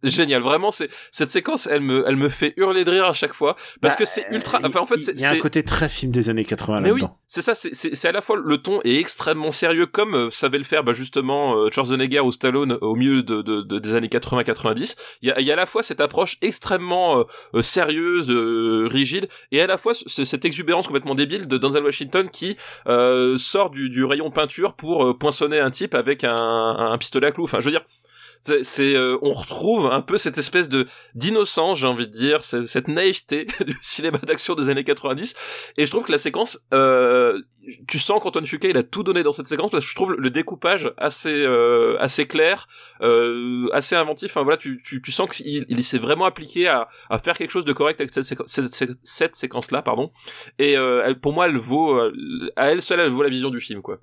génial. 0.03 0.43
Vraiment, 0.43 0.71
c'est 0.71 0.89
cette 1.11 1.31
séquence, 1.31 1.67
elle 1.67 1.81
me, 1.81 2.05
elle 2.07 2.17
me 2.17 2.29
fait 2.29 2.55
hurler 2.57 2.85
de 2.85 2.91
rire 2.91 3.05
à 3.07 3.13
chaque 3.13 3.33
fois 3.33 3.57
parce 3.81 3.95
Bah, 3.95 3.99
que 3.99 4.05
c'est 4.05 4.27
ultra. 4.31 4.61
Enfin, 4.65 4.81
en 4.81 4.87
fait, 4.87 4.99
c'est 4.99 5.13
Il 5.13 5.21
y 5.21 5.25
a 5.25 5.31
un 5.31 5.39
côté 5.39 5.63
très 5.63 5.89
film 5.89 6.13
des 6.13 6.29
années 6.29 6.45
80 6.45 6.81
Mais 6.81 6.91
oui, 6.91 7.01
là-dedans. 7.01 7.19
c'est 7.27 7.43
ça, 7.43 7.55
c'est- 7.55 8.05
à 8.07 8.13
la 8.13 8.21
fois 8.23 8.37
le 8.43 8.59
ton 8.59 8.81
est 8.85 8.97
extrêmement 8.97 9.51
sérieux 9.51 9.87
comme 9.87 10.15
euh, 10.15 10.31
savait 10.31 10.59
le 10.59 10.65
faire 10.65 10.85
bah, 10.85 10.93
justement 10.93 11.57
euh, 11.57 11.71
Schwarzenegger 11.73 12.21
ou 12.21 12.31
Stallone 12.33 12.79
au 12.81 12.95
milieu 12.95 13.23
de, 13.23 13.43
de- 13.43 13.63
de- 13.63 13.79
des 13.79 13.95
années 13.95 14.09
80-90. 14.09 14.97
Il 15.23 15.29
y 15.29 15.33
a, 15.33 15.41
il 15.41 15.47
y 15.47 15.51
a 15.51 15.55
à 15.55 15.57
la 15.57 15.67
fois 15.67 15.83
cette 15.83 16.01
approche 16.01 16.37
extrêmement 16.43 17.19
euh, 17.21 17.25
euh, 17.55 17.63
sérieuse, 17.63 18.31
euh, 18.31 18.89
rigide, 18.91 19.29
et 19.53 19.61
à 19.61 19.67
la 19.67 19.79
fois 19.79 19.93
ce- 19.95 20.25
cette 20.25 20.45
exubérance 20.45 20.87
complètement 20.87 21.15
débile 21.15 21.49
de 21.49 21.59
Denzel 21.59 21.85
Washington 21.85 22.29
qui 22.31 22.57
euh, 22.87 23.39
sort 23.39 23.71
du, 23.71 23.89
du 23.91 24.05
rayon 24.05 24.31
peinture 24.31 24.75
pour 24.75 25.05
euh, 25.05 25.15
poinçonner 25.19 25.59
un 25.59 25.71
type 25.71 25.95
avec 25.95 26.23
un, 26.25 26.31
un 26.37 26.99
pistolet 26.99 27.27
à 27.29 27.33
clous. 27.33 27.45
Enfin, 27.45 27.61
je 27.61 27.65
veux 27.67 27.71
dire. 27.73 27.85
C'est, 28.41 28.95
euh, 28.95 29.19
on 29.23 29.33
retrouve 29.33 29.87
un 29.87 30.01
peu 30.01 30.19
cette 30.19 30.39
espèce 30.39 30.69
de 30.69 30.87
d'innocence, 31.15 31.79
j'ai 31.79 31.87
envie 31.87 32.07
de 32.07 32.13
dire, 32.13 32.45
cette, 32.45 32.89
naïveté 32.89 33.47
du 33.67 33.77
cinéma 33.83 34.19
d'action 34.19 34.55
des 34.55 34.69
années 34.69 34.85
90. 34.85 35.73
Et 35.77 35.87
je 35.87 35.91
trouve 35.91 36.05
que 36.05 36.13
la 36.13 36.19
séquence, 36.19 36.61
euh, 36.73 37.41
tu 37.89 37.99
sens 37.99 38.23
qu'Antoine 38.23 38.47
Fuqua 38.47 38.69
il 38.69 38.77
a 38.77 38.83
tout 38.83 39.03
donné 39.03 39.23
dans 39.23 39.33
cette 39.33 39.49
séquence 39.49 39.71
parce 39.71 39.85
que 39.85 39.91
je 39.91 39.95
trouve 39.97 40.15
le 40.15 40.31
découpage 40.31 40.93
assez 40.97 41.43
euh, 41.45 41.97
assez 41.99 42.27
clair, 42.27 42.69
euh, 43.03 43.69
assez 43.73 43.97
inventif. 43.97 44.31
Enfin 44.31 44.43
voilà, 44.43 44.57
tu 44.57 44.81
tu, 44.85 45.03
tu 45.03 45.11
sens 45.11 45.29
qu'il 45.29 45.67
il 45.69 45.85
s'est 45.85 45.99
vraiment 45.99 46.27
appliqué 46.27 46.69
à 46.69 46.89
à 47.11 47.19
faire 47.19 47.37
quelque 47.37 47.51
chose 47.51 47.65
de 47.65 47.73
correct 47.73 48.01
avec 48.01 48.13
cette, 48.13 48.25
cette, 48.47 48.99
cette 49.03 49.35
séquence 49.35 49.71
là, 49.71 49.83
pardon. 49.83 50.11
Et 50.59 50.77
euh, 50.77 51.03
elle, 51.05 51.19
pour 51.19 51.33
moi, 51.33 51.47
elle 51.47 51.57
vaut 51.57 51.97
euh, 51.97 52.13
à 52.57 52.67
elle 52.67 52.83
seule, 52.83 53.01
elle 53.01 53.11
vaut 53.11 53.23
la 53.23 53.29
vision 53.29 53.51
du 53.51 53.61
film 53.61 53.83
quoi. 53.83 53.99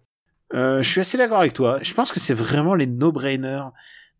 Euh, 0.54 0.82
je 0.84 0.90
suis 0.90 1.02
assez 1.02 1.18
d'accord 1.18 1.40
avec 1.40 1.54
toi. 1.54 1.80
Je 1.82 1.94
pense 1.94 2.12
que 2.12 2.20
c'est 2.20 2.34
vraiment 2.34 2.76
les 2.76 2.86
no-brainers 2.86 3.70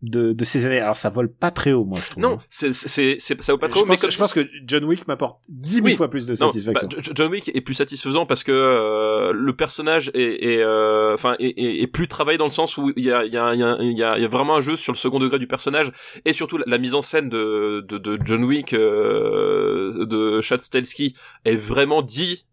de, 0.04 0.34
de 0.34 0.44
ces 0.46 0.66
années. 0.68 0.80
Alors 0.80 0.98
ça 0.98 1.10
vole 1.10 1.32
pas 1.34 1.50
très 1.50 1.72
haut, 1.72 1.86
moi 1.86 1.98
je 2.04 2.12
trouve. 2.12 2.22
Non, 2.22 2.38
c'est 2.50 2.74
c'est 2.74 3.16
c'est 3.20 3.42
ça 3.42 3.54
vaut 3.54 3.58
pas 3.58 3.70
trop. 3.70 3.80
je, 3.80 3.86
mais 3.86 3.90
pense, 3.92 4.02
comme- 4.02 4.12
je 4.12 4.18
pense 4.18 4.34
que 4.34 4.48
John 4.68 4.84
Wick 4.84 5.08
m'apporte 5.08 5.42
10 5.50 5.74
000 5.76 5.86
Oui. 5.86 5.96
fois 5.96 6.10
plus 6.10 6.26
de 6.28 6.32
Non, 6.34 6.52
satisfaction. 6.52 6.90
bah, 6.92 6.98
J- 7.02 7.12
John 7.16 7.32
Wick 7.32 7.50
est 7.56 7.62
plus 7.62 7.74
satisfaisant 7.74 8.26
parce 8.26 8.44
que 8.44 8.52
euh, 8.52 9.32
le 9.34 9.56
personnage 9.56 10.12
est, 10.14 10.44
est, 10.54 10.62
euh, 10.62 11.14
enfin 11.14 11.36
est, 11.40 11.48
est- 11.58 11.82
est 11.82 11.88
plus 11.88 12.08
travaillé 12.08 12.38
dans 12.38 12.46
le 12.46 12.50
sens 12.52 12.78
où 12.78 12.92
il 12.96 13.04
y 13.06 13.12
a 13.12 13.24
il 13.24 13.34
y 13.34 13.38
a 13.38 13.54
il 13.54 13.60
y 13.60 13.64
a 13.64 13.78
il 13.80 13.98
y 13.98 14.04
a, 14.04 14.18
il 14.18 14.22
y 14.22 14.26
a 14.26 14.28
vraiment 14.28 14.58
un 14.58 14.62
jeu 14.62 14.76
sur 14.76 14.92
le 14.94 14.98
second 14.98 15.20
degré 15.20 15.40
du 15.40 15.48
personnage 15.48 15.92
et 16.26 16.34
surtout 16.34 16.58
la, 16.58 16.66
la 16.68 16.78
mise 16.78 16.94
en 16.96 17.02
scène 17.02 17.30
de 17.30 17.86
de, 17.88 17.98
de 17.98 18.20
John 18.26 18.44
Wick 18.44 18.74
euh, 18.74 20.06
de 20.06 20.42
Chad 20.42 20.60
Stahelski 20.62 21.16
est 21.46 21.56
vraiment 21.56 22.02
dit 22.02 22.46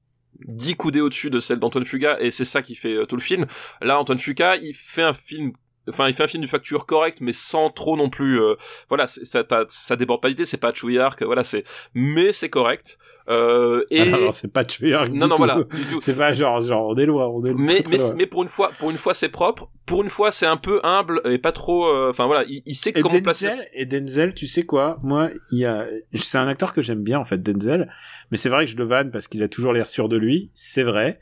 10 0.47 0.77
coudées 0.77 1.01
au-dessus 1.01 1.31
de 1.31 1.41
celle 1.41 1.59
d'Antoine 1.59 1.85
Fuga 1.85 2.17
et 2.21 2.31
c'est 2.31 2.45
ça 2.45 2.63
qui 2.63 2.75
fait 2.75 2.95
euh, 2.95 3.07
tout 3.07 3.17
le 3.17 3.23
film. 3.23 3.47
Là 3.83 3.99
Antoine 3.99 4.19
Fuga, 4.19 4.57
il 4.57 4.75
fait 4.75 5.03
un 5.03 5.13
film 5.13 5.53
Enfin, 5.89 6.09
il 6.09 6.15
fait 6.15 6.23
un 6.23 6.29
film 6.29 6.43
de 6.43 6.49
facture 6.49 6.87
correcte, 6.87 7.21
mais 7.21 7.33
sans 7.33 7.71
trop 7.71 7.97
non 7.97 8.11
plus. 8.11 8.41
euh, 8.41 8.55
voilà, 8.89 9.07
ça, 9.07 9.45
ça 9.69 9.97
déborde 9.97 10.21
pas 10.21 10.29
l'idée. 10.29 10.45
C'est 10.45 10.59
pas 10.59 10.73
Chouillard, 10.73 11.17
voilà, 11.21 11.43
c'est. 11.43 11.65
Mais 11.95 12.33
c'est 12.33 12.51
correct. 12.51 12.99
Euh, 13.29 13.85
et 13.91 14.05
non, 14.05 14.21
non, 14.21 14.31
c'est 14.31 14.53
pas 14.53 14.65
du 14.65 14.77
non, 14.91 15.27
non, 15.27 15.29
tout. 15.29 15.37
voilà, 15.37 15.55
du. 15.55 15.67
C'est 16.01 16.17
pas 16.17 16.33
genre, 16.33 16.61
genre, 16.61 16.89
on 16.89 16.97
est 16.97 17.07
loin, 17.07 17.27
on 17.27 17.45
est 17.45 17.55
Mais, 17.55 17.83
mais, 17.89 17.97
loin. 17.97 18.15
mais 18.17 18.27
pour 18.27 18.43
une 18.43 18.49
fois, 18.49 18.71
pour 18.79 18.91
une 18.91 18.97
fois, 18.99 19.15
c'est 19.15 19.29
propre. 19.29 19.71
Pour 19.87 20.03
une 20.03 20.11
fois, 20.11 20.31
c'est 20.31 20.47
un 20.47 20.57
peu 20.57 20.81
humble 20.83 21.21
et 21.25 21.39
pas 21.39 21.53
trop. 21.53 21.87
euh, 21.87 22.11
Enfin 22.11 22.27
voilà, 22.27 22.45
il, 22.49 22.63
il 22.67 22.75
sait 22.75 22.91
Et 22.95 23.01
comment 23.01 23.21
placer. 23.21 23.47
Denzel, 23.47 23.69
et 23.73 23.87
Denzel, 23.87 24.35
tu 24.35 24.47
sais 24.47 24.65
quoi? 24.65 24.99
Moi, 25.03 25.31
il 25.53 25.59
y 25.61 25.65
a, 25.65 25.87
c'est 26.15 26.39
un 26.39 26.49
acteur 26.49 26.73
que 26.73 26.83
j'aime 26.83 27.03
bien 27.03 27.19
en 27.19 27.25
fait, 27.25 27.43
Denzel. 27.43 27.93
Mais 28.31 28.37
c'est 28.37 28.49
vrai 28.49 28.65
que 28.65 28.71
je 28.71 28.77
le 28.77 28.85
vanne 28.85 29.11
parce 29.11 29.29
qu'il 29.29 29.43
a 29.43 29.49
toujours 29.49 29.73
l'air 29.73 29.89
sûr 29.89 30.09
de 30.09 30.17
lui. 30.17 30.51
C'est 30.55 30.83
vrai. 30.83 31.21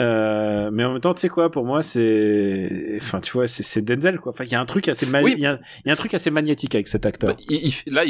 Euh, 0.00 0.70
mais 0.72 0.84
en 0.84 0.92
même 0.92 1.00
temps, 1.00 1.12
tu 1.14 1.20
sais 1.20 1.28
quoi 1.28 1.50
Pour 1.50 1.64
moi, 1.64 1.82
c'est, 1.82 2.96
enfin, 3.00 3.20
tu 3.20 3.32
vois, 3.32 3.46
c'est, 3.46 3.82
Denzel 3.82 4.18
quoi. 4.18 4.32
Enfin, 4.32 4.44
il 4.44 4.50
y 4.50 4.54
a 4.54 4.60
un 4.60 4.64
truc 4.64 4.88
assez, 4.88 5.04
ma- 5.06 5.20
Oui. 5.22 5.34
il 5.36 5.42
y 5.42 5.46
a, 5.46 5.60
il 5.84 5.88
y 5.88 5.90
a 5.90 5.92
un 5.92 5.96
truc 5.96 6.14
assez 6.14 6.30
magnétique 6.30 6.74
avec 6.74 6.88
cet 6.88 7.04
acteur. 7.06 7.30
Bah, 7.36 7.42
il- 7.48 7.66
il- 7.86 7.92
là, 7.92 8.04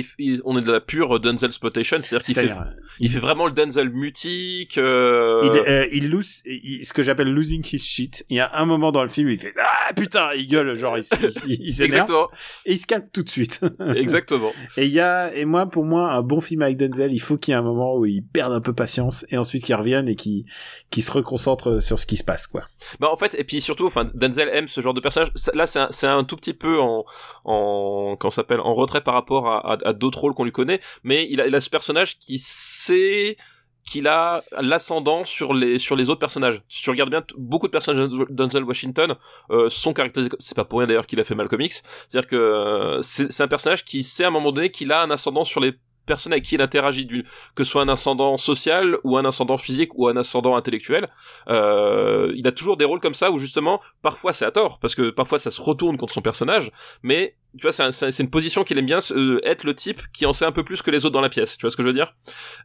on 0.45 0.57
est 0.59 0.63
de 0.63 0.71
la 0.73 0.81
pure 0.81 1.19
Denzel 1.21 1.51
Spotation, 1.53 1.99
c'est-à-dire 2.01 2.25
qu'il 2.25 2.35
fait, 2.35 2.43
C'est-à-dire, 2.47 2.75
il 3.01 3.11
fait 3.11 3.19
vraiment 3.19 3.47
le 3.47 3.53
Denzel 3.53 3.91
mutique. 3.91 4.79
euh, 4.79 5.41
il, 5.43 5.51
euh, 5.73 5.87
il 5.93 6.11
lose, 6.11 6.43
ce 6.45 6.93
que 6.93 7.03
j'appelle 7.03 7.33
losing 7.33 7.65
his 7.73 7.79
shit. 7.79 8.25
Il 8.31 8.37
y 8.37 8.41
a 8.41 8.51
un 8.57 8.65
moment 8.67 8.93
dans 8.93 9.03
le 9.03 9.09
film 9.09 9.29
où 9.29 9.31
il 9.31 9.39
fait 9.39 9.53
ah 9.59 9.93
putain, 9.95 10.29
il 10.37 10.47
gueule, 10.47 10.75
genre 10.75 10.97
il, 10.97 11.03
il, 11.49 11.83
Exactement, 11.83 12.29
et 12.67 12.73
il 12.73 12.79
se 12.79 12.87
calme 12.87 13.05
tout 13.13 13.23
de 13.23 13.29
suite. 13.29 13.61
exactement. 13.97 14.53
Et 14.77 14.85
il 14.87 14.93
y 14.93 15.01
a, 15.01 15.35
et 15.35 15.45
moi, 15.45 15.67
pour 15.69 15.85
moi, 15.85 16.13
un 16.13 16.23
bon 16.23 16.41
film 16.41 16.63
avec 16.63 16.77
Denzel, 16.77 17.13
il 17.13 17.19
faut 17.19 17.37
qu'il 17.37 17.53
y 17.53 17.55
ait 17.55 17.59
un 17.59 17.63
moment 17.63 17.97
où 17.97 18.07
il 18.07 18.23
perde 18.23 18.53
un 18.53 18.61
peu 18.61 18.73
patience 18.73 19.27
et 19.31 19.37
ensuite 19.39 19.65
qu'il 19.65 19.75
revienne 19.75 20.09
et 20.09 20.15
qu'il, 20.15 20.45
qu'il 20.91 21.03
se 21.03 21.11
reconcentre 21.11 21.80
sur 21.81 21.99
ce 21.99 22.07
qui 22.07 22.17
se 22.17 22.25
passe, 22.25 22.47
quoi. 22.47 22.63
Bah 22.99 23.09
en 23.11 23.17
fait 23.17 23.35
et 23.39 23.45
puis 23.45 23.61
surtout 23.61 23.87
enfin 23.87 24.07
Denzel 24.15 24.49
aime 24.53 24.69
ce 24.69 24.81
genre 24.81 24.95
de 24.95 25.01
personnage 25.01 25.33
là 25.55 25.67
c'est 25.67 26.07
un, 26.07 26.19
un 26.19 26.25
tout 26.25 26.37
petit 26.37 26.55
peu 26.55 26.81
en 26.81 27.05
en 27.45 28.17
s'appelle 28.31 28.61
en 28.61 28.75
retrait 28.75 29.01
par 29.01 29.15
rapport 29.15 29.49
à, 29.49 29.79
à, 29.85 29.93
d'autres 29.93 30.21
rôles 30.21 30.35
qu'on 30.35 30.45
lui 30.45 30.53
connaît 30.53 30.81
mais 31.03 31.27
il 31.31 31.41
a, 31.41 31.47
il 31.47 31.55
a 31.55 31.61
ce 31.61 31.71
personnage 31.71 32.19
qui 32.19 32.39
sait 32.39 33.37
qu'il 33.85 34.07
a 34.07 34.43
l'ascendant 34.61 35.25
sur 35.25 35.55
les 35.55 35.79
sur 35.79 35.97
les 35.97 36.11
autres 36.11 36.21
personnages. 36.21 36.61
Si 36.69 36.83
tu 36.83 36.91
regardes 36.91 37.11
bien, 37.11 37.25
beaucoup 37.37 37.67
de 37.67 37.73
personnages 37.73 38.09
de 38.09 38.27
Denzel 38.31 38.65
Washington 38.65 39.17
euh, 39.51 39.69
sont 39.69 39.93
caractérisés. 39.93 40.31
C'est 40.39 40.55
pas 40.55 40.65
pour 40.65 40.79
rien 40.79 40.87
d'ailleurs 40.87 41.07
qu'il 41.07 41.19
a 41.19 41.25
fait 41.25 41.35
Malcolm 41.35 41.61
X. 41.61 41.83
C'est-à-dire 42.09 42.29
que 42.29 42.37
euh, 42.37 43.01
c'est 43.03 43.41
un 43.41 43.49
personnage 43.49 43.85
qui 43.85 44.03
sait 44.03 44.25
à 44.25 44.29
un 44.29 44.31
moment 44.31 44.53
donné 44.53 44.71
qu'il 44.71 44.93
a 44.93 45.03
un 45.03 45.11
ascendant 45.11 45.45
sur 45.45 45.61
les 45.61 45.75
personnes 46.07 46.33
avec 46.33 46.45
qui 46.45 46.55
il 46.57 46.63
interagit, 46.63 47.05
du, 47.07 47.25
que 47.55 47.65
ce 47.65 47.71
soit 47.73 47.83
un 47.83 47.89
ascendant 47.89 48.37
social 48.37 48.97
ou 49.05 49.17
un 49.17 49.25
ascendant 49.25 49.57
physique 49.57 49.91
ou 49.97 50.09
un 50.09 50.17
ascendant 50.17 50.57
intellectuel. 50.57 51.09
Euh, 51.49 52.33
il 52.37 52.47
a 52.47 52.53
toujours 52.53 52.77
des 52.77 52.85
rôles 52.85 53.01
comme 53.01 53.15
ça 53.15 53.31
où 53.31 53.39
justement, 53.39 53.81
parfois 54.03 54.33
c'est 54.33 54.45
à 54.45 54.51
tort, 54.51 54.79
parce 54.81 54.95
que 54.95 55.11
parfois 55.11 55.39
ça 55.39 55.51
se 55.51 55.61
retourne 55.61 55.97
contre 55.97 56.13
son 56.13 56.23
personnage, 56.23 56.71
mais 57.03 57.37
tu 57.57 57.63
vois, 57.63 57.73
c'est 57.73 57.83
un- 57.83 57.91
c'est 57.93 58.13
c'est 58.13 58.23
une 58.23 58.31
position 58.31 58.63
qu'il 58.65 58.79
aime 58.79 58.87
bien, 58.87 59.01
euh, 59.11 59.41
être 59.43 59.65
le 59.65 59.75
type 59.75 60.01
qui 60.13 60.25
en 60.27 60.33
sait 60.33 60.45
un 60.45 60.53
peu 60.53 60.63
plus 60.65 60.83
que 60.83 60.91
les 60.91 61.05
autres 61.05 61.15
dans 61.15 61.21
la 61.21 61.29
pièce. 61.29 61.57
Tu 61.57 61.63
vois 61.63 61.71
ce 61.73 61.77
que 61.77 61.83
je 61.83 61.89
veux 61.89 61.95
dire? 61.95 62.15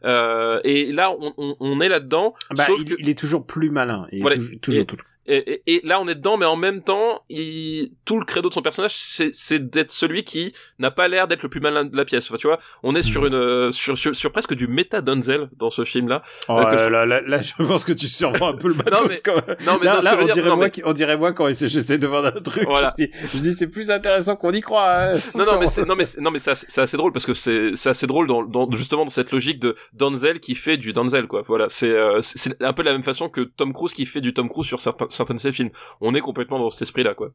Euh, 0.04 0.60
Et 0.64 0.92
là, 0.92 1.10
on, 1.18 1.32
on, 1.38 1.56
on 1.58 1.80
est 1.80 1.88
là-dedans, 1.88 2.34
Bah, 2.56 2.64
il, 2.78 2.84
que 2.84 2.94
il 2.98 3.08
est 3.08 3.18
toujours 3.18 3.44
plus 3.46 3.70
malin. 3.70 4.06
Voilà. 4.20 4.36
toujours, 4.36 4.60
toujours 4.60 4.82
Et- 4.82 4.86
et, 5.26 5.60
et- 5.66 5.76
et 5.76 5.80
là, 5.84 6.00
on 6.00 6.08
est 6.08 6.14
dedans, 6.14 6.36
mais 6.36 6.46
en 6.46 6.56
même 6.56 6.82
temps, 6.82 7.22
il, 7.28 7.90
tout 8.04 8.18
le 8.18 8.24
credo 8.24 8.48
de 8.48 8.54
son 8.54 8.62
personnage, 8.62 8.94
c'est, 9.32 9.70
d'être 9.70 9.90
celui 9.90 10.24
qui 10.24 10.52
n'a 10.78 10.90
pas 10.90 11.08
l'air 11.08 11.26
d'être 11.28 11.42
le 11.42 11.48
plus 11.48 11.60
malin 11.60 11.84
de 11.84 11.96
la 11.96 12.04
pièce. 12.04 12.26
Enfin, 12.30 12.38
tu 12.38 12.46
vois, 12.46 12.58
on 12.82 12.94
est 12.94 13.02
sur 13.02 13.26
une, 13.26 13.34
euh, 13.34 13.70
sur, 13.72 13.96
sur, 13.98 14.14
sur 14.14 14.32
presque 14.32 14.54
du 14.54 14.68
méta 14.68 15.00
Denzel 15.00 15.48
dans 15.56 15.70
ce 15.70 15.84
film-là. 15.84 16.22
Oh, 16.48 16.58
Euh, 16.58 16.78
je- 16.78 16.84
là, 16.90 17.06
là, 17.06 17.20
là, 17.22 17.40
je 17.42 17.52
pense 17.64 17.84
que 17.84 17.92
tu 17.92 18.08
survends 18.08 18.48
un 18.48 18.56
peu 18.56 18.68
le 18.68 18.74
bateau. 18.74 18.90
Non, 19.04 19.08
mais- 19.08 19.64
Non, 19.66 19.78
mais 19.80 19.86
là, 19.86 19.96
non, 19.96 20.00
là, 20.02 20.18
on, 20.20 20.24
dire- 20.24 20.34
dirait 20.34 20.48
non, 20.50 20.56
moi 20.56 20.64
mais- 20.66 20.70
qui- 20.70 20.82
on 20.84 20.92
dirait 20.92 21.16
moi 21.16 21.32
quand 21.32 21.48
essaie- 21.48 21.68
j'essaie 21.68 21.98
de 21.98 22.06
vendre 22.06 22.28
un 22.36 22.40
truc. 22.40 22.64
Voilà. 22.64 22.94
Je, 22.98 23.38
dis, 23.38 23.52
c'est 23.52 23.70
plus 23.70 23.90
intéressant 23.90 24.36
qu'on 24.36 24.52
y 24.52 24.60
croit. 24.60 24.90
hein. 24.90 25.14
Non, 25.34 25.44
non, 25.44 25.58
mais 25.58 25.66
c'est, 25.66 25.84
non, 25.86 25.94
mais 25.96 26.04
non, 26.18 26.30
mais 26.30 26.38
c'est 26.38 26.50
assez, 26.78 26.96
drôle 26.96 27.12
parce 27.12 27.26
que 27.26 27.34
c'est, 27.34 27.74
c'est 27.74 27.88
assez 27.90 28.06
drôle 28.06 28.26
dans, 28.26 28.42
dans, 28.42 28.70
justement 28.72 29.04
dans 29.04 29.10
cette 29.10 29.32
logique 29.32 29.58
de 29.60 29.76
Denzel 29.92 30.40
qui 30.40 30.54
fait 30.54 30.76
du 30.76 30.92
Denzel, 30.92 31.26
quoi. 31.26 31.42
Voilà. 31.46 31.66
C'est, 31.68 31.90
euh, 31.90 32.20
c'est 32.22 32.60
un 32.62 32.72
peu 32.72 32.82
la 32.82 32.92
même 32.92 33.02
façon 33.02 33.28
que 33.28 33.40
Tom 33.40 33.72
Cruise 33.72 33.92
qui 33.94 34.06
fait 34.06 34.20
du 34.20 34.32
Tom 34.34 34.48
Cruise 34.48 34.66
sur 34.66 34.80
certains, 34.80 35.06
certains 35.16 35.34
de 35.34 35.40
ses 35.40 35.52
films. 35.52 35.70
On 36.00 36.14
est 36.14 36.20
complètement 36.20 36.58
dans 36.58 36.70
cet 36.70 36.82
esprit-là, 36.82 37.14
quoi. 37.14 37.32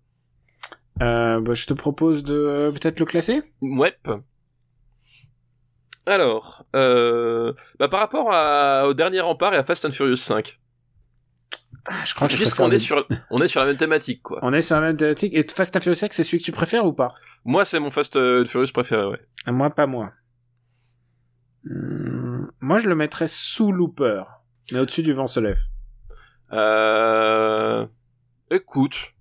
Euh, 1.02 1.42
bah, 1.42 1.54
je 1.54 1.66
te 1.66 1.74
propose 1.74 2.24
de 2.24 2.36
euh, 2.36 2.72
peut-être 2.72 3.00
le 3.00 3.06
classer? 3.06 3.42
Ouais. 3.62 3.96
Alors, 6.06 6.66
euh, 6.76 7.54
bah 7.80 7.88
par 7.88 8.00
rapport 8.00 8.32
à, 8.34 8.88
au 8.88 8.94
dernier 8.94 9.20
rempart 9.20 9.54
et 9.54 9.58
à 9.58 9.64
Fast 9.64 9.86
and 9.86 9.92
Furious 9.92 10.16
5, 10.18 10.60
Ah, 11.88 11.94
je 12.06 12.14
crois 12.16 12.28
que 12.28 12.34
puisqu'on 12.34 12.72
est 12.72 12.80
sur, 12.80 13.08
on 13.30 13.42
est 13.42 13.48
sur 13.48 13.60
la 13.60 13.68
même 13.68 13.78
thématique, 13.78 14.22
quoi. 14.24 14.40
On 14.42 14.52
est 14.52 14.62
sur 14.64 14.76
la 14.76 14.82
même 14.82 14.98
thématique. 14.98 15.34
Et 15.36 15.46
Fast 15.48 15.76
and 15.76 15.82
Furious 15.82 15.96
5, 15.96 16.12
c'est 16.14 16.24
celui 16.24 16.40
que 16.40 16.44
tu 16.44 16.52
préfères 16.52 16.86
ou 16.86 16.94
pas? 16.94 17.10
Moi, 17.46 17.66
c'est 17.66 17.80
mon 17.80 17.92
Fast 17.92 18.16
and 18.18 18.46
Furious 18.46 18.72
préféré, 18.74 19.06
ouais. 19.06 19.22
Ah, 19.46 19.52
Moi, 19.52 19.70
pas 19.70 19.86
moi. 19.88 20.12
Hmm, 21.64 22.48
moi, 22.60 22.80
je 22.80 22.90
le 22.90 22.96
mettrais 22.96 23.28
sous 23.28 23.72
Looper, 23.72 24.24
mais 24.72 24.80
au-dessus 24.80 25.04
du 25.04 25.14
vent 25.14 25.28
se 25.28 25.40
lève. 25.40 25.60
Euh, 26.54 27.88
écoute, 28.49 29.14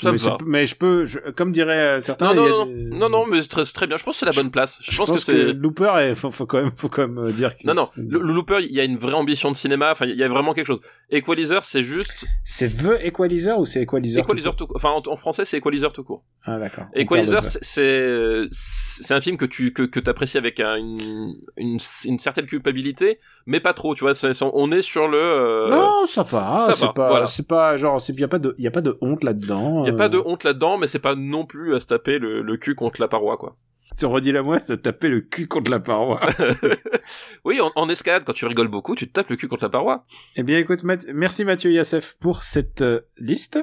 ça 0.00 0.08
mais, 0.08 0.12
me 0.12 0.18
c'est- 0.18 0.28
va. 0.30 0.38
mais 0.46 0.66
je 0.66 0.74
peux, 0.76 1.04
je- 1.06 1.18
comme 1.36 1.52
diraient 1.52 1.96
euh, 1.96 2.00
certains, 2.00 2.34
Non, 2.34 2.44
il 2.44 2.46
y 2.46 2.48
non, 2.50 2.62
a 2.62 2.64
non, 2.64 2.66
des- 2.66 2.84
non, 2.98 3.08
non, 3.08 3.26
mais 3.26 3.42
c'est 3.42 3.48
très, 3.48 3.64
c'est 3.64 3.72
très 3.72 3.86
bien. 3.86 3.96
Je 3.96 4.04
pense 4.04 4.16
que 4.16 4.20
c'est 4.20 4.26
la 4.26 4.32
bonne 4.32 4.50
place. 4.50 4.78
Je, 4.82 4.90
Je, 4.92 4.96
pense, 4.96 5.08
pense, 5.10 5.24
que 5.24 5.32
que, 5.32 5.46
c'est. 5.48 5.52
Looper, 5.52 5.92
est- 6.00 6.14
faut, 6.14 6.30
faut 6.30 6.46
quand 6.46 6.62
même, 6.62 6.72
faut 6.76 6.88
quand 6.88 7.02
même 7.08 7.18
euh, 7.18 7.30
dire 7.32 7.56
que 7.56 7.66
Non, 7.66 7.74
non, 7.74 7.84
le, 7.96 8.18
le 8.18 8.32
Looper, 8.32 8.58
il 8.60 8.72
y 8.72 8.80
a 8.80 8.84
une 8.84 8.96
vraie 8.98 9.14
ambition 9.14 9.50
de 9.50 9.56
cinéma. 9.56 9.90
Enfin, 9.92 10.06
il 10.06 10.16
y 10.16 10.24
a 10.24 10.28
vraiment 10.28 10.54
quelque 10.54 10.66
chose. 10.66 10.80
Equalizer, 11.10 11.62
c'est 11.64 11.82
juste 11.82 12.26
c'est 12.44 12.82
The 12.82 13.04
Equalizer 13.04 13.58
ou 13.58 13.66
c'est 13.66 13.82
Equalizer 13.82 14.20
Equalizer 14.22 14.54
tout 14.56 14.66
court. 14.66 14.76
Enfin, 14.76 14.90
en, 14.90 15.02
en 15.10 15.16
français, 15.16 15.44
c'est 15.44 15.58
Equalizer 15.58 15.92
tout 15.92 16.04
court. 16.04 16.22
Ah 16.44 16.58
d'accord. 16.58 16.84
Equalizer, 16.94 17.44
c'est 17.44 17.58
c'est 17.62 18.46
c'est 18.50 19.14
un 19.14 19.20
film 19.20 19.36
que 19.36 19.44
tu 19.44 19.72
que 19.72 19.82
que 19.82 20.00
t'apprécies 20.00 20.38
avec 20.38 20.60
un- 20.60 20.76
une, 20.76 21.34
une 21.56 21.78
une 22.04 22.18
certaine 22.18 22.46
culpabilité, 22.46 23.18
mais 23.46 23.60
pas 23.60 23.74
trop. 23.74 23.94
Tu 23.94 24.04
vois, 24.04 24.14
c'est- 24.14 24.34
c'est- 24.34 24.44
on 24.52 24.70
est 24.72 24.82
sur 24.82 25.08
le. 25.08 25.18
euh, 25.18 25.68
Non, 25.70 26.06
ça 26.06 26.22
va. 26.22 26.64
ça 26.66 26.72
C'est 26.72 26.86
va, 26.86 26.92
pas, 26.92 27.08
voilà. 27.08 27.26
c'est 27.26 27.46
pas 27.46 27.76
genre, 27.76 28.00
c'est 28.00 28.18
y 28.18 28.24
a 28.24 28.28
pas 28.28 28.38
de, 28.38 28.54
y 28.58 28.66
a 28.66 28.70
pas 28.70 28.80
de 28.80 28.96
honte 29.00 29.24
là-dedans. 29.24 29.86
Il 29.90 29.92
y 29.92 29.92
a 29.92 29.94
euh. 29.94 29.98
pas 29.98 30.08
de 30.08 30.18
honte 30.24 30.44
là-dedans, 30.44 30.78
mais 30.78 30.86
c'est 30.86 30.98
pas 30.98 31.14
non 31.14 31.44
plus 31.46 31.74
à 31.74 31.80
se 31.80 31.86
taper 31.86 32.18
le, 32.18 32.42
le 32.42 32.56
cul 32.56 32.74
contre 32.74 33.00
la 33.00 33.08
paroi, 33.08 33.36
quoi. 33.36 33.56
Tu 33.98 34.06
redis 34.06 34.30
la 34.32 34.42
moi, 34.42 34.60
ça 34.60 34.76
tapait 34.76 35.08
le 35.08 35.20
cul 35.20 35.48
contre 35.48 35.70
la 35.70 35.80
paroi. 35.80 36.20
oui, 37.44 37.60
en, 37.60 37.72
en 37.74 37.88
escalade, 37.88 38.22
quand 38.24 38.32
tu 38.32 38.46
rigoles 38.46 38.68
beaucoup, 38.68 38.94
tu 38.94 39.06
te 39.08 39.12
tapes 39.12 39.28
le 39.30 39.36
cul 39.36 39.48
contre 39.48 39.64
la 39.64 39.68
paroi. 39.70 40.04
eh 40.36 40.42
bien, 40.42 40.58
écoute, 40.58 40.84
Math- 40.84 41.08
merci 41.12 41.44
Mathieu 41.44 41.70
Yassef 41.72 42.16
pour 42.20 42.42
cette 42.42 42.82
euh, 42.82 43.00
liste. 43.18 43.58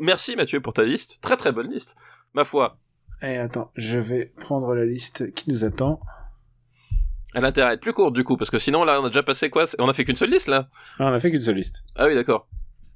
Merci 0.00 0.36
Mathieu 0.36 0.60
pour 0.60 0.72
ta 0.72 0.84
liste, 0.84 1.18
très 1.20 1.36
très 1.36 1.52
bonne 1.52 1.70
liste. 1.70 1.96
Ma 2.34 2.44
foi, 2.44 2.78
Et 3.22 3.36
attends, 3.36 3.70
je 3.76 3.98
vais 3.98 4.32
prendre 4.40 4.74
la 4.74 4.84
liste 4.86 5.32
qui 5.34 5.50
nous 5.50 5.64
attend. 5.64 6.00
elle 7.34 7.44
a 7.44 7.48
intérêt 7.48 7.70
à 7.70 7.72
être 7.74 7.80
plus 7.82 7.92
courte 7.92 8.14
du 8.14 8.24
coup, 8.24 8.36
parce 8.36 8.50
que 8.50 8.58
sinon 8.58 8.84
là, 8.84 9.00
on 9.00 9.04
a 9.04 9.08
déjà 9.08 9.22
passé 9.22 9.50
quoi? 9.50 9.64
On 9.78 9.88
a 9.88 9.92
fait 9.92 10.04
qu'une 10.04 10.16
seule 10.16 10.30
liste 10.30 10.46
là? 10.48 10.68
Ah, 10.98 11.06
on 11.10 11.12
a 11.12 11.20
fait 11.20 11.30
qu'une 11.30 11.40
seule 11.42 11.56
liste. 11.56 11.84
Ah 11.96 12.06
oui, 12.06 12.14
d'accord. 12.14 12.48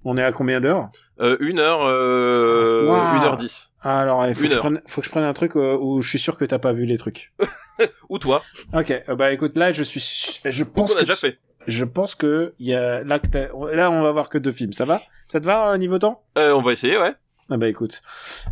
On 0.04 0.16
est 0.16 0.22
à 0.24 0.32
combien 0.32 0.60
d'heures? 0.60 0.90
Euh, 1.20 1.36
une 1.40 1.58
heure, 1.60 1.82
euh, 1.84 3.14
une 3.16 3.22
heure 3.22 3.36
dix. 3.36 3.72
Ah, 3.82 4.00
Alors, 4.00 4.26
il 4.26 4.34
faut, 4.34 4.42
que 4.48 4.50
je 4.52 4.58
prenne, 4.58 4.82
faut 4.86 5.00
que 5.00 5.06
je 5.06 5.10
prenne 5.10 5.24
un 5.24 5.32
truc 5.32 5.54
euh, 5.56 5.76
où 5.80 6.02
je 6.02 6.08
suis 6.08 6.18
sûr 6.18 6.36
que 6.36 6.44
t'as 6.44 6.58
pas 6.58 6.72
vu 6.72 6.86
les 6.86 6.98
trucs. 6.98 7.32
Ou 8.08 8.18
toi 8.18 8.42
Ok, 8.74 8.90
euh, 9.08 9.14
bah 9.14 9.32
écoute, 9.32 9.56
là 9.56 9.72
je 9.72 9.82
suis, 9.82 10.00
su- 10.00 10.40
je 10.44 10.64
On 10.64 10.66
pense 10.66 10.92
a 10.92 10.94
que 10.96 11.00
déjà 11.00 11.14
tu- 11.14 11.20
fait? 11.20 11.38
je 11.66 11.84
pense 11.84 12.14
que 12.14 12.54
il 12.58 12.66
y 12.68 12.74
a 12.74 13.02
là, 13.04 13.18
que 13.18 13.26
t'as- 13.28 13.48
là 13.74 13.90
on 13.90 14.02
va 14.02 14.10
voir 14.12 14.28
que 14.28 14.38
deux 14.38 14.52
films, 14.52 14.72
ça 14.72 14.84
va? 14.84 15.00
Ça 15.28 15.40
te 15.40 15.46
va 15.46 15.72
euh, 15.72 15.78
niveau 15.78 15.98
temps? 15.98 16.22
Euh, 16.36 16.52
on 16.52 16.62
va 16.62 16.72
essayer, 16.72 16.98
ouais. 16.98 17.14
Ah 17.50 17.56
bah 17.56 17.68
écoute, 17.68 18.02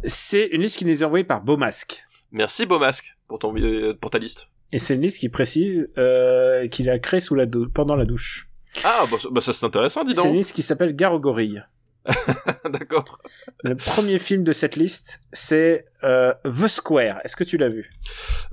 c'est 0.04 0.46
une 0.46 0.62
liste 0.62 0.78
qui 0.78 0.84
nous 0.84 1.02
est 1.02 1.04
envoyée 1.04 1.24
par 1.24 1.42
Beaumasque. 1.42 2.02
Merci 2.32 2.66
Beaumasque 2.66 3.16
pour 3.28 3.38
ton 3.38 3.54
pour 4.00 4.10
ta 4.10 4.18
liste. 4.18 4.50
Et 4.72 4.78
c'est 4.78 4.94
une 4.94 5.02
liste 5.02 5.18
qui 5.20 5.28
précise 5.28 5.90
euh, 5.98 6.68
qu'il 6.68 6.88
a 6.90 6.98
créé 6.98 7.18
sous 7.20 7.34
la 7.34 7.44
pendant 7.74 7.96
la 7.96 8.04
douche. 8.04 8.48
Ah 8.84 9.04
bah, 9.10 9.16
ça- 9.18 9.28
bah 9.30 9.40
ça 9.40 9.52
c'est 9.52 9.66
intéressant, 9.66 10.02
dis 10.02 10.12
C'est 10.14 10.22
une 10.22 10.28
donc. 10.28 10.36
liste 10.36 10.54
qui 10.54 10.62
s'appelle 10.62 10.94
Gare 10.94 11.14
aux 11.14 11.20
gorilles. 11.20 11.64
D'accord. 12.64 13.18
Le 13.62 13.76
premier 13.76 14.18
film 14.18 14.42
de 14.42 14.52
cette 14.52 14.76
liste, 14.76 15.20
c'est 15.32 15.84
euh, 16.02 16.32
The 16.44 16.66
Square. 16.66 17.20
Est-ce 17.24 17.36
que 17.36 17.44
tu 17.44 17.58
l'as 17.58 17.68
vu? 17.68 17.90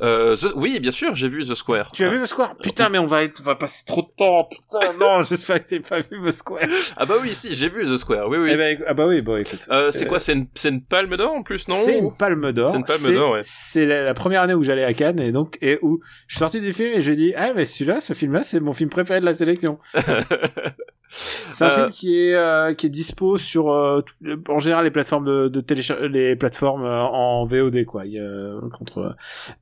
Euh, 0.02 0.36
The- 0.36 0.54
Oui, 0.56 0.80
bien 0.80 0.92
sûr, 0.92 1.16
j'ai 1.16 1.30
vu 1.30 1.46
The 1.46 1.56
Square. 1.56 1.92
Tu 1.94 2.04
as 2.04 2.10
vu 2.10 2.22
The 2.22 2.26
Square? 2.26 2.58
Putain, 2.58 2.90
mais 2.90 2.98
on 2.98 3.06
va 3.06 3.24
être, 3.24 3.40
on 3.42 3.44
va 3.46 3.56
passer 3.56 3.86
trop 3.86 4.02
de 4.02 4.10
temps. 4.18 4.50
Putain, 4.50 4.94
non, 5.00 5.22
j'espère 5.22 5.64
que 5.64 5.70
t'as 5.70 5.80
pas 5.80 6.00
vu 6.02 6.20
The 6.26 6.32
Square. 6.32 6.68
Ah 6.98 7.06
bah 7.06 7.16
oui, 7.22 7.34
si, 7.36 7.56
j'ai 7.56 7.70
vu 7.70 7.86
The 7.86 7.98
Square. 7.98 8.28
Oui, 8.28 8.38
oui. 8.38 8.50
Eh 8.52 8.58
ben, 8.58 8.84
ah 8.86 8.94
bah 8.94 9.08
oui, 9.08 9.22
bon, 9.22 9.38
écoute. 9.38 9.66
Euh, 9.72 9.92
c'est 9.92 10.06
euh, 10.06 10.10
quoi? 10.10 10.20
C'est 10.20 10.34
une, 10.34 10.82
palme 10.82 11.16
d'or 11.16 11.34
en 11.34 11.44
plus, 11.44 11.68
non? 11.68 11.76
C'est 11.76 11.98
une 12.00 12.14
palme 12.14 12.52
d'or. 12.52 12.72
C'est 12.72 12.78
une 12.78 12.86
palme 12.86 13.14
d'or, 13.14 13.32
ouais. 13.32 13.42
C'est 13.44 13.86
la, 13.86 14.04
la 14.04 14.14
première 14.14 14.42
année 14.42 14.54
où 14.54 14.64
j'allais 14.64 14.84
à 14.84 14.94
Cannes 14.94 15.20
et 15.20 15.32
donc 15.32 15.58
et 15.62 15.80
où 15.82 16.02
je 16.28 16.36
suis 16.36 16.40
sorti 16.40 16.60
du 16.62 16.74
film 16.74 16.94
et 16.94 17.02
j'ai 17.02 17.16
dit 17.16 17.34
ah 17.36 17.54
mais 17.56 17.66
celui-là, 17.66 18.00
ce 18.00 18.14
film-là, 18.14 18.44
c'est 18.44 18.60
mon 18.60 18.74
film 18.74 18.90
préféré 18.90 19.20
de 19.20 19.26
la 19.26 19.34
sélection. 19.34 19.80
C'est 21.10 21.64
un 21.64 21.68
Euh, 21.70 21.76
film 21.76 21.90
qui 21.92 22.20
est 22.20 22.34
euh, 22.36 22.74
qui 22.74 22.86
est 22.88 22.90
dispo 22.90 23.38
sur 23.38 23.72
euh, 23.72 24.02
en 24.50 24.60
général 24.60 24.84
les 24.84 24.92
plateformes 24.92 25.26
de, 25.26 25.48
de 25.48 25.62
télécha- 25.62 26.00
les 26.06 26.36
plateformes 26.36 26.86
en 26.86 27.46
VOD 27.46 27.86
quoi. 27.86 28.06
Il 28.06 28.14
y 28.14 28.20
a 28.20 28.60
contre 28.78 29.16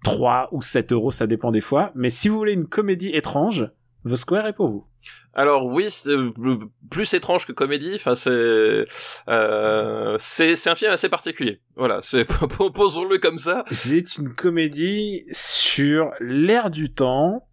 3 0.04 0.50
ou 0.52 0.62
7 0.62 0.92
euros, 0.92 1.12
ça 1.12 1.28
dépend 1.28 1.52
des 1.52 1.62
fois. 1.62 1.92
Mais 1.96 2.10
si 2.10 2.30
vous 2.30 2.38
voulez 2.38 2.54
une 2.54 2.68
comédie 2.68 3.10
étrange, 3.10 3.70
The 4.08 4.16
Square 4.16 4.48
est 4.48 4.54
pour 4.54 4.70
vous. 4.70 4.86
Alors 5.38 5.66
oui, 5.66 5.90
plus 6.90 7.14
étrange 7.14 7.46
que 7.46 7.52
comédie. 7.52 7.92
Enfin, 7.96 8.16
c'est 8.16 8.86
euh, 9.28 10.16
c'est 10.18 10.68
un 10.68 10.76
film 10.76 10.92
assez 10.92 11.10
particulier. 11.10 11.60
Voilà, 11.76 12.00
c'est 12.02 12.26
posons-le 12.74 13.18
comme 13.20 13.38
ça. 13.38 13.66
C'est 13.70 14.18
une 14.18 14.34
comédie 14.34 15.26
sur 15.32 16.10
l'ère 16.22 16.70
du 16.72 16.92
temps. 16.94 17.48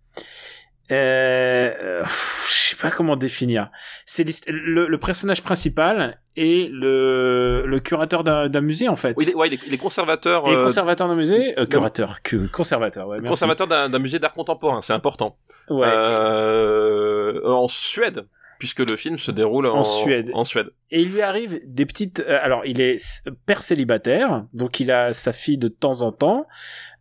Euh, 0.91 2.03
je 2.05 2.72
pas 2.83 2.91
comment 2.91 3.17
définir? 3.17 3.71
C'est 4.05 4.25
le, 4.49 4.87
le 4.89 4.99
personnage 4.99 5.43
principal 5.43 6.19
est 6.37 6.71
le, 6.71 7.65
le 7.67 7.81
curateur 7.81 8.25
d'un 8.25 8.61
musée 8.61 8.89
en 8.89 8.97
fait. 8.97 9.15
Oui, 9.17 9.25
il 9.27 9.31
est, 9.31 9.35
ouais, 9.35 9.49
il 9.49 9.55
est, 9.55 9.61
il 9.67 9.75
est 9.75 9.79
conservateur. 9.79 10.47
Et 10.49 10.55
euh, 10.55 10.65
conservateur 10.65 11.09
d'un 11.09 11.15
musée, 11.15 11.59
euh, 11.59 11.67
curateur, 11.67 12.23
que 12.23 12.47
conservateur, 12.49 13.07
ouais. 13.09 13.19
merci. 13.19 13.29
conservateur 13.29 13.67
d'un 13.67 13.99
musée 13.99 14.19
d'art 14.19 14.33
contemporain, 14.33 14.81
c'est 14.81 14.93
important. 14.93 15.39
Ouais. 15.71 15.89
Euh, 15.89 17.41
en 17.45 17.69
Suède, 17.69 18.27
puisque 18.59 18.81
le 18.81 18.97
film 18.97 19.19
se 19.19 19.31
déroule 19.31 19.67
en, 19.67 19.77
En 19.79 19.83
Suède. 19.83 20.31
En 20.35 20.45
Suède. 20.45 20.71
Et 20.91 21.01
il 21.03 21.13
lui 21.13 21.23
arrive 21.23 21.61
des 21.67 21.87
petites. 21.87 22.21
euh, 22.21 22.39
alors, 22.43 22.65
il 22.67 22.81
est 22.81 22.99
père 23.47 23.63
célibataire, 23.63 24.45
donc 24.53 24.81
il 24.81 24.91
a 24.91 25.13
sa 25.13 25.33
fille 25.33 25.59
de 25.59 25.69
temps 25.69 26.03
en 26.03 26.13
temps. 26.13 26.47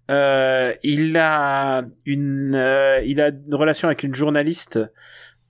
Euh, 0.09 0.73
il 0.83 1.15
a 1.15 1.83
une, 2.05 2.55
euh, 2.55 3.01
il 3.05 3.21
a 3.21 3.29
une 3.29 3.55
relation 3.55 3.87
avec 3.87 4.03
une 4.03 4.13
journaliste, 4.13 4.79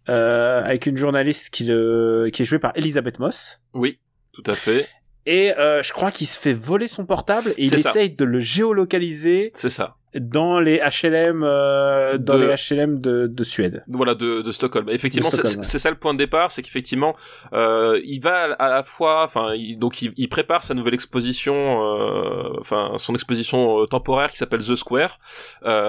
euh, 0.09 0.63
avec 0.63 0.85
une 0.85 0.97
journaliste 0.97 1.53
qui 1.53 1.65
le, 1.65 2.29
qui 2.33 2.41
est 2.41 2.45
jouée 2.45 2.59
par 2.59 2.71
Elisabeth 2.75 3.19
Moss. 3.19 3.61
Oui, 3.73 3.99
tout 4.33 4.43
à 4.45 4.53
fait. 4.53 4.87
Et 5.25 5.51
euh, 5.57 5.83
je 5.83 5.93
crois 5.93 6.11
qu'il 6.11 6.25
se 6.27 6.39
fait 6.39 6.53
voler 6.53 6.87
son 6.87 7.05
portable 7.05 7.51
et 7.57 7.65
il 7.65 7.77
ça. 7.77 7.89
essaye 7.89 8.09
de 8.11 8.25
le 8.25 8.39
géolocaliser 8.39 9.51
C'est 9.53 9.69
ça. 9.69 9.97
Dans 10.15 10.59
les 10.59 10.79
HLM, 10.79 11.43
euh, 11.43 12.17
dans 12.17 12.37
De- 12.37 12.43
les 12.45 12.53
HLM 12.55 12.99
de, 12.99 13.27
de 13.27 13.43
Suède. 13.43 13.83
Voilà, 13.87 14.13
de, 14.15 14.41
de 14.41 14.51
Stockholm. 14.51 14.89
Effectivement, 14.89 15.29
c'est- 15.31 15.63
c'est 15.63 15.79
ça 15.79 15.89
le 15.89 15.95
point 15.95 16.13
de 16.13 16.17
départ, 16.17 16.51
c'est 16.51 16.61
qu'effectivement, 16.61 17.15
euh, 17.53 17.99
il 18.03 18.19
va 18.21 18.53
à 18.59 18.69
la 18.69 18.83
fois, 18.83 19.23
enfin, 19.23 19.53
il- 19.55 19.77
donc 19.79 20.01
il, 20.01 20.13
il 20.17 20.27
prépare 20.29 20.63
sa 20.63 20.73
nouvelle 20.73 20.93
exposition, 20.93 21.55
euh, 21.55 22.49
enfin, 22.59 22.93
son 22.97 23.13
exposition 23.15 23.81
euh, 23.81 23.85
temporaire 23.85 24.31
qui 24.31 24.37
s'appelle 24.37 24.59
The 24.61 24.75
Square, 24.75 25.17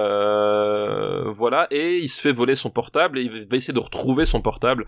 euh, 0.07 1.23
voilà, 1.31 1.67
et 1.71 1.97
il 1.97 2.09
se 2.09 2.21
fait 2.21 2.31
voler 2.31 2.55
son 2.55 2.69
portable 2.69 3.19
et 3.19 3.23
il 3.23 3.47
va 3.47 3.57
essayer 3.57 3.73
de 3.73 3.79
retrouver 3.79 4.25
son 4.25 4.41
portable. 4.41 4.85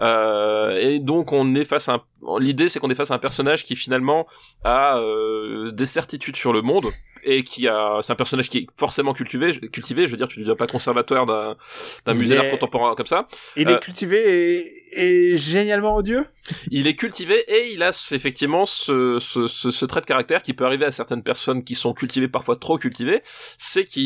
Euh, 0.00 0.76
et 0.76 0.98
donc 0.98 1.32
on 1.32 1.54
est 1.54 1.64
face 1.64 1.88
à 1.88 1.94
un, 1.94 2.02
l'idée 2.40 2.68
c'est 2.68 2.78
qu'on 2.80 2.90
est 2.90 2.94
face 2.94 3.10
à 3.10 3.14
un 3.14 3.18
personnage 3.18 3.64
qui 3.64 3.76
finalement 3.76 4.26
a 4.64 4.98
euh, 4.98 5.70
des 5.72 5.86
certitudes 5.86 6.36
sur 6.36 6.52
le 6.52 6.62
monde 6.62 6.86
et 7.24 7.42
qui 7.42 7.68
a, 7.68 7.98
c'est 8.02 8.12
un 8.12 8.16
personnage 8.16 8.48
qui 8.48 8.58
est 8.58 8.66
forcément 8.78 9.12
cultivé, 9.12 9.58
cultivé, 9.70 10.06
je 10.06 10.12
veux 10.12 10.16
dire, 10.16 10.28
tu 10.28 10.38
ne 10.38 10.44
deviens 10.44 10.56
pas 10.56 10.66
conservateur 10.68 11.26
d'un 11.26 12.14
musée 12.14 12.36
d'art 12.36 12.48
contemporain 12.48 12.94
comme 12.94 13.06
ça. 13.06 13.26
Il 13.56 13.68
Euh, 13.68 13.76
est 13.76 13.80
cultivé 13.80 14.20
et, 14.87 14.87
et 14.92 15.36
génialement 15.36 15.94
odieux? 15.96 16.26
Il 16.70 16.86
est 16.86 16.94
cultivé 16.94 17.44
et 17.48 17.72
il 17.72 17.82
a 17.82 17.90
effectivement 18.12 18.64
ce, 18.64 19.18
ce, 19.18 19.46
ce, 19.46 19.70
ce 19.70 19.84
trait 19.86 20.00
de 20.00 20.06
caractère 20.06 20.40
qui 20.42 20.54
peut 20.54 20.64
arriver 20.64 20.86
à 20.86 20.92
certaines 20.92 21.22
personnes 21.22 21.62
qui 21.62 21.74
sont 21.74 21.92
cultivées, 21.92 22.28
parfois 22.28 22.56
trop 22.56 22.78
cultivées, 22.78 23.20
c'est 23.58 23.84
qu'il 23.84 24.02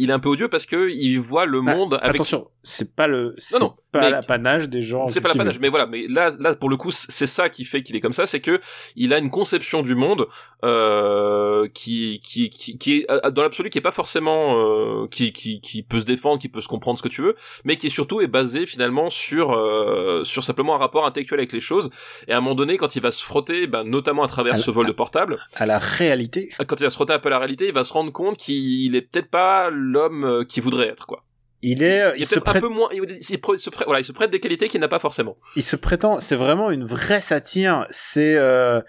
il 0.00 0.08
est 0.08 0.12
un 0.12 0.18
peu 0.18 0.30
odieux 0.30 0.48
parce 0.48 0.64
que 0.66 0.90
il 0.90 1.18
voit 1.18 1.44
le 1.44 1.60
Ah, 1.66 1.74
monde 1.74 1.94
avec 2.00 2.14
Attention, 2.16 2.48
c'est 2.62 2.94
pas 2.94 3.06
le, 3.06 3.34
c'est 3.36 3.58
non, 3.60 3.74
pas 3.90 4.08
l'apanage 4.08 4.68
des 4.70 4.80
gens. 4.80 5.06
c'est 5.08 5.20
pas 5.20 5.28
l'apanage, 5.28 5.58
mais 5.60 5.68
voilà, 5.68 5.86
mais 5.86 6.06
là, 6.08 6.32
là 6.38 6.54
pour 6.54 6.70
le 6.70 6.76
coup, 6.76 6.90
c'est 6.92 7.26
ça 7.26 7.50
qui 7.50 7.64
fait 7.66 7.82
qu'il 7.82 7.94
est 7.94 8.00
comme 8.00 8.12
ça, 8.14 8.26
c'est 8.26 8.40
que 8.40 8.60
il 8.96 9.12
a 9.12 9.18
une 9.18 9.30
conception 9.30 9.82
du 9.82 9.94
monde 9.94 10.26
euh, 10.64 11.68
qui, 11.74 12.20
qui, 12.24 12.48
qui, 12.50 12.78
qui 12.78 12.98
est 13.00 13.10
euh, 13.10 13.30
dans 13.30 13.42
l'absolu, 13.42 13.68
qui 13.70 13.78
est 13.78 13.82
pas 13.82 13.90
forcément, 13.92 14.56
euh, 14.56 15.06
qui, 15.10 15.32
qui, 15.32 15.60
qui 15.60 15.82
peut 15.82 16.00
se 16.00 16.04
défendre, 16.06 16.38
qui 16.40 16.48
peut 16.48 16.60
se 16.60 16.68
comprendre 16.68 16.96
ce 16.98 17.02
que 17.02 17.08
tu 17.08 17.20
veux, 17.22 17.36
mais 17.64 17.76
qui 17.76 17.88
est 17.88 17.90
surtout 17.90 18.20
est 18.20 18.28
basé 18.28 18.64
finalement 18.66 19.10
sur, 19.10 19.52
euh, 19.52 20.21
sur 20.24 20.44
simplement 20.44 20.74
un 20.74 20.78
rapport 20.78 21.06
intellectuel 21.06 21.40
avec 21.40 21.52
les 21.52 21.60
choses. 21.60 21.90
Et 22.28 22.32
à 22.32 22.38
un 22.38 22.40
moment 22.40 22.54
donné, 22.54 22.76
quand 22.76 22.96
il 22.96 23.02
va 23.02 23.10
se 23.12 23.24
frotter, 23.24 23.66
ben, 23.66 23.84
notamment 23.84 24.24
à 24.24 24.28
travers 24.28 24.54
À 24.54 24.58
ce 24.58 24.70
vol 24.70 24.86
de 24.86 24.92
portable, 24.92 25.38
À 25.54 25.66
la 25.66 25.78
réalité. 25.78 26.48
quand 26.66 26.80
il 26.80 26.84
va 26.84 26.90
se 26.90 26.94
frotter 26.96 27.12
un 27.12 27.18
peu 27.18 27.28
à 27.28 27.30
la 27.30 27.38
réalité, 27.38 27.68
il 27.68 27.74
va 27.74 27.84
se 27.84 27.92
rendre 27.92 28.12
compte 28.12 28.36
qu'il 28.36 28.94
est 28.96 29.02
peut-être 29.02 29.30
pas 29.30 29.70
l'homme 29.70 30.24
euh, 30.24 30.44
qu'il 30.44 30.62
voudrait 30.62 30.88
être, 30.88 31.06
quoi. 31.06 31.24
Il 31.64 31.84
est, 31.84 32.14
Il 32.18 32.26
se 32.26 32.38
un 32.38 32.42
prête, 32.42 32.60
peu 32.60 32.68
moins, 32.68 32.88
il, 32.92 33.22
se, 33.22 33.34
se 33.58 33.70
prête, 33.70 33.86
voilà, 33.86 34.00
il 34.00 34.04
se 34.04 34.10
prête 34.12 34.30
des 34.30 34.40
qualités 34.40 34.68
qu'il 34.68 34.80
n'a 34.80 34.88
pas 34.88 34.98
forcément. 34.98 35.36
il 35.54 35.62
se 35.62 35.76
prétend, 35.76 36.18
c'est 36.18 36.34
vraiment 36.34 36.72
une 36.72 36.84
vraie 36.84 37.20
satire. 37.20 37.86
C'est, 37.90 38.34
euh, 38.34 38.80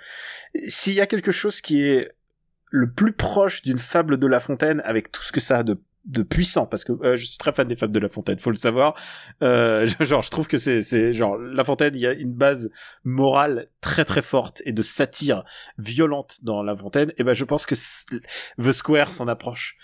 s'il 0.67 0.93
y 0.93 1.01
a 1.01 1.05
quelque 1.05 1.31
chose 1.31 1.61
qui 1.61 1.83
est 1.83 2.09
le 2.71 2.91
plus 2.91 3.13
proche 3.13 3.61
d'une 3.61 3.77
fable 3.77 4.17
de 4.17 4.25
La 4.25 4.39
Fontaine 4.39 4.81
avec 4.85 5.11
tout 5.11 5.21
ce 5.21 5.31
que 5.31 5.39
ça 5.39 5.59
a 5.59 5.63
de 5.63 5.79
de 6.05 6.21
puissant 6.21 6.65
parce 6.65 6.83
que 6.83 6.91
euh, 6.91 7.15
je 7.15 7.25
suis 7.25 7.37
très 7.37 7.53
fan 7.53 7.67
des 7.67 7.75
fables 7.75 7.93
de 7.93 7.99
La 7.99 8.09
Fontaine 8.09 8.37
faut 8.37 8.49
le 8.49 8.57
savoir 8.57 8.93
euh, 9.41 9.87
genre 10.01 10.21
je 10.21 10.29
trouve 10.31 10.47
que 10.47 10.57
c'est 10.57 10.81
c'est 10.81 11.13
genre 11.13 11.37
La 11.37 11.63
Fontaine 11.63 11.95
il 11.95 12.01
y 12.01 12.07
a 12.07 12.11
une 12.11 12.33
base 12.33 12.69
morale 13.05 13.69
très 13.79 14.03
très 14.03 14.21
forte 14.21 14.61
et 14.65 14.73
de 14.73 14.81
satire 14.81 15.43
violente 15.77 16.39
dans 16.43 16.61
La 16.61 16.75
Fontaine 16.75 17.13
et 17.17 17.23
ben 17.23 17.33
je 17.33 17.45
pense 17.45 17.65
que 17.65 17.75
The 18.61 18.71
Square 18.73 19.13
s'en 19.13 19.27
approche 19.27 19.77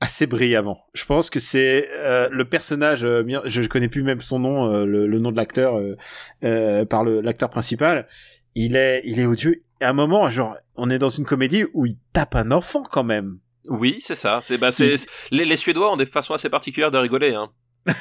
assez 0.00 0.26
brillamment. 0.26 0.86
Je 0.94 1.04
pense 1.04 1.30
que 1.30 1.40
c'est 1.40 1.88
euh, 1.96 2.28
le 2.30 2.48
personnage, 2.48 3.04
euh, 3.04 3.24
je, 3.44 3.62
je 3.62 3.68
connais 3.68 3.88
plus 3.88 4.02
même 4.02 4.20
son 4.20 4.38
nom, 4.38 4.72
euh, 4.72 4.84
le, 4.84 5.06
le 5.06 5.18
nom 5.18 5.32
de 5.32 5.36
l'acteur 5.36 5.78
euh, 5.78 5.96
euh, 6.44 6.84
par 6.84 7.04
l'acteur 7.04 7.50
principal. 7.50 8.06
Il 8.54 8.76
est, 8.76 9.02
il 9.04 9.20
est 9.20 9.26
odieux. 9.26 9.62
À 9.80 9.90
un 9.90 9.92
moment, 9.92 10.28
genre, 10.30 10.56
on 10.74 10.90
est 10.90 10.98
dans 10.98 11.08
une 11.08 11.24
comédie 11.24 11.64
où 11.74 11.86
il 11.86 11.96
tape 12.12 12.34
un 12.34 12.50
enfant 12.50 12.82
quand 12.82 13.04
même. 13.04 13.38
Oui, 13.68 13.98
c'est 14.00 14.14
ça. 14.14 14.40
C'est, 14.42 14.58
bah, 14.58 14.72
c'est, 14.72 14.96
les, 15.30 15.44
les 15.44 15.56
Suédois 15.56 15.92
ont 15.92 15.96
des 15.96 16.06
façons 16.06 16.34
assez 16.34 16.48
particulières 16.50 16.90
de 16.90 16.98
rigoler, 16.98 17.34
hein. 17.34 17.50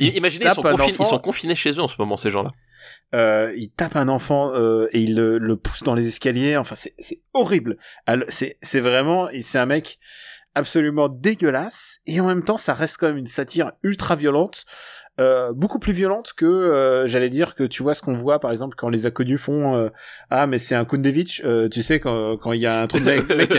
Imaginez, 0.00 0.44
ils 0.46 0.50
sont, 0.50 0.62
confinés, 0.62 0.92
enfant. 0.92 1.04
ils 1.04 1.06
sont 1.06 1.18
confinés 1.18 1.54
chez 1.54 1.70
eux 1.72 1.80
en 1.80 1.88
ce 1.88 1.96
moment, 1.98 2.16
ces 2.16 2.30
gens-là. 2.30 2.50
euh, 3.14 3.54
il 3.56 3.70
tape 3.70 3.96
un 3.96 4.08
enfant 4.08 4.52
euh, 4.54 4.88
et 4.92 5.00
il 5.00 5.14
le, 5.14 5.38
le 5.38 5.56
pousse 5.56 5.82
dans 5.84 5.94
les 5.94 6.06
escaliers. 6.08 6.56
Enfin, 6.56 6.74
c'est 6.74 7.22
horrible. 7.32 7.78
C'est 8.28 8.58
c'est 8.60 8.80
vraiment, 8.80 9.28
c'est 9.40 9.58
un 9.58 9.66
mec 9.66 9.98
absolument 10.54 11.08
dégueulasse 11.08 12.00
et 12.04 12.20
en 12.20 12.26
même 12.26 12.44
temps, 12.44 12.58
ça 12.58 12.74
reste 12.74 12.98
quand 12.98 13.06
même 13.06 13.16
une 13.16 13.26
satire 13.26 13.72
ultra 13.82 14.16
violente. 14.16 14.66
Euh, 15.20 15.52
beaucoup 15.52 15.78
plus 15.78 15.92
violente 15.92 16.32
que 16.34 16.46
euh, 16.46 17.06
j'allais 17.06 17.28
dire 17.28 17.54
que 17.54 17.64
tu 17.64 17.82
vois 17.82 17.92
ce 17.92 18.00
qu'on 18.00 18.14
voit 18.14 18.40
par 18.40 18.50
exemple 18.50 18.76
quand 18.78 18.88
les 18.88 19.04
inconnus 19.04 19.38
font 19.38 19.76
euh, 19.76 19.90
ah 20.30 20.46
mais 20.46 20.56
c'est 20.56 20.74
un 20.74 20.86
Kundevich 20.86 21.42
euh, 21.44 21.68
tu 21.68 21.82
sais 21.82 22.00
quand 22.00 22.38
quand 22.38 22.54
il 22.54 22.62
y 22.62 22.66
a 22.66 22.80
un 22.80 22.86
truc 22.86 23.04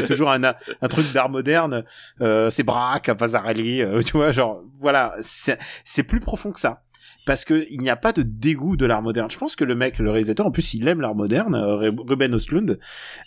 toujours 0.07 0.31
un 0.31 0.41
truc 0.89 1.13
d'art 1.13 1.29
moderne 1.29 1.83
euh, 2.21 2.49
c'est 2.49 2.63
Braque 2.63 3.07
Vasarely 3.09 3.83
tu 4.03 4.13
vois 4.13 4.31
genre 4.31 4.63
voilà 4.79 5.13
c'est 5.19 5.59
c'est 5.83 6.01
plus 6.01 6.19
profond 6.19 6.51
que 6.51 6.59
ça 6.59 6.81
parce 7.27 7.45
que 7.45 7.67
il 7.69 7.81
n'y 7.81 7.89
a 7.91 7.97
pas 7.97 8.13
de 8.13 8.23
dégoût 8.23 8.75
de 8.75 8.85
l'art 8.85 9.01
moderne. 9.01 9.29
Je 9.29 9.37
pense 9.37 9.55
que 9.55 9.63
le 9.63 9.75
mec, 9.75 9.97
le 9.97 10.11
réalisateur, 10.11 10.45
en 10.45 10.51
plus, 10.51 10.73
il 10.73 10.85
aime 10.89 10.99
l'art 10.99 11.15
moderne, 11.15 11.55
Ruben 11.55 12.35
Östlund, 12.35 12.79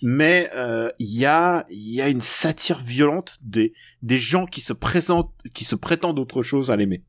mais 0.03 0.51
il 0.99 1.19
y 1.19 1.25
a 1.25 1.65
il 1.71 1.95
y 1.95 2.03
a 2.03 2.09
une 2.09 2.21
satire 2.21 2.79
violente 2.79 3.39
des 3.41 3.73
des 4.03 4.19
gens 4.19 4.45
qui 4.45 4.61
se 4.61 4.75
présentent, 4.75 5.33
qui 5.55 5.65
se 5.65 5.77
prétendent 5.77 6.19
autre 6.19 6.43
chose 6.43 6.71
à 6.71 6.77
l'aimer. 6.77 7.05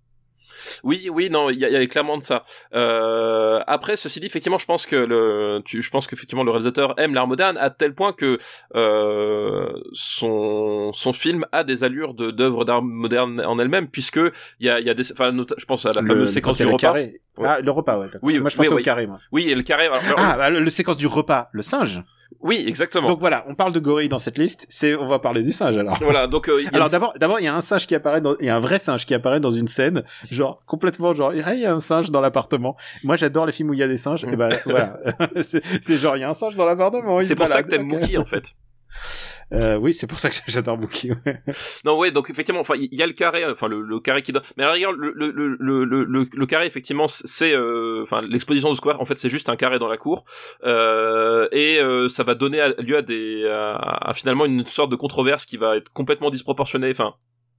Oui, 0.83 1.09
oui, 1.11 1.29
non, 1.29 1.49
il 1.49 1.57
y, 1.57 1.61
y 1.61 1.75
a 1.75 1.85
clairement 1.87 2.17
de 2.17 2.23
ça. 2.23 2.43
Euh, 2.73 3.61
après, 3.67 3.95
ceci 3.95 4.19
dit, 4.19 4.27
effectivement, 4.27 4.57
je 4.57 4.65
pense 4.65 4.85
que 4.85 4.95
le, 4.95 5.61
tu, 5.65 5.81
je 5.81 5.89
pense 5.89 6.07
qu'effectivement 6.07 6.43
le 6.43 6.51
réalisateur 6.51 6.93
aime 6.99 7.13
l'art 7.13 7.27
moderne 7.27 7.57
à 7.57 7.69
tel 7.69 7.93
point 7.93 8.13
que 8.13 8.37
euh, 8.75 9.69
son 9.93 10.91
son 10.93 11.13
film 11.13 11.45
a 11.51 11.63
des 11.63 11.83
allures 11.83 12.13
de 12.13 12.31
d'œuvres 12.31 12.65
d'art 12.65 12.81
moderne 12.81 13.41
en 13.45 13.59
elle-même, 13.59 13.87
puisque 13.87 14.19
il 14.59 14.65
y 14.65 14.69
a, 14.69 14.79
il 14.79 14.85
y 14.85 14.89
a 14.89 14.93
des, 14.93 15.11
enfin, 15.11 15.35
je 15.57 15.65
pense 15.65 15.85
à 15.85 15.93
la 15.93 16.01
fameuse 16.03 16.19
Le- 16.19 16.27
séquence 16.27 16.57
du 16.57 16.65
repas. 16.65 16.77
carré. 16.77 17.21
Ouais. 17.37 17.47
Ah, 17.49 17.59
le 17.61 17.71
repas, 17.71 17.97
ouais. 17.99 18.07
Oui, 18.21 18.39
moi 18.39 18.49
je 18.49 18.55
oui, 18.55 18.57
pensais 18.65 18.73
au 18.73 18.77
oui. 18.77 18.83
carré, 18.83 19.07
moi. 19.07 19.17
Oui, 19.31 19.49
et 19.49 19.55
le 19.55 19.61
carré. 19.63 19.85
alors- 19.85 19.99
Ah, 20.17 20.35
bah, 20.37 20.49
le, 20.49 20.59
le 20.59 20.69
séquence 20.69 20.97
du 20.97 21.07
repas, 21.07 21.49
le 21.51 21.61
singe. 21.61 22.01
oui, 22.41 22.63
exactement. 22.67 23.07
Donc 23.07 23.19
voilà, 23.19 23.45
on 23.47 23.55
parle 23.55 23.73
de 23.73 23.79
gorille 23.79 24.09
dans 24.09 24.19
cette 24.19 24.37
liste. 24.37 24.65
C'est, 24.69 24.95
on 24.95 25.07
va 25.07 25.19
parler 25.19 25.41
du 25.43 25.51
singe 25.51 25.77
alors. 25.77 25.97
voilà, 26.01 26.27
donc 26.27 26.49
euh, 26.49 26.61
Alors 26.73 26.89
d'abord, 26.89 27.13
d'abord 27.19 27.39
il 27.39 27.43
y 27.45 27.47
a 27.47 27.53
un 27.55 27.61
singe 27.61 27.85
qui 27.87 27.95
apparaît, 27.95 28.21
dans, 28.21 28.35
il 28.39 28.45
y 28.45 28.49
a 28.49 28.55
un 28.55 28.59
vrai 28.59 28.79
singe 28.79 29.05
qui 29.05 29.13
apparaît 29.13 29.39
dans 29.39 29.49
une 29.49 29.67
scène, 29.67 30.03
genre 30.31 30.59
complètement 30.65 31.13
genre, 31.13 31.31
ah, 31.45 31.53
il 31.53 31.61
y 31.61 31.65
a 31.65 31.73
un 31.73 31.79
singe 31.79 32.11
dans 32.11 32.21
l'appartement. 32.21 32.75
Moi 33.03 33.15
j'adore 33.15 33.45
les 33.45 33.51
films 33.51 33.69
où 33.69 33.73
il 33.73 33.79
y 33.79 33.83
a 33.83 33.87
des 33.87 33.97
singes. 33.97 34.23
Et 34.25 34.35
ben 34.35 34.49
voilà, 34.65 34.97
c'est, 35.41 35.61
genre 35.97 36.17
il 36.17 36.21
y 36.21 36.23
a 36.23 36.29
un 36.29 36.33
singe 36.33 36.55
dans 36.55 36.65
l'appartement. 36.65 37.21
c'est 37.21 37.35
pour 37.35 37.47
ça 37.47 37.63
que 37.63 37.69
t'aimes 37.69 37.91
Ok. 37.91 37.99
Mookie 38.01 38.17
en 38.17 38.25
fait. 38.25 38.53
Euh, 39.53 39.77
oui, 39.77 39.93
c'est 39.93 40.07
pour 40.07 40.19
ça 40.19 40.29
que 40.29 40.35
j'adore 40.47 40.77
Mookie. 40.77 41.11
ouais. 41.11 41.41
Non, 41.85 41.97
ouais, 41.97 42.11
donc 42.11 42.29
effectivement, 42.29 42.59
enfin, 42.59 42.75
il 42.75 42.93
y 42.93 43.01
a 43.01 43.07
le 43.07 43.13
carré, 43.13 43.45
enfin 43.45 43.67
le, 43.67 43.81
le 43.81 43.99
carré 43.99 44.21
qui 44.21 44.31
donne. 44.31 44.43
Mais 44.57 44.65
rigueur, 44.65 44.91
le 44.91 45.11
le 45.15 45.31
le 45.31 45.83
le 45.85 46.27
le, 46.31 46.45
carré 46.45 46.65
effectivement, 46.65 47.07
c'est 47.07 47.53
euh, 47.53 48.01
enfin 48.03 48.21
l'exposition 48.21 48.69
de 48.69 48.75
square. 48.75 48.99
En 49.01 49.05
fait, 49.05 49.17
c'est 49.17 49.29
juste 49.29 49.49
un 49.49 49.55
carré 49.55 49.79
dans 49.79 49.87
la 49.87 49.97
cour, 49.97 50.25
euh, 50.63 51.47
et 51.51 51.79
euh, 51.79 52.09
ça 52.09 52.23
va 52.23 52.35
donner 52.35 52.73
lieu 52.79 52.97
à 52.97 53.01
des 53.01 53.47
à, 53.47 54.09
à 54.09 54.13
finalement 54.13 54.45
une 54.45 54.65
sorte 54.65 54.91
de 54.91 54.95
controverse 54.95 55.45
qui 55.45 55.57
va 55.57 55.77
être 55.77 55.91
complètement 55.91 56.29
disproportionnée. 56.29 56.89
Enfin. 56.91 57.15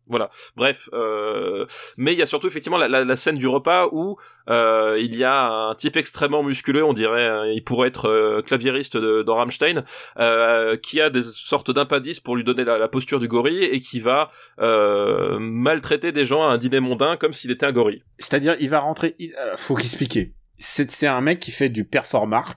Voilà. 0.09 0.31
Bref, 0.57 0.89
euh, 0.93 1.67
mais 1.97 2.13
il 2.13 2.19
y 2.19 2.23
a 2.23 2.27
surtout 2.27 2.47
effectivement 2.47 2.79
la, 2.79 3.17
scène 3.17 3.37
du 3.37 3.47
repas 3.47 3.89
où 3.93 4.17
euh, 4.49 4.99
il 5.01 5.17
y 5.17 5.25
a 5.25 5.69
un 5.69 5.75
type 5.75 5.97
extrêmement 5.97 6.43
musculeux, 6.43 6.85
on 6.85 6.93
dirait, 6.93 7.29
euh, 7.29 7.53
il 7.53 7.63
pourrait 7.63 7.89
être 7.89 8.09
euh, 8.09 8.43
claviériste 8.43 8.97
de, 8.97 9.23
dans 9.23 9.37
Rammstein, 9.37 9.85
euh, 10.19 10.77
qui 10.77 11.01
a 11.01 11.11
des 11.11 11.23
sortes 11.23 11.71
d'impadices 11.71 12.21
pour 12.21 12.37
lui 12.37 12.45
donner 12.45 12.65
la, 12.65 12.89
posture 12.89 13.21
du 13.21 13.29
gorille 13.29 13.65
et 13.65 13.81
qui 13.81 14.01
va 14.01 14.31
euh, 14.61 15.39
maltraiter 15.39 16.13
des 16.13 16.25
gens 16.25 16.43
à 16.43 16.47
un 16.47 16.59
dîner 16.59 16.81
mondain 16.81 17.17
comme 17.17 17.35
s'il 17.35 17.51
était 17.51 17.67
un 17.67 17.73
gorille. 17.73 18.03
C'est-à-dire, 18.19 18.57
il 18.61 18.71
va 18.71 18.81
rentrer. 18.81 19.15
Il, 19.19 19.35
faut 19.57 19.79
expliquer. 19.79 20.33
C'est 20.59 21.07
un 21.07 21.21
mec 21.21 21.39
qui 21.39 21.53
fait 21.53 21.69
du 21.69 21.85
perform 21.85 22.33
art 22.33 22.57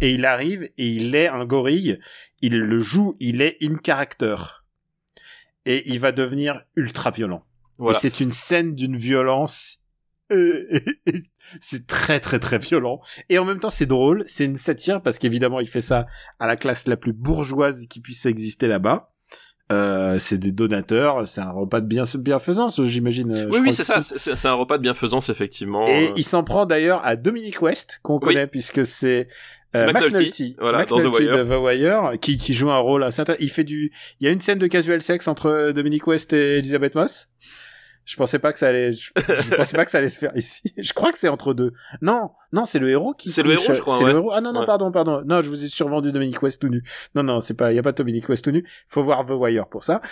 et 0.00 0.12
il 0.12 0.24
arrive 0.24 0.62
et 0.78 0.86
il 0.86 1.14
est 1.14 1.28
un 1.28 1.44
gorille. 1.44 1.98
Il 2.40 2.58
le 2.58 2.80
joue, 2.80 3.16
il 3.20 3.42
est 3.42 3.56
in 3.62 3.76
character 3.84 4.36
et 5.66 5.90
il 5.90 6.00
va 6.00 6.12
devenir 6.12 6.62
ultra 6.76 7.10
violent. 7.10 7.44
Voilà. 7.78 7.98
C'est 7.98 8.20
une 8.20 8.32
scène 8.32 8.74
d'une 8.74 8.96
violence. 8.96 9.82
c'est 11.60 11.86
très 11.86 12.18
très 12.18 12.40
très 12.40 12.58
violent 12.58 13.00
et 13.28 13.38
en 13.38 13.44
même 13.44 13.60
temps 13.60 13.70
c'est 13.70 13.86
drôle 13.86 14.24
c'est 14.26 14.44
une 14.44 14.56
satire 14.56 15.00
parce 15.00 15.20
qu'évidemment 15.20 15.60
il 15.60 15.68
fait 15.68 15.80
ça 15.80 16.06
à 16.40 16.48
la 16.48 16.56
classe 16.56 16.88
la 16.88 16.96
plus 16.96 17.12
bourgeoise 17.12 17.86
qui 17.86 18.00
puisse 18.00 18.26
exister 18.26 18.66
là-bas 18.66 19.12
euh, 19.70 20.18
c'est 20.18 20.38
des 20.38 20.50
donateurs 20.50 21.28
c'est 21.28 21.40
un 21.40 21.52
repas 21.52 21.80
de 21.80 21.86
bien 21.86 22.02
bienfaisance 22.18 22.82
j'imagine 22.84 23.36
euh, 23.36 23.50
Oui, 23.52 23.60
oui, 23.62 23.72
c'est 23.72 23.84
ça. 23.84 24.00
C'est 24.00 24.46
un 24.48 24.54
repas 24.54 24.78
de 24.78 24.82
bienfaisance, 24.82 25.28
effectivement. 25.28 25.86
et 25.86 26.12
il 26.16 26.24
s'en 26.24 26.42
prend 26.44 26.66
d'ailleurs 26.66 27.04
à 27.04 27.16
Dominic 27.16 27.62
West, 27.62 27.98
qu'on 28.02 28.14
Oui. 28.14 28.20
connaît 28.20 28.46
puisque 28.46 28.86
C'est 28.86 29.26
euh, 29.82 29.86
McNulty, 29.86 30.12
McNulty, 30.12 30.56
voilà, 30.58 30.84
dans 30.86 30.98
The 30.98 31.04
Wire. 31.18 31.36
de 31.36 31.42
The 31.44 31.58
Wire, 31.60 32.12
qui, 32.20 32.38
qui 32.38 32.54
joue 32.54 32.70
un 32.70 32.78
rôle 32.78 33.04
assez 33.04 33.22
Il 33.40 33.50
fait 33.50 33.64
du, 33.64 33.92
il 34.20 34.24
y 34.26 34.28
a 34.28 34.32
une 34.32 34.40
scène 34.40 34.58
de 34.58 34.66
casual 34.66 35.02
sex 35.02 35.28
entre 35.28 35.72
Dominic 35.72 36.06
West 36.06 36.32
et 36.32 36.58
Elizabeth 36.58 36.94
Moss. 36.94 37.28
Je 38.04 38.14
pensais 38.14 38.38
pas 38.38 38.52
que 38.52 38.58
ça 38.60 38.68
allait, 38.68 38.92
je, 38.92 39.10
je 39.16 39.54
pensais 39.56 39.76
pas 39.76 39.84
que 39.84 39.90
ça 39.90 39.98
allait 39.98 40.08
se 40.10 40.20
faire 40.20 40.30
ici. 40.36 40.62
Je 40.76 40.92
crois 40.92 41.10
que 41.10 41.18
c'est 41.18 41.26
entre 41.26 41.54
deux. 41.54 41.72
Non, 42.02 42.30
non, 42.52 42.64
c'est 42.64 42.78
le 42.78 42.88
héros 42.88 43.14
qui. 43.14 43.30
C'est 43.30 43.42
le 43.42 43.50
héros, 43.54 43.74
je 43.74 43.80
crois, 43.80 43.96
C'est 43.98 44.04
ouais. 44.04 44.12
le 44.12 44.18
héros. 44.18 44.30
Ah 44.32 44.40
non, 44.40 44.52
non, 44.52 44.60
Ouais. 44.60 44.66
pardon, 44.66 44.92
pardon. 44.92 45.22
Non, 45.26 45.40
je 45.40 45.50
vous 45.50 45.64
ai 45.64 45.66
survendu 45.66 46.12
Dominic 46.12 46.40
West 46.40 46.60
tout 46.60 46.68
nu. 46.68 46.84
Non, 47.16 47.24
non, 47.24 47.40
c'est 47.40 47.54
pas, 47.54 47.72
il 47.72 47.74
y 47.74 47.80
a 47.80 47.82
pas 47.82 47.90
Dominic 47.90 48.28
West 48.28 48.44
tout 48.44 48.52
nu. 48.52 48.64
Faut 48.86 49.02
voir 49.02 49.26
The 49.26 49.30
Wire 49.32 49.66
pour 49.66 49.82
ça. 49.82 50.02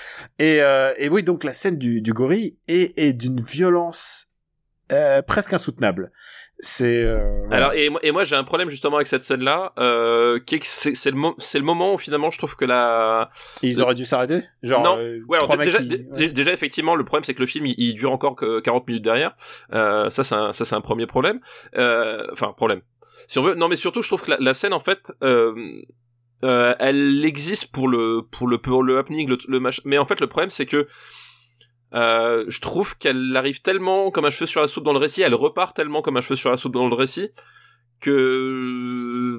Et, 0.41 0.61
euh, 0.61 0.93
et 0.99 1.09
oui, 1.09 1.23
donc 1.23 1.45
la 1.45 1.53
scène 1.53 1.79
du, 1.79 2.01
du 2.01 2.13
gorille 2.13 2.57
est, 2.67 2.99
est 2.99 3.13
d'une 3.13 3.41
violence 3.41 4.27
euh, 4.91 5.23
presque 5.23 5.53
insoutenable. 5.53 6.11
C'est. 6.67 7.03
Euh. 7.05 7.35
Alors 7.51 7.75
et 7.75 7.91
moi, 7.91 8.01
et 8.03 8.11
moi 8.11 8.25
j'ai 8.25 8.37
un 8.37 8.43
problème 8.45 8.71
justement 8.71 8.97
avec 8.97 9.07
cette 9.07 9.23
scène 9.23 9.43
là 9.43 9.75
euh, 9.79 10.41
qui 10.41 10.59
c'est 10.63 10.95
c'est 10.95 11.11
le 11.11 11.17
mo- 11.19 11.35
c'est 11.37 11.59
le 11.59 11.65
moment 11.65 11.93
où 11.93 11.99
finalement 11.99 12.31
je 12.31 12.39
trouve 12.39 12.57
que 12.57 12.65
la 12.65 13.29
Et 13.63 13.67
ils 13.69 13.83
auraient 13.83 13.95
dû 13.95 14.07
s'arrêter? 14.07 14.45
Genre, 14.63 14.83
Non. 14.83 14.97
euh, 14.99 15.21
ouais 15.29 15.37
alors 15.37 15.55
déjà, 15.59 15.77
qui- 15.79 16.07
ouais. 16.13 16.29
déjà 16.29 16.53
effectivement 16.55 16.95
le 16.97 17.05
problème 17.05 17.25
c'est 17.25 17.35
que 17.35 17.41
le 17.41 17.47
film 17.47 17.67
il, 17.67 17.75
il 17.77 17.93
dure 17.95 18.13
encore 18.13 18.35
que 18.35 18.61
40 18.61 18.89
minutes 18.89 19.05
derrière 19.05 19.35
euh, 19.75 20.09
ça 20.09 20.25
c'est 20.25 20.35
un 20.35 20.55
ça 20.55 20.65
c'est 20.65 20.75
un 20.75 20.81
premier 20.81 21.07
problème 21.07 21.39
Euh, 21.77 22.27
enfin 22.33 22.55
problème 22.57 22.81
si 23.29 23.39
on 23.39 23.43
veut 23.43 23.55
non 23.55 23.69
mais 23.69 23.77
surtout 23.77 24.01
je 24.01 24.09
trouve 24.09 24.23
que 24.25 24.31
la, 24.31 24.39
la 24.41 24.55
scène 24.55 24.73
en 24.73 24.81
fait 24.81 25.13
elle 26.43 27.25
existe 27.25 27.73
pour 27.73 27.89
le 27.89 28.23
pour 28.31 28.47
le 28.49 28.57
pour 28.59 28.83
le 28.83 28.99
happening 28.99 29.29
le, 29.29 29.37
le 29.49 29.61
mach- 29.61 29.81
mais 29.85 29.99
en 29.99 30.07
fait 30.07 30.21
le 30.21 30.27
problème 30.29 30.51
c'est 30.51 30.67
que 30.67 30.87
euh, 31.95 32.45
je 32.49 32.61
trouve 32.61 32.97
qu'elle 32.99 33.37
arrive 33.37 33.63
tellement 33.63 34.11
comme 34.11 34.25
un 34.25 34.31
cheveu 34.31 34.47
sur 34.47 34.61
la 34.61 34.67
soupe 34.67 34.85
dans 34.85 34.93
le 34.93 34.99
récit, 34.99 35.23
elle 35.23 35.35
repart 35.35 35.77
tellement 35.77 36.03
comme 36.03 36.17
un 36.17 36.21
cheveu 36.21 36.37
sur 36.37 36.51
la 36.51 36.57
soupe 36.57 36.75
dans 36.75 36.89
le 36.89 36.95
récit 36.95 37.31
que 38.01 39.39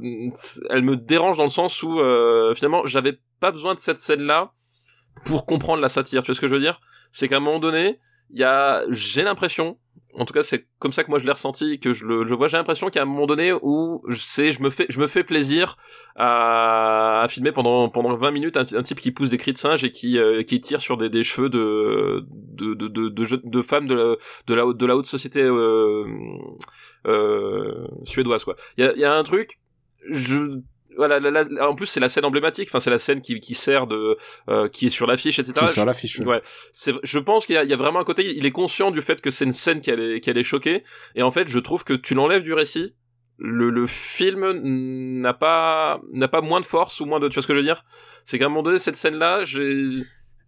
elle 0.69 0.81
me 0.81 0.95
dérange 0.95 1.37
dans 1.37 1.43
le 1.43 1.49
sens 1.49 1.83
où 1.83 1.99
euh, 1.99 2.53
finalement 2.55 2.85
j'avais 2.85 3.19
pas 3.39 3.51
besoin 3.51 3.75
de 3.75 3.79
cette 3.79 3.99
scène 3.99 4.23
là 4.23 4.53
pour 5.25 5.45
comprendre 5.45 5.81
la 5.81 5.89
satire. 5.89 6.23
Tu 6.23 6.27
vois 6.27 6.35
ce 6.35 6.41
que 6.41 6.47
je 6.47 6.55
veux 6.55 6.61
dire? 6.61 6.79
C'est 7.11 7.27
qu'à 7.27 7.37
un 7.37 7.41
moment 7.41 7.59
donné, 7.59 7.99
il 8.31 8.39
y 8.39 8.43
a, 8.43 8.83
j'ai 8.89 9.23
l'impression, 9.23 9.77
en 10.17 10.25
tout 10.25 10.33
cas 10.33 10.43
c'est 10.43 10.67
comme 10.79 10.91
ça 10.91 11.03
que 11.03 11.09
moi 11.09 11.19
je 11.19 11.25
l'ai 11.25 11.31
ressenti, 11.31 11.79
que 11.79 11.93
je 11.93 12.05
le 12.05 12.25
je 12.25 12.33
vois, 12.33 12.47
j'ai 12.47 12.57
l'impression 12.57 12.87
a 12.87 13.01
un 13.01 13.05
moment 13.05 13.25
donné 13.25 13.53
où 13.53 14.03
je 14.07 14.17
sais, 14.17 14.51
je 14.51 14.61
me 14.61 14.69
fais, 14.69 14.85
je 14.89 14.99
me 14.99 15.07
fais 15.07 15.23
plaisir 15.23 15.77
à, 16.15 17.21
à 17.21 17.27
filmer 17.27 17.51
pendant 17.51 17.89
pendant 17.89 18.15
20 18.15 18.31
minutes 18.31 18.57
un, 18.57 18.65
type 18.83 18.99
qui 18.99 19.11
pousse 19.11 19.29
des 19.29 19.37
cris 19.37 19.53
de 19.53 19.57
singe 19.57 19.83
et 19.83 19.91
qui 19.91 20.17
euh, 20.17 20.43
qui 20.43 20.59
tire 20.59 20.81
sur 20.81 20.97
des, 20.97 21.09
des 21.09 21.23
cheveux 21.23 21.49
de 21.49 22.25
de 22.29 22.73
de 22.73 22.87
de, 22.87 23.09
de, 23.09 23.41
de 23.43 23.61
femmes 23.61 23.87
de 23.87 23.95
la 23.95 24.15
de 24.47 24.53
la 24.53 24.65
haute 24.65 24.77
de 24.77 24.85
la 24.85 24.95
haute 24.95 25.05
société 25.05 25.41
euh, 25.41 26.05
euh, 27.07 27.87
suédoise 28.03 28.43
quoi. 28.43 28.55
Il 28.77 28.85
y 28.85 28.87
a 28.87 28.95
y 28.95 29.03
a 29.03 29.13
un 29.13 29.23
truc 29.23 29.59
je 30.09 30.61
voilà, 30.97 31.19
là, 31.19 31.31
là, 31.31 31.69
en 31.69 31.75
plus 31.75 31.85
c'est 31.85 31.99
la 31.99 32.09
scène 32.09 32.25
emblématique, 32.25 32.67
enfin 32.69 32.79
c'est 32.79 32.89
la 32.89 32.99
scène 32.99 33.21
qui, 33.21 33.39
qui 33.39 33.53
sert 33.55 33.87
de, 33.87 34.17
euh, 34.49 34.67
qui 34.69 34.87
est 34.87 34.89
sur 34.89 35.07
l'affiche, 35.07 35.39
etc. 35.39 35.53
Qui 35.57 35.63
est 35.65 35.67
sur 35.67 35.81
Je- 35.81 35.87
l'affiche, 35.87 36.19
ouais. 36.19 36.25
Ouais, 36.25 36.41
c'est, 36.71 36.93
je 37.03 37.19
pense 37.19 37.45
qu'il 37.45 37.55
y 37.61 37.67
y 37.67 37.73
a 37.73 37.77
vraiment 37.77 37.99
un 37.99 38.03
côté, 38.03 38.35
il 38.35 38.45
est 38.45 38.51
conscient 38.51 38.91
du 38.91 39.01
fait 39.01 39.21
que 39.21 39.31
c'est 39.31 39.45
une 39.45 39.53
scène 39.53 39.81
qui 39.81 39.91
allait, 39.91 40.19
qui 40.21 40.29
allait 40.29 40.43
choquer, 40.43 40.83
et 41.15 41.23
en 41.23 41.31
fait 41.31 41.47
je 41.47 41.59
trouve 41.59 41.83
que 41.83 41.93
tu 41.93 42.13
l'enlèves 42.15 42.43
du 42.43 42.53
récit, 42.53 42.95
le, 43.37 43.69
le 43.69 43.85
film 43.85 44.51
n'a 45.21 45.33
pas, 45.33 45.99
n'a 46.13 46.27
pas 46.29 46.41
moins 46.41 46.61
de 46.61 46.65
force 46.65 47.01
ou 47.01 47.05
moins 47.05 47.19
de, 47.19 47.27
tu 47.27 47.33
vois 47.35 47.41
ce 47.43 47.47
que 47.47 47.53
je 47.53 47.59
veux 47.59 47.65
dire? 47.65 47.83
C'est 48.23 48.39
qu'à 48.39 48.45
un 48.45 48.49
moment 48.49 48.63
donné 48.63 48.79
cette 48.79 48.95
scène-là, 48.95 49.43
j'ai, 49.43 50.03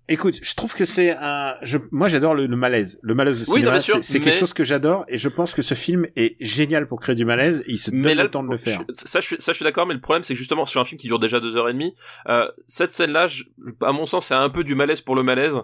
Écoute, 0.09 0.35
je 0.41 0.55
trouve 0.55 0.73
que 0.73 0.85
c'est 0.85 1.11
un. 1.11 1.55
Je... 1.61 1.77
Moi, 1.91 2.07
j'adore 2.07 2.33
le, 2.33 2.45
le 2.45 2.55
malaise. 2.55 2.97
Le 3.03 3.13
malaise 3.13 3.41
au 3.49 3.53
Oui, 3.53 3.59
cinéma, 3.59 3.79
c'est 3.79 4.19
quelque 4.21 4.35
chose 4.37 4.53
que 4.53 4.63
j'adore 4.63 5.03
et 5.09 5.17
je 5.17 5.27
pense 5.27 5.53
que 5.53 5.61
ce 5.61 5.73
film 5.73 6.07
est 6.15 6.37
génial 6.39 6.87
pour 6.87 6.99
créer 7.01 7.15
du 7.15 7.25
malaise 7.25 7.61
et 7.67 7.71
il 7.71 7.77
se 7.77 7.91
donne 7.91 8.03
là, 8.15 8.23
le 8.23 8.31
temps 8.31 8.43
de 8.43 8.49
le 8.49 8.57
faire. 8.57 8.81
je- 8.87 8.93
ça, 9.05 9.19
je 9.19 9.25
suis, 9.25 9.35
ça, 9.39 9.51
je 9.51 9.57
suis 9.57 9.65
d'accord, 9.65 9.85
mais 9.85 9.93
le 9.93 9.99
problème, 9.99 10.23
c'est 10.23 10.33
que 10.33 10.37
justement, 10.39 10.63
sur 10.65 10.79
un 10.79 10.85
film 10.85 10.97
qui 10.99 11.07
dure 11.07 11.19
déjà 11.19 11.39
deux 11.41 11.57
heures 11.57 11.67
et 11.67 11.73
demie, 11.73 11.93
euh, 12.29 12.47
cette 12.67 12.91
scène-là, 12.91 13.27
je- 13.27 13.43
à 13.81 13.91
mon 13.91 14.05
sens, 14.05 14.27
c'est 14.27 14.33
un 14.33 14.49
peu 14.49 14.63
du 14.63 14.75
malaise 14.75 15.01
pour 15.01 15.15
le 15.15 15.23
malaise. 15.23 15.59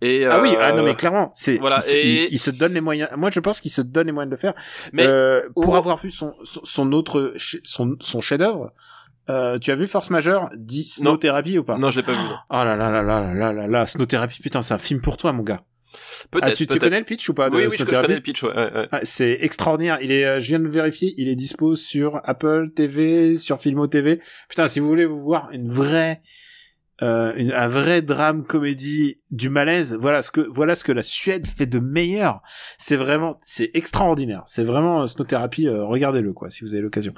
Et, 0.00 0.24
Ah 0.26 0.40
oui, 0.40 0.50
euh, 0.56 0.58
ah 0.60 0.72
non 0.72 0.82
mais 0.82 0.96
clairement, 0.96 1.30
c'est 1.34 1.58
voilà, 1.58 1.76
il, 1.76 1.82
se- 1.82 1.96
et- 1.96 2.24
il- 2.24 2.28
il 2.32 2.38
se 2.38 2.50
donne 2.50 2.72
les 2.72 2.80
moyens. 2.80 3.08
Moi, 3.16 3.30
je 3.30 3.38
pense 3.40 3.60
qu'il 3.60 3.70
se 3.70 3.82
donne 3.82 4.06
les 4.06 4.12
moyens 4.12 4.30
de 4.30 4.34
le 4.34 4.40
faire. 4.40 4.54
mais 4.92 5.06
Euh, 5.06 5.42
pour 5.54 5.68
ou- 5.68 5.76
avoir 5.76 5.96
vu 6.02 6.10
son 6.10 6.34
son, 6.42 6.60
son 6.64 6.92
autre 6.92 7.34
son 7.62 7.94
son 8.00 8.20
chef-d'œuvre, 8.20 8.72
euh, 9.30 9.58
tu 9.58 9.70
as 9.70 9.74
vu 9.76 9.86
Force 9.86 10.10
Majeure, 10.10 10.50
dit 10.56 10.84
Snow. 10.84 11.16
Therapy 11.16 11.58
ou 11.58 11.64
pas? 11.64 11.78
Non, 11.78 11.90
je 11.90 12.00
l'ai 12.00 12.06
pas 12.06 12.12
vu. 12.12 12.18
non. 12.18 12.36
Oh 12.50 12.54
là 12.64 12.76
là 12.76 12.90
là 12.90 13.02
là 13.02 13.34
là 13.34 13.52
là 13.52 13.66
là, 13.66 13.86
Snow 13.86 14.06
Therapy, 14.06 14.40
putain, 14.42 14.62
c'est 14.62 14.74
un 14.74 14.78
film 14.78 15.00
pour 15.00 15.16
toi, 15.16 15.32
mon 15.32 15.42
gars. 15.42 15.62
Peut-être. 16.30 16.48
Ah, 16.48 16.52
tu, 16.52 16.64
tu 16.64 16.66
peut-être. 16.68 16.80
connais 16.80 16.98
le 17.00 17.04
pitch 17.04 17.28
ou 17.28 17.34
pas 17.34 17.50
de 17.50 17.54
Oui, 17.56 17.64
oui, 17.66 17.70
je, 17.72 17.76
Snow 17.76 17.84
je 17.86 17.90
Therapy 17.90 18.06
connais 18.06 18.16
le 18.16 18.22
pitch. 18.22 18.42
Ouais, 18.42 18.54
ouais, 18.54 18.72
ouais. 18.74 18.88
Ah, 18.90 19.00
c'est 19.02 19.38
extraordinaire. 19.42 19.98
Il 20.00 20.10
est, 20.10 20.24
euh, 20.24 20.40
je 20.40 20.48
viens 20.48 20.58
de 20.58 20.64
le 20.64 20.70
vérifier, 20.70 21.14
il 21.18 21.28
est 21.28 21.34
dispo 21.34 21.76
sur 21.76 22.20
Apple 22.24 22.70
TV, 22.74 23.34
sur 23.36 23.60
Filmo 23.60 23.86
TV. 23.86 24.20
Putain, 24.48 24.68
si 24.68 24.80
vous 24.80 24.88
voulez 24.88 25.04
vous 25.04 25.20
voir 25.20 25.50
une 25.52 25.68
vraie, 25.68 26.22
euh, 27.02 27.32
une- 27.36 27.52
un 27.52 27.66
vrai 27.68 28.00
drame 28.00 28.44
comédie 28.44 29.16
du 29.30 29.50
malaise, 29.50 29.94
voilà 29.98 30.22
ce 30.22 30.30
que, 30.30 30.40
voilà 30.40 30.74
ce 30.74 30.84
que 30.84 30.92
la 30.92 31.02
Suède 31.02 31.46
fait 31.46 31.66
de 31.66 31.78
meilleur. 31.78 32.40
C'est 32.78 32.96
vraiment, 32.96 33.38
c'est 33.42 33.70
extraordinaire. 33.74 34.42
C'est 34.46 34.64
vraiment 34.64 35.02
euh, 35.02 35.06
Snow 35.06 35.24
Therapy. 35.24 35.66
euh, 35.66 35.84
regardez-le 35.84 36.32
quoi, 36.32 36.48
si 36.50 36.64
vous 36.64 36.74
avez 36.74 36.82
l'occasion. 36.82 37.12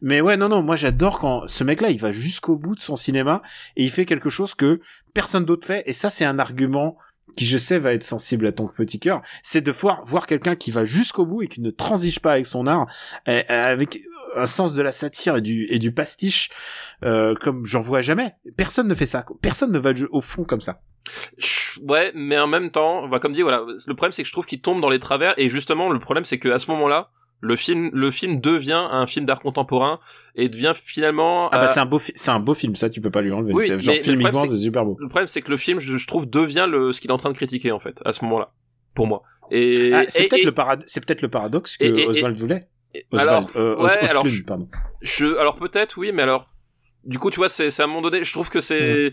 Mais 0.00 0.20
ouais, 0.20 0.36
non, 0.36 0.48
non, 0.48 0.62
moi 0.62 0.76
j'adore 0.76 1.18
quand 1.18 1.46
ce 1.46 1.62
mec-là, 1.64 1.90
il 1.90 2.00
va 2.00 2.12
jusqu'au 2.12 2.56
bout 2.56 2.74
de 2.74 2.80
son 2.80 2.96
cinéma 2.96 3.42
et 3.76 3.84
il 3.84 3.90
fait 3.90 4.06
quelque 4.06 4.30
chose 4.30 4.54
que 4.54 4.80
personne 5.14 5.44
d'autre 5.44 5.66
fait. 5.66 5.82
Et 5.86 5.92
ça, 5.92 6.10
c'est 6.10 6.24
un 6.24 6.38
argument 6.38 6.96
qui 7.36 7.44
je 7.44 7.58
sais 7.58 7.78
va 7.78 7.92
être 7.92 8.04
sensible 8.04 8.46
à 8.46 8.52
ton 8.52 8.66
petit 8.66 8.98
cœur, 8.98 9.20
c'est 9.42 9.60
de 9.60 9.70
voir 9.70 10.04
voir 10.06 10.26
quelqu'un 10.26 10.56
qui 10.56 10.70
va 10.70 10.86
jusqu'au 10.86 11.26
bout 11.26 11.42
et 11.42 11.48
qui 11.48 11.60
ne 11.60 11.70
transige 11.70 12.20
pas 12.20 12.32
avec 12.32 12.46
son 12.46 12.66
art, 12.66 12.86
euh, 13.28 13.42
avec 13.48 14.00
un 14.34 14.46
sens 14.46 14.74
de 14.74 14.82
la 14.82 14.92
satire 14.92 15.36
et 15.36 15.40
du 15.40 15.66
et 15.70 15.78
du 15.78 15.92
pastiche 15.92 16.50
euh, 17.04 17.34
comme 17.40 17.64
j'en 17.64 17.80
vois 17.80 18.00
jamais. 18.02 18.32
Personne 18.56 18.88
ne 18.88 18.94
fait 18.94 19.06
ça. 19.06 19.24
Personne 19.42 19.72
ne 19.72 19.78
va 19.78 19.92
au 20.10 20.20
fond 20.20 20.44
comme 20.44 20.60
ça. 20.60 20.80
Ouais, 21.86 22.10
mais 22.14 22.38
en 22.38 22.46
même 22.46 22.70
temps, 22.70 23.06
bah, 23.08 23.18
comme 23.20 23.32
dit, 23.32 23.42
voilà, 23.42 23.62
le 23.86 23.94
problème 23.94 24.12
c'est 24.12 24.22
que 24.22 24.28
je 24.28 24.32
trouve 24.32 24.46
qu'il 24.46 24.60
tombe 24.60 24.80
dans 24.80 24.88
les 24.90 24.98
travers, 24.98 25.34
et 25.36 25.48
justement, 25.48 25.90
le 25.90 25.98
problème 25.98 26.24
c'est 26.24 26.38
que 26.38 26.48
à 26.48 26.58
ce 26.58 26.70
moment-là, 26.72 27.10
le 27.40 27.54
film, 27.54 27.90
le 27.92 28.10
film 28.10 28.40
devient 28.40 28.88
un 28.90 29.06
film 29.06 29.26
d'art 29.26 29.40
contemporain 29.40 30.00
et 30.34 30.48
devient 30.48 30.72
finalement. 30.74 31.48
Ah 31.52 31.58
bah 31.58 31.66
euh, 31.66 31.68
c'est 31.68 31.80
un 31.80 31.86
beau 31.86 32.00
c'est 32.00 32.30
un 32.30 32.40
beau 32.40 32.54
film 32.54 32.74
ça 32.74 32.88
tu 32.88 33.00
peux 33.02 33.10
pas 33.10 33.20
lui 33.20 33.30
enlever. 33.30 33.52
Oui, 33.52 33.64
c'est 33.66 33.78
genre 33.78 33.94
filmiquement 34.02 34.46
c'est 34.46 34.56
super 34.56 34.84
beau. 34.86 34.96
le 34.98 35.08
problème 35.08 35.26
c'est 35.28 35.42
que 35.42 35.50
le 35.50 35.58
film, 35.58 35.78
je, 35.78 35.98
je 35.98 36.06
trouve, 36.06 36.28
devient 36.28 36.66
le 36.68 36.92
ce 36.92 37.00
qu'il 37.00 37.10
est 37.10 37.14
en 37.14 37.18
train 37.18 37.30
de 37.30 37.36
critiquer 37.36 37.72
en 37.72 37.78
fait 37.78 38.00
à 38.06 38.12
ce 38.14 38.24
moment-là, 38.24 38.52
pour 38.94 39.06
moi. 39.06 39.22
Et 39.50 39.92
Ah, 39.94 40.04
c'est 40.08 40.28
peut-être 40.28 40.44
le 40.46 40.52
parad- 40.52 40.82
c'est 40.86 41.04
peut-être 41.04 41.22
le 41.22 41.28
paradoxe 41.28 41.76
que 41.76 41.84
et- 41.84 42.00
et- 42.02 42.06
Oswald 42.06 42.36
voulait. 42.36 42.68
Oswald, 43.10 43.28
alors, 43.30 43.50
euh, 43.56 43.76
ouais, 43.76 43.98
alors 44.08 44.26
je, 44.26 44.42
pardon. 44.42 44.68
je- 45.02 45.36
alors 45.36 45.56
peut-être 45.56 45.98
oui, 45.98 46.12
mais 46.12 46.22
alors 46.22 46.48
du 47.04 47.18
coup 47.18 47.30
tu 47.30 47.36
vois 47.36 47.48
c'est 47.48 47.70
c'est 47.70 47.82
à 47.82 47.84
un 47.84 47.88
moment 47.88 48.02
donné, 48.02 48.22
je 48.24 48.32
trouve 48.32 48.48
que 48.50 48.60
c'est 48.60 49.12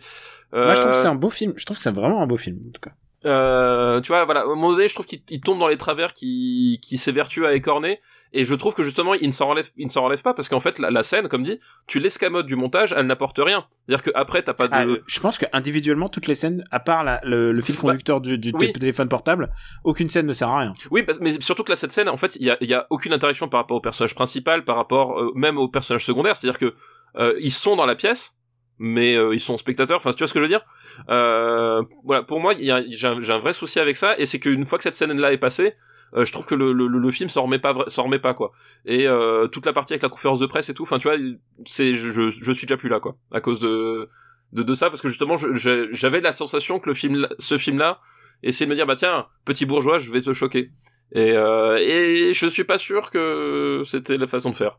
Moi, 0.54 0.74
je 0.76 0.80
trouve 0.82 0.92
que 0.92 0.96
euh, 0.98 1.02
c'est 1.02 1.08
un 1.08 1.16
beau 1.16 1.30
film. 1.32 1.54
Je 1.58 1.66
trouve 1.66 1.78
que 1.78 1.84
c'est 1.84 1.92
vraiment 1.92 2.22
un 2.22 2.28
beau 2.28 2.38
film, 2.38 2.60
en 2.68 2.72
tout 2.72 2.82
cas. 2.82 2.92
Euh, 3.26 4.02
tu 4.02 4.10
vois, 4.10 4.26
voilà, 4.26 4.44
donné, 4.46 4.88
je 4.88 4.94
trouve 4.94 5.06
qu'il 5.06 5.22
il 5.30 5.40
tombe 5.42 5.58
dans 5.60 5.68
les 5.68 5.78
travers 5.78 6.14
qui, 6.14 6.80
qui 6.82 6.98
s'évertue 6.98 7.46
à 7.46 7.54
écorner, 7.54 8.00
et 8.34 8.44
je 8.46 8.54
trouve 8.56 8.74
que 8.74 8.84
justement, 8.84 9.14
il 9.14 9.28
ne 9.28 9.32
s'en 9.32 9.48
relève, 9.48 9.70
il 9.78 9.86
ne 9.86 9.92
s'en 9.92 10.04
relève 10.04 10.22
pas, 10.22 10.34
parce 10.34 10.50
qu'en 10.50 10.60
fait, 10.60 10.78
la, 10.80 10.92
la 10.92 11.04
scène, 11.04 11.28
comme 11.30 11.44
dit, 11.44 11.60
tu 11.88 12.00
l'escamotes 12.00 12.46
du 12.46 12.56
montage, 12.56 12.94
elle 12.98 13.06
n'apporte 13.06 13.38
rien. 13.40 13.66
C'est-à-dire 13.88 14.04
que 14.04 14.12
après, 14.16 14.42
t'as 14.44 14.54
pas 14.54 14.68
de, 14.68 14.74
Ah, 14.74 15.04
je 15.08 15.20
pense 15.20 15.38
que 15.38 15.46
individuellement, 15.54 16.10
toutes 16.10 16.28
les 16.28 16.36
scènes, 16.36 16.64
à 16.72 16.80
part 16.80 17.04
la- 17.04 17.22
le, 17.24 17.52
le 17.52 17.62
fil 17.62 17.78
conducteur 17.78 18.20
du, 18.20 18.38
du 18.38 18.52
Bah, 18.52 18.60
oui. 18.62 18.74
téléphone 18.74 19.08
portable, 19.08 19.52
aucune 19.84 20.10
scène 20.10 20.26
ne 20.26 20.34
sert 20.34 20.50
à 20.50 20.60
rien. 20.60 20.74
oui, 20.92 21.06
mais 21.22 21.40
surtout 21.40 21.64
que 21.64 21.70
là, 21.70 21.76
cette 21.78 21.92
scène, 21.94 22.10
en 22.10 22.18
fait, 22.18 22.36
il 22.36 22.46
y 22.46 22.52
a, 22.52 22.58
il 22.60 22.68
y 22.70 22.74
a 22.74 22.88
aucune 22.90 23.14
interaction 23.14 23.48
par 23.48 23.62
rapport 23.62 23.78
au 23.78 23.82
personnage 23.82 24.16
principal, 24.16 24.66
par 24.66 24.76
rapport, 24.76 25.20
euh, 25.22 25.32
même 25.36 25.58
au 25.58 25.68
personnage 25.70 26.04
secondaire, 26.06 26.36
c'est-à-dire 26.36 26.60
que, 26.60 26.74
euh, 27.18 27.36
ils 27.40 27.52
sont 27.54 27.76
dans 27.76 27.86
la 27.86 27.96
pièce, 27.96 28.38
mais 28.80 29.14
ils 29.14 29.40
sont 29.40 29.56
spectateurs, 29.56 29.98
enfin, 29.98 30.12
tu 30.12 30.18
vois 30.18 30.28
ce 30.28 30.34
que 30.34 30.40
je 30.40 30.46
veux 30.46 30.50
dire? 30.50 30.66
Euh, 31.10 31.84
voilà, 32.04 32.24
pour 32.24 32.40
moi, 32.40 32.54
j'ai 32.58 33.08
un, 33.08 33.40
vrai 33.40 33.54
souci 33.54 33.80
avec 33.80 33.96
ça, 33.96 34.18
et 34.18 34.26
c'est 34.26 34.40
qu'une 34.40 34.66
fois 34.66 34.78
que 34.78 34.84
cette 34.84 34.96
scène-là 34.96 35.34
est 35.34 35.38
passée, 35.38 35.74
euh, 36.16 36.26
je 36.26 36.32
trouve 36.32 36.46
que 36.46 36.56
le, 36.56 37.12
film 37.12 37.30
s'en 37.30 37.44
remet 37.44 37.60
pas, 37.60 37.76
s'en 37.88 38.04
remet 38.04 38.20
pas 38.20 38.34
quoi. 38.34 38.52
Et 38.86 39.08
euh, 39.08 39.48
toute 39.48 39.66
la 39.66 39.74
partie 39.74 39.94
avec 39.94 40.04
la 40.04 40.10
conférence 40.10 40.40
de 40.40 40.46
presse 40.46 40.70
et 40.70 40.74
tout, 40.74 40.84
enfin 40.84 41.00
tu 41.00 41.08
vois, 41.08 41.18
c'est, 41.66 41.94
je, 41.94 42.30
suis 42.54 42.68
déjà 42.68 42.78
plus 42.78 42.90
là 42.90 43.00
quoi, 43.00 43.16
à 43.32 43.42
cause 43.42 43.60
de 43.60 44.10
de, 44.52 44.76
ça, 44.76 44.92
parce 44.92 45.02
que 45.02 45.08
justement, 45.08 45.36
j'avais 45.36 46.22
la 46.22 46.32
sensation 46.32 46.80
que 46.80 46.88
le 46.88 46.94
film, 46.94 47.28
ce 47.40 47.58
film-là, 47.58 48.00
essayait 48.44 48.68
de 48.68 48.72
me 48.72 48.76
dire 48.76 48.86
bah 48.86 48.96
tiens, 48.96 49.26
petit 49.46 49.66
bourgeois, 49.66 49.98
je 49.98 50.12
vais 50.12 50.22
te 50.22 50.32
choquer. 50.32 50.70
Et, 51.12 51.32
euh, 51.32 51.78
et 51.78 52.34
je 52.34 52.48
suis 52.48 52.64
pas 52.64 52.78
sûr 52.78 53.10
que 53.10 53.82
c'était 53.84 54.18
la 54.18 54.28
façon 54.28 54.52
de 54.52 54.56
faire. 54.56 54.78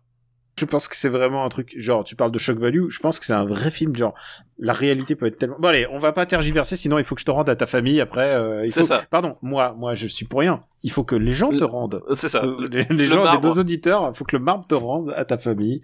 Je 0.57 0.65
pense 0.67 0.87
que 0.87 0.95
c'est 0.95 1.09
vraiment 1.09 1.45
un 1.45 1.49
truc, 1.49 1.73
genre, 1.77 2.05
tu 2.05 2.15
parles 2.15 2.31
de 2.31 2.39
shock 2.39 2.59
value, 2.59 2.89
je 2.89 3.01
pense 3.01 3.19
que 3.19 3.27
c'est 3.27 3.33
un 3.33 3.45
vrai 3.45 3.73
film, 3.73 3.97
genre, 3.97 4.15
la 4.59 4.73
réalité 4.73 5.17
peut 5.17 5.27
être 5.27 5.37
tellement... 5.37 5.57
Bon 5.59 5.67
allez, 5.67 5.89
on 5.91 5.99
va 5.99 6.13
pas 6.13 6.27
tergiverser, 6.27 6.77
sinon 6.77 6.97
il 6.99 7.05
faut 7.05 7.17
que 7.17 7.21
je 7.21 7.27
te 7.27 7.33
rende 7.33 7.49
à 7.49 7.57
ta 7.57 7.67
famille, 7.67 8.01
après, 8.01 8.35
euh, 8.35 8.65
il 8.65 8.71
C'est 8.71 8.83
faut... 8.83 8.87
ça. 8.87 9.03
Pardon, 9.11 9.37
moi, 9.43 9.75
moi, 9.77 9.97
je 9.97 10.07
suis 10.07 10.27
pour 10.27 10.39
rien. 10.41 10.61
Il 10.85 10.93
faut 10.93 11.03
que 11.03 11.17
les 11.17 11.33
gens 11.33 11.51
te 11.51 11.65
rendent. 11.65 12.03
C'est 12.13 12.29
ça. 12.29 12.45
Euh, 12.45 12.69
les, 12.71 12.85
les 12.85 12.95
le 12.95 13.05
gens, 13.07 13.25
les 13.25 13.25
marbre. 13.25 13.41
deux 13.41 13.59
auditeurs, 13.59 14.09
il 14.13 14.17
faut 14.17 14.25
que 14.25 14.37
le 14.37 14.43
marbre 14.45 14.65
te 14.69 14.77
rende 14.77 15.13
à 15.17 15.25
ta 15.25 15.39
famille. 15.39 15.83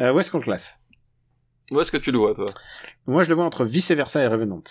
Euh, 0.00 0.12
où 0.12 0.18
est-ce 0.18 0.32
qu'on 0.32 0.38
le 0.38 0.44
classe? 0.44 0.80
Où 1.70 1.80
est-ce 1.80 1.92
que 1.92 1.96
tu 1.96 2.10
le 2.10 2.18
vois 2.18 2.34
toi? 2.34 2.46
Moi, 3.06 3.22
je 3.22 3.28
le 3.28 3.36
vois 3.36 3.44
entre 3.44 3.64
Vice 3.64 3.92
Versa 3.92 4.20
et 4.24 4.26
Revenant. 4.26 4.64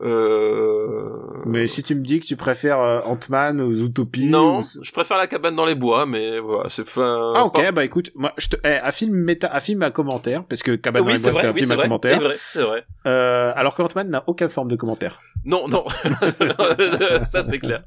Euh... 0.00 1.08
Mais 1.46 1.66
si 1.66 1.82
tu 1.82 1.94
me 1.94 2.02
dis 2.02 2.20
que 2.20 2.26
tu 2.26 2.36
préfères 2.36 2.80
euh, 2.80 3.00
Ant-Man 3.06 3.60
ou 3.60 3.70
Zootopie... 3.72 4.28
Non, 4.28 4.58
ou- 4.58 4.62
je 4.82 4.92
préfère 4.92 5.16
la 5.18 5.26
cabane 5.26 5.54
dans 5.56 5.66
les 5.66 5.74
bois, 5.74 6.06
mais 6.06 6.38
voilà, 6.40 6.68
c'est 6.68 6.84
pas. 6.88 7.32
Ah 7.36 7.44
ok, 7.44 7.54
pas- 7.54 7.72
bah 7.72 7.84
écoute, 7.84 8.10
moi, 8.14 8.32
je 8.38 8.48
te... 8.48 8.56
eh, 8.64 8.76
un 8.82 8.90
film 8.92 9.14
méta, 9.14 9.54
un 9.54 9.60
film 9.60 9.82
à 9.82 9.90
commentaire, 9.90 10.44
parce 10.44 10.62
que 10.62 10.72
Cabane 10.76 11.04
dans 11.04 11.12
les 11.12 11.18
bois, 11.20 11.32
c'est 11.32 11.46
un 11.46 11.52
oui, 11.52 11.60
film 11.60 11.72
à 11.72 11.76
vrai, 11.76 11.84
commentaire. 11.84 12.18
c'est 12.18 12.24
vrai, 12.24 12.36
c'est 12.44 12.62
vrai. 12.62 12.84
Euh, 13.06 13.52
alors 13.56 13.74
qu'Ant-Man 13.74 14.08
n'a 14.10 14.24
aucune 14.26 14.48
forme 14.48 14.68
de 14.68 14.76
commentaire. 14.76 15.20
Non, 15.44 15.68
non, 15.68 15.84
ça 17.22 17.42
c'est 17.42 17.58
clair. 17.58 17.84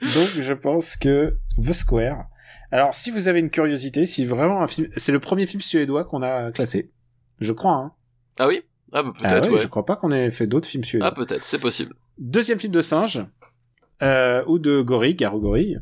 Donc 0.00 0.28
je 0.40 0.52
pense 0.52 0.96
que 0.96 1.32
The 1.64 1.72
Square. 1.72 2.26
Alors 2.70 2.94
si 2.94 3.10
vous 3.10 3.28
avez 3.28 3.40
une 3.40 3.50
curiosité, 3.50 4.06
si 4.06 4.24
vraiment 4.24 4.62
un 4.62 4.66
film, 4.66 4.88
c'est 4.96 5.12
le 5.12 5.20
premier 5.20 5.46
film 5.46 5.60
suédois 5.60 6.04
qu'on 6.04 6.22
a 6.22 6.50
classé, 6.52 6.90
je 7.40 7.52
crois. 7.52 7.72
Hein. 7.74 7.92
Ah 8.38 8.46
oui? 8.46 8.62
Ah 8.92 9.02
bah 9.02 9.12
Ah 9.22 9.28
peut-être, 9.30 9.48
ouais, 9.48 9.54
ouais. 9.56 9.62
Je 9.62 9.68
crois 9.68 9.86
pas 9.86 9.96
qu'on 9.96 10.10
ait 10.10 10.30
fait 10.30 10.46
d'autres 10.46 10.68
films 10.68 10.84
suédois. 10.84 11.08
Ah 11.08 11.12
peut-être, 11.12 11.44
c'est 11.44 11.58
possible. 11.60 11.94
Deuxième 12.18 12.58
film 12.58 12.72
de 12.72 12.80
singe 12.80 13.24
euh, 14.02 14.42
ou 14.46 14.58
de 14.58 14.82
gorille, 14.82 15.14
garou 15.14 15.40
gorille, 15.40 15.80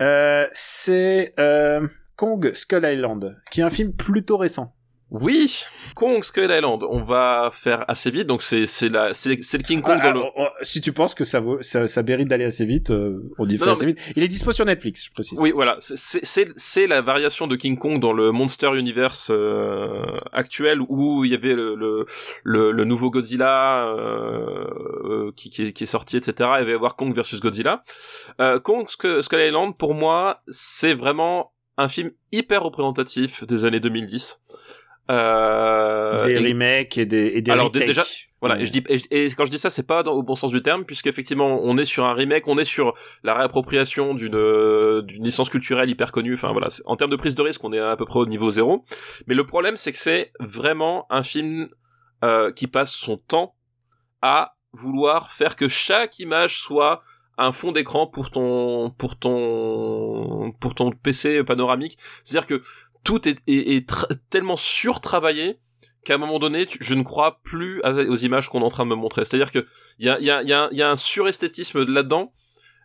euh, 0.00 0.46
c'est 0.52 1.34
euh, 1.38 1.86
Kong 2.16 2.52
Skull 2.54 2.84
Island, 2.84 3.36
qui 3.50 3.60
est 3.60 3.64
un 3.64 3.70
film 3.70 3.92
plutôt 3.92 4.36
récent. 4.36 4.74
Oui, 5.14 5.62
Kong 5.94 6.24
Skull 6.24 6.44
Island, 6.50 6.82
on 6.88 7.02
va 7.02 7.50
faire 7.52 7.84
assez 7.86 8.10
vite, 8.10 8.26
donc 8.26 8.40
c'est 8.40 8.64
c'est 8.66 8.88
la 8.88 9.12
c'est 9.12 9.28
le 9.34 9.62
King 9.62 9.82
Kong 9.82 9.98
Ah, 10.00 10.10
dans 10.10 10.20
le. 10.20 10.24
ah, 10.24 10.30
oh, 10.38 10.48
si 10.62 10.80
tu 10.80 10.94
penses 10.94 11.14
que 11.14 11.22
ça 11.24 11.38
vaut, 11.40 11.60
ça, 11.60 11.86
ça 11.86 12.02
mérite 12.02 12.28
d'aller 12.28 12.46
assez 12.46 12.64
vite, 12.64 12.90
euh, 12.90 13.30
on 13.38 13.44
dit 13.44 13.54
Non, 13.54 13.60
fait 13.60 13.66
non, 13.66 13.72
assez 13.72 13.86
vite. 13.86 13.98
Il 14.16 14.22
est 14.22 14.28
dispo 14.28 14.52
sur 14.52 14.64
Netflix, 14.64 15.04
je 15.04 15.12
précise. 15.12 15.38
Oui, 15.38 15.52
voilà, 15.54 15.76
c'est- 15.80 16.24
c'est 16.56 16.86
la 16.86 17.02
variation 17.02 17.46
de 17.46 17.56
King 17.56 17.76
Kong 17.76 18.00
dans 18.00 18.14
le 18.14 18.32
Monster 18.32 18.70
Universe 18.74 19.28
euh, 19.30 20.02
actuel 20.32 20.78
où 20.88 21.26
il 21.26 21.32
y 21.32 21.34
avait 21.34 21.54
le 21.54 21.74
le, 21.74 22.06
le, 22.42 22.72
le 22.72 22.84
nouveau 22.84 23.10
Godzilla 23.10 23.84
euh, 23.88 24.64
euh, 25.04 25.32
qui, 25.36 25.50
qui, 25.50 25.62
est, 25.66 25.72
qui 25.74 25.84
est 25.84 25.86
sorti, 25.86 26.16
etc. 26.16 26.32
Il 26.60 26.64
va 26.64 26.70
y 26.70 26.72
avoir 26.72 26.96
Kong 26.96 27.14
versus 27.14 27.38
Godzilla. 27.40 27.84
Euh, 28.40 28.58
Kong 28.60 28.86
Sk- 28.86 29.20
Skull 29.20 29.40
Island, 29.40 29.76
pour 29.76 29.94
moi, 29.94 30.40
c'est 30.48 30.94
vraiment 30.94 31.52
un 31.78 31.88
film 31.88 32.10
hyper 32.32 32.62
représentatif 32.62 33.44
des 33.44 33.64
années 33.64 33.80
2010. 33.80 34.40
Euh, 35.10 36.24
des 36.24 36.32
et- 36.32 36.38
remakes 36.38 36.96
et 36.98 37.06
des, 37.06 37.26
et 37.34 37.42
des 37.42 37.50
Alors, 37.50 37.66
retakes. 37.66 37.86
déjà- 37.86 38.02
Voilà, 38.40 38.60
et, 38.60 38.64
je 38.64 38.72
dis, 38.72 38.82
et, 38.88 39.26
quand 39.36 39.44
je 39.44 39.50
dis 39.50 39.58
ça, 39.58 39.70
c'est 39.70 39.86
pas 39.86 40.02
dans, 40.02 40.12
au 40.14 40.22
bon 40.22 40.34
sens 40.34 40.50
du 40.50 40.62
terme, 40.62 40.84
puisqu'effectivement, 40.84 41.60
on 41.62 41.76
est 41.78 41.84
sur 41.84 42.04
un 42.04 42.12
remake, 42.14 42.48
on 42.48 42.58
est 42.58 42.64
sur 42.64 42.94
la 43.22 43.34
réappropriation 43.34 44.14
d'une 44.14 44.34
euh, 44.34 45.02
d'une 45.02 45.22
licence 45.24 45.48
culturelle 45.48 45.88
hyper 45.90 46.10
connue. 46.12 46.34
Enfin 46.34 46.50
voilà, 46.52 46.68
en 46.86 46.96
termes 46.96 47.10
de 47.10 47.16
prise 47.16 47.34
de 47.34 47.42
risque, 47.42 47.62
on 47.62 47.72
est 47.72 47.78
à 47.78 47.96
peu 47.96 48.04
près 48.04 48.18
au 48.20 48.26
niveau 48.26 48.50
zéro. 48.50 48.84
Mais 49.26 49.34
le 49.34 49.44
problème, 49.46 49.76
c'est 49.76 49.92
que 49.92 49.98
c'est 49.98 50.32
vraiment 50.40 51.06
un 51.10 51.22
film 51.22 51.68
euh, 52.24 52.50
qui 52.52 52.66
passe 52.66 52.92
son 52.94 53.16
temps 53.16 53.54
à 54.22 54.54
vouloir 54.72 55.30
faire 55.30 55.54
que 55.56 55.68
chaque 55.68 56.18
image 56.18 56.58
soit 56.58 57.02
un 57.38 57.52
fond 57.52 57.72
d'écran 57.72 58.06
pour 58.06 58.30
ton 58.30 58.90
pour 58.90 59.18
ton 59.18 60.52
pour 60.60 60.74
ton 60.74 60.90
PC 60.90 61.44
panoramique. 61.44 61.96
C'est-à-dire 62.24 62.46
que 62.46 62.62
tout 63.04 63.28
est, 63.28 63.38
est, 63.46 63.76
est 63.76 63.90
tellement 64.30 64.56
surtravaillé 64.56 65.58
qu'à 66.04 66.14
un 66.14 66.18
moment 66.18 66.38
donné, 66.38 66.66
je 66.80 66.94
ne 66.94 67.02
crois 67.02 67.40
plus 67.42 67.80
aux 67.82 68.16
images 68.16 68.48
qu'on 68.48 68.60
est 68.60 68.64
en 68.64 68.70
train 68.70 68.84
de 68.84 68.90
me 68.90 68.96
montrer. 68.96 69.24
C'est-à-dire 69.24 69.52
que 69.52 69.66
il 69.98 70.06
y 70.06 70.10
a, 70.10 70.20
y, 70.20 70.30
a, 70.30 70.68
y, 70.72 70.82
un 70.82 70.96
suresthétisme 70.96 71.84
là-dedans. 71.84 72.32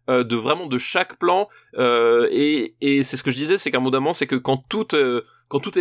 euh, 0.10 0.23
de 0.23 0.38
vraiment 0.38 0.68
de 0.68 0.77
chaque 0.77 1.19
plan 1.19 1.49
euh, 1.77 2.30
et, 2.31 3.03
c'est 3.03 3.18
ce 3.18 3.23
que 3.23 3.31
je 3.31 3.35
disais 3.35 3.57
c'est 3.57 3.72
qu'à 3.72 3.80
un 3.80 3.81
moment 3.81 4.14
c'est 4.14 4.26
que 4.26 4.38
quand 4.38 4.64
tout 4.69 4.95
euh, 4.95 5.22
quand 5.49 5.60
tout 5.60 5.77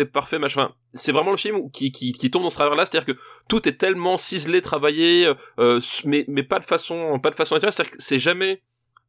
est 0.00 0.04
parfait 0.06 0.38
machin 0.38 0.72
c'est 0.94 1.12
vraiment 1.12 1.30
le 1.30 1.36
film 1.36 1.70
qui, 1.70 1.90
tombe 2.30 2.42
dans 2.42 2.48
ce 2.48 2.54
travers 2.54 2.74
là 2.76 2.86
c'est 2.86 2.96
à 2.96 3.02
dire 3.02 3.14
que 3.14 3.20
tout 3.50 3.68
est 3.68 3.76
tellement 3.76 4.16
ciselé 4.16 4.62
travaillé 4.62 5.30
mais 6.06 6.42
pas 6.42 6.58
de 6.58 6.64
façon 6.64 7.20
pas 7.22 7.28
de 7.28 7.34
façon 7.34 7.54
naturelle 7.54 7.74
c'est 7.74 7.82
à 7.82 8.18
dire 8.18 8.56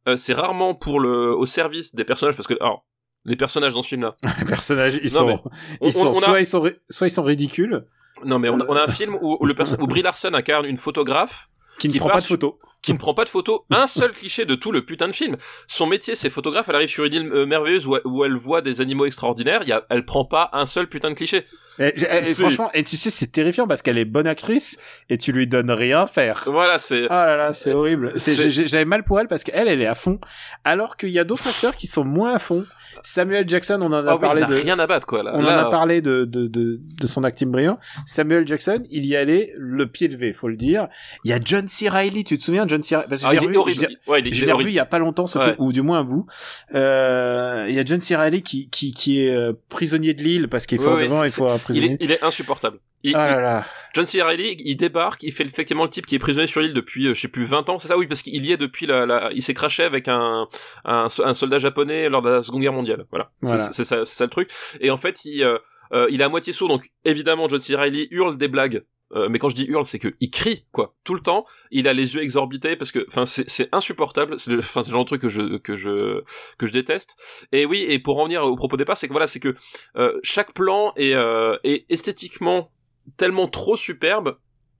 que 0.04 0.16
c'est 0.16 0.34
rarement 0.34 0.74
pour 0.74 0.96
au 0.96 1.46
service 1.46 1.94
des 1.94 2.04
personnages 2.04 2.36
parce 2.36 2.48
que 2.48 2.60
alors 2.60 2.84
les 3.24 3.36
personnages 3.36 3.74
dans 3.74 3.82
ce 3.82 3.88
film 3.88 4.02
là 4.02 4.16
Les 4.38 4.44
personnages, 4.44 4.94
ils 5.02 5.12
Non, 5.12 5.18
sont, 5.18 5.42
on- 5.80 5.86
ils 5.86 5.92
sont 5.92 6.06
on- 6.06 6.10
on 6.10 6.18
a- 6.18 6.22
soit 6.22 6.40
ils 6.40 6.46
sont, 6.46 6.70
soit 6.90 7.06
ils 7.06 7.10
sont 7.10 7.22
ridicules, 7.22 7.84
non 8.24 8.38
mais 8.38 8.48
on 8.48 8.60
a, 8.60 8.82
un 8.84 8.88
film 8.88 9.16
où, 9.20 9.36
où 9.40 9.46
le 9.46 9.54
où 9.80 9.86
Brie 9.86 10.02
Larson 10.02 10.32
incarne 10.34 10.66
une 10.66 10.76
photographe 10.76 11.48
qui 11.78 11.88
ne 11.88 11.92
Qui 11.94 11.98
prend 11.98 12.10
pas 12.10 12.20
de 12.20 12.24
photos. 12.24 12.52
qui 12.82 12.92
ne 12.92 12.98
prend 12.98 13.14
pas 13.14 13.24
de 13.24 13.28
photos, 13.30 13.60
un 13.70 13.86
seul 13.86 14.10
cliché 14.10 14.44
de 14.44 14.54
tout 14.54 14.72
le 14.72 14.84
putain 14.84 15.08
de 15.08 15.12
film. 15.12 15.36
Son 15.66 15.86
métier, 15.86 16.14
c'est 16.16 16.28
photographe, 16.30 16.68
elle 16.68 16.74
arrive 16.74 16.88
sur 16.90 17.04
une 17.04 17.14
île 17.14 17.32
euh, 17.32 17.46
merveilleuse 17.46 17.86
où, 17.86 17.96
où 18.04 18.24
elle 18.24 18.34
voit 18.36 18.60
des 18.60 18.80
animaux 18.80 19.06
extraordinaires, 19.06 19.62
y 19.66 19.72
a, 19.72 19.84
elle 19.88 20.04
prend 20.04 20.24
pas 20.24 20.50
un 20.52 20.66
seul 20.66 20.86
putain 20.88 21.08
de 21.10 21.14
cliché. 21.14 21.46
Et, 21.78 21.94
et- 21.96 22.24
franchement, 22.34 22.70
et 22.74 22.84
tu 22.84 22.96
sais, 22.96 23.08
c'est 23.08 23.28
terrifiant 23.28 23.66
parce 23.66 23.80
qu'elle 23.82 23.98
est 23.98 24.04
bonne 24.04 24.26
actrice 24.26 24.78
et 25.08 25.16
tu 25.16 25.32
lui 25.32 25.46
donnes 25.46 25.70
rien 25.70 26.02
à 26.02 26.06
faire. 26.06 26.42
Voilà, 26.46 26.78
c'est... 26.78 27.06
Ah 27.08 27.24
là 27.26 27.36
là, 27.36 27.52
c'est 27.54 27.72
horrible. 27.72 28.12
C'est- 28.16 28.50
j'ai- 28.50 28.66
J'avais 28.66 28.84
mal 28.84 29.02
pour 29.04 29.18
elle 29.18 29.28
parce 29.28 29.42
qu'elle, 29.44 29.66
elle 29.68 29.80
est 29.80 29.86
à 29.86 29.94
fond, 29.94 30.20
alors 30.64 30.96
qu'il 30.98 31.10
y 31.10 31.18
a 31.18 31.24
d'autres 31.24 31.48
acteurs 31.48 31.74
qui 31.74 31.86
sont 31.86 32.04
moins 32.04 32.34
à 32.34 32.38
fond. 32.38 32.64
Samuel 33.02 33.48
Jackson, 33.48 33.80
on 33.82 33.86
en 33.86 33.92
a 33.92 34.04
Ah 34.10 34.14
oui, 34.14 34.20
parlé 34.20 34.40
il 34.42 34.48
n'a 34.48 34.54
de, 34.56 34.62
rien 34.62 34.78
à 34.78 34.86
battre, 34.86 35.06
quoi, 35.06 35.22
là. 35.22 35.32
on 35.34 35.40
Là, 35.42 35.64
en 35.64 35.66
a 35.68 35.70
parlé 35.70 36.00
de, 36.00 36.24
de, 36.24 36.46
de, 36.46 36.80
de 37.00 37.06
son 37.06 37.24
acting 37.24 37.50
brillant. 37.50 37.78
Samuel 38.06 38.46
Jackson, 38.46 38.82
il 38.90 39.04
y 39.06 39.16
allait 39.16 39.52
le 39.56 39.86
pied 39.86 40.08
levé, 40.08 40.32
faut 40.32 40.48
le 40.48 40.56
dire. 40.56 40.88
Il 41.24 41.30
y 41.30 41.34
a 41.34 41.38
John 41.44 41.66
C. 41.68 41.88
Reilly, 41.88 42.24
tu 42.24 42.36
te 42.38 42.42
souviens, 42.42 42.66
John 42.66 42.82
C. 42.82 42.96
Reilly? 42.96 43.08
Parce 43.08 43.22
que 43.22 43.26
ah, 43.28 43.30
je 43.30 43.36
il 43.36 43.40
l'ai 43.40 43.46
revu- 43.48 43.56
horrible. 43.58 43.88
je 44.06 44.10
Ouais, 44.10 44.20
il 44.24 44.34
Je 44.34 44.50
revu 44.50 44.70
il 44.70 44.74
y 44.74 44.78
a 44.78 44.84
pas 44.86 44.98
longtemps, 44.98 45.26
ce 45.26 45.38
Ouais. 45.38 45.44
film, 45.44 45.56
ou 45.58 45.72
du 45.72 45.82
moins 45.82 46.00
un 46.00 46.04
bout. 46.04 46.26
Euh, 46.74 47.66
il 47.68 47.74
y 47.74 47.78
a 47.78 47.84
John 47.84 48.00
C. 48.00 48.16
Reilly 48.16 48.42
qui, 48.42 48.68
qui, 48.70 48.92
qui 48.92 49.20
est 49.20 49.34
euh, 49.34 49.52
prisonnier 49.68 50.14
de 50.14 50.22
l'île 50.22 50.48
parce 50.48 50.66
qu'il 50.66 50.78
faut 50.78 50.94
Ouais, 50.94 51.04
il 51.06 51.30
faut 51.30 51.46
un 51.48 51.54
Il 51.54 51.56
est, 51.56 51.58
prisonnier. 51.58 51.96
il 52.00 52.10
est 52.12 52.22
insupportable. 52.22 52.78
Il- 53.04 53.14
Ah 53.16 53.28
il- 53.30 53.34
là 53.36 53.40
là. 53.40 53.66
John 53.94 54.06
C. 54.06 54.22
Reilly, 54.22 54.56
il 54.58 54.76
débarque, 54.76 55.22
il 55.22 55.32
fait 55.32 55.44
effectivement 55.44 55.84
le 55.84 55.90
type 55.90 56.06
qui 56.06 56.14
est 56.14 56.18
prisonnier 56.18 56.46
sur 56.46 56.60
l'île 56.60 56.72
depuis, 56.72 57.08
euh, 57.08 57.14
je 57.14 57.20
sais 57.20 57.28
plus, 57.28 57.44
20 57.44 57.68
ans, 57.68 57.78
c'est 57.78 57.88
ça? 57.88 57.98
Oui, 57.98 58.06
parce 58.06 58.22
qu'il 58.22 58.44
y 58.44 58.52
est 58.52 58.56
depuis 58.56 58.86
la... 58.86 59.04
la... 59.06 59.30
Il 59.34 59.42
s'est 59.42 59.54
craché 59.54 59.82
avec 59.82 60.08
un, 60.08 60.48
un, 60.84 61.08
un 61.24 61.34
soldat 61.34 61.58
japonais 61.58 62.08
lors 62.08 62.22
de 62.22 62.30
la 62.30 62.42
Seconde 62.42 62.62
Guerre 62.62 62.72
mondiale. 62.72 63.06
Voilà, 63.10 63.30
Voilà. 63.42 63.58
C'est- 63.58 63.84
ça, 63.84 64.04
c'est 64.04 64.14
ça 64.14 64.24
le 64.24 64.30
truc. 64.30 64.50
Et 64.80 64.90
en 64.90 64.96
fait, 64.96 65.24
il, 65.24 65.42
euh, 65.42 65.58
euh, 65.92 66.06
il 66.10 66.20
est 66.20 66.24
à 66.24 66.28
moitié 66.30 66.52
sourd, 66.52 66.68
donc 66.68 66.88
évidemment, 67.04 67.48
John 67.48 67.60
C. 67.60 67.74
Reilly 67.76 68.08
hurle 68.10 68.36
des 68.38 68.48
blagues. 68.48 68.82
Euh, 69.14 69.28
mais 69.28 69.38
quand 69.38 69.50
je 69.50 69.54
dis 69.54 69.66
hurle, 69.66 69.84
c'est 69.84 69.98
que 69.98 70.08
il 70.20 70.30
crie 70.30 70.64
quoi, 70.72 70.94
tout 71.04 71.12
le 71.12 71.20
temps. 71.20 71.44
Il 71.70 71.86
a 71.86 71.92
les 71.92 72.14
yeux 72.14 72.22
exorbités 72.22 72.76
parce 72.76 72.92
que, 72.92 73.04
enfin, 73.08 73.26
c'est 73.26 73.68
insupportable. 73.70 74.40
C'est 74.40 74.52
le, 74.52 74.60
enfin, 74.60 74.82
c'est 74.82 74.88
le 74.88 74.94
genre 74.94 75.04
de 75.04 75.08
truc 75.08 75.20
que 75.20 75.28
je 75.28 75.58
que 75.58 75.76
je 75.76 76.22
que 76.56 76.66
je 76.66 76.72
déteste. 76.72 77.14
Et 77.52 77.66
oui, 77.66 77.84
et 77.86 77.98
pour 77.98 78.18
en 78.18 78.24
venir 78.24 78.42
au 78.42 78.56
propos 78.56 78.78
départ, 78.78 78.96
c'est 78.96 79.08
que 79.08 79.12
voilà, 79.12 79.26
c'est 79.26 79.38
que 79.38 79.54
euh, 79.96 80.18
chaque 80.22 80.54
plan 80.54 80.94
est, 80.96 81.12
euh, 81.12 81.58
est 81.62 81.84
esthétiquement 81.90 82.70
tellement 83.16 83.48
trop 83.48 83.76
superbe 83.76 84.36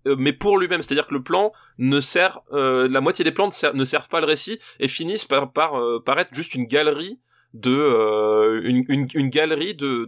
euh, 0.06 0.16
mais 0.18 0.32
pour 0.32 0.58
lui-même, 0.58 0.82
c'est-à-dire 0.82 1.06
que 1.06 1.14
le 1.14 1.22
plan 1.22 1.52
ne 1.78 2.00
sert, 2.00 2.40
euh, 2.52 2.88
la 2.88 3.00
moitié 3.00 3.24
des 3.24 3.30
plans 3.30 3.46
ne, 3.46 3.52
ser- 3.52 3.72
ne 3.72 3.84
servent 3.84 4.08
pas 4.08 4.20
le 4.20 4.26
récit 4.26 4.58
et 4.80 4.88
finissent 4.88 5.24
par, 5.24 5.52
par, 5.52 5.78
euh, 5.78 6.00
être 6.18 6.34
juste 6.34 6.54
une 6.54 6.64
galerie 6.66 7.20
de 7.54 7.70
euh, 7.70 8.60
une, 8.64 9.06
galerie 9.28 9.74
de 9.74 10.04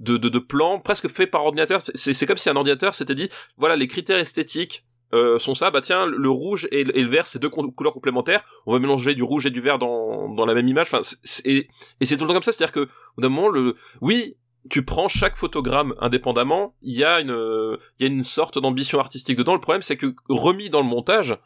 de, 0.00 0.16
de 0.16 0.38
plans 0.38 0.78
presque 0.78 1.08
faits 1.08 1.30
par 1.30 1.44
ordinateur. 1.44 1.80
C'est- 1.82 2.24
comme 2.26 2.36
si 2.36 2.48
un 2.48 2.56
ordinateur 2.56 2.94
s'était 2.94 3.14
dit 3.14 3.28
voilà 3.58 3.76
les 3.76 3.86
critères 3.86 4.18
esthétiques 4.18 4.86
euh, 5.12 5.38
sont 5.38 5.54
ça, 5.54 5.70
bah 5.70 5.80
tiens, 5.80 6.06
le 6.06 6.30
rouge 6.30 6.66
et 6.72 6.82
le, 6.82 7.06
vert, 7.08 7.26
c'est 7.26 7.38
deux 7.38 7.50
co- 7.50 7.70
couleurs 7.70 7.92
complémentaires. 7.92 8.42
On 8.66 8.72
va 8.72 8.78
mélanger 8.80 9.14
du 9.14 9.22
rouge 9.22 9.46
et 9.46 9.50
du 9.50 9.60
vert 9.60 9.78
dans, 9.78 10.28
dans 10.28 10.44
la 10.46 10.54
même 10.54 10.66
image. 10.66 10.88
Enfin, 10.92 11.02
et, 11.44 11.68
et 12.00 12.06
c'est 12.06 12.16
tout 12.16 12.24
le 12.24 12.28
temps 12.28 12.34
comme 12.34 12.42
ça, 12.42 12.50
c'est-à-dire 12.50 12.72
que 12.72 12.80
au 12.80 12.86
bout 13.16 13.22
d'un 13.22 13.28
moment, 13.28 13.48
le, 13.48 13.76
oui, 14.00 14.36
tu 14.70 14.84
prends 14.84 15.08
chaque 15.08 15.36
photogramme 15.36 15.94
indépendamment, 16.00 16.74
il 16.82 16.94
y 16.94 17.04
a 17.04 17.20
une, 17.20 17.76
il 17.98 18.06
y 18.06 18.08
a 18.08 18.12
une 18.12 18.24
sorte 18.24 18.58
d'ambition 18.58 18.98
artistique 18.98 19.36
dedans. 19.36 19.54
Le 19.54 19.60
problème, 19.60 19.82
c'est 19.82 19.96
que 19.96 20.14
remis 20.28 20.70
dans 20.70 20.80
le 20.80 20.88
montage, 20.88 21.36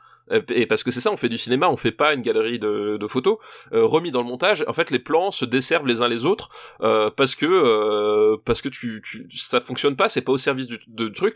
et 0.51 0.67
parce 0.67 0.85
que 0.85 0.91
c'est 0.91 1.01
ça, 1.01 1.11
on 1.11 1.17
fait 1.17 1.29
du 1.29 1.39
cinéma, 1.39 1.69
on 1.69 1.77
fait 1.77 1.93
pas 1.93 2.13
une 2.13 2.23
galerie 2.23 2.59
de, 2.59 2.97
de 2.99 3.07
photos. 3.07 3.39
euh, 3.73 3.87
remis 3.87 4.11
dans 4.11 4.21
le 4.21 4.29
montage, 4.29 4.65
en 4.69 4.73
fait, 4.73 4.91
les 4.91 4.99
plans 4.99 5.31
se 5.31 5.45
desservent 5.45 5.87
les 5.87 6.03
uns 6.03 6.09
les 6.09 6.25
autres 6.25 6.51
euh, 6.83 7.11
parce 7.11 7.35
que 7.35 7.47
euh, 7.47 8.37
parce 8.45 8.61
que 8.61 8.69
tu, 8.69 9.03
tu 9.03 9.27
ça 9.37 9.61
fonctionne 9.61 9.97
pas, 9.97 10.09
c'est 10.09 10.21
pas 10.23 10.33
au 10.33 10.39
service 10.39 10.67
du, 10.67 10.79
du 10.87 11.13
truc. 11.13 11.35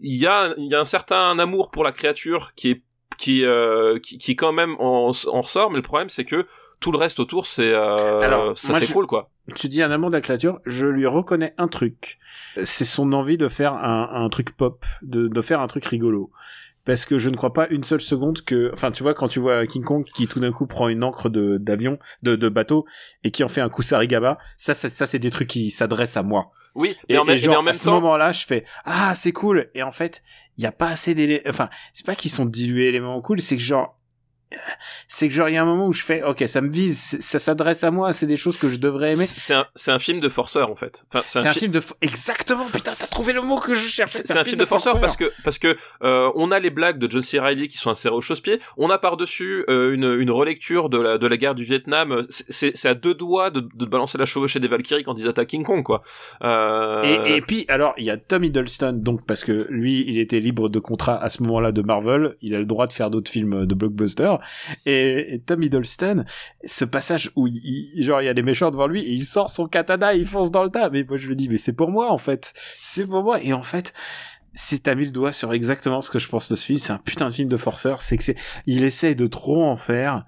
Il 0.00 0.16
y 0.16 0.26
a 0.26 0.54
il 0.58 0.66
y 0.66 0.74
a 0.74 0.80
un 0.80 0.84
certain 0.84 1.38
amour 1.38 1.70
pour 1.70 1.84
la 1.84 1.92
créature 1.92 2.52
qui 2.56 2.70
est 2.70 2.82
qui 3.16 3.44
euh, 3.44 4.00
qui, 4.00 4.18
qui 4.18 4.34
quand 4.34 4.52
même 4.52 4.74
en 4.80 5.06
ressort, 5.06 5.70
mais 5.70 5.76
le 5.76 5.82
problème 5.82 6.08
c'est 6.08 6.24
que 6.24 6.46
tout 6.82 6.92
le 6.92 6.98
reste 6.98 7.18
autour 7.20 7.46
c'est 7.46 7.72
euh, 7.72 8.20
Alors, 8.20 8.58
ça 8.58 8.74
c'est 8.74 8.92
cool 8.92 9.06
quoi. 9.06 9.30
Tu 9.54 9.68
dis 9.68 9.82
un 9.82 9.90
amour 9.90 10.10
de 10.10 10.16
la 10.16 10.20
créature, 10.20 10.60
je 10.66 10.86
lui 10.86 11.06
reconnais 11.06 11.54
un 11.58 11.68
truc. 11.68 12.18
C'est 12.64 12.84
son 12.84 13.12
envie 13.12 13.36
de 13.38 13.48
faire 13.48 13.72
un, 13.72 14.10
un 14.12 14.28
truc 14.28 14.54
pop, 14.56 14.84
de, 15.02 15.26
de 15.28 15.40
faire 15.40 15.60
un 15.60 15.66
truc 15.66 15.84
rigolo. 15.86 16.30
Parce 16.84 17.04
que 17.04 17.16
je 17.16 17.30
ne 17.30 17.36
crois 17.36 17.52
pas 17.52 17.68
une 17.68 17.84
seule 17.84 18.00
seconde 18.00 18.42
que, 18.42 18.70
enfin, 18.72 18.90
tu 18.90 19.04
vois, 19.04 19.14
quand 19.14 19.28
tu 19.28 19.38
vois 19.38 19.66
King 19.66 19.84
Kong 19.84 20.04
qui 20.04 20.26
tout 20.26 20.40
d'un 20.40 20.50
coup 20.50 20.66
prend 20.66 20.88
une 20.88 21.04
encre 21.04 21.28
de 21.28 21.56
d'avion, 21.56 21.98
de, 22.24 22.34
de 22.34 22.48
bateau, 22.48 22.86
et 23.22 23.30
qui 23.30 23.44
en 23.44 23.48
fait 23.48 23.60
un 23.60 23.68
kusarigama, 23.68 24.36
ça, 24.56 24.74
ça, 24.74 24.88
ça 24.88 25.06
c'est 25.06 25.20
des 25.20 25.30
trucs 25.30 25.48
qui 25.48 25.70
s'adressent 25.70 26.16
à 26.16 26.24
moi. 26.24 26.50
Oui, 26.74 26.96
Et, 27.08 27.14
et, 27.14 27.18
en, 27.18 27.24
même- 27.24 27.36
et 27.36 27.38
genre, 27.38 27.58
en 27.60 27.62
même 27.62 27.70
à 27.70 27.74
ce 27.74 27.84
temps, 27.84 28.00
moment-là, 28.00 28.32
je 28.32 28.44
fais 28.44 28.64
ah 28.84 29.14
c'est 29.14 29.32
cool. 29.32 29.70
Et 29.74 29.82
en 29.84 29.92
fait, 29.92 30.22
il 30.58 30.64
y 30.64 30.66
a 30.66 30.72
pas 30.72 30.88
assez 30.88 31.14
d'éléments. 31.14 31.42
Enfin, 31.48 31.68
c'est 31.92 32.04
pas 32.06 32.16
qu'ils 32.16 32.30
sont 32.32 32.46
dilués 32.46 32.88
éléments 32.88 33.20
cool, 33.20 33.40
c'est 33.40 33.56
que 33.56 33.62
genre 33.62 33.96
c'est 35.08 35.28
que 35.28 35.34
genre 35.34 35.48
il 35.48 35.54
y 35.54 35.56
a 35.56 35.62
un 35.62 35.66
moment 35.66 35.86
où 35.86 35.92
je 35.92 36.02
fais 36.02 36.22
ok 36.22 36.44
ça 36.46 36.60
me 36.60 36.70
vise 36.70 37.18
ça 37.20 37.38
s'adresse 37.38 37.84
à 37.84 37.90
moi 37.90 38.12
c'est 38.12 38.26
des 38.26 38.36
choses 38.36 38.56
que 38.56 38.68
je 38.68 38.76
devrais 38.76 39.12
aimer 39.12 39.26
c'est 39.26 39.54
un 39.54 39.66
c'est 39.74 39.90
un 39.90 39.98
film 39.98 40.20
de 40.20 40.28
forceur 40.28 40.70
en 40.70 40.76
fait. 40.76 41.04
Enfin, 41.12 41.22
c'est 41.26 41.46
un, 41.46 41.52
film 41.52 41.72
de 41.72 41.82
exactement 42.00 42.66
putain 42.66 42.92
t'as 42.96 43.06
trouvé 43.06 43.32
le 43.32 43.42
mot 43.42 43.58
que 43.58 43.74
je 43.74 43.86
cherchais 43.86 44.22
C'est 44.22 44.36
un 44.36 44.44
film 44.44 44.58
de 44.58 44.64
forceur 44.64 45.00
parce 45.00 45.16
que 45.16 45.32
parce 45.44 45.58
que 45.58 45.76
euh, 46.02 46.30
on 46.34 46.50
a 46.50 46.58
les 46.58 46.70
blagues 46.70 46.98
de 46.98 47.10
John 47.10 47.22
C. 47.22 47.38
Reilly 47.38 47.68
qui 47.68 47.78
sont 47.78 47.90
insérées 47.90 48.14
au 48.14 48.20
chausse-pied. 48.20 48.60
On 48.76 48.90
a 48.90 48.98
par 48.98 49.16
dessus 49.16 49.64
une, 49.68 50.04
une 50.04 50.30
relecture 50.30 50.88
de 50.88 50.98
la 50.98 51.18
de 51.18 51.26
la 51.26 51.36
guerre 51.36 51.54
du 51.54 51.64
Vietnam. 51.64 52.22
C'est 52.28 52.86
à 52.86 52.94
deux 52.94 53.14
doigts 53.14 53.50
de, 53.50 53.60
de 53.60 53.84
balancer 53.84 54.18
la 54.18 54.24
chevauchée 54.24 54.60
des 54.60 54.68
Valkyries 54.68 55.04
quand 55.04 55.18
ils 55.18 55.28
attaquent 55.28 55.48
King 55.48 55.64
Kong 55.64 55.82
quoi. 55.82 56.02
Euh... 56.42 57.02
Et, 57.02 57.36
et 57.36 57.40
puis 57.40 57.64
alors 57.68 57.94
il 57.96 58.04
y 58.04 58.10
a 58.10 58.16
Tom 58.16 58.44
Hiddleston 58.44 58.92
donc 58.94 59.26
parce 59.26 59.44
que 59.44 59.66
lui 59.70 60.04
il 60.06 60.18
était 60.18 60.40
libre 60.40 60.68
de 60.68 60.78
contrat 60.78 61.16
à 61.16 61.28
ce 61.28 61.42
moment-là 61.42 61.72
de 61.72 61.82
Marvel 61.82 62.36
il 62.40 62.54
a 62.54 62.58
le 62.58 62.66
droit 62.66 62.86
de 62.86 62.92
faire 62.92 63.10
d'autres 63.10 63.30
films 63.30 63.66
de 63.66 63.74
blockbuster 63.74 64.34
et, 64.86 65.34
et 65.34 65.40
Tom 65.40 65.62
Hiddleston 65.62 66.24
ce 66.64 66.84
passage 66.84 67.30
où 67.36 67.46
il, 67.46 67.56
il- 67.94 68.02
genre 68.04 68.22
il 68.22 68.26
y 68.26 68.28
a 68.28 68.34
des 68.34 68.42
méchants 68.42 68.70
devant 68.70 68.86
lui 68.86 69.02
et 69.02 69.10
il 69.12 69.24
sort 69.24 69.50
son 69.50 69.66
katana 69.66 70.14
il 70.14 70.24
fonce 70.24 70.50
dans 70.50 70.64
le 70.64 70.70
tas. 70.70 70.90
Mais 70.90 71.04
moi 71.08 71.16
je 71.18 71.28
me 71.28 71.34
dis 71.34 71.48
mais 71.48 71.56
c'est 71.56 71.72
pour 71.72 71.90
moi 71.90 72.10
en 72.12 72.18
fait. 72.18 72.52
C'est 72.80 73.06
pour 73.06 73.22
moi. 73.22 73.42
Et 73.42 73.52
en 73.52 73.62
fait 73.62 73.92
c'est 74.54 74.82
t'as 74.82 74.94
mis 74.94 75.06
le 75.06 75.10
doigt 75.12 75.32
sur 75.32 75.50
exactement 75.54 76.02
ce 76.02 76.10
que 76.10 76.18
je 76.18 76.28
pense 76.28 76.50
de 76.50 76.56
ce 76.56 76.66
film. 76.66 76.78
C'est 76.78 76.92
un 76.92 76.98
putain 76.98 77.28
de 77.30 77.34
film 77.34 77.48
de 77.48 77.56
forceur. 77.56 78.02
C'est 78.02 78.18
que 78.18 78.22
c'est 78.22 78.36
il 78.66 78.84
essaye 78.84 79.16
de 79.16 79.26
trop 79.26 79.64
en 79.64 79.76
faire. 79.78 80.18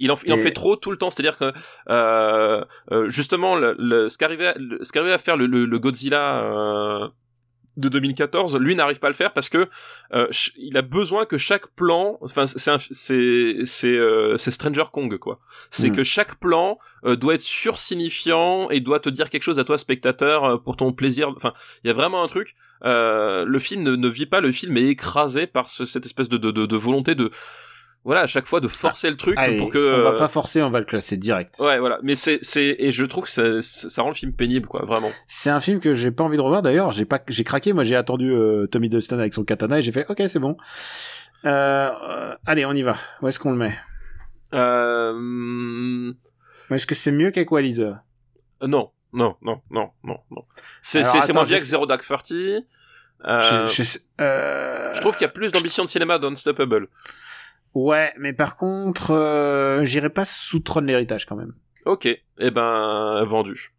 Il 0.00 0.10
en, 0.10 0.16
il 0.24 0.32
en 0.32 0.36
Et- 0.38 0.42
fait 0.42 0.52
trop 0.52 0.76
tout 0.76 0.90
le 0.90 0.96
temps. 0.96 1.10
C'est-à-dire 1.10 1.36
que 1.36 1.52
euh, 1.90 2.64
euh, 2.92 3.08
justement, 3.10 3.56
le, 3.56 3.76
le- 3.78 4.08
ce 4.08 4.16
qu'arrivait 4.16 4.46
à, 4.48 4.54
le- 4.56 4.82
ce 4.82 4.90
qu'arrivait 4.90 5.12
à 5.12 5.18
faire 5.18 5.36
le 5.36 5.78
Godzilla 5.78 6.42
euh, 6.44 7.08
de 7.76 7.88
2014, 7.88 8.56
lui 8.58 8.76
n'arrive 8.76 8.98
pas 9.00 9.08
à 9.08 9.10
le 9.10 9.16
faire 9.16 9.32
parce 9.32 9.48
que 9.48 9.68
euh, 10.14 10.28
il 10.56 10.76
a 10.76 10.82
besoin 10.82 11.26
que 11.26 11.38
chaque 11.38 11.66
plan, 11.68 12.18
enfin 12.20 12.46
c'est 12.46 12.76
c'est 12.78 13.56
c'est 13.64 13.88
euh, 13.96 14.36
Stranger 14.36 14.84
Kong 14.92 15.18
quoi. 15.18 15.40
C'est 15.70 15.90
Mm. 15.90 15.96
que 15.96 16.04
chaque 16.04 16.36
plan 16.36 16.78
euh, 17.04 17.16
doit 17.16 17.34
être 17.34 17.40
sursignifiant 17.40 18.70
et 18.70 18.80
doit 18.80 19.00
te 19.00 19.08
dire 19.08 19.30
quelque 19.30 19.42
chose 19.42 19.58
à 19.58 19.64
toi 19.64 19.78
spectateur 19.78 20.44
euh, 20.44 20.56
pour 20.58 20.76
ton 20.76 20.92
plaisir. 20.92 21.28
Enfin, 21.36 21.52
il 21.82 21.88
y 21.88 21.90
a 21.90 21.94
vraiment 21.94 22.22
un 22.22 22.28
truc. 22.28 22.54
Euh, 22.84 23.44
le 23.44 23.58
film 23.58 23.82
ne, 23.82 23.96
ne 23.96 24.08
vit 24.08 24.26
pas, 24.26 24.40
le 24.40 24.52
film 24.52 24.76
est 24.76 24.86
écrasé 24.88 25.46
par 25.46 25.68
ce- 25.68 25.84
cette 25.86 26.06
espèce 26.06 26.28
de, 26.28 26.36
de, 26.38 26.50
de, 26.50 26.66
de 26.66 26.76
volonté 26.76 27.14
de 27.14 27.30
voilà 28.04 28.20
à 28.22 28.26
chaque 28.26 28.46
fois 28.46 28.60
de 28.60 28.68
forcer 28.68 29.10
le 29.10 29.16
truc 29.16 29.34
Allez, 29.38 29.56
pour 29.56 29.70
que 29.70 29.78
on 29.78 30.02
va 30.02 30.10
euh, 30.10 30.18
pas 30.18 30.28
forcer 30.28 30.62
on 30.62 30.70
va 30.70 30.78
le 30.78 30.84
classer 30.84 31.16
direct 31.16 31.58
Ouais, 31.60 31.78
voilà. 31.78 31.98
Mais 32.02 32.14
c'est, 32.14 32.38
c'est, 32.42 32.76
et 32.78 32.92
je 32.92 33.04
trouve 33.04 33.24
que 33.24 33.30
ça, 33.30 33.60
ça 33.60 34.02
rend 34.02 34.08
le 34.10 34.14
film 34.14 34.32
pénible, 34.32 34.66
quoi, 34.68 34.84
vraiment. 34.84 35.10
C'est 35.26 35.50
un 35.50 35.60
film 35.60 35.80
que 35.80 35.94
j'ai 35.94 36.10
pas 36.10 36.22
envie 36.24 36.36
de 36.36 36.42
revoir. 36.42 36.62
D'ailleurs, 36.62 36.90
j'ai 36.90 37.04
pas, 37.06 37.20
j'ai 37.28 37.44
craqué. 37.44 37.72
Moi, 37.72 37.84
j'ai 37.84 37.96
attendu 37.96 38.30
euh, 38.30 38.66
Tommy 38.66 38.86
Hiddleston 38.88 39.18
avec 39.18 39.32
son 39.34 39.44
katana 39.44 39.78
et 39.78 39.82
j'ai 39.82 39.92
fait, 39.92 40.06
ok, 40.08 40.22
c'est 40.26 40.38
bon. 40.38 40.56
Euh, 41.44 41.90
euh, 42.08 42.34
allez, 42.46 42.64
on 42.66 42.72
y 42.72 42.82
va. 42.82 42.96
Où 43.22 43.28
est-ce 43.28 43.38
qu'on 43.38 43.50
le 43.52 43.58
met? 43.58 43.76
Euh... 44.54 46.12
Est-ce 46.70 46.86
que 46.86 46.94
c'est 46.94 47.12
mieux 47.12 47.30
qu'Equalizer? 47.30 47.94
Non, 48.62 48.90
non, 49.12 49.36
non, 49.42 49.60
non, 49.70 49.90
non, 50.02 50.18
non. 50.30 50.44
C'est, 50.82 51.02
c'est, 51.02 51.32
moins 51.32 51.44
bien 51.44 51.56
que 51.56 51.62
Zero 51.62 51.86
Dark 51.86 52.04
Thirty. 52.04 52.64
Euh, 53.26 53.66
je, 53.66 53.82
je- 53.82 53.98
euh, 54.20 54.92
je 54.92 55.00
trouve 55.00 55.14
qu'il 55.14 55.22
y 55.22 55.30
a 55.30 55.32
plus 55.32 55.50
d'ambition 55.52 55.82
de 55.84 55.88
cinéma 55.88 56.18
dans 56.18 56.28
Unstoppable. 56.30 56.88
Ouais, 57.74 58.12
mais 58.18 58.32
par 58.32 58.56
contre, 58.56 59.10
euh, 59.10 59.84
j'irai 59.84 60.10
pas 60.10 60.24
sous 60.24 60.60
trône 60.60 60.86
l'héritage 60.86 61.26
quand 61.26 61.36
même. 61.36 61.52
Ok, 61.86 62.06
eh 62.06 62.50
ben, 62.50 63.24
vendu. 63.24 63.72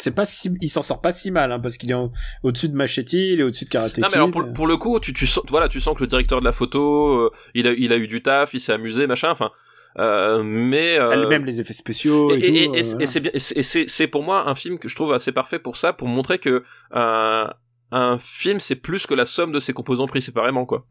C'est 0.00 0.14
pas 0.14 0.24
si, 0.24 0.54
il 0.60 0.68
s'en 0.68 0.82
sort 0.82 1.00
pas 1.00 1.10
si 1.12 1.30
mal, 1.30 1.50
hein, 1.52 1.58
parce 1.60 1.76
qu'il 1.76 1.90
est 1.90 1.94
en- 1.94 2.10
au-dessus 2.44 2.68
de 2.68 2.74
Machete, 2.76 3.12
il 3.14 3.40
est 3.40 3.42
au-dessus 3.42 3.64
de 3.64 3.70
Karate 3.70 3.98
Non, 3.98 4.06
mais 4.10 4.14
alors, 4.14 4.30
pour, 4.30 4.52
pour 4.52 4.66
le 4.68 4.76
coup, 4.76 4.98
tu, 5.00 5.12
tu 5.12 5.26
sens, 5.26 5.44
voilà, 5.48 5.68
tu 5.68 5.80
sens 5.80 5.96
que 5.96 6.02
le 6.02 6.06
directeur 6.06 6.38
de 6.40 6.44
la 6.44 6.52
photo, 6.52 7.14
euh, 7.16 7.30
il 7.54 7.66
a, 7.66 7.72
il 7.72 7.92
a 7.92 7.96
eu 7.96 8.06
du 8.06 8.22
taf, 8.22 8.54
il 8.54 8.60
s'est 8.60 8.72
amusé, 8.72 9.06
machin, 9.08 9.30
enfin, 9.30 9.50
euh, 9.98 10.42
mais, 10.44 10.98
euh, 10.98 11.10
Elle- 11.12 11.26
Même 11.26 11.44
les 11.44 11.60
effets 11.60 11.72
spéciaux 11.72 12.30
et, 12.32 12.38
et, 12.38 12.46
et- 12.48 12.62
et- 12.64 12.68
euh, 12.68 12.72
et 12.74 12.82
voilà. 12.82 13.06
c'est 13.06 13.20
bien, 13.20 13.30
et 13.34 13.40
c'est- 13.40 13.58
et 13.58 13.62
c'est 13.64 13.88
c'est 13.88 14.06
pour 14.06 14.22
moi 14.22 14.48
un 14.48 14.54
film 14.54 14.78
que 14.78 14.88
je 14.88 14.94
trouve 14.94 15.12
assez 15.12 15.32
parfait 15.32 15.58
pour 15.58 15.76
ça, 15.76 15.92
pour 15.92 16.06
montrer 16.06 16.38
que 16.38 16.62
euh, 16.94 17.46
un 17.90 18.18
film 18.18 18.60
c'est 18.60 18.76
plus 18.76 19.06
que 19.06 19.14
la 19.14 19.24
somme 19.24 19.52
de 19.52 19.58
ses 19.58 19.72
composants 19.72 20.06
pris 20.06 20.22
séparément, 20.22 20.66
quoi. 20.66 20.86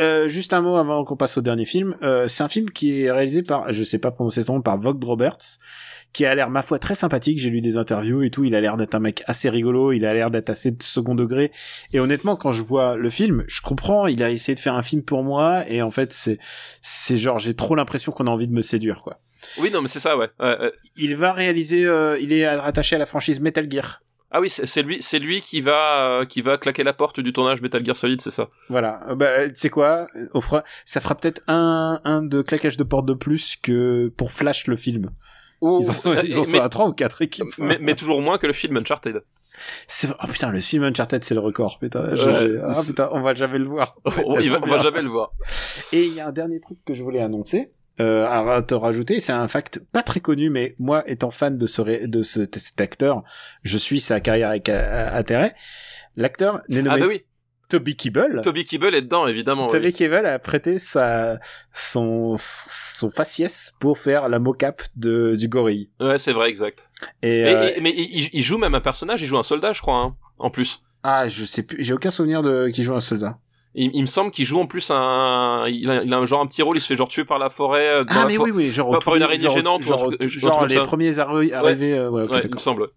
Euh, 0.00 0.28
juste 0.28 0.52
un 0.52 0.62
mot 0.62 0.76
avant 0.76 1.04
qu'on 1.04 1.16
passe 1.16 1.36
au 1.38 1.42
dernier 1.42 1.66
film. 1.66 1.96
Euh, 2.02 2.28
c'est 2.28 2.42
un 2.42 2.48
film 2.48 2.70
qui 2.70 3.02
est 3.02 3.10
réalisé 3.10 3.42
par, 3.42 3.72
je 3.72 3.84
sais 3.84 3.98
pas 3.98 4.10
prononcer 4.10 4.42
son 4.42 4.54
nom, 4.54 4.62
par 4.62 4.78
Vogt 4.78 4.98
Roberts, 5.04 5.58
qui 6.12 6.24
a 6.24 6.34
l'air 6.34 6.50
ma 6.50 6.62
foi 6.62 6.78
très 6.78 6.94
sympathique. 6.94 7.38
J'ai 7.38 7.50
lu 7.50 7.60
des 7.60 7.76
interviews 7.76 8.22
et 8.22 8.30
tout. 8.30 8.44
Il 8.44 8.54
a 8.54 8.60
l'air 8.60 8.76
d'être 8.76 8.94
un 8.94 9.00
mec 9.00 9.22
assez 9.26 9.48
rigolo. 9.48 9.92
Il 9.92 10.04
a 10.04 10.14
l'air 10.14 10.30
d'être 10.30 10.50
assez 10.50 10.70
de 10.70 10.82
second 10.82 11.14
degré. 11.14 11.52
Et 11.92 12.00
honnêtement, 12.00 12.36
quand 12.36 12.52
je 12.52 12.62
vois 12.62 12.96
le 12.96 13.10
film, 13.10 13.44
je 13.46 13.60
comprends. 13.60 14.06
Il 14.06 14.22
a 14.22 14.30
essayé 14.30 14.54
de 14.54 14.60
faire 14.60 14.74
un 14.74 14.82
film 14.82 15.02
pour 15.02 15.22
moi. 15.22 15.68
Et 15.68 15.82
en 15.82 15.90
fait, 15.90 16.12
c'est, 16.12 16.38
c'est 16.80 17.16
genre, 17.16 17.38
j'ai 17.38 17.54
trop 17.54 17.74
l'impression 17.74 18.12
qu'on 18.12 18.26
a 18.26 18.30
envie 18.30 18.48
de 18.48 18.54
me 18.54 18.62
séduire, 18.62 19.02
quoi. 19.02 19.20
Oui, 19.58 19.70
non, 19.70 19.82
mais 19.82 19.88
c'est 19.88 20.00
ça, 20.00 20.16
ouais. 20.16 20.28
Il 20.96 21.16
va 21.16 21.32
réaliser, 21.32 21.84
euh, 21.84 22.18
il 22.20 22.32
est 22.32 22.48
rattaché 22.48 22.96
à 22.96 22.98
la 22.98 23.06
franchise 23.06 23.40
Metal 23.40 23.70
Gear. 23.70 24.02
Ah 24.32 24.40
oui, 24.40 24.48
c'est 24.48 24.82
lui, 24.82 25.02
c'est 25.02 25.18
lui 25.18 25.40
qui 25.40 25.60
va, 25.60 26.20
euh, 26.20 26.24
qui 26.24 26.40
va 26.40 26.56
claquer 26.56 26.84
la 26.84 26.92
porte 26.92 27.18
du 27.18 27.32
tournage 27.32 27.60
Metal 27.62 27.84
Gear 27.84 27.96
Solid, 27.96 28.20
c'est 28.20 28.30
ça. 28.30 28.48
Voilà. 28.68 29.00
Euh, 29.08 29.14
Bah, 29.16 29.48
tu 29.48 29.56
sais 29.56 29.70
quoi, 29.70 30.06
on 30.34 30.40
fera- 30.40 30.62
ça 30.84 31.00
fera 31.00 31.16
peut-être 31.16 31.42
un, 31.48 32.00
un 32.04 32.22
de 32.22 32.40
claquage 32.42 32.76
de 32.76 32.84
porte 32.84 33.06
de 33.06 33.14
plus 33.14 33.56
que 33.56 34.08
pour 34.16 34.30
Flash 34.30 34.66
le 34.68 34.76
film. 34.76 35.10
Ils 35.62 35.66
en 35.66 35.80
sont, 35.92 36.14
ils 36.22 36.38
en 36.38 36.44
sont 36.44 36.52
mais, 36.58 36.60
à 36.62 36.68
trois 36.68 36.86
ou 36.86 36.92
quatre 36.92 37.22
équipes. 37.22 37.48
mais, 37.58 37.78
mais 37.80 37.94
toujours 37.94 38.22
moins 38.22 38.38
que 38.38 38.46
le 38.46 38.52
film 38.52 38.76
Uncharted. 38.76 39.22
C'est 39.88 40.08
oh 40.08 40.26
putain 40.26 40.50
le 40.50 40.60
film 40.60 40.84
Uncharted 40.84 41.22
c'est 41.22 41.34
le 41.34 41.40
record 41.40 41.78
putain. 41.78 42.02
Ah 42.62 42.80
putain 42.86 43.08
on 43.12 43.20
va 43.20 43.34
jamais 43.34 43.58
le 43.58 43.66
voir. 43.66 43.94
On, 44.24 44.32
va, 44.34 44.58
on 44.62 44.78
jamais 44.78 45.02
le 45.02 45.10
voir. 45.10 45.32
Et 45.92 46.04
il 46.04 46.14
y 46.14 46.20
a 46.20 46.28
un 46.28 46.32
dernier 46.32 46.60
truc 46.60 46.78
que 46.86 46.94
je 46.94 47.02
voulais 47.02 47.20
annoncer. 47.20 47.72
Euh, 48.00 48.26
à 48.26 48.62
te 48.62 48.74
rajouter, 48.74 49.20
c'est 49.20 49.32
un 49.32 49.46
fact 49.48 49.78
pas 49.92 50.02
très 50.02 50.20
connu, 50.20 50.48
mais 50.50 50.74
moi 50.78 51.02
étant 51.08 51.30
fan 51.30 51.58
de 51.58 51.66
ce 51.66 52.06
de 52.06 52.22
ce, 52.22 52.40
de 52.40 52.58
cet 52.58 52.80
acteur, 52.80 53.22
je 53.62 53.78
suis 53.78 54.00
sa 54.00 54.20
carrière 54.20 54.48
avec 54.48 54.68
euh, 54.68 55.08
intérêt. 55.12 55.54
L'acteur 56.16 56.62
n'est 56.68 56.78
Ah 56.80 56.82
nommé 56.82 57.00
bah 57.00 57.06
oui, 57.08 57.22
Toby 57.68 57.94
Kebbell. 57.96 58.40
Toby 58.42 58.64
Kebbell 58.64 58.94
est 58.94 59.02
dedans, 59.02 59.26
évidemment. 59.28 59.66
Toby 59.68 59.86
oui. 59.86 59.92
Kebbell 59.92 60.26
a 60.26 60.38
prêté 60.38 60.78
sa 60.78 61.38
son 61.72 62.36
son 62.38 63.10
faciès 63.10 63.74
pour 63.80 63.98
faire 63.98 64.28
la 64.28 64.38
mocap 64.38 64.82
de 64.96 65.34
du 65.36 65.48
gorille. 65.48 65.90
Ouais, 66.00 66.18
c'est 66.18 66.32
vrai, 66.32 66.48
exact. 66.48 66.90
Et, 67.22 67.40
Et- 67.40 67.46
euh, 67.46 67.70
et- 67.76 67.80
mais 67.80 67.92
il 67.96 68.42
joue 68.42 68.58
même 68.58 68.74
un 68.74 68.80
personnage, 68.80 69.22
il 69.22 69.26
joue 69.26 69.38
un 69.38 69.42
soldat, 69.44 69.72
je 69.72 69.80
crois, 69.82 69.98
hein, 69.98 70.16
en 70.38 70.50
plus. 70.50 70.82
ah 71.02 71.28
je 71.28 71.44
sais 71.44 71.62
plus, 71.62 71.76
j'ai 71.82 71.92
aucun 71.94 72.10
souvenir 72.10 72.42
de 72.42 72.68
qui 72.68 72.82
joue 72.82 72.94
un 72.94 73.00
soldat. 73.00 73.38
Il, 73.74 73.90
il 73.94 74.02
me 74.02 74.06
semble 74.06 74.30
qu'il 74.32 74.44
joue 74.44 74.58
en 74.58 74.66
plus 74.66 74.90
un, 74.90 75.64
il 75.68 75.88
a, 75.88 76.02
il 76.02 76.12
a 76.12 76.18
un 76.18 76.26
genre 76.26 76.40
un 76.40 76.46
petit 76.46 76.62
rôle, 76.62 76.76
il 76.76 76.80
se 76.80 76.88
fait 76.88 76.96
genre 76.96 77.08
tuer 77.08 77.24
par 77.24 77.38
la 77.38 77.50
forêt. 77.50 77.86
euh, 77.88 78.04
dans 78.04 78.12
Ah 78.14 78.18
la 78.22 78.26
mais 78.26 78.34
for- 78.34 78.44
oui 78.46 78.50
oui 78.52 78.70
genre 78.70 78.98
par 78.98 79.14
une 79.16 79.22
araignée 79.22 79.44
genre- 79.44 79.56
gênante 79.56 79.82
ou 79.84 79.86
genre, 79.88 80.10
genre 80.20 80.56
truc 80.58 80.70
les 80.70 80.76
ça. 80.76 80.82
premiers 80.82 81.12
arri- 81.12 81.52
arrivés 81.52 81.92
euh, 81.94 82.10
ouais, 82.10 82.28
Ouais, 82.28 82.40
il 82.44 82.50
me 82.52 82.58
semble. 82.58 82.88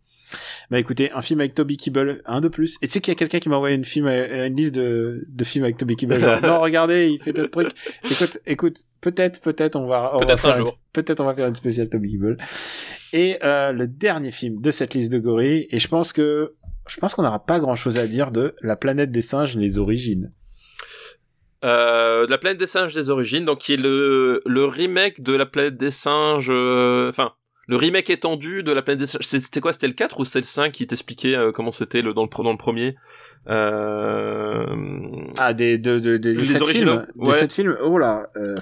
Bah 0.72 0.80
écoutez, 0.80 1.12
un 1.12 1.22
film 1.22 1.42
avec 1.42 1.54
Toby 1.54 1.78
Kebbell, 1.78 2.22
un 2.26 2.42
de 2.42 2.48
plus. 2.48 2.78
Et 2.82 2.88
tu 2.88 2.94
sais 2.94 3.02
qu'il 3.02 3.12
y 3.12 3.16
a 3.16 3.16
quelqu'un 3.16 3.38
qui 3.38 3.50
m'a 3.50 3.58
envoyé 3.58 3.76
une 3.76 3.86
film, 3.86 4.08
euh, 4.08 4.48
une 4.48 4.56
liste 4.56 4.74
de, 4.74 5.24
de 5.28 5.44
films 5.44 5.66
avec 5.66 5.78
Toby 5.78 5.96
Kebbell. 5.96 6.20
Genre, 6.20 6.42
non, 6.44 6.60
regardez, 6.62 7.10
il 7.10 7.20
fait 7.22 7.34
d'autres 7.34 7.52
trucs. 7.52 7.72
Écoute, 8.10 8.40
écoute, 8.48 8.78
peut-être, 9.02 9.42
peut-être 9.42 9.76
on 9.76 9.86
va, 9.86 10.12
on 10.16 10.20
va 10.20 10.26
Peut-être 10.26 10.40
faire 10.40 10.56
un 10.56 10.60
une- 10.62 10.66
jour. 10.66 10.80
peut-être 10.94 11.20
on 11.20 11.26
va 11.26 11.36
faire 11.36 11.48
une 11.48 11.54
spéciale 11.56 11.90
Toby 11.90 12.14
Kebbell. 12.14 12.38
Et 13.12 13.38
euh, 13.44 13.74
le 13.74 13.88
dernier 13.88 14.32
film 14.32 14.60
de 14.60 14.72
cette 14.72 14.96
liste 14.96 15.12
de 15.14 15.20
gorilles, 15.20 15.68
et 15.70 15.78
je 15.78 15.88
pense 15.88 16.12
que 16.14 16.56
je 16.88 16.98
pense 16.98 17.14
qu'on 17.14 17.22
n'aura 17.22 17.46
pas 17.46 17.60
grand-chose 17.60 18.00
à 18.00 18.08
dire 18.08 18.32
de 18.32 18.56
La 18.64 18.76
planète 18.76 19.12
des 19.12 19.22
singes, 19.22 19.56
les 19.56 19.78
origines. 19.78 20.32
Euh, 21.64 22.26
de 22.26 22.32
la 22.32 22.38
planète 22.38 22.58
des 22.58 22.68
singes 22.68 22.94
des 22.94 23.10
origines, 23.10 23.46
donc 23.46 23.60
qui 23.60 23.74
est 23.74 23.78
le, 23.78 24.42
le 24.46 24.66
remake 24.66 25.22
de 25.22 25.34
la 25.34 25.46
planète 25.46 25.78
des 25.78 25.92
singes, 25.92 26.50
euh, 26.50 27.10
enfin, 27.10 27.32
le 27.68 27.78
remake 27.78 28.10
étendu 28.10 28.64
de 28.64 28.72
la 28.74 28.82
planète 28.82 29.00
des 29.00 29.08
singes. 29.08 29.26
C'était 29.26 29.62
quoi 29.62 29.72
C'était 29.72 29.88
le 29.88 29.94
4 29.94 30.20
ou 30.20 30.26
c'était 30.26 30.40
le 30.40 30.46
5 30.46 30.72
qui 30.74 30.86
t'expliquait 30.88 31.36
euh, 31.36 31.52
comment 31.54 31.72
c'était 31.72 32.02
le, 32.02 32.14
dans, 32.14 32.24
le, 32.24 32.44
dans 32.44 32.52
le 32.52 32.58
premier 32.58 32.96
euh... 33.50 34.66
Ah, 35.40 35.54
des 35.54 35.78
de, 35.78 36.00
de, 36.00 36.18
des 36.18 36.62
originaux, 36.62 37.00
films, 37.00 37.08
des 37.16 37.28
ouais. 37.28 37.34
sept 37.34 37.54
films. 37.54 37.78
Oh 37.82 37.98
là. 37.98 38.28
Euh, 38.36 38.56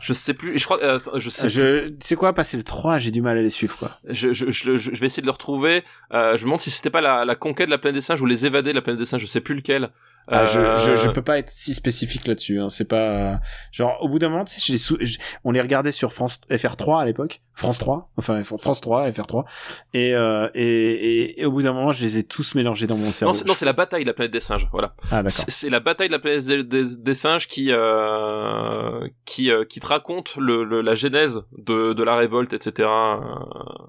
Je 0.00 0.12
sais 0.12 0.32
plus, 0.32 0.58
je 0.58 0.64
crois, 0.64 0.82
euh, 0.82 0.98
je 1.16 1.28
sais 1.28 1.48
je, 1.48 1.92
c'est 2.00 2.14
quoi 2.16 2.32
passer 2.32 2.56
le 2.56 2.62
3 2.62 2.98
J'ai 2.98 3.10
du 3.10 3.20
mal 3.20 3.36
à 3.36 3.42
les 3.42 3.50
suivre 3.50 3.76
quoi. 3.76 3.90
Je, 4.08 4.32
je, 4.32 4.48
je, 4.50 4.76
je 4.76 4.90
vais 4.92 5.06
essayer 5.06 5.20
de 5.20 5.26
le 5.26 5.32
retrouver. 5.32 5.82
Euh, 6.12 6.36
je 6.36 6.42
me 6.42 6.44
demande 6.46 6.60
si 6.60 6.70
c'était 6.70 6.90
pas 6.90 7.00
la, 7.02 7.24
la 7.24 7.34
conquête 7.34 7.66
de 7.66 7.70
la 7.72 7.78
planète 7.78 7.96
des 7.96 8.00
singes 8.00 8.22
ou 8.22 8.26
les 8.26 8.46
évadés 8.46 8.70
de 8.70 8.76
la 8.76 8.82
planète 8.82 9.00
des 9.00 9.06
singes. 9.06 9.20
Je 9.20 9.26
sais 9.26 9.40
plus 9.42 9.54
lequel. 9.54 9.90
Ah, 10.28 10.44
je, 10.44 10.60
Euh, 10.60 10.76
je, 10.78 10.94
je 10.94 11.08
peux 11.10 11.22
pas 11.22 11.38
être 11.38 11.50
si 11.50 11.74
spécifique 11.74 12.26
là-dessus. 12.28 12.60
Hein. 12.60 12.70
C'est 12.70 12.86
pas 12.88 13.40
genre 13.72 13.98
au 14.00 14.08
bout 14.08 14.18
d'un 14.18 14.28
moment, 14.28 14.44
tu 14.44 14.60
sais, 14.60 14.60
je 14.78 14.94
les 15.00 15.06
je- 15.06 15.18
on 15.44 15.50
les 15.50 15.60
regardait 15.60 15.90
sur 15.92 16.12
France 16.12 16.40
FR3 16.50 17.00
à 17.02 17.04
l'époque, 17.04 17.40
France 17.54 17.78
3, 17.78 18.10
enfin 18.16 18.42
France 18.44 18.80
3, 18.80 19.08
FR3, 19.10 19.44
et, 19.92 20.14
euh, 20.14 20.48
et, 20.54 20.62
et, 20.64 21.40
et 21.40 21.44
au 21.46 21.50
bout 21.52 21.62
d'un 21.62 21.72
moment, 21.72 21.90
je 21.92 22.02
les 22.02 22.18
ai 22.18 22.22
tous 22.22 22.54
mélangés 22.54 22.86
dans 22.86 22.96
mon 22.96 23.10
cerveau. 23.12 23.34
Non, 23.46 23.54
c'est, 23.54 23.64
la 23.64 23.72
bataille 23.72 24.04
de 24.04 24.08
la 24.08 24.14
planète 24.14 24.32
des 24.32 24.40
singes. 24.40 24.68
Voilà. 24.72 24.94
Ah. 25.10 25.22
C'est, 25.28 25.68
la 25.68 25.80
bataille 25.80 26.08
de 26.08 26.12
la 26.12 26.18
planète 26.20 26.44
des, 26.46 26.62
des- 26.64 26.96
des 26.96 27.14
singes 27.14 27.48
qui 27.48 27.72
euh, 27.72 29.06
qui 29.24 29.50
euh, 29.50 29.64
qui 29.64 29.80
te 29.80 29.86
raconte 29.86 30.36
le, 30.36 30.64
le- 30.64 30.80
la 30.80 30.94
genèse 30.94 31.42
de, 31.58 31.92
de 31.92 32.02
la 32.02 32.16
révolte, 32.16 32.52
etc. 32.52 32.88
Euh, 32.88 33.16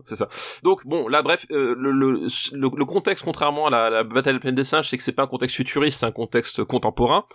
c'est 0.03 0.15
ça. 0.15 0.27
Donc 0.63 0.85
bon, 0.85 1.07
là, 1.07 1.21
bref, 1.21 1.45
euh, 1.51 1.75
le, 1.77 1.91
le, 1.91 2.11
le, 2.53 2.69
le 2.75 2.85
contexte, 2.85 3.23
contrairement 3.23 3.67
à 3.67 3.69
la, 3.69 3.89
la 3.89 4.03
bataille 4.03 4.33
de 4.33 4.37
la 4.37 4.41
planète 4.41 4.55
des 4.55 4.63
singes, 4.63 4.89
c'est 4.89 4.97
que 4.97 5.03
c'est 5.03 5.11
pas 5.11 5.23
un 5.23 5.27
contexte 5.27 5.55
futuriste, 5.55 5.99
c'est 5.99 6.05
un 6.05 6.11
contexte 6.11 6.20
contemporain 6.63 7.25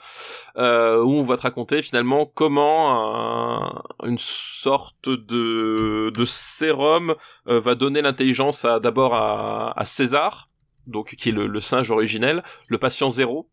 euh, 0.56 1.02
où 1.02 1.12
on 1.14 1.22
va 1.24 1.36
te 1.36 1.42
raconter 1.42 1.82
finalement 1.82 2.26
comment 2.26 2.90
un- 3.16 3.82
une 4.04 4.18
sorte 4.18 5.08
de 5.08 6.10
de 6.14 6.24
sérum 6.24 7.14
euh, 7.48 7.60
va 7.60 7.74
donner 7.74 8.02
l'intelligence 8.02 8.64
à 8.64 8.80
d'abord 8.80 9.14
à, 9.14 9.72
à 9.78 9.84
César, 9.84 10.48
donc 10.86 11.14
qui 11.16 11.28
est 11.30 11.32
le, 11.32 11.46
le 11.46 11.60
singe 11.60 11.90
originel, 11.90 12.42
le 12.68 12.78
patient 12.78 13.10
zéro. 13.10 13.48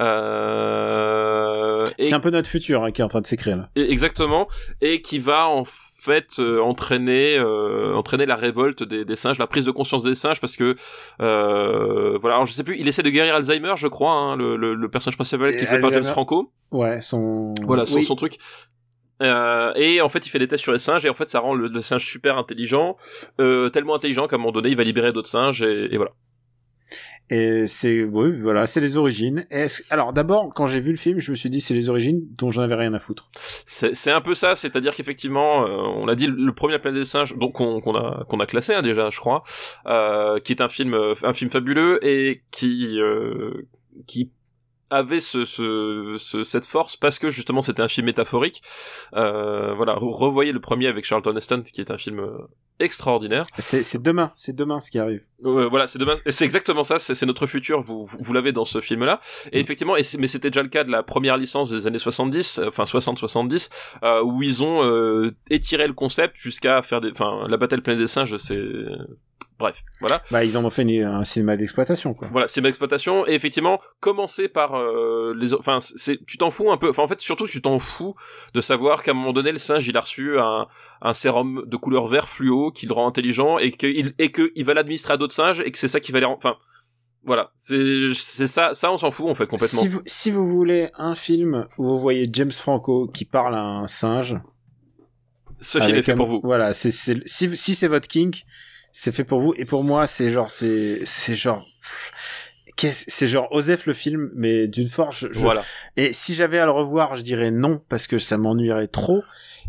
Euh, 0.00 1.86
C'est 1.98 2.12
un 2.12 2.20
peu 2.20 2.30
notre 2.30 2.48
futur 2.48 2.82
hein, 2.84 2.90
qui 2.92 3.00
est 3.00 3.04
en 3.04 3.08
train 3.08 3.20
de 3.20 3.26
s'écrire 3.26 3.56
là. 3.56 3.68
exactement, 3.76 4.46
et 4.80 5.00
qui 5.00 5.18
va 5.18 5.48
en 5.48 5.64
fait 6.06 6.38
euh, 6.38 6.60
entraîner 6.60 7.36
euh, 7.38 7.94
entraîner 7.94 8.24
la 8.26 8.36
révolte 8.36 8.82
des, 8.82 9.04
des 9.04 9.16
singes, 9.16 9.38
la 9.38 9.46
prise 9.46 9.64
de 9.64 9.70
conscience 9.72 10.02
des 10.02 10.14
singes, 10.14 10.40
parce 10.40 10.56
que 10.56 10.74
euh, 11.20 12.18
voilà, 12.20 12.36
alors 12.36 12.46
je 12.46 12.52
sais 12.52 12.64
plus, 12.64 12.76
il 12.78 12.88
essaie 12.88 13.02
de 13.02 13.10
guérir 13.10 13.34
Alzheimer, 13.34 13.74
je 13.76 13.88
crois, 13.88 14.12
hein, 14.12 14.36
le, 14.36 14.56
le, 14.56 14.74
le 14.74 14.88
personnage 14.88 15.16
principal 15.16 15.54
qui 15.56 15.64
est 15.64 15.66
fait 15.66 15.80
par 15.80 15.92
James. 15.92 16.04
Franco. 16.04 16.50
Ouais, 16.70 17.00
son. 17.00 17.52
Voilà, 17.66 17.84
son, 17.84 17.96
Oui. 17.96 18.04
son 18.04 18.14
truc. 18.16 18.38
Euh, 19.22 19.72
et 19.76 20.00
en 20.02 20.08
fait, 20.10 20.26
il 20.26 20.28
fait 20.30 20.38
des 20.38 20.48
tests 20.48 20.62
sur 20.62 20.72
les 20.72 20.78
singes 20.78 21.04
et 21.06 21.08
en 21.08 21.14
fait, 21.14 21.28
ça 21.28 21.40
rend 21.40 21.54
le, 21.54 21.68
le 21.68 21.80
singe 21.80 22.04
super 22.04 22.36
intelligent, 22.36 22.96
euh, 23.40 23.70
tellement 23.70 23.94
intelligent 23.94 24.26
qu'à 24.28 24.36
un 24.36 24.38
moment 24.38 24.52
donné, 24.52 24.68
il 24.68 24.76
va 24.76 24.84
libérer 24.84 25.12
d'autres 25.12 25.30
singes 25.30 25.62
et, 25.62 25.88
et 25.92 25.96
voilà. 25.96 26.12
Et 27.28 27.66
c'est, 27.66 28.04
oui, 28.04 28.38
voilà, 28.38 28.66
c'est 28.66 28.80
les 28.80 28.96
origines. 28.96 29.46
Alors 29.90 30.12
d'abord, 30.12 30.52
quand 30.54 30.66
j'ai 30.66 30.80
vu 30.80 30.90
le 30.90 30.96
film, 30.96 31.18
je 31.18 31.32
me 31.32 31.36
suis 31.36 31.50
dit 31.50 31.60
c'est 31.60 31.74
les 31.74 31.88
origines 31.88 32.20
dont 32.38 32.50
j'en 32.50 32.62
avais 32.62 32.76
rien 32.76 32.94
à 32.94 33.00
foutre. 33.00 33.30
C'est 33.64 34.12
un 34.12 34.20
peu 34.20 34.34
ça, 34.34 34.54
c'est-à-dire 34.54 34.94
qu'effectivement, 34.94 35.66
euh, 35.66 35.82
on 35.96 36.06
l'a 36.06 36.14
dit, 36.14 36.28
le 36.28 36.52
premier 36.52 36.74
La 36.74 36.78
planète 36.78 37.00
des 37.00 37.06
singes, 37.06 37.36
donc 37.36 37.54
qu'on 37.54 37.80
qu'on 37.80 37.96
a 37.96 38.24
qu'on 38.28 38.38
a 38.38 38.46
classé 38.46 38.74
hein, 38.74 38.82
déjà, 38.82 39.10
je 39.10 39.18
crois, 39.18 39.42
euh, 39.86 40.38
qui 40.40 40.52
est 40.52 40.60
un 40.60 40.68
film 40.68 40.94
euh, 40.94 41.14
un 41.22 41.32
film 41.32 41.50
fabuleux 41.50 41.98
et 42.06 42.42
qui 42.50 43.00
euh, 43.00 43.66
qui 44.06 44.30
avait 44.90 45.20
ce, 45.20 45.44
ce, 45.44 46.16
ce- 46.18 46.44
cette 46.44 46.66
force 46.66 46.96
parce 46.96 47.18
que 47.18 47.30
justement 47.30 47.60
c'était 47.62 47.82
un 47.82 47.88
film 47.88 48.06
métaphorique. 48.06 48.62
Euh, 49.14 49.74
voilà, 49.74 49.94
re- 49.94 50.14
revoyez 50.16 50.52
le 50.52 50.60
premier 50.60 50.86
avec 50.86 51.04
Charlton 51.04 51.34
Heston 51.36 51.62
qui 51.62 51.80
est 51.80 51.90
un 51.90 51.98
film 51.98 52.20
euh, 52.20 52.36
extraordinaire. 52.78 53.46
C'est 53.58 54.02
demain, 54.02 54.30
c'est 54.34 54.54
demain 54.54 54.80
ce 54.80 54.90
qui 54.90 54.98
arrive. 54.98 55.22
Euh, 55.44 55.66
voilà, 55.68 55.86
c'est 55.86 55.98
demain. 55.98 56.14
C'est 56.28 56.44
exactement 56.44 56.82
ça. 56.84 56.98
C'est 56.98 57.26
notre 57.26 57.46
futur. 57.46 57.80
Vous, 57.80 58.04
vous, 58.04 58.18
vous 58.20 58.32
l'avez 58.32 58.52
dans 58.52 58.64
ce 58.64 58.80
film-là. 58.80 59.20
Et 59.52 59.60
effectivement, 59.60 59.96
et 59.96 60.02
mais 60.18 60.26
c'était 60.28 60.50
déjà 60.50 60.62
le 60.62 60.68
cas 60.68 60.84
de 60.84 60.90
la 60.90 61.02
première 61.02 61.36
licence 61.36 61.70
des 61.70 61.86
années 61.86 61.98
70, 61.98 62.58
euh, 62.58 62.68
enfin 62.68 62.84
60-70, 62.84 63.70
euh, 64.02 64.22
où 64.22 64.42
ils 64.42 64.62
ont 64.62 64.84
euh, 64.84 65.32
étiré 65.50 65.86
le 65.86 65.94
concept 65.94 66.36
jusqu'à 66.36 66.80
faire 66.82 67.00
des, 67.00 67.10
enfin 67.10 67.46
la 67.48 67.56
bataille 67.56 67.80
planète 67.80 68.00
des 68.00 68.06
singes. 68.08 68.36
C'est 68.36 68.62
bref, 69.58 69.82
voilà. 70.00 70.22
Bah 70.30 70.44
ils 70.44 70.56
en 70.58 70.64
ont 70.64 70.70
fait 70.70 70.82
une- 70.82 71.04
un 71.04 71.24
cinéma 71.24 71.56
d'exploitation 71.56 72.14
quoi. 72.14 72.28
Voilà, 72.30 72.46
c'est 72.46 72.60
ma 72.60 72.68
exploitation. 72.68 73.26
Et 73.26 73.32
effectivement, 73.34 73.80
commencer 74.00 74.48
par 74.48 74.74
euh, 74.76 75.34
les, 75.38 75.54
enfin, 75.54 75.78
c'est, 75.80 76.24
tu 76.26 76.38
t'en 76.38 76.50
fous 76.50 76.70
un 76.70 76.76
peu. 76.76 76.90
Enfin, 76.90 77.02
en 77.02 77.08
fait, 77.08 77.20
surtout, 77.20 77.46
tu 77.46 77.60
t'en 77.62 77.78
fous 77.78 78.14
de 78.54 78.60
savoir 78.60 79.02
qu'à 79.02 79.12
un 79.12 79.14
moment 79.14 79.32
donné, 79.32 79.52
le 79.52 79.58
singe, 79.58 79.86
il 79.88 79.96
a 79.96 80.00
reçu 80.00 80.38
un, 80.38 80.66
un 81.02 81.12
sérum 81.14 81.64
de 81.66 81.76
couleur 81.76 82.06
vert 82.06 82.28
fluo 82.28 82.70
qui 82.70 82.86
le 82.86 82.92
rend 82.94 83.06
intelligent 83.08 83.58
et 83.58 83.72
qu'il 83.72 84.12
et 84.18 84.30
que 84.30 84.52
il 84.54 84.64
va 84.64 84.74
l'administrer 84.74 85.14
à 85.14 85.16
d'autres 85.16 85.34
singes 85.34 85.60
et 85.60 85.70
que 85.70 85.78
c'est 85.78 85.88
ça 85.88 86.00
qui 86.00 86.12
va 86.12 86.20
les, 86.20 86.26
rend- 86.26 86.36
enfin, 86.36 86.56
voilà, 87.24 87.50
c'est, 87.56 88.14
ça, 88.14 88.72
ça, 88.72 88.92
on 88.92 88.98
s'en 88.98 89.10
fout 89.10 89.28
en 89.28 89.34
fait 89.34 89.46
complètement. 89.48 89.80
Si 89.80 89.88
vous, 89.88 90.00
si 90.06 90.30
vous 90.30 90.46
voulez 90.46 90.90
un 90.96 91.16
film 91.16 91.66
où 91.76 91.84
vous 91.88 91.98
voyez 91.98 92.28
James 92.32 92.52
Franco 92.52 93.08
qui 93.08 93.24
parle 93.24 93.54
à 93.56 93.62
un 93.62 93.86
singe, 93.88 94.36
Ce 95.60 95.80
film 95.80 95.96
est 95.96 96.02
fait 96.02 96.12
un- 96.12 96.16
pour 96.16 96.26
vous. 96.26 96.40
Voilà, 96.44 96.72
c'est 96.72 96.90
c'est 96.90 97.20
si 97.26 97.56
si 97.56 97.74
c'est 97.74 97.88
votre 97.88 98.06
kink, 98.08 98.44
c'est 98.98 99.12
fait 99.12 99.24
pour 99.24 99.40
vous. 99.40 99.52
Et 99.58 99.66
pour 99.66 99.84
moi, 99.84 100.06
c'est 100.06 100.30
genre 100.30 100.50
c'est 100.50 101.00
c'est 101.04 101.34
genre 101.34 101.66
c'est 102.78 103.26
genre 103.26 103.48
Osef 103.52 103.86
le 103.86 103.92
film, 103.92 104.30
mais 104.34 104.66
d'une 104.68 104.88
force. 104.88 105.26
je- 105.30 105.38
Voilà. 105.38 105.62
Et 105.96 106.12
si 106.12 106.34
j'avais 106.34 106.58
à 106.58 106.64
le 106.66 106.70
revoir, 106.72 107.16
je 107.16 107.22
dirais 107.22 107.50
non 107.50 107.80
parce 107.88 108.06
que 108.06 108.18
ça 108.18 108.36
m'ennuierait 108.38 108.88
trop. 108.88 109.22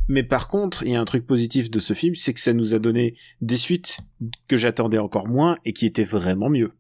Mais 0.10 0.24
par 0.24 0.48
contre, 0.48 0.84
il 0.84 0.92
y 0.92 0.96
a 0.96 1.02
un 1.02 1.06
truc 1.06 1.26
positif 1.28 1.70
de 1.70 1.80
ce 1.80 1.94
film, 1.94 2.16
c'est 2.16 2.34
que 2.34 2.40
ça 2.40 2.54
nous 2.54 2.74
a 2.74 2.80
donné 2.80 3.16
des 3.42 3.58
suites 3.58 3.98
que 4.48 4.56
j'attendais 4.56 4.98
encore 4.98 5.28
moins 5.28 5.58
et 5.66 5.74
qui 5.74 5.86
étaient 5.86 6.06
vraiment 6.06 6.50
mieux. 6.50 6.72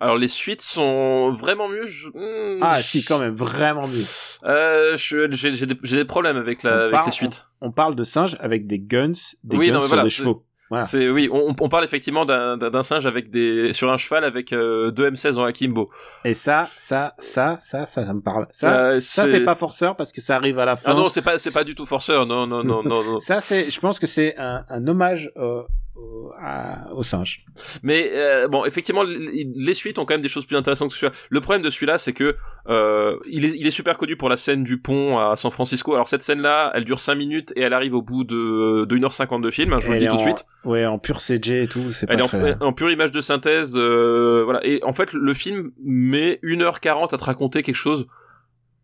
Alors 0.00 0.16
les 0.16 0.28
suites 0.28 0.60
sont 0.60 1.32
vraiment 1.32 1.68
mieux. 1.68 1.86
je- 1.86 2.08
hmm, 2.08 2.60
Ah 2.62 2.80
je- 2.80 2.86
si, 2.86 3.04
quand 3.04 3.18
même, 3.18 3.34
vraiment 3.34 3.86
mieux. 3.88 4.04
Euh, 4.44 4.96
j'ai, 4.96 5.26
des, 5.28 5.74
des 5.74 6.04
problèmes 6.04 6.36
avec 6.36 6.60
On 6.64 6.68
la, 6.68 6.80
avec 6.82 6.92
parle- 6.92 7.06
les 7.06 7.12
suites. 7.12 7.46
On 7.60 7.70
parle 7.72 7.94
de 7.96 8.04
singes 8.04 8.36
avec 8.40 8.66
des 8.68 8.78
guns, 8.80 9.12
des 9.44 9.56
Oui, 9.56 9.66
guns 9.68 9.74
non, 9.74 9.78
mais 9.80 9.84
sur 9.86 9.88
voilà, 9.88 10.02
des 10.04 10.10
chevaux. 10.10 10.44
Voilà. 10.70 10.84
C'est 10.84 11.08
oui, 11.08 11.28
on, 11.30 11.54
on 11.60 11.68
parle 11.68 11.84
effectivement 11.84 12.24
d'un, 12.24 12.82
singe 12.82 13.06
avec 13.06 13.30
des 13.30 13.72
sur 13.72 13.92
un 13.92 13.96
cheval 13.96 14.24
avec 14.24 14.52
euh, 14.52 14.90
deux 14.90 15.10
M16 15.10 15.38
en 15.38 15.44
akimbo. 15.44 15.90
Et 16.24 16.34
ça, 16.34 16.68
ça, 16.78 17.14
ça, 17.18 17.58
ça, 17.60 17.86
ça, 17.86 18.04
ça 18.04 18.14
me 18.14 18.20
parle. 18.20 18.46
Ça, 18.50 18.86
Euh, 18.86 19.00
ça 19.00 19.26
c'est 19.26 19.44
pas 19.44 19.54
forceur 19.54 19.96
parce 19.96 20.12
que 20.12 20.20
ça 20.20 20.36
arrive 20.36 20.58
à 20.58 20.64
la 20.64 20.76
fin. 20.76 20.92
Ah 20.92 20.94
non, 20.94 21.08
c'est 21.08 21.22
pas 21.22 21.38
c'est 21.38 21.52
pas 21.52 21.64
du 21.64 21.74
tout 21.74 21.86
forceur. 21.86 22.26
Non 22.26 22.46
non 22.46 22.62
non 22.64 22.82
non. 22.84 23.04
non. 23.04 23.20
Ça, 23.20 23.40
c'est, 23.40 23.70
je 23.70 23.80
pense 23.80 23.98
que 23.98 24.06
c'est 24.06 24.36
un, 24.38 24.64
un 24.68 24.86
hommage 24.88 25.30
au, 25.36 25.64
au, 25.96 26.32
à- 26.40 26.92
au 26.92 27.02
singe. 27.02 27.44
Mais 27.82 28.10
euh, 28.12 28.48
bon, 28.48 28.64
effectivement, 28.64 29.02
les, 29.04 29.74
suites 29.74 29.98
ont 29.98 30.04
quand 30.04 30.14
même 30.14 30.22
des 30.22 30.28
choses 30.28 30.44
plus 30.46 30.56
intéressantes 30.56 30.90
que 30.90 30.96
celui-là. 30.96 31.14
Le 31.30 31.40
problème 31.40 31.62
de 31.62 31.70
celui-là, 31.70 31.98
c'est 31.98 32.12
que 32.12 32.36
euh, 32.68 33.16
il, 33.26 33.44
est, 33.44 33.52
il 33.56 33.66
est 33.66 33.70
super 33.70 33.96
connu 33.96 34.16
pour 34.16 34.28
la 34.28 34.36
scène 34.36 34.64
du 34.64 34.80
pont 34.80 35.18
à 35.18 35.36
San 35.36 35.50
Francisco. 35.50 35.94
Alors 35.94 36.08
cette 36.08 36.22
scène-là, 36.22 36.72
elle 36.74 36.84
dure 36.84 37.00
5 37.00 37.14
minutes 37.14 37.52
et 37.56 37.60
elle 37.62 37.72
arrive 37.72 37.94
au 37.94 38.02
bout 38.02 38.24
de, 38.24 38.84
de 38.84 38.96
1h50 38.96 39.40
de 39.40 39.50
film. 39.50 39.72
hein, 39.72 39.78
je 39.80 39.86
vous 39.86 39.92
le 39.92 39.98
dis 39.98 40.08
tout 40.08 40.16
de 40.16 40.20
suite. 40.20 40.46
Ouais, 40.64 40.84
en 40.86 40.98
pur 40.98 41.20
CG 41.20 41.62
et 41.62 41.68
tout, 41.68 41.92
c'est 41.92 42.06
pas 42.06 42.14
Elle 42.14 42.20
est 42.20 42.22
en, 42.22 42.26
très... 42.28 42.56
en 42.60 42.72
pure 42.72 42.90
image 42.90 43.12
de 43.12 43.20
synthèse, 43.20 43.74
euh, 43.76 44.42
voilà. 44.44 44.64
Et 44.66 44.82
en 44.82 44.92
fait, 44.92 45.12
le 45.12 45.34
film 45.34 45.70
met 45.84 46.40
1h40 46.42 47.14
à 47.14 47.18
te 47.18 47.24
raconter 47.24 47.62
quelque 47.62 47.74
chose 47.76 48.06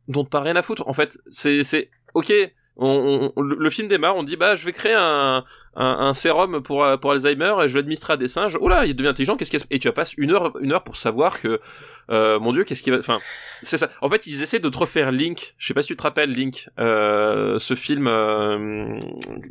dont 0.08 0.24
t'as 0.24 0.40
rien 0.40 0.56
à 0.56 0.62
foutre. 0.62 0.86
En 0.86 0.92
fait, 0.92 1.18
c'est, 1.28 1.62
c'est, 1.62 1.90
ok, 2.14 2.32
on, 2.80 3.32
on- 3.36 3.42
le 3.42 3.70
film 3.70 3.88
démarre, 3.88 4.16
on 4.16 4.22
dit, 4.22 4.36
bah, 4.36 4.54
je 4.56 4.64
vais 4.64 4.72
créer 4.72 4.94
un, 4.94 5.44
un, 5.76 5.84
un 6.00 6.14
sérum 6.14 6.62
pour, 6.62 6.82
euh, 6.84 6.96
pour 6.96 7.12
Alzheimer 7.12 7.54
et 7.62 7.68
je 7.68 7.78
vais 7.78 7.96
à 8.08 8.16
des 8.16 8.28
singes. 8.28 8.56
Oh 8.60 8.68
là, 8.68 8.86
il 8.86 8.96
devient 8.96 9.08
intelligent, 9.08 9.36
qu'est-ce 9.36 9.50
qu'il 9.50 9.60
Et 9.70 9.78
tu 9.78 9.86
vas 9.88 9.92
passer 9.92 10.14
une 10.18 10.32
heure, 10.32 10.52
une 10.60 10.72
heure 10.72 10.82
pour 10.82 10.96
savoir 10.96 11.40
que, 11.40 11.60
euh, 12.10 12.40
mon 12.40 12.52
dieu, 12.52 12.64
qu'est-ce 12.64 12.82
qui 12.82 12.90
va, 12.90 12.98
enfin, 12.98 13.18
c'est 13.62 13.78
ça. 13.78 13.88
En 14.00 14.08
fait, 14.10 14.26
ils 14.26 14.42
essaient 14.42 14.58
de 14.58 14.68
te 14.68 14.78
refaire 14.78 15.12
Link. 15.12 15.54
Je 15.58 15.66
sais 15.66 15.74
pas 15.74 15.82
si 15.82 15.88
tu 15.88 15.96
te 15.96 16.02
rappelles 16.02 16.30
Link, 16.32 16.68
euh, 16.78 17.58
ce 17.58 17.74
film, 17.74 18.06
euh, 18.08 18.98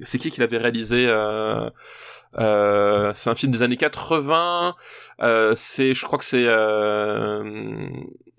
c'est 0.01 0.18
qui 0.18 0.31
qui 0.31 0.39
l'avait 0.39 0.57
réalisé, 0.57 1.06
euh, 1.07 1.69
euh, 2.39 3.11
c'est 3.14 3.30
un 3.30 3.35
film 3.35 3.51
des 3.51 3.61
années 3.61 3.77
80. 3.77 4.76
Euh, 5.22 5.53
c'est, 5.56 5.93
je 5.93 6.03
crois 6.06 6.19
que 6.19 6.26
c'est, 6.26 6.45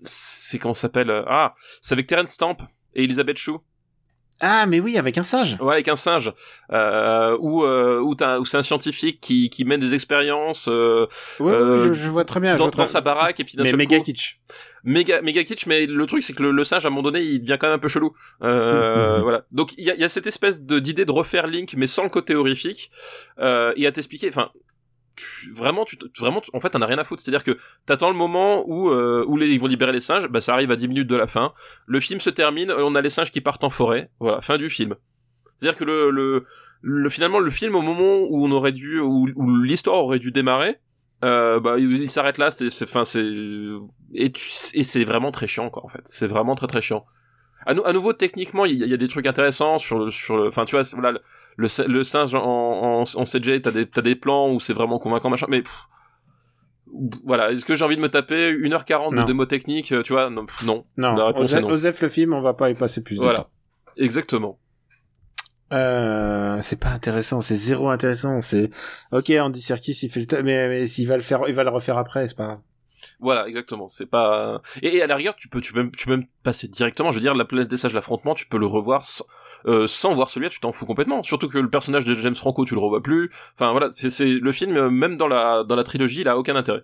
c'est 0.03 0.59
comment 0.59 0.73
s'appelle? 0.73 1.11
Ah, 1.27 1.53
c'est 1.81 1.93
avec 1.93 2.07
Terence 2.07 2.29
Stamp 2.31 2.57
et 2.95 3.03
Elizabeth 3.03 3.37
Shue. 3.37 3.57
Ah, 4.43 4.65
mais 4.65 4.79
oui, 4.79 4.97
avec 4.97 5.17
un 5.19 5.23
singe. 5.23 5.55
Ouais, 5.61 5.73
avec 5.75 5.87
un 5.87 5.95
singe. 5.95 6.33
Euh, 6.71 7.37
où 7.39 7.63
euh, 7.63 7.99
où, 7.99 8.15
t'as- 8.15 8.39
où 8.39 8.45
c'est 8.45 8.57
un 8.57 8.63
scientifique 8.63 9.21
qui, 9.21 9.49
qui 9.51 9.65
mène 9.65 9.79
des 9.79 9.93
expériences 9.93 10.67
euh, 10.67 11.05
Ouais, 11.39 11.53
Euh, 11.53 11.77
je, 11.77 11.93
je 11.93 12.09
vois 12.09 12.25
très 12.25 12.39
bien. 12.39 12.55
dans, 12.55 12.85
sa 12.87 13.01
baraque 13.01 13.39
et 13.39 13.43
puis 13.43 13.55
d'un 13.55 13.63
mais 13.63 13.73
méga 13.73 13.97
coup- 13.99 14.03
kitsch. 14.05 14.39
méga 14.83 15.21
méga 15.21 15.43
kitsch 15.43 15.67
mais 15.67 15.85
le 15.85 16.05
truc 16.07 16.23
c'est 16.23 16.33
que 16.33 16.41
le, 16.41 16.49
le 16.51 16.63
singe 16.63 16.83
à 16.85 16.87
un 16.87 16.91
moment 16.91 17.03
donné 17.03 17.21
il 17.21 17.39
devient 17.41 17.57
quand 17.59 17.67
même 17.67 17.75
un 17.75 17.79
peu 17.79 17.87
chelou 17.87 18.13
euh, 18.41 19.19
voilà 19.21 19.43
donc 19.51 19.73
il 19.77 19.85
y 19.85 19.91
a, 19.91 19.95
y 19.95 20.03
a 20.03 20.09
cette 20.09 20.25
espèce 20.25 20.63
de 20.63 20.79
d'idée 20.79 21.05
de 21.05 21.11
refaire 21.11 21.45
Link 21.45 21.75
mais 21.77 21.85
sans 21.87 22.01
le 22.03 22.09
côté 22.09 22.33
horrifique 22.33 22.89
euh, 23.39 23.73
et 23.75 23.85
à 23.85 23.91
t'expliquer 23.91 24.29
enfin 24.29 24.49
vraiment 25.53 25.85
tu 25.85 25.97
vraiment 26.19 26.41
en 26.53 26.59
fait 26.59 26.69
t'en 26.69 26.81
as 26.81 26.85
rien 26.85 26.97
à 26.97 27.03
foutre. 27.03 27.21
C'est 27.21 27.29
à 27.29 27.37
dire 27.37 27.43
que 27.43 27.57
t'attends 27.85 28.09
le 28.09 28.15
moment 28.15 28.63
où 28.67 28.89
euh, 28.89 29.25
où 29.27 29.37
les, 29.37 29.49
ils 29.49 29.59
vont 29.59 29.67
libérer 29.67 29.91
les 29.91 30.01
singes 30.01 30.27
bah 30.27 30.41
ça 30.41 30.53
arrive 30.53 30.71
à 30.71 30.75
10 30.75 30.87
minutes 30.87 31.07
de 31.07 31.15
la 31.15 31.27
fin. 31.27 31.53
Le 31.85 31.99
film 31.99 32.19
se 32.19 32.29
termine 32.29 32.71
on 32.71 32.95
a 32.95 33.01
les 33.01 33.09
singes 33.09 33.31
qui 33.31 33.41
partent 33.41 33.63
en 33.63 33.69
forêt. 33.69 34.09
Voilà 34.19 34.41
fin 34.41 34.57
du 34.57 34.69
film. 34.69 34.95
C'est 35.57 35.67
à 35.67 35.71
dire 35.71 35.77
que 35.77 35.83
le, 35.83 36.11
le 36.11 36.45
le 36.81 37.09
finalement 37.09 37.39
le 37.39 37.51
film 37.51 37.75
au 37.75 37.81
moment 37.81 38.19
où 38.29 38.45
on 38.45 38.51
aurait 38.51 38.71
dû 38.71 38.99
où, 38.99 39.27
où 39.35 39.55
l'histoire 39.57 39.97
aurait 39.97 40.19
dû 40.19 40.31
démarrer 40.31 40.77
euh, 41.23 41.59
bah 41.59 41.75
il, 41.77 41.91
il 42.01 42.09
s'arrête 42.09 42.39
là 42.39 42.49
c'est 42.49 42.69
c'est 42.71 42.85
enfin 42.85 43.05
c'est 43.05 43.23
et 44.15 44.33
et 44.73 44.83
c'est 44.83 45.03
vraiment 45.03 45.31
très 45.31 45.47
chiant 45.47 45.69
quoi 45.69 45.85
en 45.85 45.87
fait. 45.87 46.01
C'est 46.05 46.27
vraiment 46.27 46.55
très 46.55 46.67
très 46.67 46.81
chiant 46.81 47.05
à, 47.65 47.73
nou- 47.73 47.83
à 47.85 47.93
nouveau 47.93 48.13
techniquement 48.13 48.65
il 48.65 48.75
y, 48.77 48.83
a- 48.83 48.85
il 48.85 48.91
y 48.91 48.93
a 48.93 48.97
des 48.97 49.07
trucs 49.07 49.25
intéressants 49.27 49.77
sur 49.79 49.99
le 49.99 50.11
sur 50.11 50.37
le 50.37 50.47
enfin 50.47 50.65
tu 50.65 50.75
vois 50.75 50.83
voilà 50.93 51.11
le, 51.11 51.19
le, 51.57 51.67
le 51.87 52.03
singe 52.03 52.33
en, 52.35 52.41
en, 52.43 53.01
en 53.01 53.25
CG 53.25 53.61
t'as 53.61 53.71
des 53.71 53.85
t'as 53.87 54.01
des 54.01 54.15
plans 54.15 54.49
où 54.51 54.59
c'est 54.59 54.73
vraiment 54.73 54.99
convaincant 54.99 55.29
machin 55.29 55.47
mais 55.49 55.61
pff, 55.61 55.85
voilà 57.23 57.51
est-ce 57.51 57.63
que 57.65 57.75
j'ai 57.75 57.85
envie 57.85 57.95
de 57.97 58.01
me 58.01 58.09
taper 58.09 58.51
1h40 58.53 59.11
de 59.11 59.15
Non. 59.17 59.23
démo 59.25 59.45
technique 59.45 59.91
euh, 59.91 60.03
tu 60.03 60.13
vois 60.13 60.29
non 60.29 60.45
non 60.65 60.85
Non, 60.97 61.15
La 61.15 61.25
réponse 61.27 61.47
Osef, 61.47 61.61
non. 61.61 61.69
Osef, 61.69 62.01
le 62.01 62.09
film, 62.09 62.33
on 62.33 62.41
va 62.41 62.53
pas 62.53 62.69
y 62.69 62.73
passer 62.75 63.03
plus 63.03 63.17
de 63.17 63.21
voilà 63.23 63.39
temps. 63.39 63.49
exactement 63.97 64.59
Euh, 65.73 66.57
c'est 66.61 66.79
pas 66.79 66.89
intéressant, 66.89 67.39
c'est 67.39 67.55
zéro 67.55 67.89
intéressant. 67.89 68.41
C'est 68.41 68.69
ok, 69.13 69.29
Andy 69.39 69.61
Serkis, 69.61 69.97
il 70.03 70.09
fait 70.09 70.19
le, 70.29 70.43
mais, 70.43 70.67
mais 70.67 70.85
s'il 70.85 71.07
va 71.07 71.15
le 71.15 71.23
faire, 71.23 71.41
il 71.47 71.55
va 71.55 71.63
le 71.63 71.69
refaire 71.69 71.97
après, 71.97 72.27
c'est 72.27 72.35
pas 72.37 72.45
grave. 72.47 72.59
Voilà, 73.19 73.47
exactement. 73.47 73.87
C'est 73.87 74.05
pas. 74.05 74.61
Et, 74.81 74.95
et 74.97 75.01
à 75.01 75.07
la 75.07 75.15
rigueur, 75.15 75.35
tu 75.35 75.47
peux, 75.47 75.61
tu 75.61 75.73
peux, 75.73 75.79
même, 75.83 75.91
tu 75.91 76.05
peux 76.05 76.11
même 76.17 76.25
passer 76.43 76.67
directement. 76.67 77.11
Je 77.11 77.15
veux 77.15 77.21
dire, 77.21 77.35
la 77.35 77.45
planète 77.45 77.67
des 77.69 77.77
sages, 77.77 77.93
l'affrontement, 77.93 78.33
tu 78.35 78.45
peux 78.47 78.57
le 78.57 78.65
revoir 78.65 79.05
sans, 79.05 79.25
euh, 79.65 79.87
sans 79.87 80.13
voir 80.15 80.29
celui-là. 80.29 80.49
Tu 80.49 80.59
t'en 80.59 80.71
fous 80.71 80.85
complètement. 80.85 81.23
Surtout 81.23 81.49
que 81.49 81.57
le 81.57 81.69
personnage 81.69 82.05
de 82.05 82.13
James 82.13 82.35
Franco, 82.35 82.65
tu 82.65 82.73
le 82.75 82.79
revois 82.81 83.01
plus. 83.01 83.31
Enfin 83.55 83.71
voilà, 83.71 83.89
c'est, 83.91 84.09
c'est 84.09 84.29
le 84.29 84.51
film, 84.51 84.75
euh, 84.75 84.89
même 84.89 85.17
dans 85.17 85.27
la, 85.27 85.63
dans 85.63 85.75
la 85.75 85.83
trilogie, 85.83 86.21
il 86.21 86.27
a 86.27 86.37
aucun 86.37 86.55
intérêt. 86.55 86.83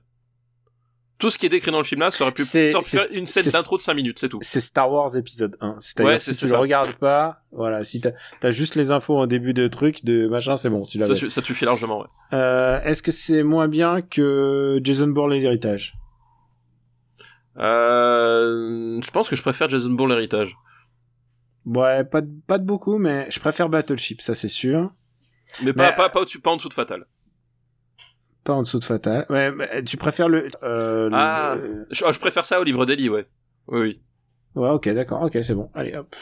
Tout 1.19 1.31
ce 1.31 1.39
qui 1.39 1.48
est 1.48 1.49
décrit 1.49 1.72
dans 1.72 1.80
le 1.80 1.84
film 1.84 2.02
là, 2.02 2.11
ça 2.11 2.23
aurait 2.26 2.31
pu, 2.31 2.44
ça 2.44 2.60
faire 2.84 3.02
une 3.11 3.26
scène 3.26 3.52
d'intro 3.52 3.76
de 3.77 3.81
5 3.81 3.95
minutes, 3.95 4.19
c'est 4.19 4.30
tout. 4.30 4.38
C'est 4.44 4.60
Star 4.60 4.91
Wars 4.91 5.18
épisode 5.18 5.57
1. 5.61 5.77
C'est-à-dire 5.80 6.11
Ouais, 6.11 6.19
si 6.19 6.30
tu 6.30 6.35
c'est 6.35 6.45
le 6.45 6.52
ça. 6.52 6.57
regardes 6.60 6.94
pas, 6.94 7.41
voilà, 7.52 7.84
si 7.84 7.99
t'as 8.02 8.11
as 8.44 8.52
juste 8.52 8.76
les 8.76 8.91
infos 8.91 9.18
au 9.18 9.26
début 9.26 9.56
de 9.56 9.68
truc, 9.68 10.06
de 10.06 10.27
machin, 10.27 10.57
c'est 10.57 10.69
bon, 10.69 10.85
tu 10.85 10.99
l'as. 10.99 11.07
Ça, 11.11 11.27
ça 11.27 11.44
suffit 11.44 11.65
largement. 11.65 12.02
Ouais. 12.02 12.06
Euh, 12.34 12.80
Est-ce 12.84 13.02
que 13.02 13.11
c'est 13.11 13.41
moins 13.41 13.68
bien 13.68 14.03
que 14.03 14.80
Jason 14.84 15.07
Bourne 15.07 15.34
l'héritage 15.34 15.95
Euh, 17.60 19.02
je 19.02 19.12
pense 19.12 19.30
que 19.30 19.36
je 19.36 19.42
préfère 19.42 19.70
Jason 19.70 19.92
Bourne 19.92 20.12
l'héritage. 20.12 20.56
Ouais, 21.66 22.04
pas 22.04 22.22
de, 22.22 22.30
pas 22.48 22.58
de 22.58 22.64
beaucoup, 22.64 22.98
mais 22.98 23.28
je 23.30 23.40
préfère 23.40 23.68
Battleship, 23.70 24.22
ça 24.22 24.36
c'est 24.36 24.48
sûr. 24.48 24.94
Mais 25.64 25.74
pas, 25.74 25.92
pas, 25.92 26.10
pas, 26.10 26.22
en 26.22 26.56
dessous 26.56 26.70
de 26.70 26.74
Fatal. 26.74 27.04
Pas 28.44 28.54
en 28.54 28.62
dessous 28.62 28.80
de 28.80 28.84
Fatal. 28.86 29.26
Ouais, 29.30 29.52
mais 29.52 29.84
tu 29.84 29.98
préfères 29.98 30.30
le. 30.30 30.50
Euh, 30.64 31.10
Ah. 31.12 31.56
euh, 31.58 31.84
Je, 31.92 32.06
je 32.12 32.20
préfère 32.20 32.46
ça 32.46 32.60
au 32.60 32.64
livre 32.64 32.86
d'Eli, 32.86 33.10
ouais. 33.10 33.28
Oui, 33.68 33.80
oui. 33.82 34.02
Ouais, 34.56 34.70
ok, 34.70 34.90
d'accord, 34.90 35.22
ok, 35.24 35.38
c'est 35.42 35.54
bon. 35.56 35.70
Allez, 35.74 35.96
hop. 35.96 36.16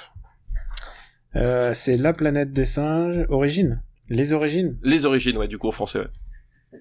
Euh, 1.35 1.73
c'est 1.73 1.97
la 1.97 2.13
planète 2.13 2.51
des 2.53 2.65
singes. 2.65 3.25
Origine 3.29 3.83
Les 4.09 4.33
origines 4.33 4.77
Les 4.83 5.05
origines, 5.05 5.37
ouais, 5.37 5.47
du 5.47 5.57
coup, 5.57 5.67
en 5.67 5.71
français, 5.71 5.99
ouais. 5.99 6.79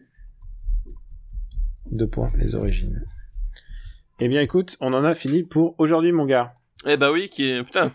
Deux 1.91 2.07
points, 2.09 2.29
les 2.39 2.55
origines. 2.55 3.03
Eh 4.21 4.29
bien, 4.29 4.41
écoute, 4.41 4.77
on 4.81 4.95
en 4.95 5.05
a 5.05 5.15
fini 5.15 5.43
pour 5.43 5.75
aujourd'hui, 5.79 6.13
mon 6.13 6.25
gars. 6.25 6.55
Eh 6.87 6.97
bah 6.97 7.11
oui, 7.11 7.29
qui 7.29 7.51
est, 7.51 7.65
putain. 7.65 7.93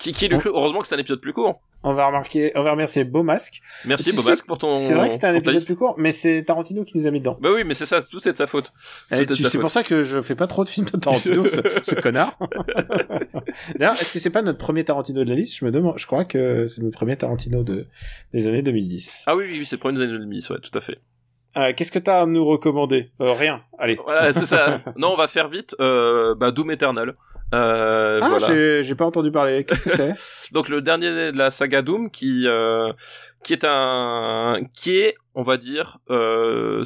Qui, 0.00 0.12
qui 0.12 0.24
est 0.24 0.28
le 0.28 0.38
cru 0.38 0.48
Heureusement 0.48 0.80
que 0.80 0.88
c'est 0.88 0.96
un 0.96 0.98
épisode 0.98 1.20
plus 1.20 1.32
court. 1.32 1.60
On 1.84 1.94
va 1.94 2.06
remarquer, 2.06 2.52
on 2.54 2.62
va 2.62 2.72
remercier 2.72 3.04
Beau 3.04 3.22
Masque. 3.22 3.60
Merci 3.84 4.10
Tu 4.10 4.16
sais, 4.16 4.34
pour 4.46 4.58
ton. 4.58 4.76
C'est 4.76 4.94
vrai 4.94 5.08
que 5.08 5.14
c'était 5.14 5.26
un 5.26 5.34
épisode 5.34 5.64
plus 5.64 5.76
court, 5.76 5.94
mais 5.98 6.12
c'est 6.12 6.42
Tarantino 6.44 6.84
qui 6.84 6.96
nous 6.96 7.06
a 7.06 7.10
mis 7.10 7.18
dedans. 7.20 7.36
Bah 7.40 7.50
oui, 7.54 7.62
mais 7.64 7.74
c'est 7.74 7.86
ça, 7.86 8.00
tout 8.02 8.26
est 8.26 8.32
de 8.32 8.36
sa 8.36 8.46
faute. 8.46 8.72
Eh, 9.10 9.24
c'est 9.32 9.58
pour 9.58 9.70
ça 9.70 9.82
que 9.82 10.02
je 10.02 10.20
fais 10.20 10.36
pas 10.36 10.46
trop 10.46 10.62
de 10.64 10.68
films 10.68 10.86
de 10.92 10.98
Tarantino, 10.98 11.48
ce, 11.48 11.60
ce 11.82 11.94
connard. 11.96 12.38
D'ailleurs, 13.78 13.94
est-ce 13.94 14.12
que 14.12 14.18
c'est 14.20 14.30
pas 14.30 14.42
notre 14.42 14.58
premier 14.58 14.84
Tarantino 14.84 15.24
de 15.24 15.28
la 15.28 15.36
liste? 15.36 15.56
Je 15.58 15.64
me 15.64 15.72
demande. 15.72 15.98
Je 15.98 16.06
crois 16.06 16.24
que 16.24 16.66
c'est 16.66 16.82
notre 16.82 16.96
premier 16.96 17.16
Tarantino 17.16 17.64
de 17.64 17.86
des 18.32 18.46
années 18.46 18.62
2010. 18.62 19.24
Ah 19.26 19.36
oui, 19.36 19.44
oui, 19.48 19.56
oui, 19.60 19.66
c'est 19.66 19.76
le 19.76 19.80
premier 19.80 19.98
des 19.98 20.04
années 20.04 20.18
2010, 20.18 20.50
ouais, 20.50 20.58
tout 20.60 20.76
à 20.76 20.80
fait. 20.80 20.98
Euh, 21.56 21.72
Qu'est-ce 21.76 21.92
que 21.92 21.98
t'as 21.98 22.22
à 22.22 22.26
nous 22.26 22.44
recommander? 22.44 23.10
Euh, 23.20 23.32
Rien. 23.32 23.62
Allez. 23.78 23.98
Voilà, 24.02 24.32
c'est 24.32 24.46
ça. 24.46 24.78
non, 24.96 25.10
on 25.12 25.16
va 25.16 25.28
faire 25.28 25.48
vite. 25.48 25.76
Euh, 25.80 26.34
bah, 26.34 26.50
Doom 26.50 26.70
Eternal. 26.70 27.14
Euh, 27.54 28.20
ah, 28.22 28.28
voilà. 28.30 28.46
j'ai- 28.46 28.82
j'ai 28.82 28.94
pas 28.94 29.04
entendu 29.04 29.30
parler. 29.30 29.64
Qu'est-ce 29.64 29.82
que 29.82 29.90
c'est? 29.90 30.12
Donc 30.52 30.70
le 30.70 30.80
dernier 30.80 31.32
de 31.32 31.36
la 31.36 31.50
saga 31.50 31.82
Doom 31.82 32.10
qui 32.10 32.44
euh, 32.46 32.90
qui 33.44 33.52
est 33.52 33.64
un 33.64 34.60
qui 34.72 34.96
est 34.98 35.14
on 35.34 35.42
va 35.42 35.58
dire 35.58 35.98
euh, 36.08 36.82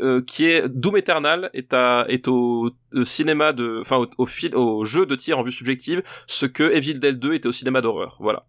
euh, 0.00 0.22
qui 0.22 0.46
est 0.46 0.66
Doom 0.68 0.96
Eternal 0.96 1.50
est 1.52 1.74
à 1.74 2.06
est 2.08 2.28
au, 2.28 2.70
au 2.94 3.04
cinéma 3.04 3.52
de 3.52 3.80
enfin 3.82 3.96
au, 3.98 4.06
au 4.16 4.24
fil 4.26 4.54
au 4.54 4.84
jeu 4.86 5.04
de 5.04 5.14
tir 5.16 5.38
en 5.38 5.42
vue 5.42 5.52
subjective 5.52 6.02
ce 6.26 6.46
que 6.46 6.62
Evil 6.62 6.94
Dead 7.00 7.18
2 7.18 7.34
était 7.34 7.48
au 7.48 7.52
cinéma 7.52 7.80
d'horreur 7.82 8.16
voilà 8.20 8.44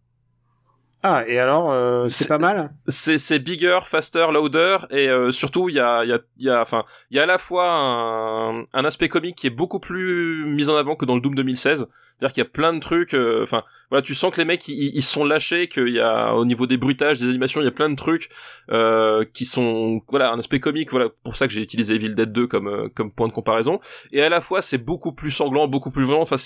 Ah, 1.03 1.23
et 1.27 1.37
alors, 1.39 1.71
euh, 1.71 2.07
c'est 2.09 2.27
pas 2.27 2.39
mal. 2.39 2.71
c'est 2.87 3.17
c'est 3.17 3.39
bigger 3.39 3.79
faster 3.85 4.27
louder 4.33 4.77
et 4.89 5.07
euh, 5.09 5.31
surtout 5.31 5.69
il 5.69 5.75
y 5.75 5.79
a 5.79 6.03
y 6.03 6.11
a 6.11 6.19
y 6.39 6.49
a 6.49 6.59
enfin 6.59 6.85
y 7.11 7.19
a 7.19 7.23
à 7.23 7.25
la 7.27 7.37
fois 7.37 7.71
un, 7.71 8.63
un 8.73 8.85
aspect 8.85 9.07
comique 9.07 9.35
qui 9.35 9.47
est 9.47 9.51
beaucoup 9.51 9.79
plus 9.79 10.43
mis 10.45 10.69
en 10.69 10.75
avant 10.75 10.95
que 10.95 11.05
dans 11.05 11.15
le 11.15 11.21
Doom 11.21 11.35
2016 11.35 11.87
c'est-à-dire 12.19 12.33
qu'il 12.33 12.43
y 12.43 12.47
a 12.47 12.49
plein 12.49 12.73
de 12.73 12.79
trucs 12.79 13.13
euh, 13.13 13.43
enfin 13.43 13.63
voilà 13.91 14.01
tu 14.01 14.15
sens 14.15 14.33
que 14.33 14.41
les 14.41 14.45
mecs 14.45 14.67
ils, 14.67 14.95
ils 14.95 15.03
sont 15.03 15.23
lâchés 15.23 15.67
qu'il 15.67 15.89
y 15.89 15.99
a 15.99 16.33
au 16.33 16.45
niveau 16.45 16.65
des 16.65 16.77
bruitages 16.77 17.19
des 17.19 17.29
animations 17.29 17.61
il 17.61 17.65
y 17.65 17.67
a 17.67 17.71
plein 17.71 17.89
de 17.89 17.95
trucs 17.95 18.29
euh, 18.71 19.23
qui 19.33 19.45
sont 19.45 20.01
voilà 20.09 20.31
un 20.31 20.39
aspect 20.39 20.59
comique 20.59 20.89
voilà 20.91 21.09
pour 21.23 21.35
ça 21.35 21.47
que 21.47 21.53
j'ai 21.53 21.61
utilisé 21.61 21.93
Evil 21.93 22.15
Dead 22.15 22.31
2 22.31 22.47
comme 22.47 22.67
euh, 22.67 22.89
comme 22.93 23.11
point 23.11 23.27
de 23.27 23.33
comparaison. 23.33 23.79
Et 24.11 24.23
à 24.23 24.29
la 24.29 24.41
fois 24.41 24.63
c'est 24.63 24.77
beaucoup 24.79 25.13
plus 25.13 25.31
sanglant 25.31 25.67
beaucoup 25.67 25.91
plus 25.91 26.05
violent. 26.05 26.21
Enfin 26.21 26.37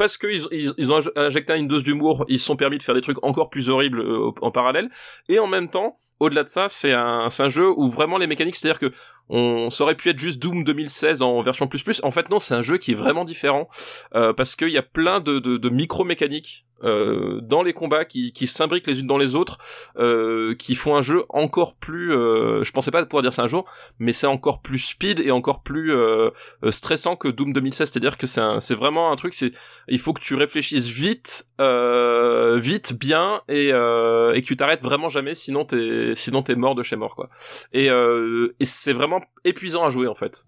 parce 0.00 0.16
qu'ils 0.16 0.46
ils, 0.50 0.92
ont 0.92 0.98
inj- 0.98 1.12
injecté 1.14 1.54
une 1.58 1.68
dose 1.68 1.82
d'humour, 1.82 2.24
ils 2.26 2.38
se 2.38 2.46
sont 2.46 2.56
permis 2.56 2.78
de 2.78 2.82
faire 2.82 2.94
des 2.94 3.02
trucs 3.02 3.22
encore 3.22 3.50
plus 3.50 3.68
horribles 3.68 4.00
euh, 4.00 4.30
en 4.40 4.50
parallèle. 4.50 4.88
Et 5.28 5.38
en 5.38 5.46
même 5.46 5.68
temps, 5.68 5.98
au-delà 6.20 6.42
de 6.42 6.48
ça, 6.48 6.70
c'est 6.70 6.94
un, 6.94 7.28
un 7.38 7.48
jeu 7.50 7.68
où 7.68 7.90
vraiment 7.90 8.16
les 8.16 8.26
mécaniques, 8.26 8.56
c'est-à-dire 8.56 8.78
que 8.78 8.92
on 9.28 9.68
aurait 9.80 9.94
pu 9.94 10.08
être 10.08 10.18
juste 10.18 10.38
Doom 10.38 10.64
2016 10.64 11.20
en 11.20 11.42
version 11.42 11.66
plus 11.66 11.82
plus. 11.82 12.00
En 12.02 12.10
fait, 12.10 12.30
non, 12.30 12.40
c'est 12.40 12.54
un 12.54 12.62
jeu 12.62 12.78
qui 12.78 12.92
est 12.92 12.94
vraiment 12.94 13.26
différent 13.26 13.68
euh, 14.14 14.32
parce 14.32 14.56
qu'il 14.56 14.70
y 14.70 14.78
a 14.78 14.82
plein 14.82 15.20
de, 15.20 15.38
de, 15.38 15.58
de 15.58 15.68
micro 15.68 16.04
mécaniques 16.04 16.64
euh, 16.82 17.40
dans 17.42 17.62
les 17.62 17.72
combats 17.72 18.04
qui, 18.04 18.32
qui 18.32 18.46
s'imbriquent 18.46 18.86
les 18.86 19.00
unes 19.00 19.06
dans 19.06 19.18
les 19.18 19.34
autres, 19.34 19.58
euh, 19.98 20.54
qui 20.54 20.74
font 20.74 20.96
un 20.96 21.02
jeu 21.02 21.24
encore 21.28 21.76
plus. 21.76 22.12
Euh, 22.12 22.62
je 22.62 22.72
pensais 22.72 22.90
pas 22.90 23.04
pouvoir 23.04 23.22
dire 23.22 23.32
ça 23.32 23.42
un 23.42 23.48
jour, 23.48 23.66
mais 23.98 24.12
c'est 24.12 24.26
encore 24.26 24.62
plus 24.62 24.78
speed 24.78 25.20
et 25.20 25.30
encore 25.30 25.62
plus 25.62 25.92
euh, 25.92 26.30
euh, 26.64 26.70
stressant 26.70 27.16
que 27.16 27.28
Doom 27.28 27.52
2016. 27.52 27.90
C'est-à-dire 27.90 28.18
que 28.18 28.26
c'est 28.26 28.74
vraiment 28.74 29.12
un 29.12 29.16
truc. 29.16 29.34
C'est 29.34 29.52
il 29.88 29.98
faut 29.98 30.12
que 30.12 30.20
tu 30.20 30.34
réfléchisses 30.34 30.86
vite, 30.86 31.48
euh, 31.60 32.58
vite, 32.58 32.92
bien, 32.92 33.42
et, 33.48 33.68
et 33.68 33.70
que 33.70 34.46
tu 34.46 34.56
t'arrêtes 34.56 34.82
vraiment 34.82 35.08
jamais, 35.08 35.34
sinon 35.34 35.64
t'es, 35.64 36.12
sinon 36.14 36.42
t'es 36.42 36.54
mort 36.54 36.74
de 36.74 36.82
chez 36.82 36.96
mort, 36.96 37.14
quoi. 37.14 37.28
Et, 37.72 37.86
et 37.86 38.64
c'est 38.64 38.92
vraiment 38.92 39.20
épuisant 39.44 39.84
à 39.84 39.90
jouer, 39.90 40.06
en 40.06 40.14
fait. 40.14 40.46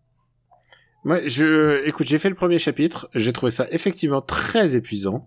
Ouais, 1.05 1.29
je, 1.29 1.85
écoute, 1.87 2.07
j'ai 2.07 2.19
fait 2.19 2.29
le 2.29 2.35
premier 2.35 2.59
chapitre. 2.59 3.09
J'ai 3.15 3.33
trouvé 3.33 3.51
ça 3.51 3.67
effectivement 3.71 4.23
très 4.23 4.77
épuisant. 4.77 5.27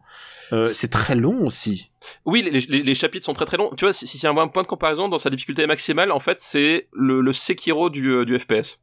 Euh, 0.54 0.66
c'est 0.66 0.90
très 0.90 1.16
long 1.16 1.46
aussi. 1.46 1.92
Oui, 2.26 2.42
les, 2.44 2.62
les, 2.62 2.84
les 2.84 2.96
chapitres 2.96 3.26
sont 3.26 3.34
très 3.34 3.46
très 3.46 3.58
longs. 3.58 3.72
Tu 3.76 3.86
vois, 3.86 3.94
si, 3.94 4.08
si 4.08 4.20
c'est 4.20 4.28
un 4.28 4.48
point 4.48 4.64
de 4.64 4.68
comparaison, 4.68 5.10
dans 5.10 5.18
sa 5.18 5.30
difficulté 5.30 5.66
maximale, 5.66 6.12
en 6.12 6.20
fait, 6.20 6.38
c'est 6.40 6.88
le, 6.94 7.20
le 7.22 7.34
Sekiro 7.34 7.90
du, 7.90 8.10
euh, 8.12 8.26
du 8.26 8.38
FPS. 8.38 8.82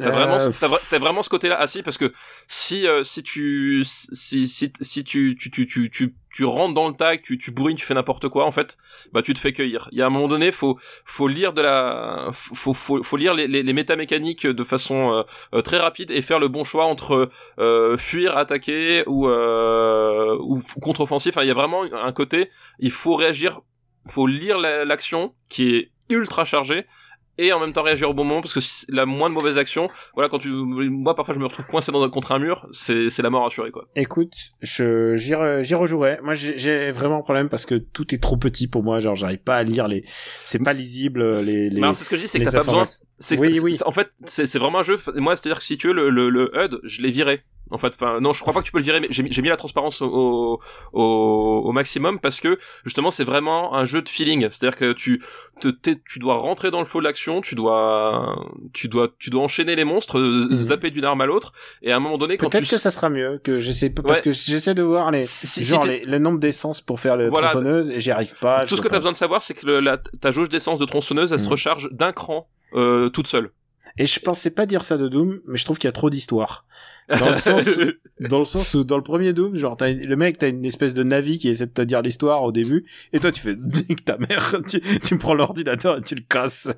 T'as 0.00 0.10
vraiment, 0.10 0.36
Euh, 0.36 0.50
t'as, 0.60 0.68
vra- 0.68 0.80
t'as 0.90 0.98
vraiment 0.98 1.22
ce 1.22 1.28
côté-là? 1.28 1.56
Ah 1.60 1.66
si, 1.66 1.82
parce 1.82 1.98
que 1.98 2.12
si 2.48 2.86
euh, 2.86 3.02
si 3.02 3.22
tu 3.22 3.82
si 3.84 4.48
si 4.48 4.72
si 4.80 5.04
tu 5.04 5.36
tu 5.38 5.50
tu 5.50 5.66
tu 5.90 6.14
tu, 6.32 6.44
rentres 6.44 6.74
dans 6.74 6.88
le 6.88 6.94
tag, 6.94 7.20
tu 7.22 7.36
tu 7.38 7.50
bourrines, 7.50 7.76
tu 7.76 7.84
fais 7.84 7.94
n'importe 7.94 8.28
quoi, 8.28 8.46
en 8.46 8.50
fait, 8.50 8.78
bah 9.12 9.20
tu 9.22 9.34
te 9.34 9.38
fais 9.38 9.52
cueillir. 9.52 9.88
Il 9.92 9.98
y 9.98 10.02
a 10.02 10.06
un 10.06 10.10
moment 10.10 10.28
donné, 10.28 10.52
faut 10.52 10.78
faut 11.04 11.28
lire 11.28 11.52
de 11.52 11.60
la 11.60 12.28
faut 12.32 12.72
faut 12.72 13.02
faut 13.02 13.16
lire 13.16 13.34
les 13.34 13.46
les, 13.46 13.62
les 13.62 13.72
métamécaniques 13.72 14.46
de 14.46 14.64
façon 14.64 15.12
euh, 15.12 15.22
euh, 15.54 15.62
très 15.62 15.78
rapide 15.78 16.10
et 16.10 16.22
faire 16.22 16.38
le 16.38 16.48
bon 16.48 16.64
choix 16.64 16.86
entre 16.86 17.28
euh, 17.58 17.96
fuir, 17.96 18.36
attaquer 18.36 19.04
ou 19.06 19.28
euh, 19.28 20.36
ou 20.40 20.62
contre-offensif. 20.80 21.36
Enfin, 21.36 21.44
il 21.44 21.48
y 21.48 21.50
a 21.50 21.54
vraiment 21.54 21.82
un 21.82 22.12
côté, 22.12 22.50
il 22.78 22.90
faut 22.90 23.14
réagir, 23.16 23.60
faut 24.08 24.26
lire 24.26 24.58
la- 24.58 24.84
l'action 24.84 25.34
qui 25.48 25.74
est 25.76 25.90
ultra 26.10 26.44
chargée 26.44 26.86
et 27.46 27.52
en 27.52 27.60
même 27.60 27.72
temps 27.72 27.82
réagir 27.82 28.10
au 28.10 28.14
bon 28.14 28.24
moment 28.24 28.40
parce 28.40 28.54
que 28.54 28.60
la 28.92 29.06
moindre 29.06 29.34
mauvaise 29.34 29.58
action, 29.58 29.88
voilà, 30.14 30.28
quand 30.28 30.38
tu, 30.38 30.48
moi 30.50 31.14
parfois 31.14 31.34
je 31.34 31.38
me 31.40 31.44
retrouve 31.44 31.66
coincé 31.66 31.90
dans, 31.92 32.08
contre 32.10 32.32
un 32.32 32.38
mur, 32.38 32.66
c'est, 32.72 33.08
c'est 33.10 33.22
la 33.22 33.30
mort 33.30 33.46
assurée 33.46 33.70
quoi. 33.70 33.86
Écoute, 33.96 34.32
je 34.60 35.16
j'y 35.16 35.32
re- 35.32 35.62
j'y 35.62 35.74
rejouerai. 35.74 36.18
Moi, 36.22 36.34
j'ai- 36.34 36.90
vraiment 36.92 37.18
un 37.18 37.22
problème 37.22 37.48
parce 37.48 37.66
que 37.66 37.74
tout 37.76 38.14
est 38.14 38.18
trop 38.18 38.36
petit 38.36 38.66
pour 38.68 38.82
moi. 38.82 39.00
Genre, 39.00 39.14
j'arrive 39.14 39.38
pas 39.38 39.56
à 39.56 39.62
lire 39.62 39.88
les. 39.88 40.04
C'est 40.44 40.58
pas 40.62 40.72
lisible 40.72 41.40
les. 41.40 41.70
les... 41.70 41.82
Alors, 41.82 41.94
c'est 41.94 42.04
ce 42.04 42.10
que 42.10 42.16
je 42.16 42.22
dis, 42.22 42.28
c'est 42.28 42.38
que 42.38 42.44
les 42.44 42.50
t'as 42.50 42.58
pas 42.58 42.64
besoin, 42.64 42.84
Oui, 43.38 43.60
oui. 43.62 43.78
en 43.86 43.92
fait, 43.92 44.10
c'est, 44.24 44.46
c'est 44.46 44.58
vraiment 44.58 44.80
un 44.80 44.82
jeu, 44.82 44.98
moi, 45.16 45.36
c'est-à-dire 45.36 45.58
que 45.58 45.64
si 45.64 45.78
tu 45.78 45.88
veux, 45.88 45.92
le, 45.94 46.10
le, 46.10 46.28
le 46.30 46.50
HUD, 46.54 46.80
je 46.84 47.02
l'ai 47.02 47.10
viré. 47.10 47.42
En 47.70 47.78
fait, 47.78 47.94
enfin, 47.94 48.20
non, 48.20 48.32
je 48.32 48.40
crois 48.40 48.52
pas 48.52 48.60
que 48.60 48.66
tu 48.66 48.72
peux 48.72 48.78
le 48.78 48.84
virer, 48.84 49.00
mais 49.00 49.06
j'ai 49.10 49.22
mis, 49.22 49.48
la 49.48 49.56
transparence 49.56 50.02
au, 50.02 50.60
au, 50.92 51.02
au 51.64 51.72
maximum 51.72 52.18
parce 52.18 52.40
que, 52.40 52.58
justement, 52.84 53.10
c'est 53.10 53.24
vraiment 53.24 53.74
un 53.74 53.84
jeu 53.84 54.02
de 54.02 54.08
feeling. 54.08 54.42
C'est-à-dire 54.50 54.76
que 54.76 54.92
tu, 54.92 55.22
te, 55.60 55.68
tu 55.68 56.18
dois 56.18 56.34
rentrer 56.38 56.70
dans 56.70 56.80
le 56.80 56.86
flow 56.86 57.00
de 57.00 57.04
l'action, 57.06 57.40
tu 57.40 57.54
dois, 57.54 58.44
tu 58.72 58.88
dois, 58.88 59.08
tu 59.18 59.30
dois 59.30 59.42
enchaîner 59.42 59.76
les 59.76 59.84
monstres, 59.84 60.18
euh, 60.18 60.48
Mhm. 60.50 60.58
zapper 60.60 60.90
d'une 60.90 61.04
arme 61.04 61.20
à 61.20 61.26
l'autre, 61.26 61.52
et 61.82 61.92
à 61.92 61.96
un 61.96 62.00
moment 62.00 62.18
donné, 62.18 62.36
quand 62.36 62.46
tu, 62.46 62.58
Peut-être 62.58 62.70
que 62.70 62.78
ça 62.78 62.90
sera 62.90 63.08
mieux 63.08 63.40
que 63.42 63.58
j'essaie 63.60 63.90
parce 63.90 64.18
Ouais. 64.18 64.24
que 64.24 64.32
j'essaie 64.32 64.74
de 64.74 64.82
voir 64.82 65.10
les 65.10 65.22
Si- 65.22 65.64
genre 65.64 65.82
si 65.84 65.88
les, 65.88 66.04
le 66.04 66.18
nombre 66.18 66.38
d'essence 66.40 66.80
pour 66.80 66.98
faire 67.00 67.16
le 67.16 67.28
Voilà. 67.28 67.48
tronçonneuse 67.48 67.90
et 67.90 68.00
j'y 68.00 68.10
arrive 68.10 68.34
pas. 68.40 68.64
tout 68.66 68.76
ce 68.76 68.82
que 68.82 68.88
t'as 68.88 68.96
besoin 68.98 69.12
de 69.12 69.16
savoir, 69.16 69.42
c'est 69.42 69.54
que 69.54 69.66
le, 69.66 69.80
la, 69.80 69.96
ta 69.98 70.30
jauge 70.30 70.48
d'essence 70.48 70.78
de 70.78 70.84
tronçonneuse, 70.84 71.32
elle 71.32 71.38
se 71.38 71.44
Mhm. 71.46 71.50
recharge 71.52 71.88
d'un 71.92 72.12
cran, 72.12 72.48
euh, 72.74 73.08
toute 73.10 73.26
seule. 73.26 73.50
Et 73.98 74.06
je 74.06 74.20
pensais 74.20 74.50
pas 74.50 74.66
dire 74.66 74.84
ça 74.84 74.96
de 74.96 75.08
Doom, 75.08 75.40
mais 75.46 75.56
je 75.56 75.64
trouve 75.64 75.78
qu'il 75.78 75.88
y 75.88 75.90
a 75.90 75.92
trop 75.92 76.10
d'histoire. 76.10 76.64
Dans 77.18 77.30
le 77.30 77.34
sens, 77.36 77.78
dans 78.20 78.38
le 78.38 78.44
sens 78.44 78.74
où 78.74 78.84
dans 78.84 78.96
le 78.96 79.02
premier 79.02 79.32
Doom, 79.32 79.56
genre 79.56 79.76
t'as 79.76 79.90
une- 79.90 80.06
le 80.06 80.16
mec 80.16 80.38
t'as 80.38 80.48
une 80.48 80.64
espèce 80.64 80.94
de 80.94 81.02
navi 81.02 81.38
qui 81.38 81.48
essaie 81.48 81.66
de 81.66 81.72
te 81.72 81.82
dire 81.82 82.02
l'histoire 82.02 82.42
au 82.42 82.52
début, 82.52 82.84
et 83.12 83.18
toi 83.18 83.32
tu 83.32 83.40
fais 83.40 83.56
nique 83.88 84.04
ta 84.04 84.16
mère, 84.18 84.54
tu, 84.68 84.80
tu 84.80 85.14
me 85.14 85.18
prends 85.18 85.34
l'ordinateur 85.34 85.98
et 85.98 86.02
tu 86.02 86.14
le 86.14 86.22
casses. 86.22 86.68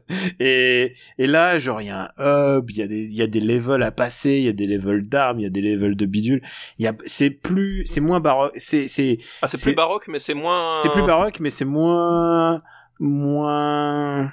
Et 0.41 0.95
et 1.19 1.27
là 1.27 1.59
genre 1.59 1.81
il 1.83 1.89
y 1.89 1.91
a 1.91 2.13
un 2.17 2.59
hub, 2.59 2.71
il 2.71 2.77
y 2.79 2.83
a 2.83 2.87
des 2.87 3.03
il 3.05 3.15
y 3.15 3.23
a 3.23 3.27
des 3.27 3.41
levels 3.41 3.83
à 3.83 3.91
passer, 3.93 4.33
il 4.39 4.45
y 4.45 4.49
a 4.49 4.53
des 4.53 4.67
levels 4.67 5.09
d'armes, 5.09 5.41
il 5.41 5.43
y 5.43 5.47
a 5.47 5.51
des 5.51 5.61
levels 5.61 5.97
de 5.97 6.07
bidule. 6.07 6.43
Il 6.79 6.85
y 6.85 6.89
a 6.89 6.95
c'est 7.05 7.31
plus 7.31 7.83
c'est 7.87 8.01
moins 8.01 8.21
baroque, 8.21 8.53
c'est 8.57 8.89
c'est 8.89 9.19
ah, 9.43 9.47
c'est 9.47 9.61
plus 9.61 9.75
baroque, 9.75 10.09
mais 10.09 10.19
c'est 10.19 10.35
moins... 10.35 10.77
c'est 10.79 10.89
plus 10.91 11.05
baroque, 11.05 11.41
mais 11.41 11.51
c'est 11.51 11.65
moins 11.65 12.63
moins 12.99 14.33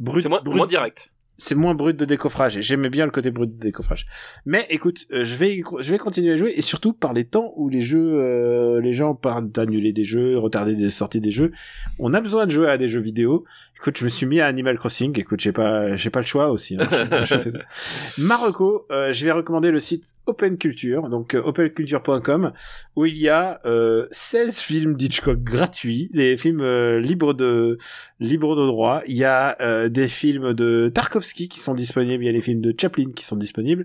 brut, 0.00 0.22
C'est 0.22 0.28
moins, 0.28 0.42
brut 0.42 0.56
moins 0.56 0.66
direct. 0.66 1.11
C'est 1.42 1.56
moins 1.56 1.74
brut 1.74 1.96
de 1.98 2.04
décoffrage 2.04 2.56
et 2.56 2.62
j'aimais 2.62 2.88
bien 2.88 3.04
le 3.04 3.10
côté 3.10 3.32
brut 3.32 3.52
de 3.52 3.60
décoffrage. 3.60 4.06
Mais 4.46 4.64
écoute, 4.70 5.06
euh, 5.10 5.24
je 5.24 5.36
vais 5.36 5.60
je 5.80 5.90
vais 5.90 5.98
continuer 5.98 6.32
à 6.32 6.36
jouer 6.36 6.52
et 6.54 6.62
surtout 6.62 6.92
par 6.92 7.12
les 7.12 7.24
temps 7.24 7.52
où 7.56 7.68
les 7.68 7.80
jeux 7.80 8.20
euh, 8.20 8.80
les 8.80 8.92
gens 8.92 9.16
parlent 9.16 9.50
d'annuler 9.50 9.92
des 9.92 10.04
jeux, 10.04 10.38
retarder 10.38 10.76
des 10.76 10.90
sorties 10.90 11.20
des 11.20 11.32
jeux, 11.32 11.50
on 11.98 12.14
a 12.14 12.20
besoin 12.20 12.46
de 12.46 12.52
jouer 12.52 12.68
à 12.70 12.78
des 12.78 12.86
jeux 12.86 13.00
vidéo. 13.00 13.44
Écoute, 13.82 13.98
je 13.98 14.04
me 14.04 14.10
suis 14.10 14.26
mis 14.26 14.38
à 14.38 14.46
Animal 14.46 14.78
Crossing. 14.78 15.18
Écoute, 15.18 15.40
j'ai 15.40 15.50
pas 15.50 15.96
j'ai 15.96 16.08
pas 16.08 16.20
le 16.20 16.24
choix 16.24 16.52
aussi. 16.52 16.76
hein. 16.76 16.86
Je 17.24 17.36
fais 17.36 17.50
ça. 17.50 17.58
Marocco, 18.18 18.86
euh, 18.92 19.10
je 19.10 19.24
vais 19.24 19.32
recommander 19.32 19.72
le 19.72 19.80
site 19.80 20.14
Open 20.26 20.56
Culture, 20.56 21.08
donc 21.08 21.34
euh, 21.34 21.42
openculture.com 21.42 22.52
où 22.94 23.06
il 23.06 23.16
y 23.16 23.28
a 23.28 23.58
euh, 23.64 24.06
16 24.12 24.60
films 24.60 24.94
d'Hitchcock 24.94 25.42
gratuits, 25.42 26.10
les 26.12 26.36
films 26.36 26.60
euh, 26.60 27.00
libres 27.00 27.34
de 27.34 27.78
libres 28.20 28.54
de 28.54 28.66
droit. 28.68 29.00
Il 29.08 29.16
y 29.16 29.24
a 29.24 29.56
euh, 29.60 29.88
des 29.88 30.06
films 30.06 30.52
de 30.52 30.88
Tarkovsky 30.94 31.48
qui 31.48 31.58
sont 31.58 31.74
disponibles, 31.74 32.22
il 32.22 32.26
y 32.26 32.30
a 32.30 32.32
les 32.32 32.40
films 32.40 32.60
de 32.60 32.72
Chaplin 32.80 33.10
qui 33.16 33.24
sont 33.24 33.36
disponibles. 33.36 33.84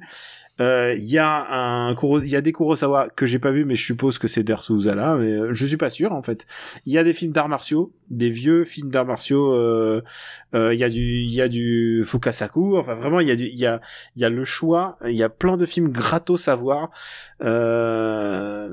Euh, 0.60 0.96
Il 0.98 1.06
y 1.06 1.18
a 1.18 1.48
un 1.52 1.96
il 2.24 2.30
y 2.30 2.36
a 2.36 2.42
des 2.42 2.52
Kurosawa 2.52 3.10
que 3.16 3.26
j'ai 3.26 3.40
pas 3.40 3.52
vu 3.52 3.64
mais 3.66 3.76
je 3.76 3.86
suppose 3.86 4.18
que 4.18 4.28
c'est 4.28 4.44
d'Ersu 4.44 4.74
Uzala 4.74 5.16
mais 5.16 5.32
euh, 5.32 5.54
je 5.54 5.66
suis 5.66 5.78
pas 5.78 5.90
sûr 5.90 6.12
en 6.14 6.22
fait. 6.24 6.48
Il 6.86 6.94
y 6.94 6.98
a 6.98 7.04
des 7.04 7.14
films 7.14 7.32
d'arts 7.32 7.50
martiaux, 7.50 7.94
des 8.10 8.30
vieux 8.30 8.64
films 8.66 8.90
d'arts 8.90 9.06
martiaux 9.06 9.54
euh, 9.54 10.02
euh, 10.56 10.74
il 10.74 10.80
y 10.80 10.84
a 10.84 10.90
du 10.90 11.22
il 11.22 11.32
y 11.34 11.42
a 11.42 11.48
du 11.48 12.04
Fukasaku, 12.06 12.78
enfin 12.78 12.96
vraiment 12.96 13.20
il 13.20 13.28
y 13.28 13.32
a 13.32 13.36
il 13.36 13.60
y 13.60 13.66
a 13.66 13.82
il 14.16 14.22
y 14.22 14.26
a 14.26 14.30
le 14.30 14.46
choix, 14.46 14.98
il 15.06 15.16
y 15.16 15.24
a 15.24 15.30
plein 15.30 15.58
de 15.58 15.66
films 15.66 15.90
gratos 15.90 16.48
à 16.48 16.56
voir. 16.56 16.90
Euh, 17.44 18.70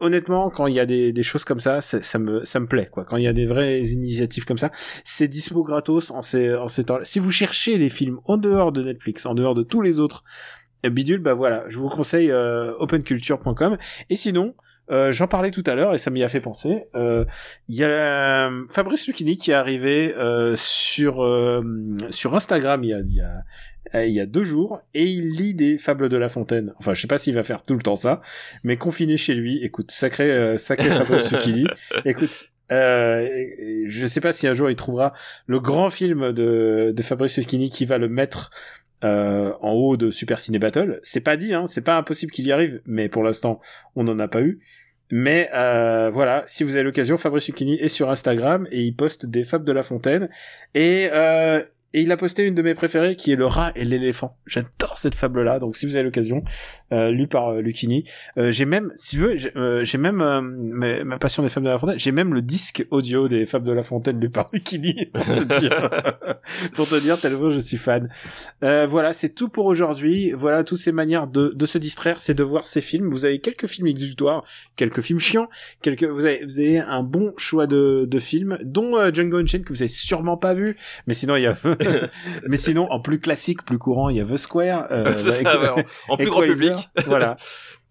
honnêtement, 0.00 0.50
quand 0.50 0.66
il 0.66 0.74
y 0.74 0.80
a 0.80 0.86
des, 0.86 1.12
des 1.12 1.22
choses 1.22 1.44
comme 1.44 1.60
ça, 1.60 1.80
ça, 1.80 2.18
me 2.18 2.44
ça 2.44 2.60
me 2.60 2.66
plaît 2.66 2.88
quoi. 2.90 3.04
Quand 3.04 3.16
il 3.16 3.24
y 3.24 3.28
a 3.28 3.32
des 3.32 3.46
vraies 3.46 3.80
initiatives 3.80 4.44
comme 4.44 4.58
ça, 4.58 4.70
c'est 5.04 5.28
dispo 5.28 5.62
gratos 5.62 6.10
en 6.10 6.22
ces 6.22 6.54
en 6.54 6.68
ces 6.68 6.84
temps. 6.84 6.98
Si 7.02 7.18
vous 7.18 7.30
cherchez 7.30 7.78
des 7.78 7.90
films 7.90 8.20
en 8.24 8.36
dehors 8.36 8.72
de 8.72 8.82
Netflix, 8.82 9.26
en 9.26 9.34
dehors 9.34 9.54
de 9.54 9.62
tous 9.62 9.82
les 9.82 10.00
autres 10.00 10.24
bidules, 10.90 11.20
bah 11.20 11.34
voilà, 11.34 11.64
je 11.68 11.78
vous 11.78 11.88
conseille 11.88 12.30
euh, 12.30 12.72
openculture.com. 12.78 13.76
Et 14.10 14.16
sinon. 14.16 14.54
euh, 14.90 15.12
J'en 15.12 15.26
parlais 15.28 15.50
tout 15.50 15.62
à 15.66 15.74
l'heure 15.74 15.94
et 15.94 15.98
ça 15.98 16.10
m'y 16.10 16.22
a 16.22 16.28
fait 16.28 16.40
penser. 16.40 16.84
Euh, 16.94 17.24
Il 17.68 17.76
y 17.76 17.84
a 17.84 17.88
euh, 17.88 18.64
Fabrice 18.70 19.06
Lucchini 19.06 19.36
qui 19.38 19.50
est 19.50 19.54
arrivé 19.54 20.14
euh, 20.14 20.52
sur 20.56 21.24
euh, 21.24 21.62
sur 22.10 22.34
Instagram 22.34 22.84
il 22.84 22.90
y 22.90 22.92
a, 22.94 22.98
il 23.00 23.14
y 23.14 23.20
a 23.20 23.44
euh, 23.94 24.06
il 24.06 24.12
y 24.14 24.20
a 24.20 24.26
deux 24.26 24.44
jours 24.44 24.80
et 24.92 25.04
il 25.04 25.30
lit 25.30 25.54
des 25.54 25.78
fables 25.78 26.08
de 26.08 26.16
La 26.16 26.28
Fontaine. 26.28 26.72
Enfin, 26.78 26.94
je 26.94 27.00
sais 27.00 27.06
pas 27.06 27.16
s'il 27.18 27.34
va 27.34 27.42
faire 27.44 27.62
tout 27.62 27.74
le 27.74 27.80
temps 27.82 27.96
ça, 27.96 28.20
mais 28.62 28.76
confiné 28.76 29.16
chez 29.16 29.34
lui. 29.34 29.62
Écoute, 29.64 29.90
sacré 29.90 30.30
euh, 30.30 30.56
sacré 30.56 30.88
Fabrice 30.98 31.30
Lucchini. 31.32 31.64
Écoute, 32.04 32.50
euh, 32.72 33.28
je 33.86 34.06
sais 34.06 34.20
pas 34.20 34.32
si 34.32 34.46
un 34.46 34.52
jour 34.54 34.68
il 34.70 34.76
trouvera 34.76 35.12
le 35.46 35.60
grand 35.60 35.90
film 35.90 36.32
de 36.32 36.92
de 36.96 37.02
Fabrice 37.02 37.36
Lucchini 37.36 37.70
qui 37.70 37.84
va 37.84 37.98
le 37.98 38.08
mettre 38.08 38.50
euh, 39.04 39.52
en 39.60 39.72
haut 39.72 39.96
de 39.96 40.10
Super 40.10 40.40
Ciné 40.40 40.58
Battle. 40.58 40.98
C'est 41.02 41.20
pas 41.20 41.36
dit, 41.36 41.54
hein, 41.54 41.66
c'est 41.66 41.82
pas 41.82 41.96
impossible 41.96 42.32
qu'il 42.32 42.46
y 42.46 42.52
arrive, 42.52 42.80
mais 42.86 43.08
pour 43.08 43.22
l'instant, 43.22 43.60
on 43.96 44.04
n'en 44.04 44.18
a 44.18 44.28
pas 44.28 44.40
eu. 44.40 44.60
Mais 45.10 45.50
euh, 45.54 46.10
voilà, 46.10 46.42
si 46.46 46.64
vous 46.64 46.76
avez 46.76 46.84
l'occasion, 46.84 47.16
Fabrice 47.16 47.46
Lucchini 47.46 47.74
est 47.74 47.88
sur 47.88 48.10
Instagram 48.10 48.66
et 48.70 48.82
il 48.82 48.96
poste 48.96 49.26
des 49.26 49.44
fables 49.44 49.64
de 49.64 49.72
La 49.72 49.82
Fontaine. 49.82 50.28
Et, 50.74 51.08
euh, 51.12 51.62
et 51.94 52.02
il 52.02 52.10
a 52.10 52.16
posté 52.16 52.42
une 52.42 52.56
de 52.56 52.62
mes 52.62 52.74
préférées 52.74 53.14
qui 53.14 53.32
est 53.32 53.36
le 53.36 53.46
rat 53.46 53.72
et 53.76 53.84
l'éléphant. 53.84 54.36
J'adore 54.46 54.98
cette 54.98 55.14
fable-là, 55.14 55.60
donc 55.60 55.76
si 55.76 55.86
vous 55.86 55.94
avez 55.94 56.04
l'occasion, 56.04 56.42
euh, 56.92 57.12
lu 57.12 57.28
par 57.28 57.48
euh, 57.48 57.60
Lucchini. 57.60 58.04
Euh, 58.36 58.50
j'ai 58.50 58.64
même, 58.64 58.90
si 58.96 59.16
veux, 59.16 59.36
j'ai 59.36 59.56
euh, 59.56 59.84
j'ai 59.84 59.96
même 59.96 60.20
euh, 60.20 60.40
ma, 60.42 61.04
ma 61.04 61.18
passion 61.18 61.44
des 61.44 61.48
fables 61.48 61.66
de 61.66 61.70
La 61.70 61.78
Fontaine. 61.78 61.98
J'ai 61.98 62.10
même 62.10 62.34
le 62.34 62.42
disque 62.42 62.84
audio 62.90 63.28
des 63.28 63.46
fables 63.46 63.66
de 63.66 63.72
La 63.72 63.84
Fontaine 63.84 64.18
lu 64.20 64.28
par 64.28 64.50
Lucchini 64.52 65.06
pour 65.12 65.24
te 65.24 65.60
dire, 65.60 65.90
pour 66.74 66.88
te 66.88 67.00
dire 67.00 67.18
tellement 67.20 67.50
je 67.50 67.60
suis 67.60 67.76
fan. 67.76 68.08
Euh, 68.64 68.86
voilà, 68.86 69.12
c'est 69.12 69.30
tout 69.30 69.48
pour 69.48 69.66
aujourd'hui. 69.66 70.32
Voilà, 70.32 70.64
toutes 70.64 70.78
ces 70.78 70.92
manières 70.92 71.28
de, 71.28 71.52
de 71.54 71.66
se 71.66 71.78
distraire, 71.78 72.20
c'est 72.20 72.34
de 72.34 72.42
voir 72.42 72.66
ces 72.66 72.80
films. 72.80 73.08
Vous 73.08 73.24
avez 73.24 73.38
quelques 73.38 73.66
films 73.66 73.86
exutoires, 73.86 74.44
quelques 74.74 75.00
films 75.00 75.20
chiants, 75.20 75.48
quelques, 75.80 76.04
vous 76.04 76.26
avez, 76.26 76.44
vous 76.44 76.58
avez 76.58 76.80
un 76.80 77.04
bon 77.04 77.34
choix 77.36 77.68
de, 77.68 78.04
de 78.04 78.18
films, 78.18 78.58
dont 78.64 78.96
euh, 78.96 79.12
Django 79.12 79.38
Unchained 79.38 79.64
que 79.64 79.72
vous 79.72 79.82
avez 79.82 79.88
sûrement 79.88 80.36
pas 80.36 80.54
vu. 80.54 80.76
Mais 81.06 81.14
sinon, 81.14 81.36
il 81.36 81.42
y 81.42 81.46
a, 81.46 81.56
mais 82.48 82.56
sinon, 82.56 82.86
en 82.90 83.00
plus 83.00 83.20
classique, 83.20 83.64
plus 83.64 83.78
courant, 83.78 84.08
il 84.08 84.16
y 84.16 84.20
a 84.20 84.24
The 84.24 84.36
Square. 84.36 84.86
euh, 84.90 85.10
ça, 85.16 85.50
avec- 85.50 85.70
en, 86.08 86.12
en 86.14 86.16
plus 86.16 86.26
grand 86.26 86.42
public. 86.42 86.72
voilà. 87.06 87.36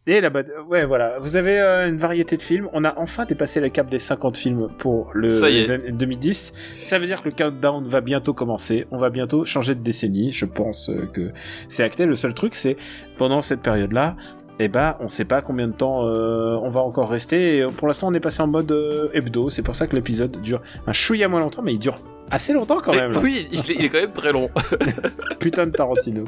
Et 0.05 0.19
là-bas, 0.19 0.41
ouais, 0.67 0.83
voilà. 0.85 1.17
Vous 1.19 1.37
avez 1.37 1.57
euh, 1.61 1.87
une 1.87 1.95
variété 1.95 2.35
de 2.35 2.41
films. 2.41 2.67
On 2.73 2.83
a 2.83 2.93
enfin 2.99 3.23
dépassé 3.23 3.61
le 3.61 3.69
cap 3.69 3.89
des 3.89 3.99
50 3.99 4.35
films 4.35 4.67
pour 4.77 5.09
le 5.13 5.29
Ça 5.29 5.49
y 5.49 5.55
est. 5.55 5.59
les 5.61 5.71
années 5.71 5.91
2010. 5.93 6.53
Ça 6.75 6.99
veut 6.99 7.05
dire 7.05 7.21
que 7.23 7.29
le 7.29 7.35
countdown 7.35 7.85
va 7.85 8.01
bientôt 8.01 8.33
commencer. 8.33 8.85
On 8.91 8.97
va 8.97 9.09
bientôt 9.09 9.45
changer 9.45 9.75
de 9.75 9.79
décennie. 9.81 10.33
Je 10.33 10.43
pense 10.43 10.89
euh, 10.89 11.05
que 11.13 11.31
c'est 11.69 11.83
acté. 11.83 12.05
Le 12.05 12.15
seul 12.15 12.33
truc, 12.33 12.53
c'est 12.53 12.75
pendant 13.17 13.41
cette 13.41 13.61
période-là, 13.61 14.17
eh 14.59 14.67
ben, 14.67 14.95
on 14.99 15.09
sait 15.09 15.25
pas 15.25 15.41
combien 15.41 15.67
de 15.67 15.73
temps 15.73 16.05
euh, 16.05 16.57
on 16.61 16.69
va 16.69 16.81
encore 16.81 17.09
rester. 17.09 17.57
Et 17.57 17.61
euh, 17.61 17.69
pour 17.69 17.87
l'instant, 17.87 18.07
on 18.07 18.13
est 18.13 18.19
passé 18.19 18.41
en 18.41 18.47
mode 18.47 18.71
euh, 18.71 19.09
hebdo. 19.13 19.49
C'est 19.49 19.63
pour 19.63 19.75
ça 19.75 19.87
que 19.87 19.95
l'épisode 19.95 20.39
dure 20.41 20.61
un 20.85 20.93
chouïa 20.93 21.27
moins 21.27 21.39
longtemps, 21.39 21.61
mais 21.63 21.73
il 21.73 21.79
dure 21.79 21.97
assez 22.29 22.53
longtemps 22.53 22.79
quand 22.83 22.93
même. 22.93 23.15
oui, 23.17 23.47
il 23.51 23.59
est, 23.59 23.75
il 23.75 23.85
est 23.85 23.89
quand 23.89 23.99
même 23.99 24.13
très 24.13 24.31
long. 24.31 24.49
Putain 25.39 25.65
de 25.65 25.71
Tarantino. 25.71 26.23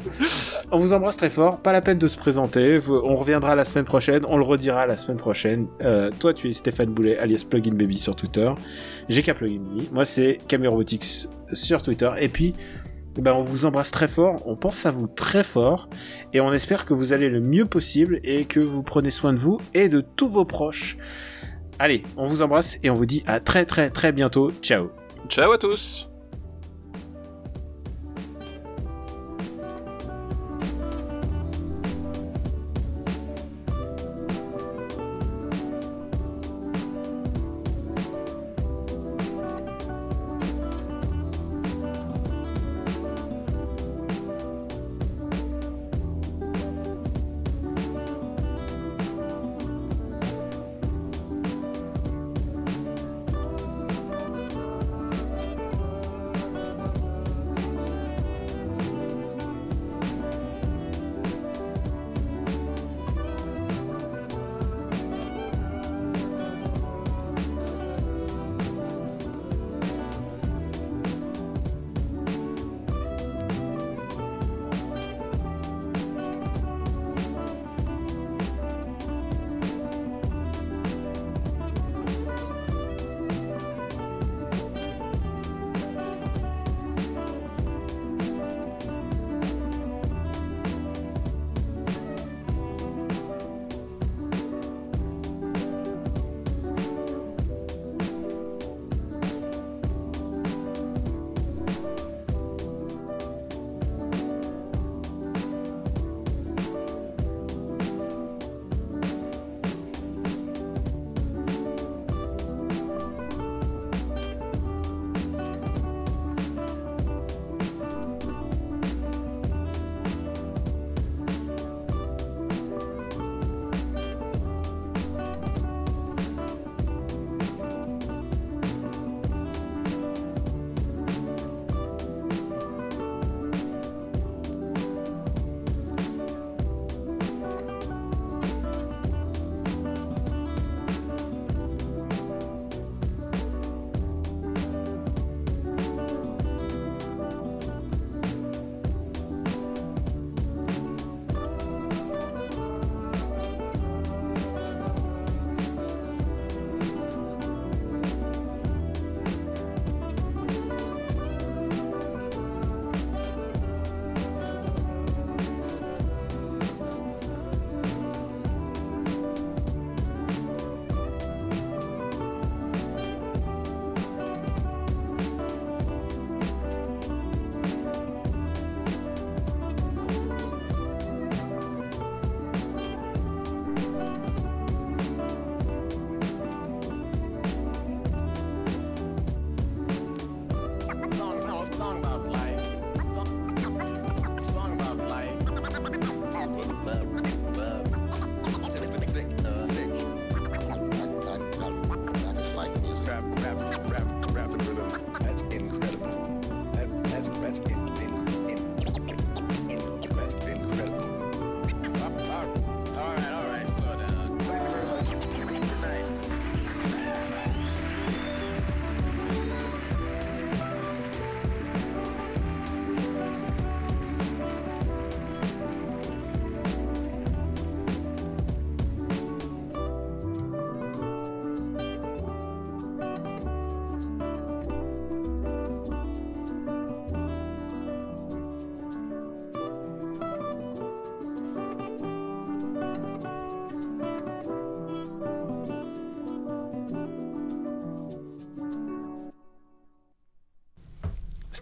On 0.70 0.78
vous 0.78 0.92
embrasse 0.92 1.16
très 1.16 1.30
fort. 1.30 1.60
Pas 1.60 1.72
la 1.72 1.80
peine 1.80 1.98
de 1.98 2.06
se 2.06 2.16
présenter. 2.16 2.80
On 2.88 3.14
reviendra 3.14 3.54
la 3.54 3.64
semaine 3.64 3.84
prochaine. 3.84 4.24
On 4.28 4.36
le 4.36 4.44
redira 4.44 4.86
la 4.86 4.96
semaine 4.96 5.16
prochaine. 5.16 5.66
Euh, 5.82 6.10
toi, 6.18 6.34
tu 6.34 6.50
es 6.50 6.52
Stéphane 6.52 6.90
Boulet, 6.90 7.18
alias 7.18 7.44
Plugin 7.48 7.74
Baby 7.74 7.98
sur 7.98 8.16
Twitter. 8.16 8.50
GK 9.08 9.34
Plugin 9.34 9.60
Baby. 9.60 9.88
Moi, 9.92 10.04
c'est 10.04 10.38
Camerobotics 10.48 11.28
sur 11.52 11.82
Twitter. 11.82 12.10
Et 12.18 12.28
puis, 12.28 12.52
ben, 13.20 13.32
on 13.32 13.42
vous 13.42 13.64
embrasse 13.64 13.90
très 13.90 14.08
fort. 14.08 14.36
On 14.46 14.56
pense 14.56 14.86
à 14.86 14.90
vous 14.90 15.06
très 15.06 15.42
fort. 15.42 15.88
Et 16.36 16.40
on 16.42 16.52
espère 16.52 16.84
que 16.84 16.92
vous 16.92 17.14
allez 17.14 17.30
le 17.30 17.40
mieux 17.40 17.64
possible 17.64 18.20
et 18.22 18.44
que 18.44 18.60
vous 18.60 18.82
prenez 18.82 19.08
soin 19.08 19.32
de 19.32 19.38
vous 19.38 19.58
et 19.72 19.88
de 19.88 20.02
tous 20.02 20.28
vos 20.28 20.44
proches. 20.44 20.98
Allez, 21.78 22.02
on 22.18 22.26
vous 22.26 22.42
embrasse 22.42 22.76
et 22.82 22.90
on 22.90 22.92
vous 22.92 23.06
dit 23.06 23.22
à 23.26 23.40
très 23.40 23.64
très 23.64 23.88
très 23.88 24.12
bientôt. 24.12 24.50
Ciao. 24.60 24.90
Ciao 25.30 25.50
à 25.52 25.56
tous. 25.56 26.10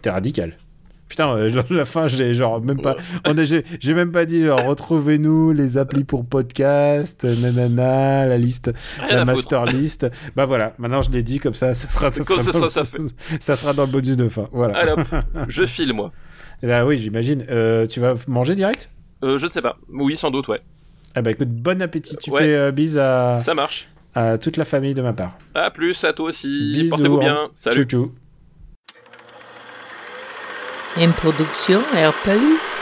C'était 0.05 0.13
radical. 0.13 0.55
Putain, 1.09 1.35
euh, 1.35 1.49
genre, 1.49 1.63
la 1.71 1.83
fin, 1.85 2.05
j'ai 2.05 2.35
genre 2.35 2.61
même 2.61 2.79
pas. 2.79 2.95
On 3.25 3.35
a, 3.35 3.43
j'ai, 3.43 3.63
j'ai 3.79 3.95
même 3.95 4.11
pas 4.11 4.25
dit 4.25 4.45
genre 4.45 4.63
retrouvez-nous 4.63 5.51
les 5.51 5.79
applis 5.79 6.03
pour 6.03 6.27
podcast, 6.27 7.23
nanana, 7.23 8.27
la 8.27 8.37
liste, 8.37 8.71
Rien 8.99 9.15
la 9.17 9.25
master 9.25 9.65
list. 9.65 10.05
Bah 10.35 10.45
voilà, 10.45 10.75
maintenant 10.77 11.01
je 11.01 11.09
l'ai 11.09 11.23
dit 11.23 11.39
comme 11.39 11.55
ça, 11.55 11.73
ça 11.73 11.89
sera, 11.89 12.11
ça 12.11 12.21
sera, 12.21 12.43
ça, 12.43 12.51
dans, 12.51 12.59
ça, 12.59 12.65
le- 12.65 12.69
ça 12.69 12.85
fait. 12.85 12.99
ça 13.39 13.55
sera 13.55 13.73
dans 13.73 13.85
le 13.87 13.91
bonus 13.91 14.15
de 14.15 14.29
fin. 14.29 14.47
Voilà. 14.51 14.93
Hop, 14.93 14.99
je 15.47 15.65
file 15.65 15.91
moi. 15.93 16.11
Là, 16.61 16.85
oui, 16.85 16.99
j'imagine. 16.99 17.45
Euh, 17.49 17.87
tu 17.87 17.99
vas 17.99 18.13
manger 18.27 18.53
direct? 18.53 18.91
Euh, 19.23 19.39
je 19.39 19.47
sais 19.47 19.63
pas. 19.63 19.77
Oui, 19.91 20.15
sans 20.15 20.29
doute, 20.29 20.47
ouais. 20.49 20.61
Ah 21.15 21.23
bah 21.23 21.31
écoute, 21.31 21.49
bon 21.49 21.81
appétit. 21.81 22.15
Tu 22.17 22.29
Ouais. 22.29 22.41
fais 22.41 22.53
euh, 22.55 22.71
bise 22.71 22.99
à, 22.99 23.37
Ça 23.39 23.55
marche. 23.55 23.89
à 24.13 24.37
toute 24.37 24.57
la 24.57 24.65
famille 24.65 24.93
de 24.93 25.01
ma 25.01 25.13
part. 25.13 25.35
À 25.55 25.71
plus, 25.71 26.03
à 26.03 26.13
toi 26.13 26.29
aussi. 26.29 26.73
Bisous, 26.75 26.89
Portez-vous 26.91 27.17
bien. 27.17 27.49
Salut. 27.55 27.81
Tchou 27.81 27.87
tchou. 27.87 28.11
Une 30.97 31.11
production 31.11 31.79
RPU. 31.93 32.74